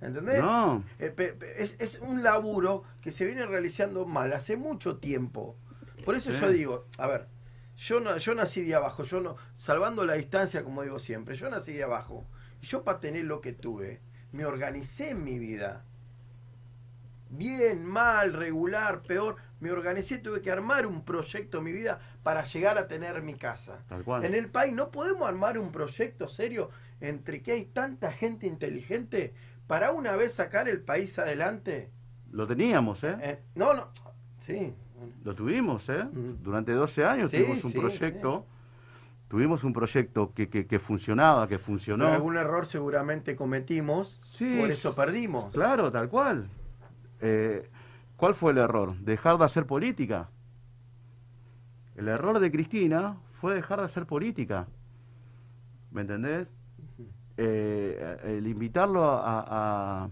¿Entendés? 0.00 0.40
No. 0.42 0.82
Eh, 0.98 1.14
es, 1.58 1.76
es 1.78 1.98
un 2.00 2.22
laburo 2.22 2.84
que 3.02 3.10
se 3.10 3.26
viene 3.26 3.44
realizando 3.46 4.06
mal 4.06 4.32
hace 4.32 4.56
mucho 4.56 4.96
tiempo. 4.96 5.56
Por 6.04 6.14
eso 6.14 6.32
Sí. 6.32 6.38
yo 6.40 6.50
digo, 6.50 6.86
a 6.96 7.06
ver, 7.06 7.28
yo 7.76 8.00
no, 8.00 8.16
yo 8.16 8.34
nací 8.34 8.62
de 8.62 8.74
abajo, 8.74 9.04
yo 9.04 9.20
no, 9.20 9.36
salvando 9.54 10.04
la 10.04 10.14
distancia, 10.14 10.62
como 10.64 10.82
digo 10.82 10.98
siempre, 10.98 11.34
yo 11.36 11.50
nací 11.50 11.72
de 11.74 11.84
abajo. 11.84 12.26
Yo 12.62 12.84
para 12.84 13.00
tener 13.00 13.24
lo 13.24 13.40
que 13.40 13.52
tuve, 13.52 14.00
me 14.32 14.44
organicé 14.46 15.10
en 15.10 15.24
mi 15.24 15.38
vida. 15.38 15.84
Bien, 17.32 17.86
mal, 17.86 18.32
regular, 18.32 19.02
peor, 19.02 19.36
me 19.60 19.70
organicé, 19.70 20.18
tuve 20.18 20.40
que 20.42 20.50
armar 20.50 20.84
un 20.86 21.04
proyecto 21.04 21.58
en 21.58 21.64
mi 21.64 21.72
vida 21.72 22.00
para 22.24 22.42
llegar 22.42 22.76
a 22.76 22.88
tener 22.88 23.22
mi 23.22 23.34
casa. 23.34 23.84
Tal 23.88 24.02
cual. 24.02 24.24
En 24.24 24.34
el 24.34 24.50
país 24.50 24.74
no 24.74 24.90
podemos 24.90 25.28
armar 25.28 25.56
un 25.58 25.70
proyecto 25.70 26.26
serio 26.26 26.70
entre 27.00 27.40
que 27.40 27.52
hay 27.52 27.66
tanta 27.66 28.10
gente 28.10 28.46
inteligente 28.46 29.32
para 29.70 29.92
una 29.92 30.16
vez 30.16 30.32
sacar 30.34 30.68
el 30.68 30.80
país 30.80 31.16
adelante. 31.20 31.92
lo 32.32 32.44
teníamos, 32.44 33.04
¿eh? 33.04 33.16
Eh, 33.22 33.38
no, 33.54 33.72
no, 33.72 33.86
sí. 34.40 34.74
Lo 35.22 35.32
tuvimos, 35.32 35.88
¿eh? 35.88 36.08
Durante 36.42 36.72
12 36.72 37.04
años 37.04 37.30
Sí, 37.30 37.36
tuvimos 37.38 37.62
un 37.64 37.70
sí, 37.70 37.78
proyecto, 37.78 38.46
tuvimos 39.28 39.62
un 39.62 39.72
proyecto 39.72 40.34
que, 40.34 40.48
que, 40.50 40.66
que 40.66 40.80
funcionaba, 40.80 41.46
que 41.46 41.60
funcionó. 41.60 42.04
Pero 42.06 42.16
algún 42.16 42.36
error 42.36 42.66
seguramente 42.66 43.36
cometimos, 43.36 44.18
Sí, 44.26 44.58
por 44.58 44.72
eso 44.72 44.92
perdimos. 44.96 45.52
Claro, 45.54 45.92
tal 45.92 46.08
cual. 46.08 46.48
Eh, 47.20 47.70
¿Cuál 48.16 48.34
fue 48.34 48.50
el 48.50 48.58
error? 48.58 48.96
Dejar 48.96 49.38
de 49.38 49.44
hacer 49.44 49.66
política. 49.66 50.30
El 51.94 52.08
error 52.08 52.40
de 52.40 52.50
Cristina 52.50 53.18
fue 53.40 53.54
dejar 53.54 53.78
de 53.78 53.84
hacer 53.84 54.04
política. 54.04 54.66
¿Me 55.92 56.00
entendés? 56.00 56.52
Eh, 57.42 58.18
el 58.36 58.46
invitarlo 58.46 59.02
a, 59.02 60.10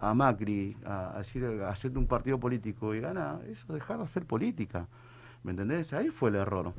a, 0.00 0.14
Macri 0.14 0.74
a, 0.86 1.18
a 1.18 1.68
hacer 1.68 1.98
un 1.98 2.06
partido 2.06 2.40
político 2.40 2.94
y 2.94 3.00
gana, 3.00 3.40
eso 3.46 3.74
dejar 3.74 3.98
de 3.98 4.04
hacer 4.04 4.24
política. 4.24 4.86
¿Me 5.42 5.50
entendés? 5.50 5.92
Ahí 5.92 6.08
fue 6.08 6.30
el 6.30 6.36
error. 6.36 6.72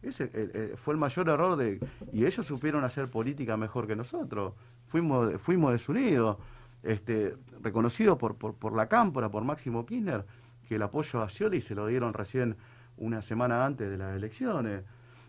Ese 0.00 0.76
fue 0.76 0.94
el 0.94 0.98
mayor 0.98 1.28
error 1.28 1.56
de... 1.56 1.78
Y 2.10 2.24
ellos 2.24 2.46
supieron 2.46 2.84
hacer 2.84 3.10
política 3.10 3.58
mejor 3.58 3.86
que 3.86 3.94
nosotros. 3.94 4.54
Fuimos, 4.88 5.38
fuimos 5.40 5.72
desunidos. 5.72 6.38
Este, 6.82 7.36
reconocido 7.60 8.16
por, 8.16 8.36
por, 8.36 8.54
por 8.54 8.74
la 8.74 8.88
Cámpora, 8.88 9.28
por 9.28 9.44
Máximo 9.44 9.84
Kirchner, 9.84 10.24
que 10.66 10.76
el 10.76 10.82
apoyo 10.82 11.22
a 11.22 11.28
Scioli 11.28 11.60
se 11.60 11.74
lo 11.74 11.86
dieron 11.86 12.14
recién 12.14 12.56
una 12.96 13.20
semana 13.20 13.66
antes 13.66 13.90
de 13.90 13.98
las 13.98 14.16
elecciones. 14.16 14.82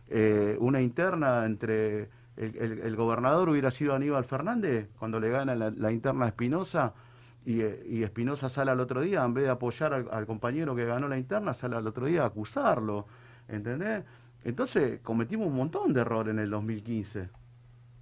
Eh, 0.07 0.57
una 0.59 0.79
interna 0.81 1.45
entre 1.45 2.09
el, 2.37 2.55
el- 2.57 2.79
el 2.79 2.95
gobernador 2.95 3.49
hubiera 3.49 3.69
sido 3.71 3.93
Aníbal 3.95 4.23
Fernández 4.25 4.89
cuando 4.99 5.19
le 5.19 5.29
gana 5.29 5.55
la, 5.55 5.69
la 5.71 5.91
interna 5.91 6.25
a 6.25 6.27
Espinosa 6.29 6.93
y, 7.45 7.61
eh, 7.61 7.85
y 7.89 8.03
Espinosa 8.03 8.49
sale 8.49 8.71
al 8.71 8.79
otro 8.79 9.01
día, 9.01 9.23
en 9.23 9.33
vez 9.33 9.43
de 9.45 9.49
apoyar 9.51 9.93
al, 9.93 10.07
al 10.11 10.25
compañero 10.25 10.75
que 10.75 10.85
ganó 10.85 11.07
la 11.07 11.17
interna, 11.17 11.53
sale 11.53 11.75
al 11.75 11.85
otro 11.87 12.05
día 12.05 12.23
a 12.23 12.27
acusarlo. 12.27 13.05
¿Entendés? 13.47 14.03
Entonces 14.45 14.99
cometimos 15.03 15.47
un 15.47 15.55
montón 15.55 15.93
de 15.93 16.01
errores 16.01 16.31
en 16.33 16.39
el 16.39 16.49
2015. 16.49 17.29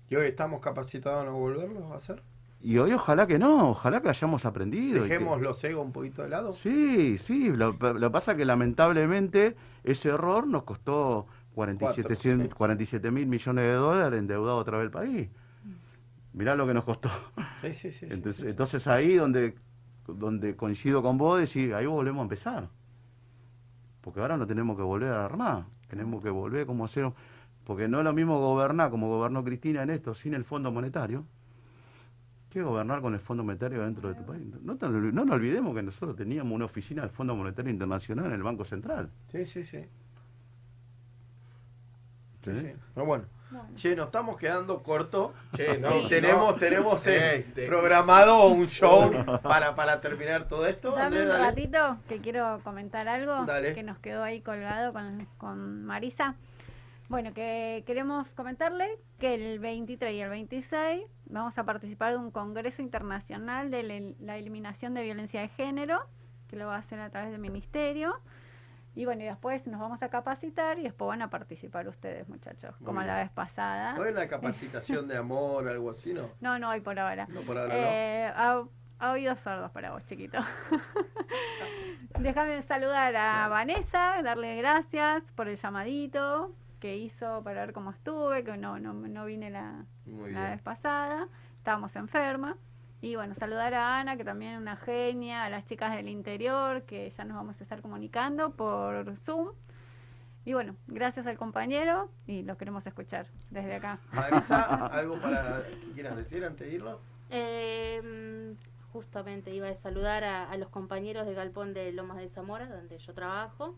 ¿Y 0.09 0.15
hoy 0.15 0.27
estamos 0.27 0.59
capacitados 0.61 1.23
a 1.23 1.25
no 1.25 1.37
volverlo 1.37 1.93
a 1.93 1.97
hacer? 1.97 2.21
Y 2.63 2.77
hoy 2.77 2.93
ojalá 2.93 3.25
que 3.25 3.39
no, 3.39 3.69
ojalá 3.71 4.01
que 4.01 4.09
hayamos 4.09 4.45
aprendido. 4.45 5.01
que- 5.03 5.09
Dejemos 5.09 5.41
los 5.41 5.63
egos 5.63 5.83
un 5.83 5.91
poquito 5.91 6.21
de 6.21 6.29
lado. 6.29 6.53
Sí, 6.53 7.17
sí, 7.17 7.49
lo, 7.51 7.77
que 7.79 8.09
pasa 8.11 8.35
que 8.37 8.45
lamentablemente 8.45 9.55
ese 9.83 10.09
error 10.09 10.45
nos 10.45 10.63
costó 10.63 11.25
47 11.53 12.07
Cuatro, 12.07 12.43
sí. 12.49 12.55
47 12.55 13.11
mil 13.11 13.27
millones 13.27 13.63
de 13.65 13.73
dólares 13.73 14.19
endeudado 14.19 14.57
otra 14.57 14.77
vez 14.77 14.85
el 14.85 14.91
país. 14.91 15.29
Mirá 16.33 16.55
lo 16.55 16.65
que 16.65 16.73
nos 16.73 16.83
costó. 16.85 17.09
Sí, 17.61 17.73
sí, 17.73 17.91
sí. 17.91 18.07
sí, 18.07 18.13
Entonces, 18.13 18.43
entonces 18.45 18.87
ahí 18.87 19.15
donde, 19.15 19.55
donde 20.07 20.55
coincido 20.55 21.01
con 21.01 21.17
vos, 21.17 21.39
decir, 21.39 21.73
ahí 21.73 21.85
volvemos 21.85 22.19
a 22.21 22.23
empezar. 22.23 22.69
Porque 24.01 24.19
ahora 24.21 24.37
no 24.37 24.47
tenemos 24.47 24.75
que 24.77 24.83
volver 24.83 25.09
a 25.11 25.25
armar, 25.25 25.65
tenemos 25.87 26.23
que 26.23 26.29
volver 26.29 26.65
como 26.65 26.85
hacer, 26.85 27.11
porque 27.65 27.87
no 27.87 27.99
es 27.99 28.03
lo 28.03 28.13
mismo 28.13 28.39
gobernar 28.39 28.89
como 28.89 29.09
gobernó 29.09 29.43
Cristina 29.43 29.83
en 29.83 29.89
esto 29.91 30.13
sin 30.13 30.33
el 30.33 30.43
Fondo 30.43 30.71
Monetario, 30.71 31.25
que 32.49 32.63
gobernar 32.63 33.01
con 33.01 33.13
el 33.13 33.19
Fondo 33.19 33.43
Monetario 33.43 33.83
dentro 33.83 34.09
de 34.09 34.15
tu 34.15 34.25
país. 34.25 34.41
No, 34.63 34.75
te- 34.77 34.87
no 34.89 35.25
nos 35.25 35.35
olvidemos 35.35 35.75
que 35.75 35.83
nosotros 35.83 36.15
teníamos 36.15 36.53
una 36.53 36.65
oficina 36.65 37.01
del 37.03 37.11
Fondo 37.11 37.35
Monetario 37.35 37.71
Internacional 37.71 38.25
en 38.27 38.31
el 38.33 38.43
Banco 38.43 38.65
Central. 38.65 39.09
Sí, 39.31 39.45
sí, 39.45 39.63
sí. 39.63 39.85
Sí, 42.43 42.55
sí. 42.55 42.73
Pero 42.93 43.05
bueno. 43.05 43.25
Che, 43.75 43.97
nos 43.97 44.05
estamos 44.05 44.37
quedando 44.37 44.81
corto. 44.81 45.33
Che, 45.55 45.77
no, 45.77 45.97
Y 45.99 46.07
tenemos, 46.07 46.53
no. 46.53 46.57
tenemos 46.57 47.05
eh, 47.05 47.45
programado 47.67 48.47
un 48.47 48.65
show 48.67 49.11
para, 49.43 49.75
para 49.75 49.99
terminar 49.99 50.47
todo 50.47 50.65
esto. 50.65 50.91
Dame 50.91 51.23
un 51.23 51.27
dale. 51.27 51.43
ratito 51.43 51.97
que 52.07 52.19
quiero 52.19 52.61
comentar 52.63 53.09
algo 53.09 53.43
Dale. 53.45 53.73
que 53.73 53.83
nos 53.83 53.97
quedó 53.99 54.23
ahí 54.23 54.39
colgado 54.41 54.93
con, 54.93 55.27
con 55.37 55.83
Marisa. 55.83 56.35
Bueno, 57.09 57.33
que 57.33 57.83
queremos 57.85 58.25
comentarle 58.37 58.87
que 59.19 59.33
el 59.35 59.59
23 59.59 60.13
y 60.13 60.21
el 60.21 60.29
26 60.29 61.03
vamos 61.25 61.57
a 61.57 61.63
participar 61.65 62.13
de 62.13 62.19
un 62.19 62.31
congreso 62.31 62.81
internacional 62.81 63.69
de 63.69 63.83
la- 63.83 64.15
la 64.21 64.37
eliminación 64.37 64.93
de 64.93 65.03
violencia 65.03 65.41
de 65.41 65.49
género, 65.49 65.99
que 66.47 66.55
lo 66.55 66.67
va 66.67 66.77
a 66.77 66.79
hacer 66.79 67.01
a 67.01 67.09
través 67.09 67.31
del 67.31 67.41
ministerio. 67.41 68.13
Y 68.93 69.05
bueno, 69.05 69.21
y 69.23 69.25
después 69.25 69.65
nos 69.67 69.79
vamos 69.79 70.01
a 70.03 70.09
capacitar 70.09 70.77
y 70.77 70.83
después 70.83 71.07
van 71.07 71.21
a 71.21 71.29
participar 71.29 71.87
ustedes, 71.87 72.27
muchachos, 72.27 72.75
Muy 72.81 72.85
como 72.85 72.99
bien. 72.99 73.07
la 73.07 73.19
vez 73.19 73.29
pasada. 73.31 73.93
¿No 73.93 74.03
hay 74.03 74.11
una 74.11 74.27
capacitación 74.27 75.07
de 75.07 75.15
amor, 75.17 75.67
algo 75.67 75.89
así, 75.91 76.13
no? 76.13 76.29
No, 76.41 76.59
no 76.59 76.69
hay 76.69 76.81
por 76.81 76.99
ahora. 76.99 77.25
No, 77.29 77.41
por 77.41 77.57
ahora 77.57 77.73
Eh, 77.73 78.25
a, 78.35 78.63
a 78.99 79.11
oídos 79.11 79.39
sordos 79.39 79.71
para 79.71 79.91
vos, 79.91 80.05
chiquito. 80.07 80.37
Déjame 82.19 82.61
saludar 82.63 83.15
a 83.15 83.47
Vanessa, 83.47 84.21
darle 84.21 84.55
gracias 84.57 85.23
por 85.35 85.47
el 85.47 85.55
llamadito 85.55 86.53
que 86.79 86.97
hizo 86.97 87.41
para 87.43 87.61
ver 87.65 87.73
cómo 87.73 87.91
estuve, 87.91 88.43
que 88.43 88.57
no, 88.57 88.79
no, 88.79 88.93
no 88.93 89.25
vine 89.25 89.49
la, 89.49 89.85
la 90.05 90.49
vez 90.49 90.61
pasada, 90.61 91.27
estábamos 91.57 91.95
enferma. 91.95 92.57
Y 93.01 93.15
bueno, 93.15 93.33
saludar 93.35 93.73
a 93.73 93.99
Ana, 93.99 94.15
que 94.15 94.23
también 94.23 94.53
es 94.53 94.59
una 94.59 94.77
genia, 94.77 95.43
a 95.45 95.49
las 95.49 95.65
chicas 95.65 95.95
del 95.95 96.07
interior, 96.07 96.83
que 96.83 97.09
ya 97.09 97.25
nos 97.25 97.35
vamos 97.35 97.59
a 97.59 97.63
estar 97.63 97.81
comunicando 97.81 98.51
por 98.51 99.15
Zoom. 99.17 99.49
Y 100.45 100.53
bueno, 100.53 100.75
gracias 100.87 101.25
al 101.27 101.37
compañero 101.37 102.09
y 102.27 102.43
lo 102.43 102.57
queremos 102.57 102.85
escuchar 102.85 103.27
desde 103.49 103.75
acá. 103.75 103.99
Marisa, 104.11 104.61
¿algo 104.87 105.19
para 105.19 105.63
que 105.63 105.91
quieras 105.93 106.15
decir 106.15 106.43
antes 106.45 106.67
de 106.67 106.73
irnos? 106.73 107.01
Eh, 107.29 108.55
justamente 108.91 109.53
iba 109.53 109.69
a 109.69 109.75
saludar 109.75 110.23
a, 110.23 110.49
a 110.49 110.57
los 110.57 110.69
compañeros 110.69 111.25
del 111.25 111.35
Galpón 111.35 111.73
de 111.73 111.91
Lomas 111.91 112.17
de 112.17 112.29
Zamora, 112.29 112.67
donde 112.67 112.97
yo 112.99 113.13
trabajo. 113.13 113.75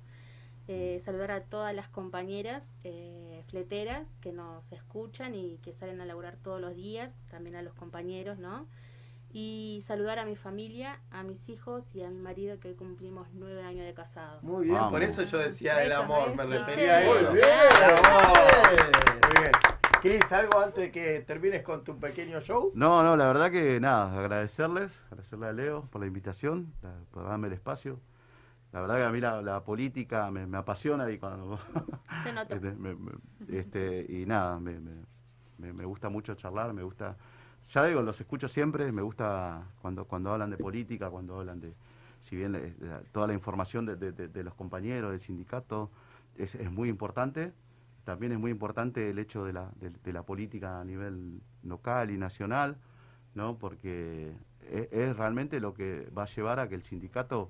Eh, 0.70 1.02
saludar 1.04 1.32
a 1.32 1.42
todas 1.44 1.76
las 1.76 1.90
compañeras 1.90 2.64
eh, 2.86 3.44
fleteras 3.48 4.08
que 4.22 4.32
nos 4.32 4.72
escuchan 4.72 5.36
y 5.36 5.58
que 5.58 5.74
salen 5.74 6.00
a 6.00 6.06
laburar 6.06 6.38
todos 6.38 6.62
los 6.62 6.74
días, 6.74 7.12
también 7.30 7.58
a 7.58 7.62
los 7.62 7.74
compañeros, 7.74 8.38
¿no? 8.38 8.66
Y 9.36 9.84
saludar 9.88 10.20
a 10.20 10.26
mi 10.26 10.36
familia, 10.36 11.00
a 11.10 11.24
mis 11.24 11.50
hijos 11.50 11.84
y 11.96 12.04
a 12.04 12.10
mi 12.10 12.20
marido 12.20 12.60
que 12.60 12.68
hoy 12.70 12.76
cumplimos 12.76 13.28
nueve 13.34 13.64
años 13.64 13.84
de 13.86 13.94
casado. 13.96 14.40
Muy 14.44 14.66
bien, 14.68 14.80
por 14.92 15.02
eso 15.02 15.24
yo 15.24 15.40
decía 15.40 15.84
el 15.84 15.92
amor, 15.92 16.36
me 16.36 16.44
refería 16.46 17.00
a 17.00 17.06
Muy 17.06 17.18
eso. 17.18 17.32
bien. 17.34 17.46
El 17.78 17.84
amor. 17.84 18.48
Muy 19.34 19.42
bien. 19.42 19.52
Cris, 20.02 20.32
¿algo 20.32 20.60
antes 20.60 20.84
de 20.84 20.92
que 20.92 21.22
termines 21.22 21.64
con 21.64 21.84
tu 21.84 21.98
pequeño 21.98 22.42
show? 22.42 22.72
No, 22.76 23.02
no, 23.04 23.16
la 23.16 23.28
verdad 23.28 23.50
que 23.50 23.80
nada, 23.80 24.14
agradecerles, 24.20 25.02
agradecerle 25.08 25.48
a 25.48 25.54
Leo 25.54 25.82
por 25.90 26.02
la 26.02 26.08
invitación, 26.08 26.72
por 27.12 27.24
darme 27.28 27.48
el 27.48 27.54
espacio. 27.54 28.00
La 28.72 28.82
verdad 28.82 28.98
que 28.98 29.04
a 29.04 29.10
mí 29.10 29.20
la, 29.20 29.42
la 29.42 29.64
política 29.64 30.30
me, 30.30 30.46
me 30.46 30.58
apasiona 30.58 31.10
y 31.10 31.18
cuando... 31.18 31.58
Se 32.24 32.34
notó. 32.34 32.54
Este, 32.54 32.72
me- 32.72 32.96
me- 32.96 33.12
este, 33.50 34.06
y 34.10 34.26
nada, 34.28 34.60
me, 34.60 34.80
me- 34.80 35.06
me- 35.58 35.74
me 35.74 35.86
gusta 35.86 36.10
mucho 36.10 36.36
charlar, 36.36 36.72
me 36.74 36.84
gusta... 36.84 37.16
Ya 37.70 37.86
digo, 37.86 38.02
los 38.02 38.20
escucho 38.20 38.48
siempre, 38.48 38.92
me 38.92 39.02
gusta 39.02 39.64
cuando, 39.82 40.06
cuando 40.06 40.32
hablan 40.32 40.50
de 40.52 40.58
política, 40.58 41.10
cuando 41.10 41.40
hablan 41.40 41.60
de... 41.60 41.74
Si 42.22 42.36
bien 42.36 42.56
eh, 42.56 42.74
toda 43.12 43.28
la 43.28 43.34
información 43.34 43.86
de, 43.86 43.96
de- 43.98 44.44
los 44.44 44.54
compañeros, 44.54 45.12
del 45.12 45.20
sindicato, 45.20 45.90
es, 46.38 46.56
es 46.56 46.72
muy 46.72 46.88
importante, 46.90 47.52
también 48.06 48.32
es 48.32 48.40
muy 48.40 48.52
importante 48.52 49.10
el 49.10 49.20
hecho 49.20 49.44
de 49.46 49.54
la, 49.54 49.70
de, 49.80 50.14
la 50.14 50.24
política 50.24 50.80
a 50.80 50.84
nivel 50.86 51.42
local 51.64 52.12
y 52.12 52.18
nacional, 52.18 52.78
¿no? 53.36 53.58
Porque 53.58 54.34
es, 54.72 54.88
es 54.92 55.18
realmente 55.18 55.60
lo 55.60 55.74
que 55.74 56.10
va 56.18 56.24
a 56.24 56.28
llevar 56.28 56.60
a 56.60 56.70
que 56.70 56.76
el 56.76 56.84
sindicato 56.84 57.50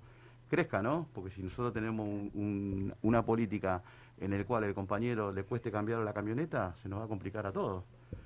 crezca, 0.49 0.81
¿no? 0.81 1.07
Porque 1.14 1.30
si 1.31 1.44
nosotros 1.44 1.73
tenemos 1.73 2.07
un- 2.07 2.94
una 3.03 3.23
política 3.26 3.84
en 4.19 4.34
el 4.34 4.45
cual 4.45 4.64
el 4.64 4.73
compañero 4.73 5.31
le 5.31 5.44
cueste 5.44 5.72
cambiar 5.72 5.99
la 5.99 6.14
camioneta, 6.14 6.76
se 6.76 6.90
nos 6.90 6.99
va 6.99 7.06
a 7.06 7.07
complicar 7.07 7.45
a 7.45 7.52
todos. 7.52 7.84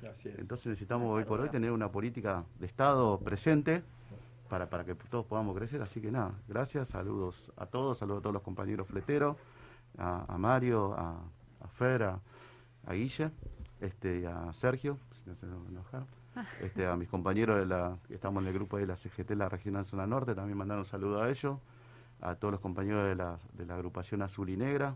Así 0.10 0.30
es. 0.30 0.40
Entonces 0.40 0.68
necesitamos 0.68 1.10
hoy 1.10 1.24
por 1.26 1.40
hoy 1.40 1.50
tener 1.50 1.72
una 1.72 1.92
política 1.92 2.44
de 2.60 2.66
Estado 2.66 3.20
presente 3.20 3.84
para, 4.48 4.70
para 4.70 4.84
que 4.86 4.96
todos 4.96 5.26
podamos 5.26 5.56
crecer. 5.56 5.82
Así 5.82 6.02
que 6.02 6.12
nada, 6.12 6.34
gracias, 6.48 6.90
saludos 6.90 7.52
a 7.58 7.66
todos, 7.66 7.98
saludos 7.98 8.20
a 8.20 8.24
todos 8.24 8.34
los 8.34 8.44
compañeros 8.44 8.88
fleteros, 8.88 9.38
a, 9.98 10.26
a 10.34 10.38
Mario, 10.38 10.94
a, 10.94 11.20
a 11.62 11.68
Fer, 11.68 12.04
a, 12.04 12.20
a 12.86 12.94
Guille, 12.94 13.32
este, 13.82 14.28
a 14.28 14.52
Sergio, 14.54 14.98
si 15.12 15.30
no 15.30 15.36
se 15.36 15.46
nos 15.46 15.68
enojaron. 15.68 16.08
Este, 16.62 16.86
a 16.86 16.96
mis 16.96 17.10
compañeros 17.10 17.58
de 17.58 17.66
la, 17.66 17.98
que 18.08 18.14
estamos 18.14 18.44
en 18.44 18.50
el 18.50 18.54
grupo 18.54 18.78
de 18.78 18.86
la 18.86 18.96
CGT, 18.96 19.32
la 19.32 19.50
Regional 19.50 19.86
Zona 19.86 20.06
Norte, 20.06 20.36
también 20.36 20.56
mandaron 20.56 20.82
un 20.82 20.86
saludo 20.86 21.24
a 21.24 21.32
ellos, 21.32 21.58
a 22.22 22.36
todos 22.36 22.52
los 22.52 22.62
compañeros 22.62 23.08
de 23.08 23.16
la, 23.16 23.40
de 23.54 23.66
la 23.66 23.74
agrupación 23.74 24.22
Azul 24.22 24.50
y 24.52 24.56
Negra. 24.56 24.96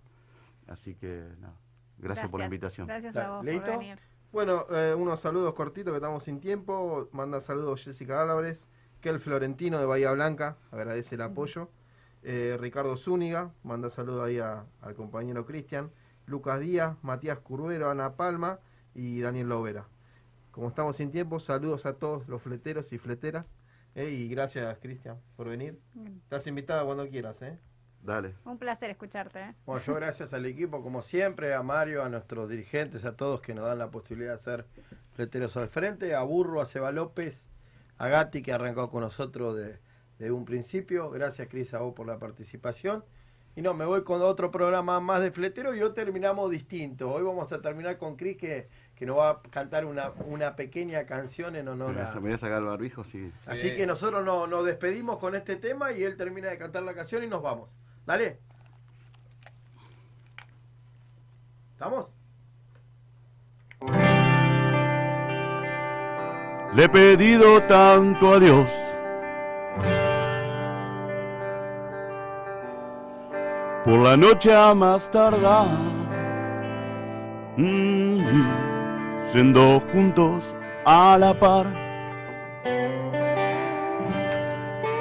Así 0.68 0.93
que 0.93 1.26
nada, 1.39 1.55
gracias, 1.97 2.30
por 2.30 2.41
la 2.41 2.45
invitación. 2.45 2.85
Gracias 2.85 3.15
a 3.15 3.30
vos 3.31 3.38
por 3.43 3.45
venir. 3.45 3.99
Bueno, 4.32 4.66
eh, 4.72 4.95
unos 4.98 5.20
saludos 5.20 5.53
cortitos 5.53 5.91
que 5.91 5.98
estamos 5.98 6.24
sin 6.24 6.40
tiempo. 6.40 7.10
Manda 7.12 7.41
saludos 7.41 7.84
Jessica 7.84 8.22
Álvarez, 8.22 8.68
Kel 9.02 9.20
Florentino 9.20 9.78
de 9.80 9.86
Bahía 9.86 10.12
Blanca, 10.12 10.58
agradece 10.72 11.16
el 11.16 11.22
apoyo. 11.22 11.70
Eh, 12.24 12.56
Ricardo 12.60 12.95
Zúñiga, 12.98 13.52
manda 13.64 13.90
saludos 13.90 14.22
ahí 14.26 14.40
a- 14.40 14.66
al 14.82 14.94
compañero 14.95 15.45
Cristian. 15.45 15.91
Lucas 16.28 16.60
Díaz, 16.62 16.95
Matías 17.02 17.40
Curvero, 17.40 17.90
Ana 17.90 18.16
Palma 18.16 18.60
y 18.94 19.20
Daniel 19.22 19.49
Lovera. 19.49 19.88
Como 20.52 20.70
estamos 20.70 20.95
sin 20.98 21.12
tiempo, 21.12 21.40
saludos 21.40 21.86
a 21.86 21.94
todos 21.94 22.28
los 22.28 22.41
fleteros 22.41 22.94
y 22.94 22.98
fleteras. 22.98 23.58
eh, 23.94 24.10
y 24.10 24.30
gracias, 24.30 24.78
Cristian, 24.80 25.18
por 25.36 25.49
venir. 25.49 25.78
Estás 26.24 26.48
invitado 26.48 26.86
cuando 26.86 27.06
quieras, 27.10 27.41
¿eh? 27.41 27.60
Dale. 28.03 28.34
Un 28.45 28.57
placer 28.57 28.90
escucharte. 28.90 29.40
¿eh? 29.40 29.56
Bueno, 29.65 29.82
yo 29.84 29.94
gracias 29.95 30.34
al 30.34 30.45
equipo, 30.45 30.82
como 30.82 31.02
siempre, 31.02 31.53
a 31.53 31.61
Mario, 31.61 32.03
a 32.03 32.10
nuestros 32.10 32.49
dirigentes, 32.49 33.06
a 33.06 33.15
todos 33.15 33.41
que 33.41 33.53
nos 33.53 33.65
dan 33.68 33.78
la 33.78 33.91
posibilidad 33.91 34.34
de 34.38 34.41
ser 34.41 34.65
fleteros 35.14 35.56
al 35.57 35.68
frente, 35.69 36.15
a 36.15 36.23
Burro, 36.23 36.61
a 36.61 36.65
Seba 36.65 36.91
López, 36.91 37.45
a 37.98 38.07
Gatti, 38.07 38.41
que 38.41 38.53
arrancó 38.53 38.90
con 38.90 39.02
nosotros 39.02 39.56
de, 39.56 39.78
de 40.18 40.32
un 40.32 40.45
principio. 40.45 41.11
Gracias, 41.11 41.48
Cris, 41.48 41.73
a 41.76 41.80
vos 41.80 41.94
por 41.94 42.07
la 42.07 42.18
participación. 42.18 43.03
Y 43.56 43.61
no, 43.61 43.73
me 43.73 43.84
voy 43.86 44.03
con 44.03 44.22
otro 44.22 44.49
programa 44.49 44.99
más 45.02 45.22
de 45.22 45.30
fletero 45.30 45.76
y 45.76 45.82
hoy 45.84 45.94
terminamos 45.94 46.49
distinto. 46.49 47.11
Hoy 47.11 47.22
vamos 47.22 47.52
a 47.52 47.61
terminar 47.61 47.98
con 47.98 48.15
Cris, 48.15 48.38
que, 48.38 48.69
que 48.95 49.06
nos 49.06 49.18
va 49.18 49.30
a 49.32 49.41
cantar 49.41 49.86
una, 49.86 50.11
una 50.26 50.56
pequeña 50.56 51.06
canción 51.06 51.57
en 51.57 51.68
honor 51.68 51.99
a... 51.99 52.14
me 52.15 52.19
voy 52.22 52.32
a 52.32 52.38
sacar 52.38 52.60
el 52.61 52.68
barbijo, 52.69 53.03
sí. 53.03 53.30
Así 53.45 53.76
que 53.76 53.86
nosotros 53.86 54.23
no- 54.26 54.48
nos 54.48 54.65
despedimos 54.65 55.19
con 55.19 55.36
este 55.36 55.57
tema 55.57 55.91
y 55.91 56.03
él 56.03 56.15
termina 56.15 56.48
de 56.48 56.57
cantar 56.57 56.84
la 56.84 56.94
canción 56.95 57.23
y 57.26 57.28
nos 57.28 57.41
vamos. 57.44 57.78
Dale. 58.06 58.40
¿Estamos? 61.73 62.14
Le 66.73 66.84
he 66.84 66.90
pedido 66.90 67.61
tanto 67.64 68.34
a 68.34 68.40
Dios. 68.40 68.72
Por 73.84 73.99
la 73.99 74.15
noche 74.15 74.56
a 74.56 74.73
más 74.76 75.10
tardar, 75.10 75.68
mm, 77.57 78.19
siendo 79.32 79.82
juntos 79.91 80.56
a 80.86 81.18
la 81.18 81.34
par. 81.34 81.65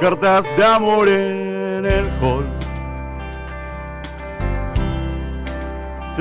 Cartas 0.00 0.56
de 0.56 0.64
amor 0.64 1.08
en 1.08 1.84
el 1.84 2.06
hall 2.22 2.59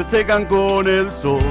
se 0.03 0.17
secan 0.17 0.45
con 0.45 0.87
el 0.87 1.11
sol. 1.11 1.41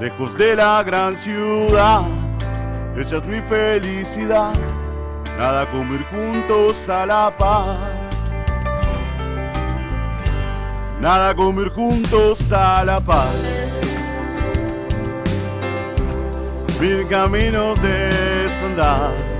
lejos 0.00 0.34
de 0.38 0.56
la 0.56 0.82
gran 0.82 1.14
ciudad. 1.16 2.02
Ella 2.96 3.18
es 3.18 3.24
mi 3.24 3.40
felicidad, 3.42 4.52
nada 5.38 5.70
como 5.70 5.94
ir 5.94 6.04
juntos 6.06 6.88
a 6.88 7.04
la 7.04 7.34
paz. 7.36 7.76
Nada 11.00 11.34
como 11.34 11.60
ir 11.60 11.68
juntos 11.70 12.50
a 12.50 12.82
la 12.82 12.98
paz. 12.98 13.34
Mil 16.80 17.06
caminos 17.08 17.80
de 17.82 18.10
andar. 18.64 19.35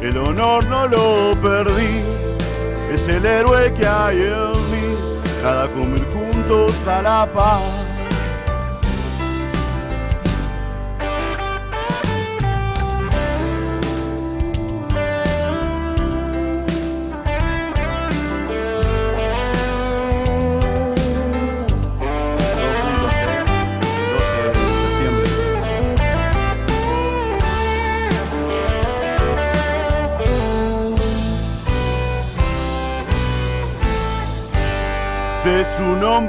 El 0.00 0.16
honor 0.16 0.64
no 0.66 0.88
lo 0.88 1.40
perdí, 1.42 2.00
es 2.90 3.06
el 3.08 3.26
héroe 3.26 3.72
que 3.74 3.86
hay 3.86 4.16
en 4.16 4.52
mí. 4.70 4.96
Nada 5.42 5.68
como 5.68 5.94
ir 5.96 6.06
juntos 6.06 6.72
a 6.88 7.02
la 7.02 7.26
paz. 7.32 7.89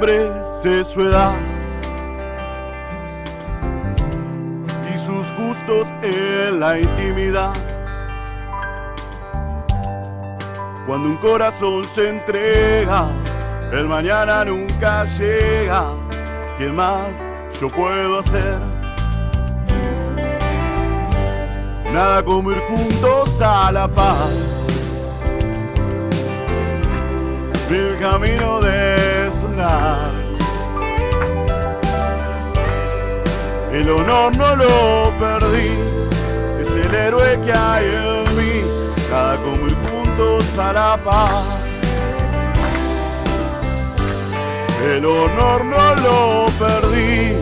Su 0.02 0.08
nombre, 0.08 0.32
sé 0.62 0.84
su 0.84 1.00
edad 1.00 1.32
y 4.94 4.98
sus 4.98 5.30
gustos 5.36 5.88
en 6.02 6.60
la 6.60 6.78
intimidad. 6.78 7.52
Cuando 10.86 11.08
un 11.08 11.16
corazón 11.16 11.84
se 11.84 12.08
entrega, 12.08 13.08
el 13.72 13.86
mañana 13.86 14.44
nunca 14.44 15.04
llega. 15.04 15.92
¿Qué 16.58 16.66
más 16.68 17.08
yo 17.60 17.68
puedo 17.68 18.18
hacer? 18.18 18.58
Nada 21.92 22.22
como 22.24 22.52
ir 22.52 22.58
juntos 22.68 23.40
a 23.40 23.70
la 23.70 23.86
paz. 23.86 24.30
El 27.70 27.98
camino 27.98 28.60
de 28.60 29.11
El 33.72 33.90
honor 33.90 34.36
no 34.36 34.56
lo 34.56 35.12
perdí, 35.18 35.70
es 36.60 36.68
el 36.68 36.94
héroe 36.94 37.38
que 37.44 37.52
hay 37.52 37.84
en 37.84 38.36
mí. 38.36 38.62
Nada 39.10 39.36
como 39.36 39.66
ir 39.66 39.76
juntos 39.90 40.58
a 40.58 40.72
la 40.72 40.96
paz. 41.04 41.44
El 44.90 45.04
honor 45.04 45.64
no 45.66 45.94
lo 45.96 46.46
perdí, 46.58 47.36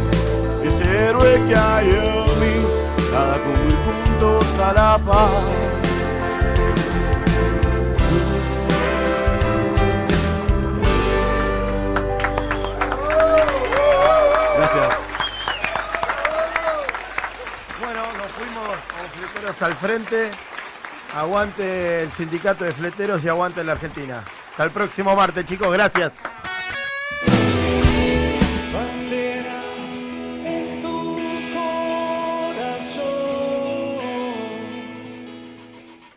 ese 0.64 1.08
héroe 1.08 1.40
que 1.46 1.56
hay 1.56 1.90
en 1.90 2.24
mí. 2.40 2.66
Nada 3.12 3.38
como 3.44 3.64
ir 3.66 3.78
juntos 3.86 4.46
a 4.58 4.72
la 4.72 4.98
paz. 4.98 5.69
Al 19.44 19.74
frente. 19.74 20.30
Aguante 21.14 22.02
el 22.02 22.12
sindicato 22.12 22.64
de 22.64 22.72
fleteros 22.72 23.22
y 23.24 23.28
aguante 23.28 23.64
la 23.64 23.72
Argentina. 23.72 24.24
Hasta 24.50 24.64
el 24.64 24.70
próximo 24.70 25.16
martes, 25.16 25.44
chicos. 25.46 25.72
Gracias. 25.72 26.14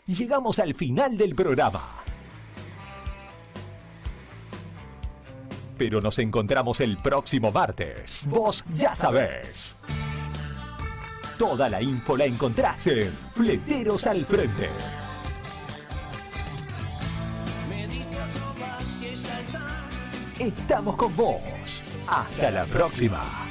Llegamos 0.05 0.59
al 0.59 0.75
final 0.75 1.17
del 1.17 1.33
programa. 1.33 2.03
Pero 5.75 6.01
nos 6.01 6.19
encontramos 6.19 6.81
el 6.81 6.97
próximo 6.97 7.51
martes. 7.51 8.27
Vos 8.29 8.63
ya 8.73 8.93
sabés. 8.93 9.75
Toda 11.43 11.67
la 11.67 11.81
info 11.81 12.15
la 12.15 12.23
encontrás 12.23 12.87
en 12.87 13.11
Fleteros 13.33 14.07
al 14.07 14.25
Frente. 14.25 14.69
Estamos 20.39 20.95
con 20.95 21.13
vos. 21.17 21.83
Hasta 22.07 22.49
la 22.49 22.63
próxima. 22.63 23.49